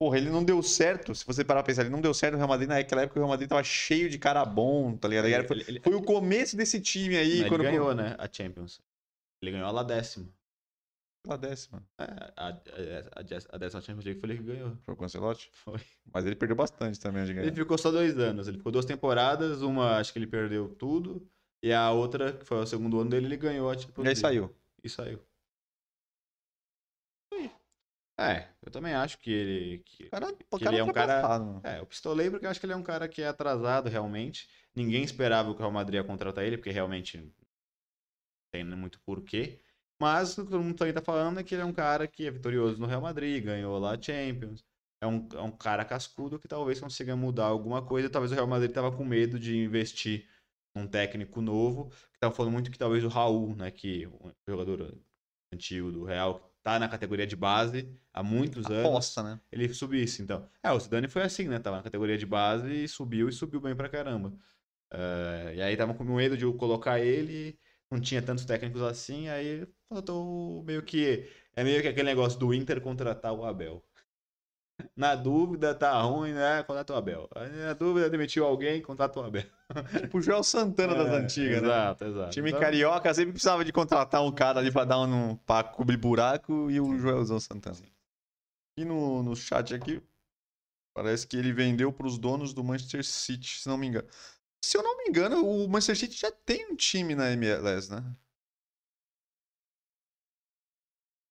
Porra, 0.01 0.17
ele 0.17 0.31
não 0.31 0.43
deu 0.43 0.63
certo. 0.63 1.13
Se 1.13 1.23
você 1.23 1.45
parar 1.45 1.61
pra 1.61 1.67
pensar, 1.67 1.83
ele 1.83 1.91
não 1.91 2.01
deu 2.01 2.11
certo 2.11 2.31
no 2.31 2.39
Real 2.39 2.49
Madrid 2.49 2.67
naquela 2.67 3.03
época 3.03 3.19
o 3.19 3.21
Real 3.21 3.29
Madrid 3.29 3.47
tava 3.47 3.63
cheio 3.63 4.09
de 4.09 4.17
cara 4.17 4.43
bom, 4.43 4.97
tá 4.97 5.07
ligado? 5.07 5.27
Ele, 5.27 5.47
foi, 5.47 5.59
ele, 5.67 5.79
foi, 5.79 5.93
o 5.93 6.01
começo 6.01 6.57
desse 6.57 6.81
time 6.81 7.15
aí. 7.15 7.41
Ele 7.41 7.57
ganhou, 7.59 7.93
né? 7.93 8.15
A 8.17 8.27
Champions. 8.27 8.81
Ele 9.43 9.51
ganhou 9.51 9.67
a 9.67 9.71
lá 9.71 9.83
décima. 9.83 10.27
A 11.29 11.37
décima. 11.37 11.87
É, 11.99 12.03
a, 12.35 12.47
a, 12.47 12.53
a, 13.51 13.57
décima 13.59 13.79
Champions 13.79 14.05
League 14.05 14.19
foi 14.19 14.29
ele 14.31 14.37
que 14.39 14.43
ganhou. 14.43 14.75
Foi 14.83 14.95
o 14.95 15.03
Ancelotti? 15.03 15.51
Foi. 15.53 15.79
Mas 16.11 16.25
ele 16.25 16.35
perdeu 16.35 16.55
bastante 16.55 16.99
também 16.99 17.23
de 17.23 17.35
ganhar. 17.35 17.45
Ele 17.45 17.55
ficou 17.55 17.77
só 17.77 17.91
dois 17.91 18.17
anos. 18.17 18.47
Ele 18.47 18.57
ficou 18.57 18.71
duas 18.71 18.85
temporadas. 18.85 19.61
Uma, 19.61 19.97
acho 19.97 20.11
que 20.11 20.17
ele 20.17 20.25
perdeu 20.25 20.67
tudo. 20.79 21.29
E 21.63 21.71
a 21.71 21.91
outra, 21.91 22.33
que 22.33 22.43
foi 22.43 22.57
o 22.57 22.65
segundo 22.65 22.99
ano 22.99 23.11
dele, 23.11 23.27
ele 23.27 23.37
ganhou 23.37 23.69
a 23.69 23.77
Champions 23.77 24.03
E 24.03 24.09
aí 24.09 24.15
saiu. 24.15 24.55
E 24.83 24.89
saiu. 24.89 25.21
É, 28.19 28.50
eu 28.63 28.71
também 28.71 28.93
acho 28.93 29.17
que 29.17 29.31
ele. 29.31 29.79
Que, 29.79 30.09
cara, 30.09 30.33
que 30.33 30.45
cara 30.59 30.71
ele 30.71 30.77
é 30.77 30.83
um 30.83 30.93
cara. 30.93 31.61
É, 31.63 31.79
eu 31.79 31.85
pistolei 31.85 32.29
porque 32.29 32.45
eu 32.45 32.49
acho 32.49 32.59
que 32.59 32.65
ele 32.65 32.73
é 32.73 32.77
um 32.77 32.83
cara 32.83 33.07
que 33.07 33.21
é 33.21 33.27
atrasado 33.27 33.89
realmente. 33.89 34.47
Ninguém 34.75 35.03
esperava 35.03 35.49
que 35.51 35.55
o 35.55 35.59
Real 35.59 35.71
Madrid 35.71 35.95
ia 35.95 36.03
contratar 36.03 36.43
ele, 36.43 36.57
porque 36.57 36.69
realmente 36.69 37.33
tem 38.53 38.63
muito 38.63 38.99
porquê. 39.01 39.59
Mas 39.99 40.37
o 40.37 40.45
que 40.45 40.51
todo 40.51 40.63
mundo 40.63 40.77
também 40.77 40.93
tá 40.93 41.01
falando 41.01 41.39
é 41.39 41.43
que 41.43 41.55
ele 41.55 41.61
é 41.61 41.65
um 41.65 41.73
cara 41.73 42.07
que 42.07 42.27
é 42.27 42.31
vitorioso 42.31 42.79
no 42.79 42.87
Real 42.87 43.01
Madrid, 43.01 43.43
ganhou 43.43 43.77
lá 43.79 43.95
a 43.95 44.01
Champions. 44.01 44.63
É 45.03 45.07
um, 45.07 45.27
é 45.33 45.41
um 45.41 45.51
cara 45.51 45.83
cascudo 45.83 46.39
que 46.39 46.47
talvez 46.47 46.79
consiga 46.79 47.15
mudar 47.15 47.45
alguma 47.45 47.83
coisa. 47.83 48.09
Talvez 48.09 48.31
o 48.31 48.35
Real 48.35 48.47
Madrid 48.47 48.71
tava 48.71 48.95
com 48.95 49.03
medo 49.03 49.39
de 49.39 49.57
investir 49.57 50.29
num 50.75 50.87
técnico 50.87 51.41
novo. 51.41 51.89
Que 52.13 52.19
tava 52.19 52.33
falando 52.33 52.53
muito 52.53 52.71
que 52.71 52.77
talvez 52.77 53.03
o 53.03 53.07
Raul, 53.07 53.55
né, 53.55 53.71
que 53.71 54.05
o 54.05 54.31
jogador 54.47 54.95
antigo 55.53 55.91
do 55.91 56.03
Real, 56.03 56.50
tá 56.63 56.79
na 56.79 56.87
categoria 56.87 57.25
de 57.25 57.35
base 57.35 57.89
há 58.13 58.21
muitos 58.21 58.65
anos, 58.67 58.85
Aposta, 58.85 59.23
né? 59.23 59.39
ele 59.51 59.73
subisse. 59.73 60.21
Então, 60.21 60.47
é, 60.63 60.71
o 60.71 60.79
Zidane 60.79 61.07
foi 61.07 61.23
assim, 61.23 61.47
né? 61.47 61.59
Tava 61.59 61.77
na 61.77 61.83
categoria 61.83 62.17
de 62.17 62.25
base 62.25 62.83
e 62.83 62.87
subiu 62.87 63.29
e 63.29 63.33
subiu 63.33 63.59
bem 63.59 63.75
pra 63.75 63.89
caramba. 63.89 64.33
Eh, 64.91 65.53
e 65.57 65.61
aí 65.61 65.77
tava 65.77 65.93
com 65.93 66.03
medo 66.03 66.37
de 66.37 66.43
eu 66.43 66.53
colocar 66.53 66.99
ele, 66.99 67.57
não 67.89 67.99
tinha 67.99 68.21
tantos 68.21 68.45
técnicos 68.45 68.81
assim, 68.81 69.29
aí 69.29 69.65
faltou 69.89 70.63
meio 70.63 70.83
que. 70.83 71.27
É 71.55 71.63
meio 71.63 71.81
que 71.81 71.87
aquele 71.87 72.09
negócio 72.09 72.39
do 72.39 72.53
Inter 72.53 72.81
contratar 72.81 73.33
o 73.33 73.43
Abel. 73.45 73.83
Na 74.95 75.15
dúvida, 75.15 75.73
tá 75.73 76.01
ruim, 76.01 76.33
né? 76.33 76.63
Contrata 76.63 76.93
o 76.93 76.95
Abel. 76.95 77.29
Na 77.65 77.73
dúvida, 77.73 78.09
demitiu 78.09 78.45
alguém, 78.45 78.81
contrata 78.81 79.19
o 79.19 79.23
Abel. 79.23 79.43
Tipo 79.99 80.17
o 80.17 80.21
Joel 80.21 80.43
Santana 80.43 80.93
das 80.93 81.07
É, 81.07 81.15
antigas, 81.15 81.61
né? 81.61 81.67
Exato, 81.67 82.05
exato. 82.05 82.29
Time 82.31 82.49
Então, 82.49 82.59
carioca 82.59 83.13
sempre 83.13 83.31
precisava 83.33 83.63
de 83.63 83.71
contratar 83.71 84.23
um 84.23 84.31
cara 84.31 84.59
ali 84.59 84.71
pra 84.71 84.83
dar 84.83 84.99
um 84.99 85.35
pra 85.35 85.63
cobrir 85.63 85.97
buraco 85.97 86.69
e 86.69 86.79
o 86.79 86.97
Joelzão 86.97 87.39
Santana. 87.39 87.77
E 88.77 88.85
no, 88.85 89.23
no 89.23 89.35
chat 89.35 89.73
aqui, 89.73 90.01
parece 90.93 91.27
que 91.27 91.37
ele 91.37 91.53
vendeu 91.53 91.91
pros 91.91 92.17
donos 92.17 92.53
do 92.53 92.63
Manchester 92.63 93.03
City, 93.03 93.59
se 93.61 93.67
não 93.67 93.77
me 93.77 93.87
engano. 93.87 94.07
Se 94.63 94.77
eu 94.77 94.83
não 94.83 94.97
me 94.97 95.05
engano, 95.09 95.45
o 95.45 95.67
Manchester 95.67 95.97
City 95.97 96.19
já 96.19 96.31
tem 96.31 96.71
um 96.71 96.75
time 96.75 97.15
na 97.15 97.31
MLS, 97.31 97.91
né? 97.91 98.03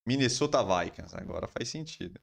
Minnesota 0.06 0.62
Vikings, 0.64 1.14
agora 1.16 1.46
faz 1.46 1.68
sentido. 1.68 2.20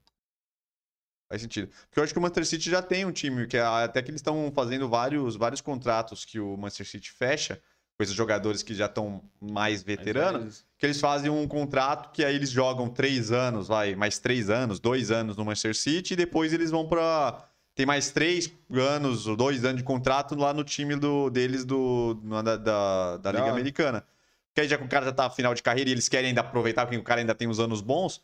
Faz 1.30 1.42
sentido. 1.42 1.70
Porque 1.90 2.00
eu 2.00 2.04
acho 2.04 2.14
que 2.14 2.20
o 2.20 2.22
Manchester 2.22 2.46
City 2.46 2.70
já 2.70 2.82
tem 2.82 3.06
um 3.06 3.12
time, 3.12 3.48
que 3.48 3.58
é, 3.58 3.62
até 3.62 4.02
que 4.02 4.10
eles 4.10 4.20
estão 4.20 4.52
fazendo 4.56 4.88
vários, 4.88 5.36
vários 5.36 5.60
contratos 5.62 6.24
que 6.24 6.40
o 6.40 6.56
Manchester 6.56 6.88
City 6.88 7.12
fecha, 7.12 7.62
com 7.98 8.04
esses 8.04 8.16
jogadores 8.16 8.64
que 8.64 8.74
já 8.74 8.86
estão 8.86 9.22
mais 9.42 9.84
veteranos, 9.84 10.44
mas- 10.46 10.66
que 10.78 10.86
eles 10.86 11.00
fazem 11.02 11.30
um 11.30 11.48
contrato 11.48 12.12
que 12.14 12.24
aí 12.24 12.36
eles 12.36 12.50
jogam 12.50 12.88
três 12.88 13.32
anos, 13.32 13.68
vai, 13.68 13.96
mais 13.96 14.20
três 14.20 14.50
anos, 14.50 14.80
dois 14.80 15.12
anos 15.12 15.36
no 15.36 15.44
Manchester 15.44 15.76
City, 15.76 16.14
e 16.14 16.18
depois 16.18 16.54
eles 16.54 16.72
vão 16.72 16.88
pra. 16.88 17.44
Tem 17.76 17.86
mais 17.86 18.10
três 18.10 18.52
anos, 18.72 19.28
ou 19.28 19.36
dois 19.36 19.64
anos 19.66 19.78
de 19.78 19.84
contrato 19.84 20.34
lá 20.36 20.52
no 20.54 20.64
time 20.64 20.96
do, 20.96 21.30
deles 21.30 21.64
do, 21.66 22.16
da, 22.44 22.56
da, 22.58 23.18
da 23.18 23.32
Liga. 23.32 23.52
Americana. 23.52 24.04
Porque 24.48 24.62
aí 24.62 24.68
já 24.68 24.78
que 24.80 24.84
o 24.84 24.88
cara 24.88 25.06
já 25.06 25.12
tá 25.12 25.30
final 25.30 25.54
de 25.54 25.62
carreira 25.62 25.88
e 25.90 25.94
eles 25.94 26.10
querem 26.10 26.30
ainda 26.30 26.42
aproveitar, 26.42 26.86
porque 26.88 26.98
o 26.98 27.04
cara 27.04 27.20
ainda 27.22 27.36
tem 27.36 27.48
os 27.48 27.60
anos 27.60 27.82
bons, 27.82 28.22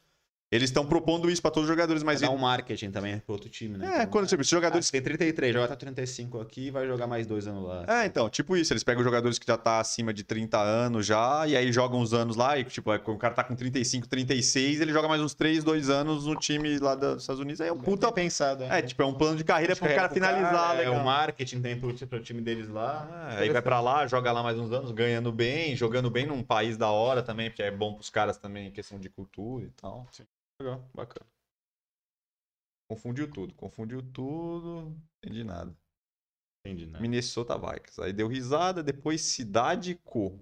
eles 0.56 0.70
estão 0.70 0.86
propondo 0.86 1.30
isso 1.30 1.42
pra 1.42 1.52
todos 1.52 1.70
os 1.70 1.74
jogadores, 1.76 2.04
mas. 2.04 2.22
Dá 2.22 2.30
um 2.30 2.38
marketing 2.38 2.92
também 2.92 3.20
pro 3.20 3.34
outro 3.34 3.50
time, 3.50 3.78
né? 3.78 3.86
É, 3.86 3.96
Então, 3.98 4.08
quando 4.08 4.28
tipo, 4.28 4.42
esses 4.42 4.54
ah, 4.54 4.58
jogadores 4.58 4.86
você 4.86 4.92
tem 4.92 5.02
33, 5.02 5.54
joga 5.54 5.66
até 5.66 5.76
35 5.76 6.40
aqui 6.40 6.68
e 6.68 6.72
vai 6.72 6.86
jogar 6.88 7.08
mais 7.08 7.26
dois 7.26 7.48
anos 7.48 7.68
lá. 7.68 7.86
É, 7.88 8.06
então, 8.06 8.30
tipo 8.30 8.56
isso, 8.56 8.72
eles 8.74 8.84
pegam 8.84 9.04
jogadores 9.04 9.40
que 9.40 9.48
já 9.48 9.58
tá 9.58 9.80
acima 9.80 10.14
de 10.14 10.24
30 10.24 10.60
anos 10.60 11.06
já, 11.06 11.46
e 11.48 11.56
aí 11.56 11.72
jogam 11.72 12.00
uns 12.00 12.14
anos 12.14 12.36
lá, 12.36 12.58
e 12.58 12.64
tipo, 12.64 12.92
é, 12.92 13.02
o 13.06 13.18
cara 13.18 13.34
tá 13.34 13.44
com 13.44 13.56
35, 13.56 14.08
36, 14.08 14.82
ele 14.82 14.92
joga 14.94 15.08
mais 15.08 15.22
uns 15.22 15.34
3, 15.34 15.64
2 15.64 15.90
anos 15.90 16.26
no 16.26 16.36
time 16.36 16.78
lá 16.80 16.96
dos 16.96 17.24
Estados 17.24 17.42
Unidos, 17.42 17.60
aí 17.62 17.70
é 17.70 17.74
um 17.74 17.78
puta... 17.78 18.12
Bem 18.12 18.24
pensado, 18.26 18.64
É, 18.64 18.82
tipo, 18.82 19.02
é 19.02 19.06
um 19.06 19.14
plano 19.14 19.38
de 19.38 19.44
carreira 19.44 19.76
pro 19.76 19.88
cara 19.88 20.10
finalizar, 20.10 20.76
É, 20.76 20.80
legal. 20.80 20.96
o 20.96 21.04
marketing 21.04 21.62
tem 21.62 21.80
pro, 21.80 21.94
pro 22.08 22.22
time 22.22 22.42
deles 22.42 22.70
lá. 22.70 23.30
É, 23.38 23.44
aí 23.44 23.50
vai 23.50 23.62
pra 23.62 23.80
lá, 23.80 24.06
joga 24.08 24.32
lá 24.32 24.44
mais 24.44 24.58
uns 24.58 24.72
anos, 24.72 24.92
ganhando 24.92 25.32
bem, 25.32 25.76
jogando 25.76 26.10
bem 26.10 26.26
num 26.26 26.44
país 26.44 26.78
da 26.78 26.90
hora 26.90 27.22
também, 27.24 27.50
porque 27.50 27.64
é 27.64 27.72
bom 27.72 27.94
pros 27.94 28.10
caras 28.10 28.38
também, 28.38 28.72
questão 28.72 29.00
de 29.00 29.10
cultura 29.10 29.66
e 29.66 29.70
tal. 29.72 30.08
Legal, 30.64 30.90
bacana. 30.94 31.30
Confundiu 32.90 33.30
tudo, 33.30 33.54
confundiu 33.56 34.02
tudo, 34.02 34.96
entendi 35.18 35.44
nada. 35.44 35.76
Entendi, 36.66 36.86
né? 36.86 37.00
Minnesota 37.02 37.58
Vikings. 37.58 38.02
Aí 38.02 38.14
deu 38.14 38.30
risada, 38.30 38.82
depois 38.82 39.22
Cidade 39.22 39.96
Co. 40.06 40.40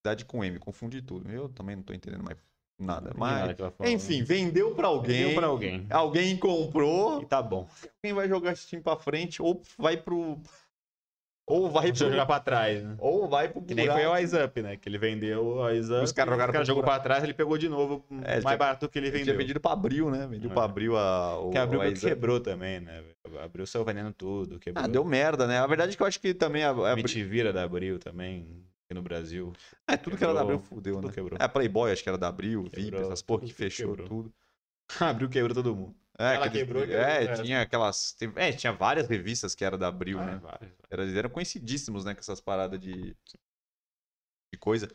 Cidade 0.00 0.24
com 0.24 0.42
M, 0.42 0.58
confundi 0.58 1.00
tudo. 1.00 1.30
Eu 1.30 1.48
também 1.48 1.76
não 1.76 1.82
tô 1.84 1.92
entendendo 1.92 2.24
mais 2.24 2.36
nada. 2.80 3.12
Mas, 3.16 3.56
nada 3.56 3.74
enfim, 3.88 4.24
vendeu 4.24 4.74
pra 4.74 4.88
alguém. 4.88 5.26
Deu 5.26 5.34
pra 5.36 5.46
alguém. 5.46 5.86
Alguém 5.90 6.36
comprou. 6.36 7.22
E 7.22 7.26
tá 7.26 7.40
bom. 7.40 7.68
Quem 8.02 8.12
vai 8.12 8.28
jogar 8.28 8.52
esse 8.52 8.66
time 8.66 8.82
pra 8.82 8.96
frente 8.96 9.40
ou 9.40 9.62
vai 9.76 9.96
pro. 9.96 10.40
Ou 11.48 11.70
vai 11.70 11.86
pro. 11.92 11.96
jogar 12.10 12.26
pra 12.26 12.40
trás, 12.40 12.82
né? 12.82 12.94
Ou 12.98 13.28
vai 13.28 13.48
pro 13.48 13.62
Que 13.62 13.74
nem 13.74 13.86
foi 13.86 13.94
buraco. 13.96 14.12
o 14.12 14.16
Wise 14.20 14.36
Up, 14.36 14.62
né? 14.62 14.76
Que 14.76 14.88
ele 14.88 14.98
vendeu 14.98 15.42
o 15.44 15.66
Wise 15.66 15.92
Up. 15.92 16.04
Os 16.04 16.12
caras 16.12 16.32
jogaram 16.32 16.50
o 16.50 16.52
cara 16.52 16.64
jogou 16.64 16.82
buraco. 16.82 17.00
pra 17.00 17.04
trás, 17.08 17.24
ele 17.24 17.32
pegou 17.34 17.56
de 17.56 17.68
novo 17.68 18.04
É, 18.10 18.14
mais 18.14 18.44
tinha- 18.44 18.56
barato 18.56 18.86
do 18.86 18.90
que 18.90 18.98
ele 18.98 19.06
Ele 19.08 19.12
tinha 19.16 19.24
vendeu. 19.24 19.38
vendido 19.38 19.60
pra 19.60 19.72
Abril, 19.72 20.10
né? 20.10 20.26
Vendeu 20.26 20.50
É. 20.50 20.54
pra 20.54 20.64
Abril 20.64 20.96
a. 20.96 21.38
O, 21.40 21.50
Que 21.50 21.58
abriu 21.58 21.80
o 21.80 21.84
que 21.92 22.00
quebrou 22.00 22.38
também, 22.40 22.80
né? 22.80 23.02
Abriu 23.42 23.66
saiu 23.66 23.84
vendendo 23.84 24.12
tudo. 24.12 24.58
Quebrou. 24.58 24.84
Ah, 24.84 24.86
deu 24.88 25.04
merda, 25.04 25.46
né? 25.46 25.58
A 25.58 25.66
verdade 25.66 25.92
é 25.92 25.96
que 25.96 26.02
eu 26.02 26.06
acho 26.06 26.20
que 26.20 26.32
também 26.34 26.62
a, 26.64 26.70
a 26.70 26.92
A 26.92 26.96
gente 26.96 27.22
vira 27.24 27.52
da 27.52 27.62
Abril 27.64 27.98
também, 27.98 28.46
aqui 28.84 28.94
no 28.94 29.02
Brasil. 29.02 29.52
É, 29.86 29.96
tudo 29.96 30.16
que 30.16 30.24
era 30.24 30.32
da 30.34 30.40
Quebrou, 30.40 30.58
Abril 30.58 30.68
fudeu, 30.68 30.94
tudo 30.96 31.06
né? 31.08 31.12
quebrou. 31.14 31.38
É, 31.40 31.44
a 31.44 31.48
Playboy 31.48 31.92
acho 31.92 32.02
que 32.02 32.08
era 32.08 32.18
da 32.18 32.28
Abril, 32.28 32.62
VIP, 32.64 32.82
Quebrou, 32.84 33.02
essas 33.02 33.22
porra 33.22 33.42
que 33.46 33.52
fechou 33.52 33.88
quebrou. 33.90 34.06
tudo. 34.08 34.32
Abril 35.00 35.28
quebrou 35.28 35.54
todo 35.54 35.74
mundo. 35.74 35.94
É, 36.18 36.34
Ela 36.34 36.50
quebrou 36.50 36.82
é, 36.82 37.18
quebrou 37.20 37.44
tinha 37.44 37.60
aquelas. 37.62 38.16
é, 38.36 38.52
tinha 38.52 38.72
várias 38.72 39.06
revistas 39.08 39.54
que 39.54 39.64
era 39.64 39.78
da 39.78 39.88
Abril, 39.88 40.18
Ah, 40.18 40.24
né? 40.26 40.36
vários. 40.36 40.72
Era, 40.90 41.02
eles 41.04 41.14
eram 41.14 41.30
conhecidíssimos, 41.30 42.04
né, 42.04 42.14
com 42.14 42.20
essas 42.20 42.40
paradas 42.40 42.80
de, 42.80 43.16
de 44.52 44.58
coisa. 44.58 44.88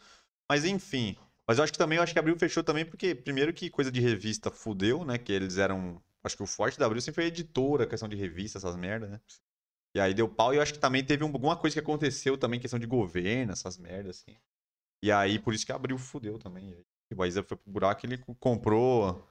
Mas 0.50 0.66
enfim. 0.66 1.16
Mas 1.48 1.58
eu 1.58 1.64
acho 1.64 1.74
que 1.74 1.80
também, 1.80 1.98
eu 1.98 2.04
acho 2.04 2.14
que 2.14 2.20
Abril 2.20 2.38
fechou 2.38 2.64
também 2.64 2.86
porque, 2.86 3.14
primeiro 3.14 3.54
que 3.54 3.70
coisa 3.70 3.92
de 3.92 4.00
revista 4.00 4.50
fudeu, 4.50 5.04
né? 5.06 5.18
Que 5.18 5.32
eles 5.32 5.58
eram. 5.58 6.02
Acho 6.24 6.38
que 6.38 6.44
o 6.44 6.48
forte 6.48 6.80
da 6.80 6.86
Abril 6.86 7.02
sempre 7.02 7.16
foi 7.22 7.26
editora, 7.26 7.86
questão 7.86 8.08
de 8.08 8.16
revista, 8.16 8.58
essas 8.58 8.76
merdas, 8.78 9.10
né? 9.10 9.20
E 9.96 10.00
aí 10.00 10.14
deu 10.14 10.30
pau 10.30 10.54
e 10.54 10.58
eu 10.58 10.62
acho 10.62 10.74
que 10.74 10.80
também 10.80 11.04
teve 11.06 11.24
um- 11.24 11.28
alguma 11.28 11.58
coisa 11.58 11.74
que 11.76 11.80
aconteceu 11.80 12.38
também, 12.38 12.60
questão 12.60 12.80
de 12.80 12.88
governo, 12.88 13.54
essas 13.54 13.78
merdas, 13.78 14.18
assim. 14.22 14.38
E 15.04 15.12
aí, 15.12 15.40
por 15.40 15.54
isso 15.54 15.66
que 15.66 15.72
Abril 15.72 15.98
fudeu 15.98 16.40
também. 16.40 16.72
E 17.12 17.16
o 17.16 17.22
Wise 17.22 17.44
foi 17.44 17.58
pro 17.58 17.72
buraco 17.72 18.06
e 18.06 18.08
ele 18.10 18.18
co- 18.20 18.36
comprou 18.36 19.28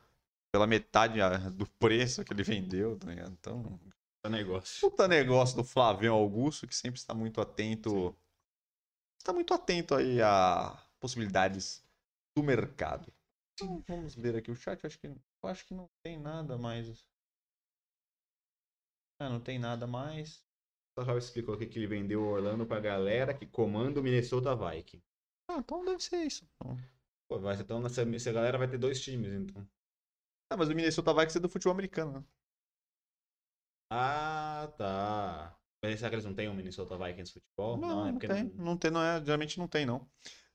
pela 0.52 0.66
metade 0.66 1.20
ah, 1.20 1.38
do 1.50 1.66
preço 1.78 2.22
que 2.24 2.32
ele 2.32 2.42
vendeu, 2.42 2.98
tá 2.98 3.06
ligado? 3.08 3.32
Então, 3.32 3.80
É 4.24 4.28
negócio. 4.28 4.80
puta 4.88 5.08
negócio 5.08 5.56
do 5.56 5.64
Flavião 5.64 6.14
Augusto, 6.14 6.66
que 6.68 6.76
sempre 6.76 7.00
está 7.00 7.14
muito 7.14 7.40
atento. 7.40 8.14
Está 9.18 9.32
muito 9.32 9.54
atento 9.54 9.94
aí 9.94 10.20
a 10.20 10.78
possibilidades 11.00 11.82
do 12.36 12.42
mercado. 12.42 13.12
Então, 13.54 13.82
vamos 13.88 14.14
ler 14.16 14.36
aqui 14.36 14.50
o 14.50 14.56
chat. 14.56 14.82
Eu 14.82 14.88
acho 14.88 14.98
que, 14.98 15.06
eu 15.06 15.48
acho 15.48 15.66
que 15.66 15.74
não 15.74 15.88
tem 16.02 16.18
nada 16.18 16.58
mais. 16.58 17.06
Ah, 19.18 19.30
não 19.30 19.40
tem 19.40 19.58
nada 19.58 19.86
mais. 19.86 20.44
O 20.98 21.02
Raul 21.02 21.18
explicou 21.18 21.54
aqui 21.54 21.66
que 21.66 21.78
ele 21.78 21.86
vendeu 21.86 22.20
o 22.20 22.26
Orlando 22.32 22.66
pra 22.66 22.78
galera 22.78 23.32
que 23.32 23.46
comanda 23.46 24.00
o 24.00 24.02
Minnesota 24.02 24.54
Viking. 24.54 25.00
Ah, 25.48 25.58
então 25.58 25.84
deve 25.84 26.02
ser 26.02 26.24
isso. 26.24 26.46
Pô, 27.28 27.38
vai, 27.38 27.56
então 27.56 27.80
nessa, 27.80 28.02
essa 28.02 28.32
galera 28.32 28.58
vai 28.58 28.68
ter 28.68 28.76
dois 28.78 29.00
times, 29.00 29.32
então. 29.32 29.66
Ah, 30.52 30.56
mas 30.56 30.68
o 30.68 30.74
Minnesota 30.74 31.12
vai 31.14 31.28
ser 31.30 31.40
do 31.40 31.48
futebol 31.48 31.72
americano, 31.72 32.12
né? 32.12 32.24
Ah, 33.90 34.68
tá. 34.76 35.56
Mas 35.82 35.98
será 35.98 36.10
que 36.10 36.14
eles 36.16 36.24
não 36.24 36.34
têm 36.34 36.48
um 36.48 36.54
Minnesota 36.54 36.96
Vikings 36.96 37.32
futebol? 37.32 37.76
Não, 37.76 37.88
não, 37.88 38.06
é 38.06 38.12
porque 38.12 38.28
tem. 38.28 38.44
Não 38.56 38.76
tem, 38.76 38.90
não 38.90 39.02
é. 39.02 39.22
Geralmente 39.24 39.58
não 39.58 39.66
tem, 39.66 39.84
não. 39.84 40.06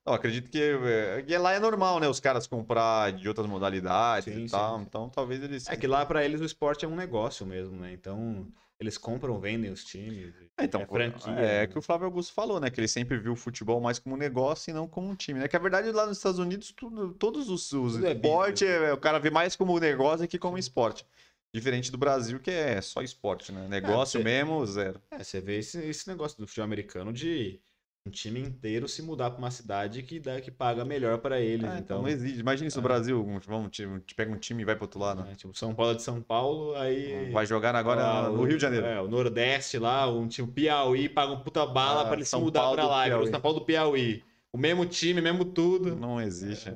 Não, 0.06 0.14
acredito 0.14 0.50
que 0.50 0.62
é, 0.62 1.22
que 1.22 1.38
lá 1.38 1.52
é 1.52 1.60
normal, 1.60 2.00
né? 2.00 2.08
Os 2.08 2.20
caras 2.20 2.48
comprar 2.48 3.12
de 3.12 3.28
outras 3.28 3.46
modalidades 3.46 4.34
Sim, 4.34 4.46
e 4.46 4.48
sim, 4.48 4.48
tal. 4.48 4.78
sim. 4.78 4.84
Então 4.84 5.10
talvez 5.10 5.44
eles. 5.44 5.68
É 5.68 5.76
que 5.76 5.86
lá 5.86 6.06
pra 6.06 6.24
eles 6.24 6.40
o 6.40 6.46
esporte 6.46 6.86
é 6.86 6.88
um 6.88 6.96
negócio 6.96 7.46
mesmo, 7.46 7.76
né? 7.78 7.92
Então 7.92 8.48
eles 8.80 8.98
compram, 8.98 9.40
vendem 9.40 9.72
os 9.72 9.84
times. 9.84 10.34
É, 10.58 10.66
então, 10.66 10.82
é 10.82 10.86
franquia. 10.86 11.32
É 11.34 11.62
né? 11.62 11.68
que 11.68 11.78
o 11.78 11.82
Flávio 11.82 12.06
Augusto 12.06 12.34
falou, 12.34 12.60
né? 12.60 12.70
Que 12.70 12.80
ele 12.80 12.88
sempre 12.88 13.18
viu 13.18 13.34
o 13.34 13.36
futebol 13.36 13.82
mais 13.82 13.98
como 13.98 14.16
um 14.16 14.18
negócio 14.18 14.70
e 14.70 14.74
não 14.74 14.88
como 14.88 15.10
um 15.10 15.16
time. 15.16 15.40
É 15.44 15.48
que 15.48 15.56
a 15.56 15.60
verdade 15.60 15.92
lá 15.92 16.06
nos 16.06 16.18
Estados 16.18 16.40
Unidos, 16.40 16.72
tudo, 16.72 17.14
todos 17.16 17.50
os, 17.50 17.72
os 17.74 17.94
Tudo 17.94 18.06
é 18.08 18.14
esportes, 18.14 18.68
business. 18.68 18.90
é, 18.90 18.94
o 18.94 18.98
cara 18.98 19.20
vê 19.20 19.30
mais 19.30 19.56
como 19.56 19.76
um 19.76 19.80
negócio 19.80 20.28
que 20.28 20.38
como 20.38 20.58
esporte. 20.58 21.06
Diferente 21.54 21.92
do 21.92 21.98
Brasil, 21.98 22.40
que 22.40 22.52
é 22.52 22.80
só 22.82 23.02
esporte, 23.02 23.52
né? 23.52 23.68
Negócio 23.68 24.20
você- 24.20 24.24
mesmo, 24.24 24.66
zero. 24.66 25.02
É, 25.10 25.24
você 25.24 25.42
vê 25.42 25.58
esse, 25.58 25.80
esse 25.80 26.08
negócio 26.08 26.38
do 26.38 26.46
futebol 26.46 26.66
americano 26.66 27.12
de 27.12 27.60
um 28.08 28.10
time 28.10 28.40
inteiro 28.40 28.88
se 28.88 29.02
mudar 29.02 29.30
pra 29.32 29.40
uma 29.40 29.52
cidade 29.52 30.02
que, 30.04 30.20
dá, 30.20 30.40
que 30.42 30.50
paga 30.50 30.84
melhor 30.86 31.18
pra 31.20 31.40
eles. 31.40 31.70
É, 31.70 31.78
então, 31.80 32.02
não 32.02 32.10
existe. 32.10 32.40
Imagina 32.40 32.68
isso 32.68 32.80
no 32.80 32.86
é. 32.86 32.90
Brasil. 32.90 33.42
Vamos, 33.48 33.70
te, 33.72 33.88
te 34.06 34.16
pega 34.16 34.32
um 34.32 34.38
time 34.38 34.62
e 34.64 34.66
vai 34.66 34.76
pro 34.76 34.86
outro 34.86 35.00
lado. 35.00 35.24
né, 35.24 35.34
tipo, 35.36 35.56
São 35.58 35.76
Paulo 35.76 35.92
é 35.92 35.96
de 35.96 36.02
São 36.04 36.22
Paulo, 36.22 36.76
aí. 36.76 37.30
Vai 37.32 37.46
jogar 37.46 37.76
agora 37.76 38.02
Ah, 38.04 38.30
no 38.30 38.44
Rio 38.44 38.58
de 38.58 38.62
Janeiro. 38.62 38.86
É, 38.86 39.02
o 39.02 39.08
Nordeste 39.08 39.78
lá, 39.78 40.10
um 40.12 40.28
time 40.28 40.48
Piauí, 40.48 41.10
paga 41.10 41.32
um 41.34 41.40
puta 41.40 41.66
bala 41.66 42.02
Ah, 42.02 42.06
pra 42.06 42.16
ele 42.16 42.24
se 42.26 42.32
São 42.32 42.42
mudar 42.42 42.62
Paulo 42.62 42.76
pra 42.76 42.84
do 42.86 42.90
lá. 42.90 43.04
Piauí. 43.06 43.30
São 43.30 43.42
Paulo 43.42 43.60
do 43.60 43.66
Piauí. 43.66 44.24
O 44.52 44.58
mesmo 44.58 44.86
time, 44.86 45.22
mesmo 45.22 45.46
tudo. 45.46 45.96
Não 45.96 46.20
existe. 46.22 46.74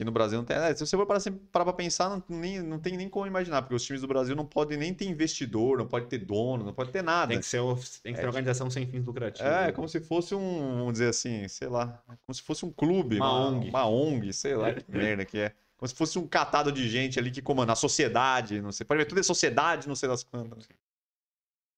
E 0.00 0.04
no 0.04 0.12
Brasil 0.12 0.38
não 0.38 0.44
tem. 0.44 0.56
é, 0.56 0.72
se 0.74 0.86
você 0.86 0.96
for 0.96 1.06
parar 1.06 1.20
parar 1.50 1.64
pra 1.64 1.72
pensar, 1.72 2.08
não, 2.08 2.22
nem, 2.28 2.62
não 2.62 2.78
tem 2.78 2.96
nem 2.96 3.08
como 3.08 3.26
imaginar, 3.26 3.62
porque 3.62 3.74
os 3.74 3.82
times 3.84 4.00
do 4.00 4.06
Brasil 4.06 4.36
não 4.36 4.46
podem 4.46 4.78
nem 4.78 4.94
ter 4.94 5.06
investidor, 5.06 5.76
não 5.76 5.88
pode 5.88 6.06
ter 6.06 6.18
dono, 6.18 6.64
não 6.64 6.72
pode 6.72 6.92
ter 6.92 7.02
nada. 7.02 7.32
Tem 7.32 7.40
que 7.40 7.46
ser, 7.46 7.58
o- 7.58 7.74
tem 8.02 8.12
que 8.14 8.20
ter 8.20 8.26
uma 8.26 8.28
organização 8.28 8.70
sem 8.70 8.86
fins 8.86 9.04
lucrativos. 9.04 9.50
É, 9.50 9.72
como 9.72 9.88
se 9.88 10.00
fosse 10.00 10.34
um, 10.36 10.76
vamos 10.78 10.92
dizer 10.92 11.08
assim, 11.08 11.48
sei 11.48 11.68
lá, 11.68 12.00
como 12.06 12.34
se 12.34 12.42
fosse 12.42 12.64
um 12.64 12.70
clube, 12.70 13.16
Uma 13.18 13.32
uma, 13.32 13.48
ONG. 13.48 13.68
uma 13.70 13.86
ONG, 13.88 14.32
sei 14.32 14.54
lá 14.54 14.72
que 14.72 14.90
merda 14.90 15.24
que 15.24 15.38
é. 15.38 15.52
Como 15.76 15.88
se 15.88 15.94
fosse 15.94 16.18
um 16.18 16.26
catado 16.26 16.70
de 16.72 16.88
gente 16.88 17.18
ali 17.18 17.30
que 17.30 17.42
comanda 17.42 17.72
a 17.72 17.76
sociedade, 17.76 18.60
não 18.60 18.70
sei. 18.72 18.84
Pode 18.86 18.98
ver, 18.98 19.04
tudo 19.06 19.20
é 19.20 19.22
sociedade, 19.24 19.88
não 19.88 19.94
sei 19.96 20.08
das 20.08 20.22
quantas. 20.24 20.68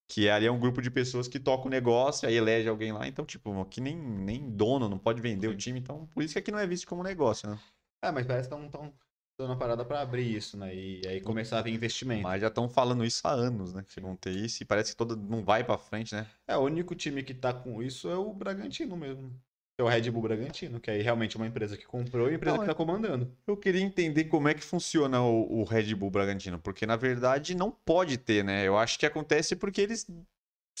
Que 0.07 0.29
ali 0.29 0.45
é 0.45 0.51
um 0.51 0.59
grupo 0.59 0.81
de 0.81 0.91
pessoas 0.91 1.27
que 1.27 1.39
toca 1.39 1.67
o 1.67 1.69
negócio, 1.69 2.27
aí 2.27 2.35
elege 2.35 2.67
alguém 2.67 2.91
lá. 2.91 3.07
Então, 3.07 3.25
tipo, 3.25 3.59
aqui 3.61 3.79
nem, 3.79 3.95
nem 3.95 4.49
dono, 4.49 4.89
não 4.89 4.97
pode 4.99 5.21
vender 5.21 5.47
o 5.47 5.51
Sim. 5.51 5.57
time. 5.57 5.79
Então, 5.79 6.05
por 6.07 6.21
isso 6.21 6.33
que 6.33 6.39
aqui 6.39 6.51
não 6.51 6.59
é 6.59 6.67
visto 6.67 6.85
como 6.87 7.01
negócio, 7.01 7.49
né? 7.49 7.57
É, 8.01 8.11
mas 8.11 8.25
parece 8.25 8.49
que 8.49 8.55
estão 8.55 8.69
tão 8.69 8.93
dando 9.37 9.51
uma 9.51 9.57
parada 9.57 9.83
pra 9.83 10.01
abrir 10.01 10.35
isso, 10.35 10.57
né? 10.57 10.73
E 10.73 11.01
aí 11.07 11.21
começar 11.21 11.59
a 11.59 11.61
vir 11.61 11.73
investimento. 11.73 12.23
Mas 12.23 12.41
já 12.41 12.47
estão 12.47 12.69
falando 12.69 13.03
isso 13.03 13.27
há 13.27 13.31
anos, 13.31 13.73
né? 13.73 13.83
Que 13.87 13.99
vão 13.99 14.15
ter 14.15 14.31
isso 14.31 14.61
e 14.61 14.65
parece 14.65 14.91
que 14.91 14.97
todo 14.97 15.15
não 15.15 15.43
vai 15.43 15.63
pra 15.63 15.77
frente, 15.77 16.13
né? 16.13 16.27
É, 16.47 16.55
o 16.55 16.61
único 16.61 16.95
time 16.95 17.23
que 17.23 17.33
tá 17.33 17.53
com 17.53 17.81
isso 17.81 18.09
é 18.09 18.15
o 18.15 18.33
Bragantino 18.33 18.95
mesmo. 18.95 19.33
É 19.79 19.83
o 19.83 19.87
Red 19.87 20.11
Bull 20.11 20.21
Bragantino, 20.21 20.79
que 20.79 20.91
aí 20.91 21.01
realmente 21.01 21.35
é 21.35 21.39
uma 21.39 21.47
empresa 21.47 21.75
que 21.75 21.85
comprou 21.85 22.27
e 22.27 22.33
a 22.33 22.35
empresa 22.35 22.57
Não, 22.57 22.63
que 22.63 22.69
tá 22.69 22.75
comandando. 22.75 23.35
Eu 23.47 23.57
queria 23.57 23.81
entender 23.81 24.25
como 24.25 24.47
é 24.47 24.53
que 24.53 24.61
funciona 24.61 25.21
o, 25.21 25.61
o 25.61 25.63
Red 25.63 25.95
Bull 25.95 26.11
Bragantino, 26.11 26.59
porque 26.59 26.85
na 26.85 26.95
verdade 26.95 27.55
não 27.55 27.71
pode 27.71 28.17
ter, 28.17 28.43
né? 28.43 28.67
Eu 28.67 28.77
acho 28.77 28.99
que 28.99 29.05
acontece 29.05 29.55
porque 29.55 29.81
eles, 29.81 30.05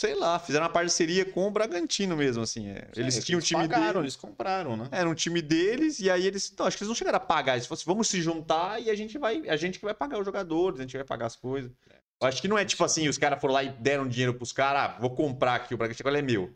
sei 0.01 0.15
lá, 0.15 0.39
fizeram 0.39 0.65
uma 0.65 0.71
parceria 0.71 1.23
com 1.23 1.47
o 1.47 1.51
Bragantino 1.51 2.17
mesmo, 2.17 2.41
assim. 2.41 2.67
é. 2.69 2.89
Eles 2.95 3.17
É, 3.17 3.21
tinham 3.21 3.37
o 3.39 3.41
time 3.41 3.61
pagaram, 3.61 4.01
deles. 4.01 4.01
eles 4.01 4.15
compraram, 4.15 4.75
né? 4.75 4.89
Era 4.91 5.07
um 5.07 5.13
time 5.13 5.41
deles, 5.43 5.99
e 5.99 6.09
aí 6.09 6.25
eles. 6.25 6.51
Não, 6.57 6.65
acho 6.65 6.75
que 6.75 6.83
eles 6.83 6.89
não 6.89 6.95
chegaram 6.95 7.17
a 7.17 7.19
pagar. 7.19 7.53
Eles 7.53 7.67
falaram 7.67 7.79
assim, 7.81 7.85
vamos 7.91 8.07
se 8.07 8.19
juntar 8.19 8.81
e 8.81 8.89
a 8.89 8.95
gente 8.95 9.17
vai. 9.19 9.47
A 9.47 9.55
gente 9.55 9.77
que 9.77 9.85
vai 9.85 9.93
pagar 9.93 10.17
os 10.19 10.25
jogadores, 10.25 10.79
a 10.79 10.83
gente 10.83 10.97
vai 10.97 11.05
pagar 11.05 11.27
as 11.27 11.35
coisas. 11.35 11.71
Eu 12.19 12.27
acho 12.27 12.41
que 12.41 12.47
não 12.47 12.57
é 12.57 12.65
tipo 12.65 12.83
assim, 12.83 13.07
os 13.07 13.17
caras 13.17 13.39
foram 13.39 13.53
lá 13.53 13.63
e 13.63 13.69
deram 13.69 14.07
dinheiro 14.07 14.33
pros 14.33 14.51
caras, 14.51 14.95
ah, 14.95 14.99
vou 14.99 15.11
comprar 15.11 15.55
aqui, 15.55 15.73
o 15.73 15.77
Bragantino 15.77 16.07
agora 16.07 16.19
é 16.19 16.21
meu. 16.23 16.51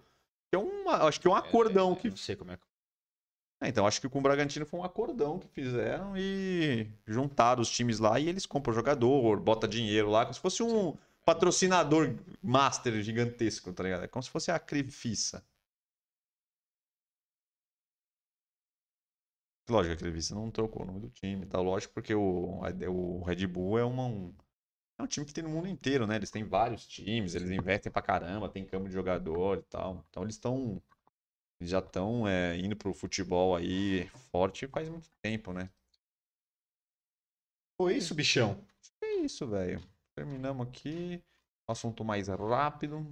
É 0.51 0.57
uma, 0.57 1.07
acho 1.07 1.19
que 1.21 1.27
é 1.27 1.29
um 1.31 1.35
acordão 1.35 1.93
É, 1.93 1.95
que 1.95 2.09
Não 2.09 2.17
sei 2.17 2.35
como 2.35 2.51
é 2.51 2.57
que. 2.57 2.63
é, 3.61 3.67
então, 3.69 3.85
acho 3.87 3.99
que 4.01 4.07
com 4.09 4.19
o 4.19 4.21
Bragantino 4.21 4.65
foi 4.65 4.79
um 4.79 4.83
acordão 4.83 5.37
que 5.39 5.47
fizeram 5.49 6.13
e 6.17 6.87
juntaram 7.07 7.61
os 7.61 7.69
times 7.69 7.99
lá 7.99 8.19
e 8.19 8.27
eles 8.27 8.45
compram 8.45 8.71
o 8.71 8.75
jogador, 8.75 9.39
bota 9.39 9.67
dinheiro 9.67 10.09
lá, 10.09 10.23
como 10.23 10.33
se 10.33 10.39
fosse 10.39 10.61
um 10.63 10.95
patrocinador 11.25 12.15
master 12.41 13.01
gigantesco, 13.01 13.73
tá 13.73 13.83
ligado? 13.83 14.03
É 14.03 14.07
como 14.07 14.23
se 14.23 14.29
fosse 14.29 14.51
a 14.51 14.59
Crefissa. 14.59 15.43
Lógico, 19.67 19.95
a 19.95 19.97
Crefissa 19.97 20.35
não 20.35 20.51
trocou 20.51 20.83
o 20.83 20.85
nome 20.85 20.99
do 20.99 21.09
time 21.09 21.45
tal, 21.47 21.63
lógico, 21.63 21.93
porque 21.93 22.13
o, 22.13 22.61
o 22.89 23.23
Red 23.23 23.47
Bull 23.47 23.79
é 23.79 23.83
uma, 23.83 24.05
um, 24.05 24.33
é 24.99 25.03
um 25.03 25.07
time 25.07 25.25
que 25.25 25.33
tem 25.33 25.43
no 25.43 25.49
mundo 25.49 25.67
inteiro, 25.67 26.07
né? 26.07 26.15
Eles 26.17 26.31
têm 26.31 26.43
vários 26.43 26.87
times, 26.87 27.35
eles 27.35 27.49
investem 27.51 27.91
pra 27.91 28.01
caramba, 28.01 28.49
tem 28.49 28.65
campo 28.65 28.87
de 28.87 28.93
jogador 28.93 29.59
e 29.59 29.63
tal. 29.63 30.05
Então 30.09 30.23
eles 30.23 30.35
estão 30.35 30.81
já 31.61 31.79
estão 31.79 32.23
indo 32.57 32.75
pro 32.75 32.93
futebol 32.93 33.55
aí 33.55 34.07
forte 34.31 34.67
faz 34.67 34.89
muito 34.89 35.09
tempo, 35.21 35.53
né? 35.53 35.69
Foi 37.77 37.95
isso, 37.95 38.13
bichão. 38.13 38.61
É 39.01 39.15
isso, 39.21 39.47
velho. 39.47 39.81
Terminamos 40.15 40.65
aqui. 40.65 41.21
Assunto 41.67 42.05
mais 42.05 42.27
rápido. 42.29 43.05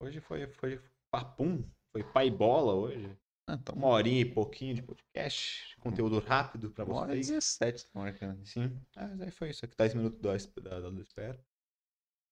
Hoje 0.00 0.20
foi, 0.20 0.46
foi 0.48 0.82
papum. 1.10 1.62
Foi 1.92 2.02
pai 2.02 2.30
bola 2.30 2.74
hoje. 2.74 3.16
Ah, 3.46 3.54
então, 3.54 3.76
Uma 3.76 3.88
horinha 3.88 4.20
e 4.20 4.24
pouquinho 4.24 4.74
de 4.74 4.82
podcast. 4.82 5.76
Conteúdo 5.78 6.18
rápido 6.18 6.70
pra 6.70 6.84
uma 6.84 6.96
hora 6.96 7.16
e 7.16 7.22
vocês. 7.22 7.58
17 7.58 7.84
tá 7.84 7.90
marcando. 8.00 8.44
Sim. 8.44 8.76
Ah, 8.96 9.06
mas 9.06 9.20
aí 9.20 9.30
foi 9.30 9.50
isso. 9.50 9.64
Aqui 9.64 9.76
10 9.76 9.94
minutos 9.94 10.20
da, 10.20 10.36
da, 10.62 10.80
da, 10.80 10.90
da 10.90 11.00
espera. 11.00 11.40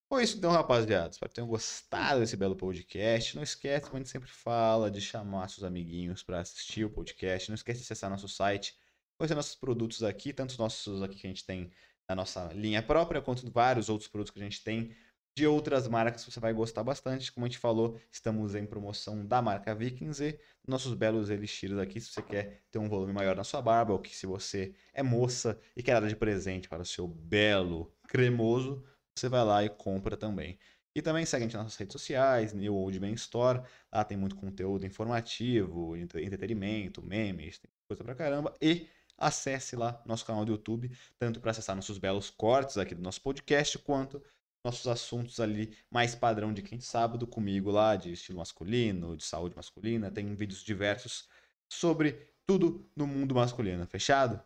Foi 0.09 0.23
isso 0.23 0.37
então, 0.37 0.51
rapaziada. 0.51 1.09
Espero 1.09 1.29
que 1.29 1.35
tenham 1.35 1.47
gostado 1.47 2.19
desse 2.19 2.37
belo 2.37 2.55
podcast. 2.55 3.35
Não 3.35 3.43
esquece, 3.43 3.85
como 3.85 3.97
a 3.97 3.99
gente 3.99 4.09
sempre 4.09 4.29
fala, 4.29 4.91
de 4.91 5.01
chamar 5.01 5.49
seus 5.49 5.63
amiguinhos 5.63 6.21
para 6.21 6.39
assistir 6.39 6.85
o 6.85 6.89
podcast. 6.89 7.49
Não 7.49 7.55
esquece 7.55 7.79
de 7.79 7.85
acessar 7.85 8.09
nosso 8.09 8.27
site, 8.27 8.77
conhecer 9.17 9.35
nossos 9.35 9.55
produtos 9.55 10.03
aqui, 10.03 10.33
tanto 10.33 10.51
os 10.51 10.57
nossos 10.57 11.01
aqui 11.01 11.15
que 11.15 11.27
a 11.27 11.29
gente 11.29 11.45
tem 11.45 11.71
na 12.09 12.15
nossa 12.15 12.51
linha 12.53 12.81
própria, 12.81 13.21
quanto 13.21 13.49
vários 13.51 13.89
outros 13.89 14.09
produtos 14.09 14.31
que 14.31 14.39
a 14.39 14.43
gente 14.43 14.63
tem 14.63 14.95
de 15.37 15.45
outras 15.45 15.87
marcas 15.87 16.25
que 16.25 16.31
você 16.31 16.39
vai 16.39 16.51
gostar 16.51 16.83
bastante. 16.83 17.31
Como 17.31 17.45
a 17.45 17.49
gente 17.49 17.59
falou, 17.59 17.99
estamos 18.11 18.55
em 18.55 18.65
promoção 18.65 19.23
da 19.23 19.39
marca 19.39 19.75
Vikings 19.75 20.23
e 20.23 20.39
nossos 20.67 20.95
belos 20.95 21.29
elixirs 21.29 21.77
aqui, 21.77 22.01
se 22.01 22.09
você 22.11 22.23
quer 22.23 22.63
ter 22.71 22.79
um 22.79 22.89
volume 22.89 23.13
maior 23.13 23.35
na 23.35 23.43
sua 23.43 23.61
barba, 23.61 23.93
ou 23.93 23.99
que 23.99 24.15
se 24.15 24.25
você 24.25 24.73
é 24.91 25.03
moça 25.03 25.59
e 25.75 25.83
quer 25.83 26.01
dar 26.01 26.07
de 26.07 26.15
presente 26.15 26.67
para 26.67 26.81
o 26.81 26.85
seu 26.85 27.07
belo 27.07 27.93
cremoso, 28.07 28.83
você 29.15 29.29
vai 29.29 29.45
lá 29.45 29.63
e 29.63 29.69
compra 29.69 30.17
também. 30.17 30.57
E 30.95 31.03
também 31.03 31.23
segue 31.23 31.43
a 31.43 31.47
gente 31.47 31.55
nas 31.55 31.65
nossas 31.65 31.77
redes 31.77 31.93
sociais, 31.93 32.53
New 32.53 32.73
Old 32.73 32.99
Man 32.99 33.11
Store. 33.11 33.61
Lá 33.93 34.03
tem 34.03 34.17
muito 34.17 34.35
conteúdo 34.35 34.87
informativo, 34.87 35.95
entre- 35.95 36.25
entretenimento, 36.25 37.03
memes, 37.05 37.59
tem 37.59 37.69
coisa 37.87 38.03
pra 38.03 38.15
caramba. 38.15 38.55
E 38.59 38.87
acesse 39.17 39.75
lá 39.75 40.01
nosso 40.05 40.25
canal 40.25 40.45
do 40.45 40.51
YouTube, 40.51 40.91
tanto 41.17 41.39
para 41.41 41.51
acessar 41.51 41.75
nossos 41.75 41.97
belos 41.97 42.29
cortes 42.29 42.77
aqui 42.77 42.93
do 42.93 43.01
nosso 43.01 43.21
podcast, 43.21 43.77
quanto 43.79 44.21
nossos 44.63 44.87
assuntos 44.87 45.39
ali 45.39 45.75
mais 45.89 46.13
padrão 46.13 46.53
de 46.53 46.61
quinta 46.61 46.83
e 46.83 46.87
sábado 46.87 47.25
comigo 47.25 47.71
lá, 47.71 47.95
de 47.95 48.11
estilo 48.11 48.39
masculino, 48.39 49.15
de 49.15 49.23
saúde 49.23 49.55
masculina. 49.55 50.11
Tem 50.11 50.35
vídeos 50.35 50.63
diversos 50.63 51.27
sobre 51.71 52.29
tudo 52.45 52.89
no 52.95 53.07
mundo 53.07 53.33
masculino. 53.33 53.85
Fechado? 53.87 54.41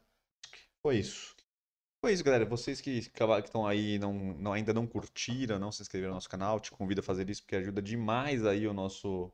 Foi 0.81 0.97
isso. 0.97 1.35
Foi 2.03 2.13
isso, 2.13 2.23
galera. 2.23 2.45
Vocês 2.45 2.81
que 2.81 2.91
estão 2.91 3.65
aí 3.65 3.99
não, 3.99 4.13
não, 4.13 4.53
ainda 4.53 4.73
não 4.73 4.87
curtiram, 4.87 5.59
não 5.59 5.71
se 5.71 5.81
inscreveram 5.81 6.11
no 6.11 6.15
nosso 6.15 6.29
canal, 6.29 6.59
te 6.59 6.71
convido 6.71 7.01
a 7.01 7.03
fazer 7.03 7.29
isso 7.29 7.43
porque 7.43 7.55
ajuda 7.55 7.81
demais 7.81 8.45
aí 8.45 8.67
o 8.67 8.73
nosso. 8.73 9.31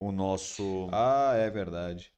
O 0.00 0.12
nosso. 0.12 0.88
Ah, 0.92 1.34
é 1.36 1.50
verdade. 1.50 2.12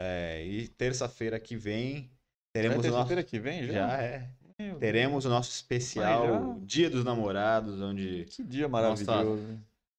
É, 0.00 0.44
e 0.46 0.68
terça-feira 0.68 1.38
que 1.40 1.56
vem 1.56 2.10
é 2.54 2.58
teremos 2.60 2.76
nosso. 2.78 2.88
terça-feira 2.90 3.22
que 3.24 3.38
vem 3.38 3.64
já? 3.66 3.72
Já 3.72 4.02
é. 4.02 4.30
Meu 4.58 4.76
Teremos 4.78 5.24
o 5.24 5.28
nosso 5.28 5.50
especial 5.50 6.26
já? 6.26 6.56
Dia 6.64 6.90
dos 6.90 7.04
Namorados, 7.04 7.80
onde 7.80 8.24
Que 8.24 8.42
dia 8.42 8.68
maravilhoso. 8.68 9.58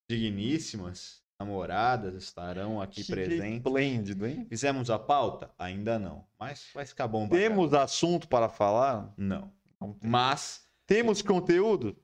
digníssimas 0.09 1.21
namoradas 1.39 2.15
estarão 2.23 2.81
aqui 2.81 3.03
Que 3.03 3.11
presentes. 3.13 3.57
esplêndido, 3.57 4.27
hein? 4.27 4.45
Fizemos 4.49 4.89
a 4.89 4.99
pauta? 4.99 5.49
Ainda 5.57 5.97
não. 5.97 6.25
Mas 6.37 6.67
vai 6.73 6.85
ficar 6.85 7.07
bom. 7.07 7.29
Temos 7.29 7.73
assunto 7.73 8.27
para 8.27 8.49
falar? 8.49 9.13
Não. 9.15 9.49
Não 9.79 9.93
tem. 9.93 10.09
Mas, 10.09 10.67
Temos 10.85 11.21
conteúdo? 11.21 11.95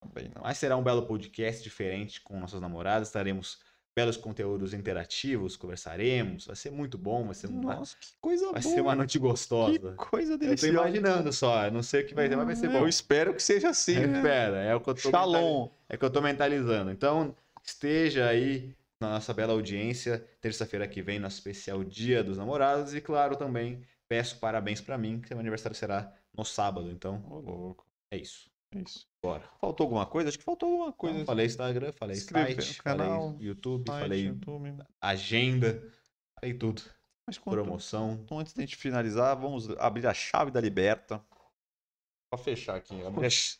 Também 0.00 0.30
não. 0.34 0.42
mas 0.42 0.58
será 0.58 0.76
um 0.76 0.82
belo 0.82 1.06
podcast 1.06 1.62
diferente 1.62 2.20
com 2.20 2.38
nossas 2.38 2.60
namoradas. 2.60 3.08
Estaremos 3.08 3.58
belos 3.98 4.16
conteúdos 4.16 4.72
interativos, 4.72 5.56
conversaremos. 5.56 6.46
Vai 6.46 6.54
ser 6.54 6.70
muito 6.70 6.96
bom. 6.96 7.24
Vai 7.26 7.34
ser, 7.34 7.48
uma- 7.48 7.74
Nossa, 7.74 7.96
que 8.00 8.06
coisa 8.20 8.52
vai 8.52 8.62
boa. 8.62 8.74
ser 8.74 8.80
uma 8.80 8.94
noite 8.94 9.12
Que 9.12 9.18
gostosa. 9.18 9.92
coisa 9.96 10.34
Eu 10.34 10.38
tô 10.38 10.44
deliciosa. 10.44 10.72
imaginando 10.72 11.32
só. 11.32 11.64
eu 11.64 11.72
Não 11.72 11.82
sei 11.82 12.02
o 12.02 12.06
que 12.06 12.14
vai 12.14 12.28
ser, 12.28 12.36
mas 12.36 12.46
vai 12.46 12.54
ser 12.56 12.68
bom. 12.68 12.78
Eu 12.78 12.88
espero 12.88 13.34
que 13.34 13.42
seja 13.42 13.70
assim. 13.70 13.94
né? 14.06 14.18
Espera, 14.22 14.58
é 14.62 14.72
o 14.74 14.80
que 14.80 14.88
eu 14.90 14.94
tô 14.94 15.10
Shalom. 15.10 15.68
É 15.88 15.96
que 15.96 16.04
eu 16.04 16.10
tô 16.10 16.20
mentalizando. 16.20 16.92
Então, 16.92 17.34
esteja 17.64 18.28
aí 18.28 18.72
na 19.00 19.10
nossa 19.10 19.34
bela 19.34 19.52
audiência, 19.52 20.24
terça-feira 20.40 20.86
que 20.86 21.02
vem, 21.02 21.18
nosso 21.18 21.38
especial 21.38 21.82
Dia 21.82 22.22
dos 22.22 22.36
Namorados. 22.38 22.94
E, 22.94 23.00
claro, 23.00 23.34
também 23.36 23.82
peço 24.08 24.38
parabéns 24.38 24.80
pra 24.80 24.96
mim, 24.96 25.20
que 25.20 25.30
meu 25.34 25.40
aniversário 25.40 25.76
será 25.76 26.12
no 26.36 26.44
sábado. 26.44 26.88
Então, 26.92 27.24
Ô, 27.28 27.40
louco. 27.40 27.84
é 28.12 28.16
isso. 28.16 28.48
É 28.76 28.78
isso. 28.80 29.07
Bora. 29.22 29.42
Faltou 29.60 29.84
alguma 29.84 30.06
coisa? 30.06 30.28
Acho 30.28 30.38
que 30.38 30.44
faltou 30.44 30.70
alguma 30.70 30.92
coisa. 30.92 31.16
Então, 31.16 31.26
falei 31.26 31.46
Instagram, 31.46 31.92
falei 31.92 32.16
Inscreve 32.16 32.62
site, 32.62 32.82
canal, 32.82 33.32
falei 33.32 33.46
YouTube, 33.48 33.86
Site, 33.90 34.00
falei 34.00 34.24
YouTube. 34.26 34.76
agenda, 35.00 35.92
falei 36.38 36.54
tudo. 36.56 36.82
Mas 37.26 37.36
quanto- 37.36 37.56
Promoção. 37.56 38.12
Então, 38.22 38.38
antes 38.38 38.52
da 38.54 38.62
gente 38.62 38.76
finalizar, 38.76 39.36
vamos 39.36 39.68
abrir 39.78 40.06
a 40.06 40.14
chave 40.14 40.50
da 40.50 40.60
Liberta. 40.60 41.22
Pra 42.30 42.38
fechar 42.38 42.76
aqui. 42.76 43.04
Abrir 43.04 43.26
a 43.26 43.30
ch- 43.30 43.58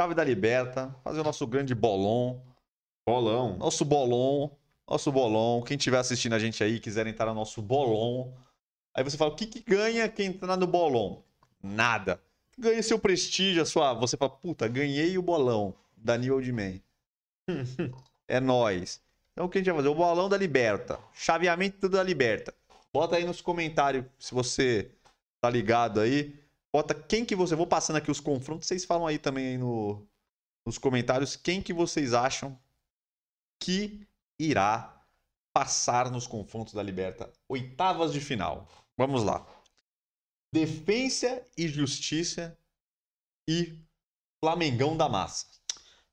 chave 0.00 0.14
da 0.14 0.22
Liberta. 0.24 0.94
Fazer 1.02 1.20
o 1.20 1.24
nosso 1.24 1.46
grande 1.46 1.74
bolão. 1.74 2.42
Bolão. 3.06 3.56
Nosso 3.58 3.84
bolão. 3.84 4.56
Nosso 4.88 5.10
bolão. 5.10 5.62
Quem 5.62 5.76
estiver 5.76 5.98
assistindo 5.98 6.34
a 6.34 6.38
gente 6.38 6.62
aí, 6.62 6.78
quiser 6.80 7.06
entrar 7.06 7.26
no 7.26 7.34
nosso 7.34 7.60
bolão. 7.60 8.32
Aí 8.94 9.02
você 9.04 9.16
fala, 9.16 9.32
o 9.32 9.36
que, 9.36 9.46
que 9.46 9.60
ganha 9.60 10.08
quem 10.08 10.26
entrar 10.26 10.56
no 10.56 10.66
bolão? 10.66 11.24
Nada. 11.62 12.22
Ganha 12.60 12.82
seu 12.82 12.98
prestígio, 12.98 13.62
a 13.62 13.64
sua. 13.64 13.94
Você 13.94 14.18
fala, 14.18 14.30
puta, 14.30 14.68
ganhei 14.68 15.16
o 15.16 15.22
bolão 15.22 15.74
da 15.96 16.18
New 16.18 16.34
Old 16.34 16.52
Man. 16.52 16.78
é 18.28 18.38
nóis. 18.38 19.00
Então 19.32 19.46
o 19.46 19.48
que 19.48 19.56
a 19.56 19.60
gente 19.62 19.70
vai 19.70 19.76
fazer? 19.76 19.88
O 19.88 19.94
bolão 19.94 20.28
da 20.28 20.36
Liberta. 20.36 21.00
Chaveamento 21.14 21.88
da 21.88 22.02
Liberta. 22.02 22.54
Bota 22.92 23.16
aí 23.16 23.24
nos 23.24 23.40
comentários 23.40 24.04
se 24.18 24.34
você 24.34 24.90
tá 25.40 25.48
ligado 25.48 26.00
aí. 26.00 26.38
Bota 26.70 26.92
quem 26.94 27.24
que 27.24 27.34
você. 27.34 27.56
Vou 27.56 27.66
passando 27.66 27.96
aqui 27.96 28.10
os 28.10 28.20
confrontos. 28.20 28.68
Vocês 28.68 28.84
falam 28.84 29.06
aí 29.06 29.18
também 29.18 29.46
aí 29.46 29.58
no, 29.58 30.06
nos 30.66 30.76
comentários 30.76 31.36
quem 31.36 31.62
que 31.62 31.72
vocês 31.72 32.12
acham 32.12 32.58
que 33.58 34.06
irá 34.38 35.02
passar 35.50 36.10
nos 36.10 36.26
confrontos 36.26 36.74
da 36.74 36.82
Liberta. 36.82 37.32
Oitavas 37.48 38.12
de 38.12 38.20
final. 38.20 38.68
Vamos 38.98 39.22
lá. 39.24 39.46
Defensa 40.52 41.46
e 41.56 41.68
Justiça 41.68 42.58
e 43.48 43.78
Flamengão 44.42 44.96
da 44.96 45.08
Massa. 45.08 45.46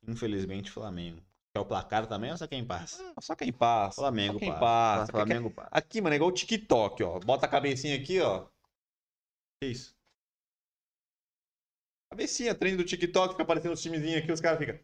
Infelizmente, 0.08 0.72
Flamengo. 0.72 1.22
Quer 1.54 1.62
o 1.62 1.66
placar 1.66 2.06
também 2.08 2.32
ou 2.32 2.38
só 2.38 2.48
quem 2.48 2.64
passa? 2.66 3.14
Ah, 3.16 3.22
Só 3.22 3.36
quem 3.36 3.52
passa. 3.52 4.00
Flamengo 4.02 4.34
só 4.34 4.40
quem 4.40 4.50
passa. 4.50 4.62
passa. 4.62 5.12
Flamengo 5.12 5.50
passa. 5.52 5.70
Aqui, 5.72 6.02
mano, 6.02 6.14
é 6.14 6.18
igual 6.18 6.30
o 6.30 6.34
TikTok, 6.34 7.04
ó. 7.04 7.20
Bota 7.20 7.46
a 7.46 7.50
cabecinha 7.50 7.96
aqui, 7.96 8.20
ó. 8.22 8.48
Que 9.60 9.70
isso? 9.72 9.96
Cabecinha, 12.12 12.56
treino 12.56 12.78
do 12.78 12.84
TikTok, 12.84 13.32
fica 13.34 13.44
aparecendo 13.44 13.74
os 13.74 13.82
timezinhos 13.82 14.22
aqui, 14.24 14.32
os 14.32 14.40
caras 14.40 14.60
ficam. 14.60 14.80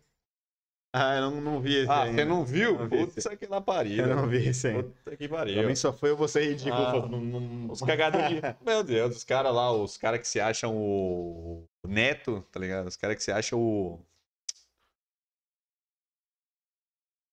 Ah, 0.96 1.16
eu 1.16 1.22
não, 1.32 1.42
não 1.42 1.60
vi 1.60 1.76
esse 1.78 1.90
Ah, 1.92 2.04
ainda. 2.04 2.22
você 2.22 2.26
não 2.26 2.46
viu? 2.46 2.78
Não 2.78 2.88
vi 2.88 2.98
Putz, 3.08 3.28
que 3.40 3.48
na 3.48 3.60
pariu. 3.60 4.06
Eu 4.06 4.16
não 4.16 4.28
vi 4.30 4.48
esse 4.48 4.68
ainda. 4.68 4.84
Puta 4.84 5.18
que 5.18 5.28
pariu. 5.28 5.56
Também 5.62 5.76
só 5.76 5.92
foi 5.92 6.12
eu 6.12 6.18
vou 6.18 6.28
ser 6.28 6.48
ridículo. 6.50 6.84
Ah. 6.84 6.92
falando, 6.92 7.20
não- 7.20 7.40
não- 7.40 7.72
Os 7.72 7.82
cagadores 7.82 8.30
de... 8.30 8.36
Meu 8.64 8.84
Deus, 8.84 9.16
os 9.18 9.24
caras 9.24 9.52
lá, 9.54 9.72
os 9.72 9.98
caras 9.98 10.20
que 10.20 10.28
se 10.28 10.40
acham 10.40 10.78
o... 10.78 11.68
o 11.84 11.88
Neto, 11.88 12.46
tá 12.52 12.60
ligado? 12.60 12.86
Os 12.88 12.96
caras 12.96 13.16
que 13.18 13.24
se 13.24 13.32
acham 13.32 13.60
o... 13.60 14.00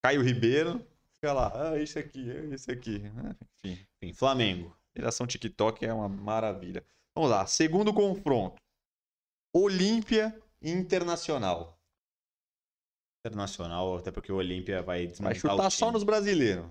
Caio 0.05 0.23
Ribeiro. 0.23 0.79
Fica 1.17 1.35
lá, 1.35 1.73
ah, 1.73 1.79
isso 1.79 1.99
aqui, 1.99 2.31
isso 2.51 2.71
aqui. 2.71 3.03
Ah, 3.19 3.37
Enfim, 3.63 3.87
Enfim, 4.01 4.15
Flamengo. 4.15 4.75
geração 4.97 5.27
TikTok 5.27 5.85
é 5.85 5.93
uma 5.93 6.09
maravilha. 6.09 6.83
Vamos 7.15 7.31
lá, 7.31 7.47
segundo 7.47 7.93
confronto. 7.93 8.57
Olímpia 9.55 10.35
Internacional. 10.63 11.79
Internacional, 13.25 13.97
até 13.99 14.11
porque 14.11 14.33
o 14.33 14.37
Olímpia 14.37 14.83
vai 14.83 15.07
Vai 15.07 15.35
desmontar 15.35 15.37
chutar 15.37 15.55
o 15.55 15.59
time. 15.69 15.71
só 15.71 15.91
nos 15.93 16.03
brasileiros. 16.05 16.65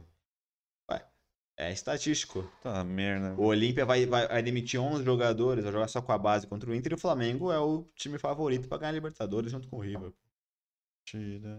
É 1.61 1.73
estatístico. 1.73 2.49
Tá 2.63 2.81
merda. 2.85 3.33
O 3.37 3.43
Olímpia 3.47 3.85
vai, 3.85 4.05
vai, 4.05 4.25
vai 4.29 4.41
demitir 4.41 4.79
11 4.79 5.03
jogadores, 5.03 5.61
vai 5.65 5.73
jogar 5.73 5.89
só 5.89 6.01
com 6.01 6.13
a 6.13 6.17
base 6.17 6.47
contra 6.47 6.69
o 6.69 6.73
Inter 6.73 6.93
e 6.93 6.95
o 6.95 6.97
Flamengo 6.97 7.51
é 7.51 7.59
o 7.59 7.83
time 7.97 8.17
favorito 8.17 8.69
pra 8.69 8.77
ganhar 8.77 8.91
a 8.91 8.93
Libertadores 8.93 9.51
junto 9.51 9.67
com 9.67 9.75
o 9.75 9.81
River. 9.81 10.13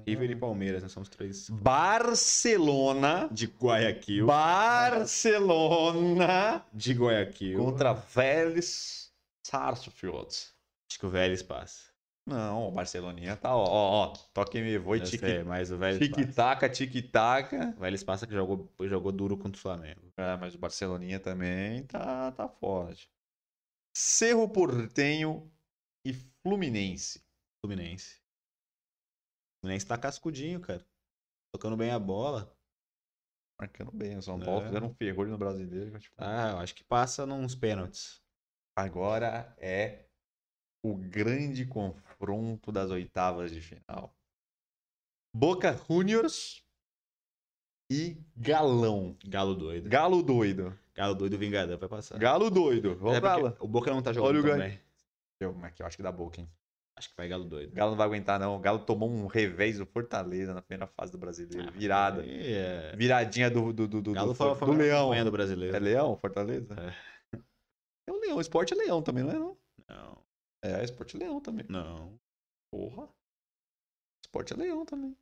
River 0.07 0.31
e 0.31 0.37
Palmeiras, 0.37 0.83
nós 0.83 0.91
somos 0.93 1.11
três. 1.11 1.51
Barcelona. 1.51 3.29
De 3.31 3.45
Guayaquil. 3.45 4.25
Barcelona 5.61 6.65
De 6.73 6.95
Guayaquil. 6.95 7.59
contra 7.59 7.93
Vélez 7.93 9.13
Sarsfield. 9.47 10.29
Acho 10.89 10.99
que 10.99 11.05
o 11.05 11.11
Vélez 11.11 11.43
passa. 11.43 11.90
Não, 12.27 12.69
o 12.69 12.71
Barceloninha 12.71 13.37
tá, 13.37 13.55
ó, 13.57 13.65
ó, 13.65 14.05
ó. 14.05 14.13
Toque 14.33 14.61
me 14.61 14.79
voe, 14.79 15.01
Eu 15.01 15.05
tique- 15.05 15.43
mas 15.43 15.71
o 15.73 15.79
Vélez 15.79 16.09
passa. 16.11 16.23
tic-taca, 16.25 16.69
tic-taca. 16.69 17.75
O 17.77 17.81
Vélez 17.81 18.05
passa 18.05 18.27
que 18.27 18.33
jogou, 18.33 18.71
jogou 18.83 19.11
duro 19.11 19.37
contra 19.37 19.59
o 19.59 19.61
Flamengo. 19.61 20.13
É, 20.17 20.37
mas 20.37 20.55
o 20.55 20.59
Barceloninha 20.59 21.19
também 21.19 21.85
tá, 21.87 22.31
tá 22.33 22.49
forte. 22.49 23.11
Cerro 23.97 24.49
Portenho 24.49 25.51
e 26.07 26.13
Fluminense. 26.47 27.25
Fluminense. 27.65 28.21
Fluminense 29.61 29.87
tá 29.87 29.99
cascudinho, 29.99 30.61
cara. 30.61 30.87
Tocando 31.53 31.77
bem 31.77 31.91
a 31.91 31.99
bola. 31.99 32.55
Marcando 33.61 33.91
bem, 33.93 34.17
o 34.17 34.23
São 34.23 34.39
Paulo 34.39 34.63
É. 34.63 34.67
fizeram 34.67 34.87
um 34.87 34.95
ferrolho 34.95 35.31
no 35.33 35.37
brasileiro. 35.39 35.99
tipo, 35.99 36.15
Ah, 36.19 36.51
eu 36.53 36.59
acho 36.59 36.75
que 36.75 36.85
passa 36.85 37.27
nos 37.27 37.55
pênaltis. 37.55 38.23
Agora 38.79 39.55
é 39.59 40.07
o 40.83 40.97
grande 40.97 41.67
confronto 41.67 42.09
das 42.73 42.91
oitavas 42.91 43.51
de 43.51 43.61
final. 43.61 44.15
Boca 45.35 45.73
Juniors 45.89 46.63
e 47.91 48.17
Galão. 48.37 49.17
Galo 49.27 49.55
doido. 49.55 49.89
Galo 49.89 50.23
doido. 50.23 50.79
Galo 50.95 51.15
doido 51.15 51.39
Vingador 51.39 51.79
vai 51.79 51.89
passar. 51.89 52.19
Galo 52.19 52.51
doido. 52.51 52.97
Vamos 52.97 53.17
É 53.17 53.21
pra 53.21 53.37
lá. 53.37 53.57
o 53.61 53.69
Boca 53.69 53.91
não 53.91 54.03
tá 54.03 54.13
jogando 54.13 54.37
Olha 54.37 54.41
o 54.41 54.51
também. 54.51 54.81
Eu, 55.41 55.55
mas 55.55 55.73
que 55.73 55.83
eu 55.83 55.87
acho 55.87 55.97
que 55.97 56.03
dá 56.03 56.13
Boca, 56.13 56.41
hein? 56.41 56.49
Acho 56.97 57.09
que 57.09 57.17
vai 57.17 57.29
Galo 57.29 57.45
doido. 57.45 57.73
Galo 57.73 57.93
não 57.93 57.97
vai 57.97 58.07
aguentar, 58.07 58.39
não. 58.39 58.57
O 58.57 58.59
Galo 58.59 58.81
tomou 58.81 59.09
um 59.09 59.27
revés 59.27 59.79
do 59.79 59.87
Fortaleza 59.87 60.53
na 60.53 60.61
primeira 60.61 60.87
fase 60.87 61.11
do 61.13 61.17
brasileiro. 61.19 61.73
Virada. 61.73 62.21
Aí 62.21 62.53
é... 62.53 62.95
Viradinha 62.97 63.51
do, 63.51 63.73
do, 63.73 63.89
do, 63.89 64.03
do, 64.03 64.13
Galo 64.13 64.29
do, 64.29 64.35
foi, 64.35 64.49
do 64.49 64.57
foi 64.57 64.77
Leão. 64.77 65.25
do 65.25 65.31
brasileiro. 65.31 65.75
É 65.75 65.79
Leão, 65.79 66.17
Fortaleza? 66.17 66.75
É. 66.79 67.39
É 68.07 68.13
o 68.13 68.21
Leão. 68.21 68.37
O 68.37 68.41
esporte 68.41 68.75
é 68.75 68.77
Leão 68.77 69.01
também, 69.01 69.25
não 69.25 69.31
é? 69.31 69.39
Não? 69.39 69.57
Não, 69.89 70.19
É, 70.63 70.85
esporte 70.85 71.17
é 71.17 71.21
Leão 71.21 71.41
também. 71.41 71.65
não. 71.69 72.19
Porra. 72.71 73.09
Esporte 74.25 74.53
é 74.53 74.57
Leão 74.57 74.85
também. 74.85 75.17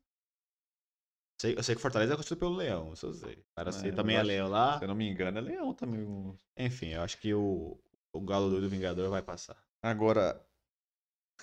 Sei, 1.40 1.56
eu 1.56 1.62
sei 1.62 1.76
que 1.76 1.80
Fortaleza 1.80 2.14
é 2.14 2.16
construído 2.16 2.40
pelo 2.40 2.56
Leão, 2.56 2.92
isso 2.92 3.06
eu 3.06 3.14
sei. 3.14 3.44
Para 3.54 3.68
É, 3.70 3.72
ser 3.72 3.88
eu 3.92 3.94
também 3.96 4.16
é 4.16 4.18
acho- 4.18 4.26
Leão 4.28 4.48
lá. 4.48 4.76
Se 4.78 4.84
eu 4.84 4.88
não 4.88 4.94
me 4.96 5.08
engano, 5.08 5.38
é 5.38 5.40
Leão 5.40 5.72
também. 5.72 6.36
Enfim, 6.56 6.88
eu 6.88 7.02
acho 7.02 7.16
que 7.18 7.32
o, 7.32 7.78
o 8.12 8.20
Galo 8.20 8.50
doido 8.50 8.68
Vingador 8.68 9.08
vai 9.08 9.22
passar. 9.22 9.56
Agora, 9.80 10.44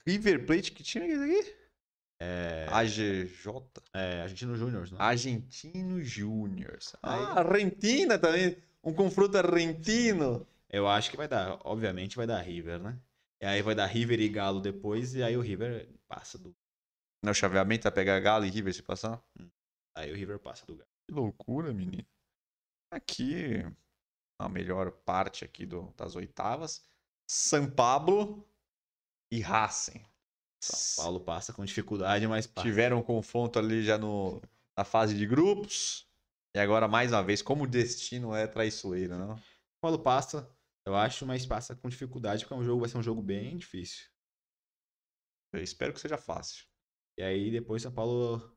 River 0.06 0.46
Plate, 0.46 0.74
que 0.74 0.84
time 0.84 1.06
é 1.08 1.12
esse 1.14 1.24
aqui? 1.24 1.56
É, 2.20 2.68
AGJ. 2.70 3.54
é 3.94 4.22
Argentino 4.24 4.56
Júnior, 4.56 4.92
não? 4.92 5.02
Argentino 5.02 6.04
Júniors. 6.04 6.94
Aí- 7.02 7.20
Ah, 7.24 7.40
Argentina 7.40 8.20
também. 8.20 8.58
Um 8.84 8.94
confronto 8.94 9.38
argentino. 9.38 10.46
Eu 10.70 10.88
acho 10.88 11.10
que 11.10 11.18
vai 11.18 11.28
dar, 11.28 11.58
obviamente 11.64 12.16
vai 12.18 12.28
dar 12.28 12.40
River, 12.42 12.80
né? 12.80 13.00
E 13.42 13.46
aí 13.46 13.62
vai 13.62 13.76
dar 13.76 13.86
River 13.86 14.20
e 14.20 14.30
Galo 14.30 14.62
depois, 14.62 15.14
e 15.16 15.24
aí 15.24 15.36
o 15.36 15.42
River 15.42 15.90
passa 16.08 16.38
do. 16.38 16.56
No 17.24 17.34
chaveamento 17.34 17.84
vai 17.84 17.92
pegar 17.92 18.20
Galo 18.20 18.46
e 18.46 18.50
River 18.50 18.74
se 18.74 18.84
passar? 18.84 19.22
Aí 19.96 20.12
o 20.12 20.16
River 20.16 20.40
passa 20.40 20.66
do 20.66 20.76
Galo. 20.76 20.90
Que 21.08 21.14
loucura, 21.14 21.74
menino. 21.74 22.08
Aqui, 22.92 23.64
a 24.40 24.50
melhor 24.50 24.92
parte 24.92 25.44
aqui 25.44 25.66
do, 25.66 25.94
das 25.98 26.16
oitavas. 26.16 26.86
São 27.30 27.70
Pablo 27.70 28.48
e 29.32 29.42
Racing. 29.42 30.02
São 30.64 31.04
Paulo 31.04 31.20
passa 31.20 31.54
com 31.54 31.64
dificuldade, 31.66 32.28
mas 32.28 32.48
passa. 32.48 32.68
Tiveram 32.68 33.00
um 33.00 33.04
confronto 33.04 33.60
ali 33.60 33.84
já 33.84 33.98
no, 33.98 34.42
na 34.78 34.84
fase 34.84 35.16
de 35.16 35.26
grupos. 35.26 36.08
E 36.56 36.60
agora, 36.60 36.88
mais 36.88 37.12
uma 37.12 37.24
vez, 37.24 37.42
como 37.42 37.66
o 37.66 37.68
destino 37.68 38.34
é 38.34 38.48
traiçoeiro, 38.48 39.18
não? 39.18 39.36
São 39.36 39.46
Paulo 39.82 40.00
passa, 40.00 40.50
eu 40.86 40.96
acho, 40.96 41.26
mas 41.26 41.46
passa 41.46 41.76
com 41.76 41.90
dificuldade, 41.90 42.44
porque 42.44 42.54
é 42.54 42.58
um 42.58 42.64
jogo, 42.64 42.82
vai 42.82 42.90
ser 42.90 42.98
um 42.98 43.04
jogo 43.04 43.22
bem 43.22 43.58
difícil. 43.58 44.08
Eu 45.54 45.62
espero 45.62 45.94
que 45.94 46.00
seja 46.00 46.18
fácil. 46.18 46.66
E 47.18 47.24
aí 47.24 47.50
depois 47.50 47.82
São 47.82 47.92
Paulo 47.92 48.56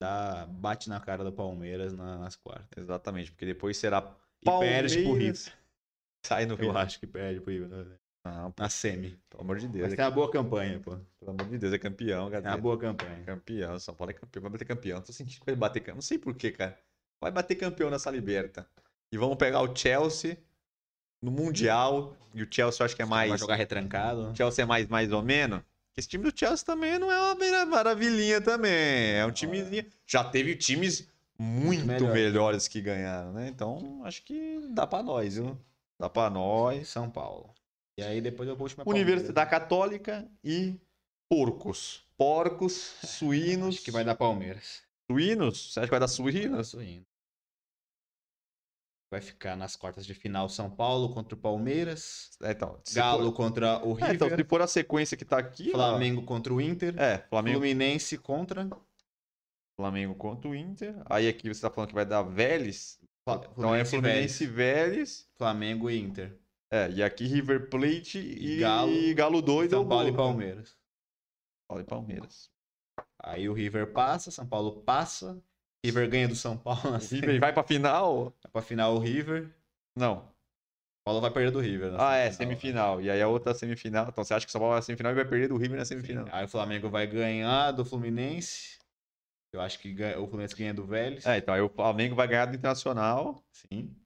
dá, 0.00 0.46
bate 0.46 0.88
na 0.88 1.00
cara 1.00 1.24
do 1.24 1.32
Palmeiras 1.32 1.92
na- 1.92 2.18
nas 2.18 2.36
quartas. 2.36 2.82
Exatamente, 2.82 3.30
porque 3.32 3.46
depois 3.46 3.76
será 3.76 3.98
E 4.00 4.04
perde 4.04 4.42
pro 4.42 4.52
Palmeiras. 4.52 4.92
River. 4.94 5.58
Sai 6.26 6.46
no 6.46 6.54
Eu 6.54 6.58
Rio. 6.58 6.76
acho 6.76 7.00
que 7.00 7.06
perde 7.06 7.40
pro 7.40 7.52
River. 7.52 7.68
né? 7.68 7.98
Não, 8.26 8.52
Na 8.58 8.68
semi. 8.68 9.16
pelo 9.30 9.42
amor 9.42 9.58
de 9.58 9.68
Deus. 9.68 9.84
Mas 9.84 9.92
é 9.94 9.96
tem 9.96 10.04
uma 10.04 10.10
boa 10.10 10.30
campanha, 10.30 10.78
pô. 10.80 10.98
Pelo 11.18 11.30
amor 11.30 11.48
de 11.48 11.56
Deus, 11.56 11.72
é 11.72 11.78
campeão, 11.78 12.28
É 12.28 12.30
cara. 12.32 12.48
uma 12.50 12.58
boa 12.58 12.78
campanha. 12.78 13.24
Campeão, 13.24 13.78
São 13.78 13.94
Paulo 13.94 14.10
é 14.10 14.14
campeão. 14.14 14.42
Vai 14.42 14.50
bater 14.50 14.64
campeão. 14.66 15.00
Tô 15.00 15.12
sentindo 15.12 15.40
que 15.40 15.46
vai 15.46 15.56
bater 15.56 15.80
campeão. 15.80 15.94
Não 15.94 16.02
sei 16.02 16.18
porquê, 16.18 16.52
cara. 16.52 16.78
Vai 17.22 17.30
bater 17.30 17.56
campeão 17.56 17.88
nessa 17.88 18.10
liberta. 18.10 18.68
E 19.10 19.16
vamos 19.16 19.38
pegar 19.38 19.62
o 19.62 19.74
Chelsea 19.74 20.36
no 21.22 21.30
Mundial. 21.30 22.16
E 22.34 22.42
o 22.42 22.48
Chelsea 22.50 22.80
eu 22.82 22.84
acho 22.86 22.94
que 22.96 23.02
é 23.02 23.06
mais. 23.06 23.30
Vai 23.30 23.38
jogar 23.38 23.54
retrancado. 23.56 24.30
O 24.30 24.36
Chelsea 24.36 24.62
é 24.62 24.66
mais, 24.66 24.86
mais 24.88 25.12
ou 25.12 25.22
menos. 25.22 25.60
Esse 25.96 26.06
time 26.08 26.30
do 26.30 26.38
Chelsea 26.38 26.64
também 26.64 26.98
não 26.98 27.10
é 27.10 27.18
uma 27.18 27.34
mara- 27.34 27.66
maravilhinha 27.66 28.40
também. 28.40 29.14
É 29.16 29.26
um 29.26 29.32
timezinho. 29.32 29.84
Já 30.06 30.22
teve 30.22 30.54
times 30.54 31.08
muito 31.38 31.84
Melhor. 31.86 32.12
melhores 32.12 32.68
que 32.68 32.80
ganharam, 32.80 33.32
né? 33.32 33.48
Então 33.48 34.00
acho 34.04 34.22
que 34.22 34.60
dá 34.70 34.86
pra 34.86 35.02
nós, 35.02 35.34
viu? 35.34 35.58
Dá 35.98 36.08
pra 36.08 36.30
nós. 36.30 36.88
São 36.88 37.10
Paulo. 37.10 37.52
E 37.98 38.02
aí 38.02 38.20
depois 38.20 38.48
eu 38.48 38.54
vou 38.54 38.66
última 38.66 38.84
Universidade 38.86 39.50
Católica 39.50 40.24
e 40.44 40.74
porcos. 41.28 42.04
Porcos, 42.16 42.72
suínos. 43.04 43.76
Acho 43.76 43.84
que 43.84 43.90
vai 43.90 44.04
dar 44.04 44.14
Palmeiras. 44.14 44.82
Suínos? 45.10 45.72
Você 45.72 45.80
acha 45.80 45.86
que 45.88 45.90
vai 45.90 46.00
dar 46.00 46.06
suínos? 46.08 46.68
Suíno. 46.68 47.04
Vai 49.10 49.22
ficar 49.22 49.56
nas 49.56 49.74
quartas 49.74 50.04
de 50.04 50.12
final 50.12 50.48
São 50.50 50.70
Paulo 50.70 51.14
contra 51.14 51.34
o 51.34 51.38
Palmeiras. 51.38 52.30
É, 52.42 52.50
então, 52.52 52.78
Galo 52.92 53.26
for- 53.26 53.32
contra 53.32 53.78
o 53.86 53.92
É, 53.98 54.12
então, 54.14 54.28
River. 54.28 54.44
se 54.44 54.48
for 54.48 54.60
a 54.60 54.66
sequência 54.66 55.16
que 55.16 55.24
tá 55.24 55.38
aqui. 55.38 55.70
ó, 55.70 55.78
Flamengo 55.78 56.22
contra 56.24 56.52
o 56.52 56.60
Inter. 56.60 56.94
É, 57.00 57.18
Flamengo, 57.30 57.58
Fluminense 57.58 58.18
contra. 58.18 58.68
Flamengo 59.80 60.14
contra 60.14 60.50
o 60.50 60.54
Inter. 60.54 60.94
Aí 61.06 61.26
aqui 61.28 61.48
você 61.52 61.60
tá 61.62 61.70
falando 61.70 61.88
que 61.88 61.94
vai 61.94 62.04
dar 62.04 62.22
Vélez. 62.22 63.00
Fla- 63.24 63.48
Então 63.56 63.74
é 63.74 63.84
Fluminense 63.84 64.44
e 64.44 64.46
Vélez. 64.46 65.26
Flamengo 65.36 65.88
e 65.88 65.98
Inter. 65.98 66.38
É, 66.70 66.90
e 66.90 67.02
aqui 67.02 67.24
River 67.26 67.70
Plate 67.70 68.18
e, 68.18 68.56
E 68.56 68.58
Galo. 68.60 68.92
Galo, 69.14 69.40
doido. 69.40 69.70
São 69.70 69.80
ou 69.84 69.88
Paulo 69.88 70.08
e. 70.08 70.12
Palmeiras. 70.14 70.76
Paulo 71.66 71.82
e 71.82 71.86
Palmeiras. 71.86 72.50
Aí 73.22 73.48
o 73.48 73.54
River 73.54 73.92
passa, 73.92 74.30
São 74.30 74.46
Paulo 74.46 74.82
passa. 74.82 75.42
River 75.84 76.08
ganha 76.10 76.28
do 76.28 76.34
São 76.34 76.56
Paulo 76.56 76.90
na 76.90 76.98
River 76.98 77.40
vai 77.40 77.52
pra 77.52 77.62
final? 77.62 78.34
Vai 78.42 78.52
pra 78.52 78.62
final 78.62 78.94
o 78.96 78.98
River. 78.98 79.48
Não. 79.96 80.16
São 80.16 80.32
Paulo 81.06 81.20
vai 81.20 81.30
perder 81.30 81.50
do 81.52 81.60
River. 81.60 81.94
Ah, 81.98 82.16
é, 82.16 82.30
semifinal. 82.30 83.00
E 83.00 83.10
aí 83.10 83.22
a 83.22 83.28
outra 83.28 83.54
semifinal. 83.54 84.08
Então 84.08 84.22
você 84.22 84.34
acha 84.34 84.44
que 84.44 84.50
o 84.50 84.52
São 84.52 84.60
Paulo 84.60 84.72
vai 84.72 84.78
na 84.78 84.82
semifinal 84.82 85.12
e 85.12 85.14
vai 85.14 85.24
perder 85.24 85.48
do 85.48 85.56
River 85.56 85.78
na 85.78 85.84
Sim. 85.84 85.94
semifinal? 85.94 86.26
Aí 86.30 86.44
o 86.44 86.48
Flamengo 86.48 86.90
vai 86.90 87.06
ganhar 87.06 87.70
do 87.72 87.84
Fluminense. 87.84 88.78
Eu 89.54 89.62
acho 89.62 89.78
que 89.78 89.96
o 90.18 90.26
Fluminense 90.26 90.54
ganha 90.54 90.74
do 90.74 90.84
Vélez. 90.84 91.24
É, 91.24 91.38
então 91.38 91.54
aí 91.54 91.60
o 91.62 91.70
Flamengo 91.70 92.14
vai 92.14 92.28
ganhar 92.28 92.46
do 92.46 92.56
Internacional. 92.56 93.42
Sim. 93.50 93.96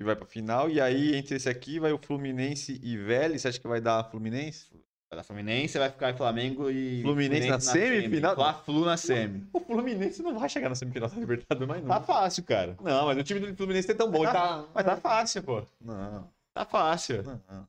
e 0.00 0.04
vai 0.04 0.16
pra 0.16 0.24
final. 0.26 0.70
E 0.70 0.80
aí, 0.80 1.14
entre 1.14 1.36
esse 1.36 1.48
aqui, 1.48 1.78
vai 1.78 1.92
o 1.92 1.98
Fluminense 1.98 2.80
e 2.82 2.96
Vélez. 2.96 3.42
Você 3.42 3.48
acha 3.48 3.60
que 3.60 3.68
vai 3.68 3.80
dar 3.80 4.04
Fluminense? 4.10 4.70
Vai 5.08 5.16
dar 5.18 5.22
Fluminense, 5.22 5.78
vai 5.78 5.88
ficar 5.90 6.16
Flamengo 6.16 6.68
e. 6.68 7.00
Fluminense 7.02 7.48
na 7.48 7.60
semifinal? 7.60 8.34
Fla-Flu 8.34 8.84
na 8.84 8.96
semi. 8.96 9.46
O 9.52 9.60
Fluminense 9.60 10.20
não 10.22 10.36
vai 10.38 10.48
chegar 10.48 10.68
na 10.68 10.74
semifinal 10.74 11.08
da 11.08 11.16
Libertadores 11.16 11.68
mais 11.68 11.82
Tá 11.86 11.98
não. 12.00 12.04
fácil, 12.04 12.42
cara. 12.44 12.76
Não, 12.82 13.06
mas 13.06 13.16
o 13.18 13.22
time 13.22 13.38
do 13.40 13.56
Fluminense 13.56 13.90
é 13.90 13.94
tão 13.94 14.10
bom. 14.10 14.24
Mas 14.24 14.32
Tá... 14.32 14.62
tá, 14.62 14.68
mas 14.74 14.84
tá 14.84 14.96
fácil, 14.96 15.42
pô. 15.44 15.64
Não, 15.80 16.28
Tá 16.52 16.64
fácil. 16.64 17.22
não. 17.22 17.68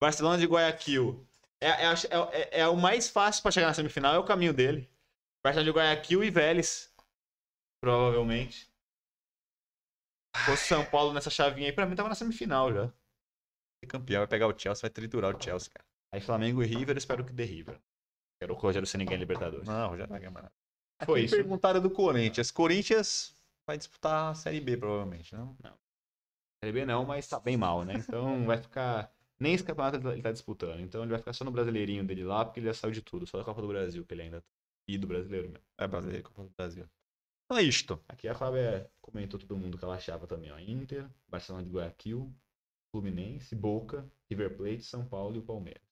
Barcelona 0.00 0.38
de 0.38 0.46
Guayaquil. 0.46 1.26
É, 1.60 1.70
é, 1.86 1.94
é, 2.12 2.60
é 2.60 2.68
o 2.68 2.76
mais 2.76 3.08
fácil 3.08 3.42
pra 3.42 3.50
chegar 3.50 3.66
na 3.66 3.74
semifinal, 3.74 4.14
é 4.14 4.18
o 4.18 4.24
caminho 4.24 4.52
dele. 4.52 4.88
Barcelona 5.42 5.72
de 5.72 5.76
Guayaquil 5.76 6.22
e 6.22 6.30
Vélez. 6.30 6.88
Provavelmente. 7.82 8.70
Se 10.36 10.42
fosse 10.44 10.64
São 10.68 10.84
Paulo 10.84 11.12
nessa 11.12 11.30
chavinha 11.30 11.66
aí, 11.68 11.72
pra 11.72 11.86
mim 11.86 11.96
tava 11.96 12.08
na 12.10 12.14
semifinal 12.14 12.72
já. 12.72 12.92
Campeão 13.88 14.20
vai 14.20 14.26
pegar 14.26 14.46
o 14.48 14.58
Chelsea, 14.58 14.82
vai 14.82 14.90
triturar 14.90 15.34
o 15.34 15.40
Chelsea, 15.42 15.70
cara. 15.72 15.84
Aí 16.16 16.20
Flamengo 16.22 16.62
e 16.62 16.66
River, 16.66 16.96
espero 16.96 17.22
que 17.22 17.32
dê 17.34 17.44
River. 17.44 17.78
Quero 18.40 18.54
o 18.54 18.56
Rogério 18.56 18.86
sem 18.86 18.96
ninguém 18.98 19.18
Libertadores. 19.18 19.68
Não, 19.68 19.94
já 19.98 20.06
vai 20.06 20.18
ganhar 20.18 20.30
nada. 20.30 20.50
Foi 21.04 21.20
isso. 21.24 21.36
Perguntaram 21.36 21.78
do 21.78 21.90
Corinthians. 21.90 22.50
Corinthians 22.50 23.34
vai 23.66 23.76
disputar 23.76 24.30
a 24.30 24.34
Série 24.34 24.58
B, 24.58 24.78
provavelmente, 24.78 25.34
não? 25.34 25.54
Série 26.64 26.72
B 26.72 26.86
não, 26.86 27.04
mas 27.04 27.28
tá 27.28 27.38
bem 27.38 27.54
mal, 27.58 27.84
né? 27.84 27.94
Então 27.96 28.46
vai 28.46 28.56
ficar. 28.56 29.14
Nem 29.38 29.52
esse 29.52 29.62
campeonato 29.62 29.98
ele 29.98 30.04
tá- 30.04 30.12
ele 30.14 30.22
tá 30.22 30.32
disputando. 30.32 30.80
Então 30.80 31.02
ele 31.02 31.10
vai 31.10 31.18
ficar 31.18 31.34
só 31.34 31.44
no 31.44 31.50
brasileirinho 31.50 32.02
dele 32.02 32.24
lá, 32.24 32.46
porque 32.46 32.60
ele 32.60 32.66
já 32.68 32.72
saiu 32.72 32.92
de 32.92 33.02
tudo. 33.02 33.26
Só 33.26 33.36
da 33.36 33.44
Copa 33.44 33.60
do 33.60 33.68
Brasil, 33.68 34.02
que 34.06 34.14
ele 34.14 34.22
ainda 34.22 34.40
tá. 34.40 34.46
E 34.88 34.96
do 34.96 35.06
brasileiro 35.06 35.50
mesmo. 35.50 35.66
É 35.76 35.86
brasileiro, 35.86 36.22
Copa 36.24 36.44
do 36.44 36.50
Brasil. 36.56 36.88
Então 37.44 37.58
é 37.58 37.62
isto. 37.62 38.02
Aqui 38.08 38.26
a 38.26 38.34
Fábia 38.34 38.90
comentou 39.02 39.38
todo 39.38 39.54
mundo 39.54 39.76
que 39.76 39.84
ela 39.84 39.96
achava 39.96 40.26
também, 40.26 40.50
ó. 40.50 40.58
Inter, 40.58 41.06
Barcelona 41.28 41.62
de 41.62 41.70
Guayaquil, 41.70 42.34
Fluminense, 42.90 43.54
Boca, 43.54 44.10
River 44.30 44.56
Plate, 44.56 44.82
São 44.82 45.04
Paulo 45.04 45.36
e 45.36 45.40
o 45.40 45.42
Palmeiras. 45.42 45.85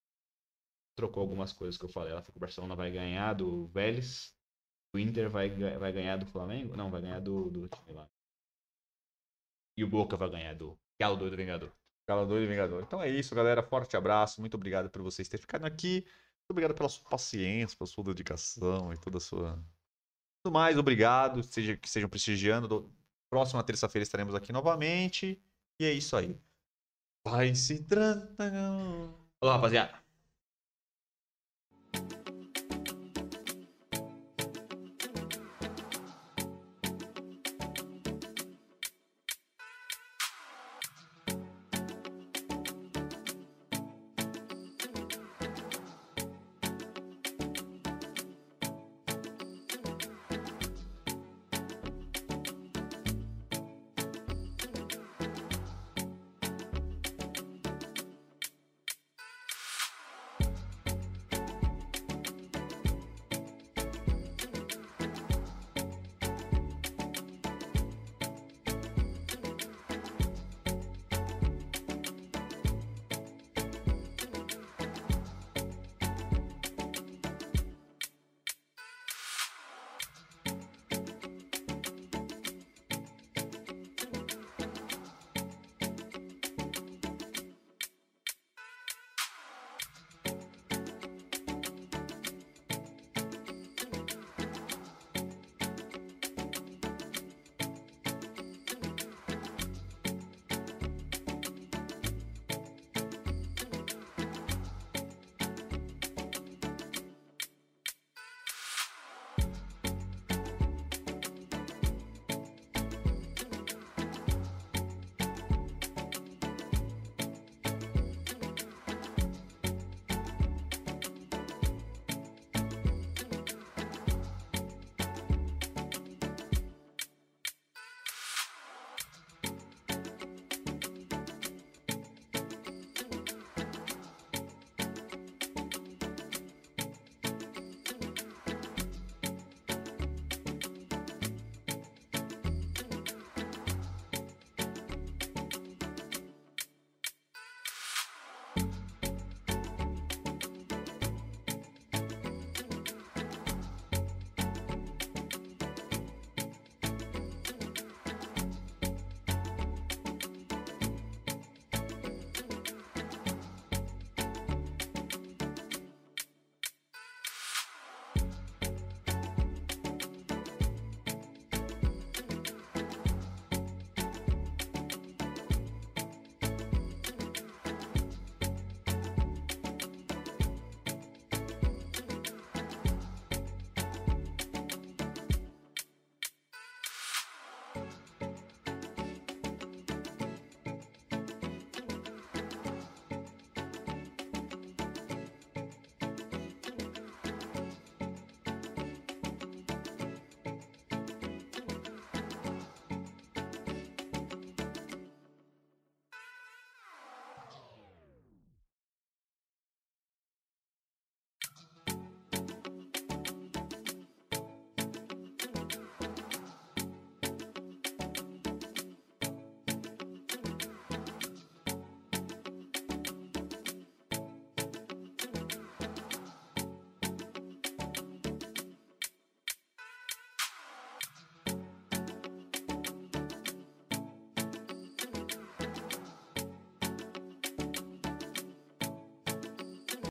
Trocou 0.96 1.20
algumas 1.22 1.52
coisas 1.52 1.76
que 1.76 1.84
eu 1.84 1.88
falei. 1.88 2.12
Ela 2.12 2.20
falou 2.22 2.32
que 2.32 2.38
o 2.38 2.40
Barcelona 2.40 2.74
vai 2.76 2.90
ganhar 2.90 3.34
do 3.34 3.66
Vélez, 3.66 4.34
o 4.94 4.98
Inter 4.98 5.28
vai, 5.28 5.50
vai 5.50 5.92
ganhar 5.92 6.16
do 6.16 6.26
Flamengo. 6.26 6.76
Não, 6.76 6.90
vai 6.90 7.00
ganhar 7.02 7.20
do, 7.20 7.50
do 7.50 7.68
time 7.68 7.92
lá. 7.92 8.08
E 9.76 9.82
o 9.82 9.88
Boca 9.88 10.16
vai 10.16 10.30
ganhar 10.30 10.54
do 10.54 10.78
Galo 11.00 11.16
Doido 11.16 11.36
Vingador. 11.36 11.72
Galador 12.08 12.40
e 12.42 12.46
Vingador. 12.46 12.82
Então 12.82 13.02
é 13.02 13.08
isso, 13.08 13.34
galera. 13.34 13.62
Forte 13.62 13.96
abraço. 13.96 14.40
Muito 14.40 14.54
obrigado 14.54 14.90
por 14.90 15.02
vocês 15.02 15.28
terem 15.28 15.40
ficado 15.40 15.64
aqui. 15.64 16.02
Muito 16.02 16.50
obrigado 16.50 16.74
pela 16.74 16.88
sua 16.88 17.08
paciência, 17.08 17.76
pela 17.76 17.88
sua 17.88 18.04
dedicação 18.04 18.92
e 18.92 18.98
toda 18.98 19.16
a 19.16 19.20
sua. 19.20 19.58
Tudo 20.42 20.52
mais, 20.52 20.76
obrigado. 20.76 21.42
Seja, 21.42 21.76
que 21.76 21.88
estejam 21.88 22.08
prestigiando. 22.08 22.68
Do- 22.68 22.94
Próxima 23.30 23.64
terça-feira 23.64 24.02
estaremos 24.04 24.34
aqui 24.34 24.52
novamente. 24.52 25.42
E 25.80 25.84
é 25.84 25.92
isso 25.92 26.14
aí. 26.14 26.38
Vai 27.26 27.54
se 27.54 27.82
tratar. 27.82 28.52
Falou, 29.40 29.56
rapaziada. 29.56 30.03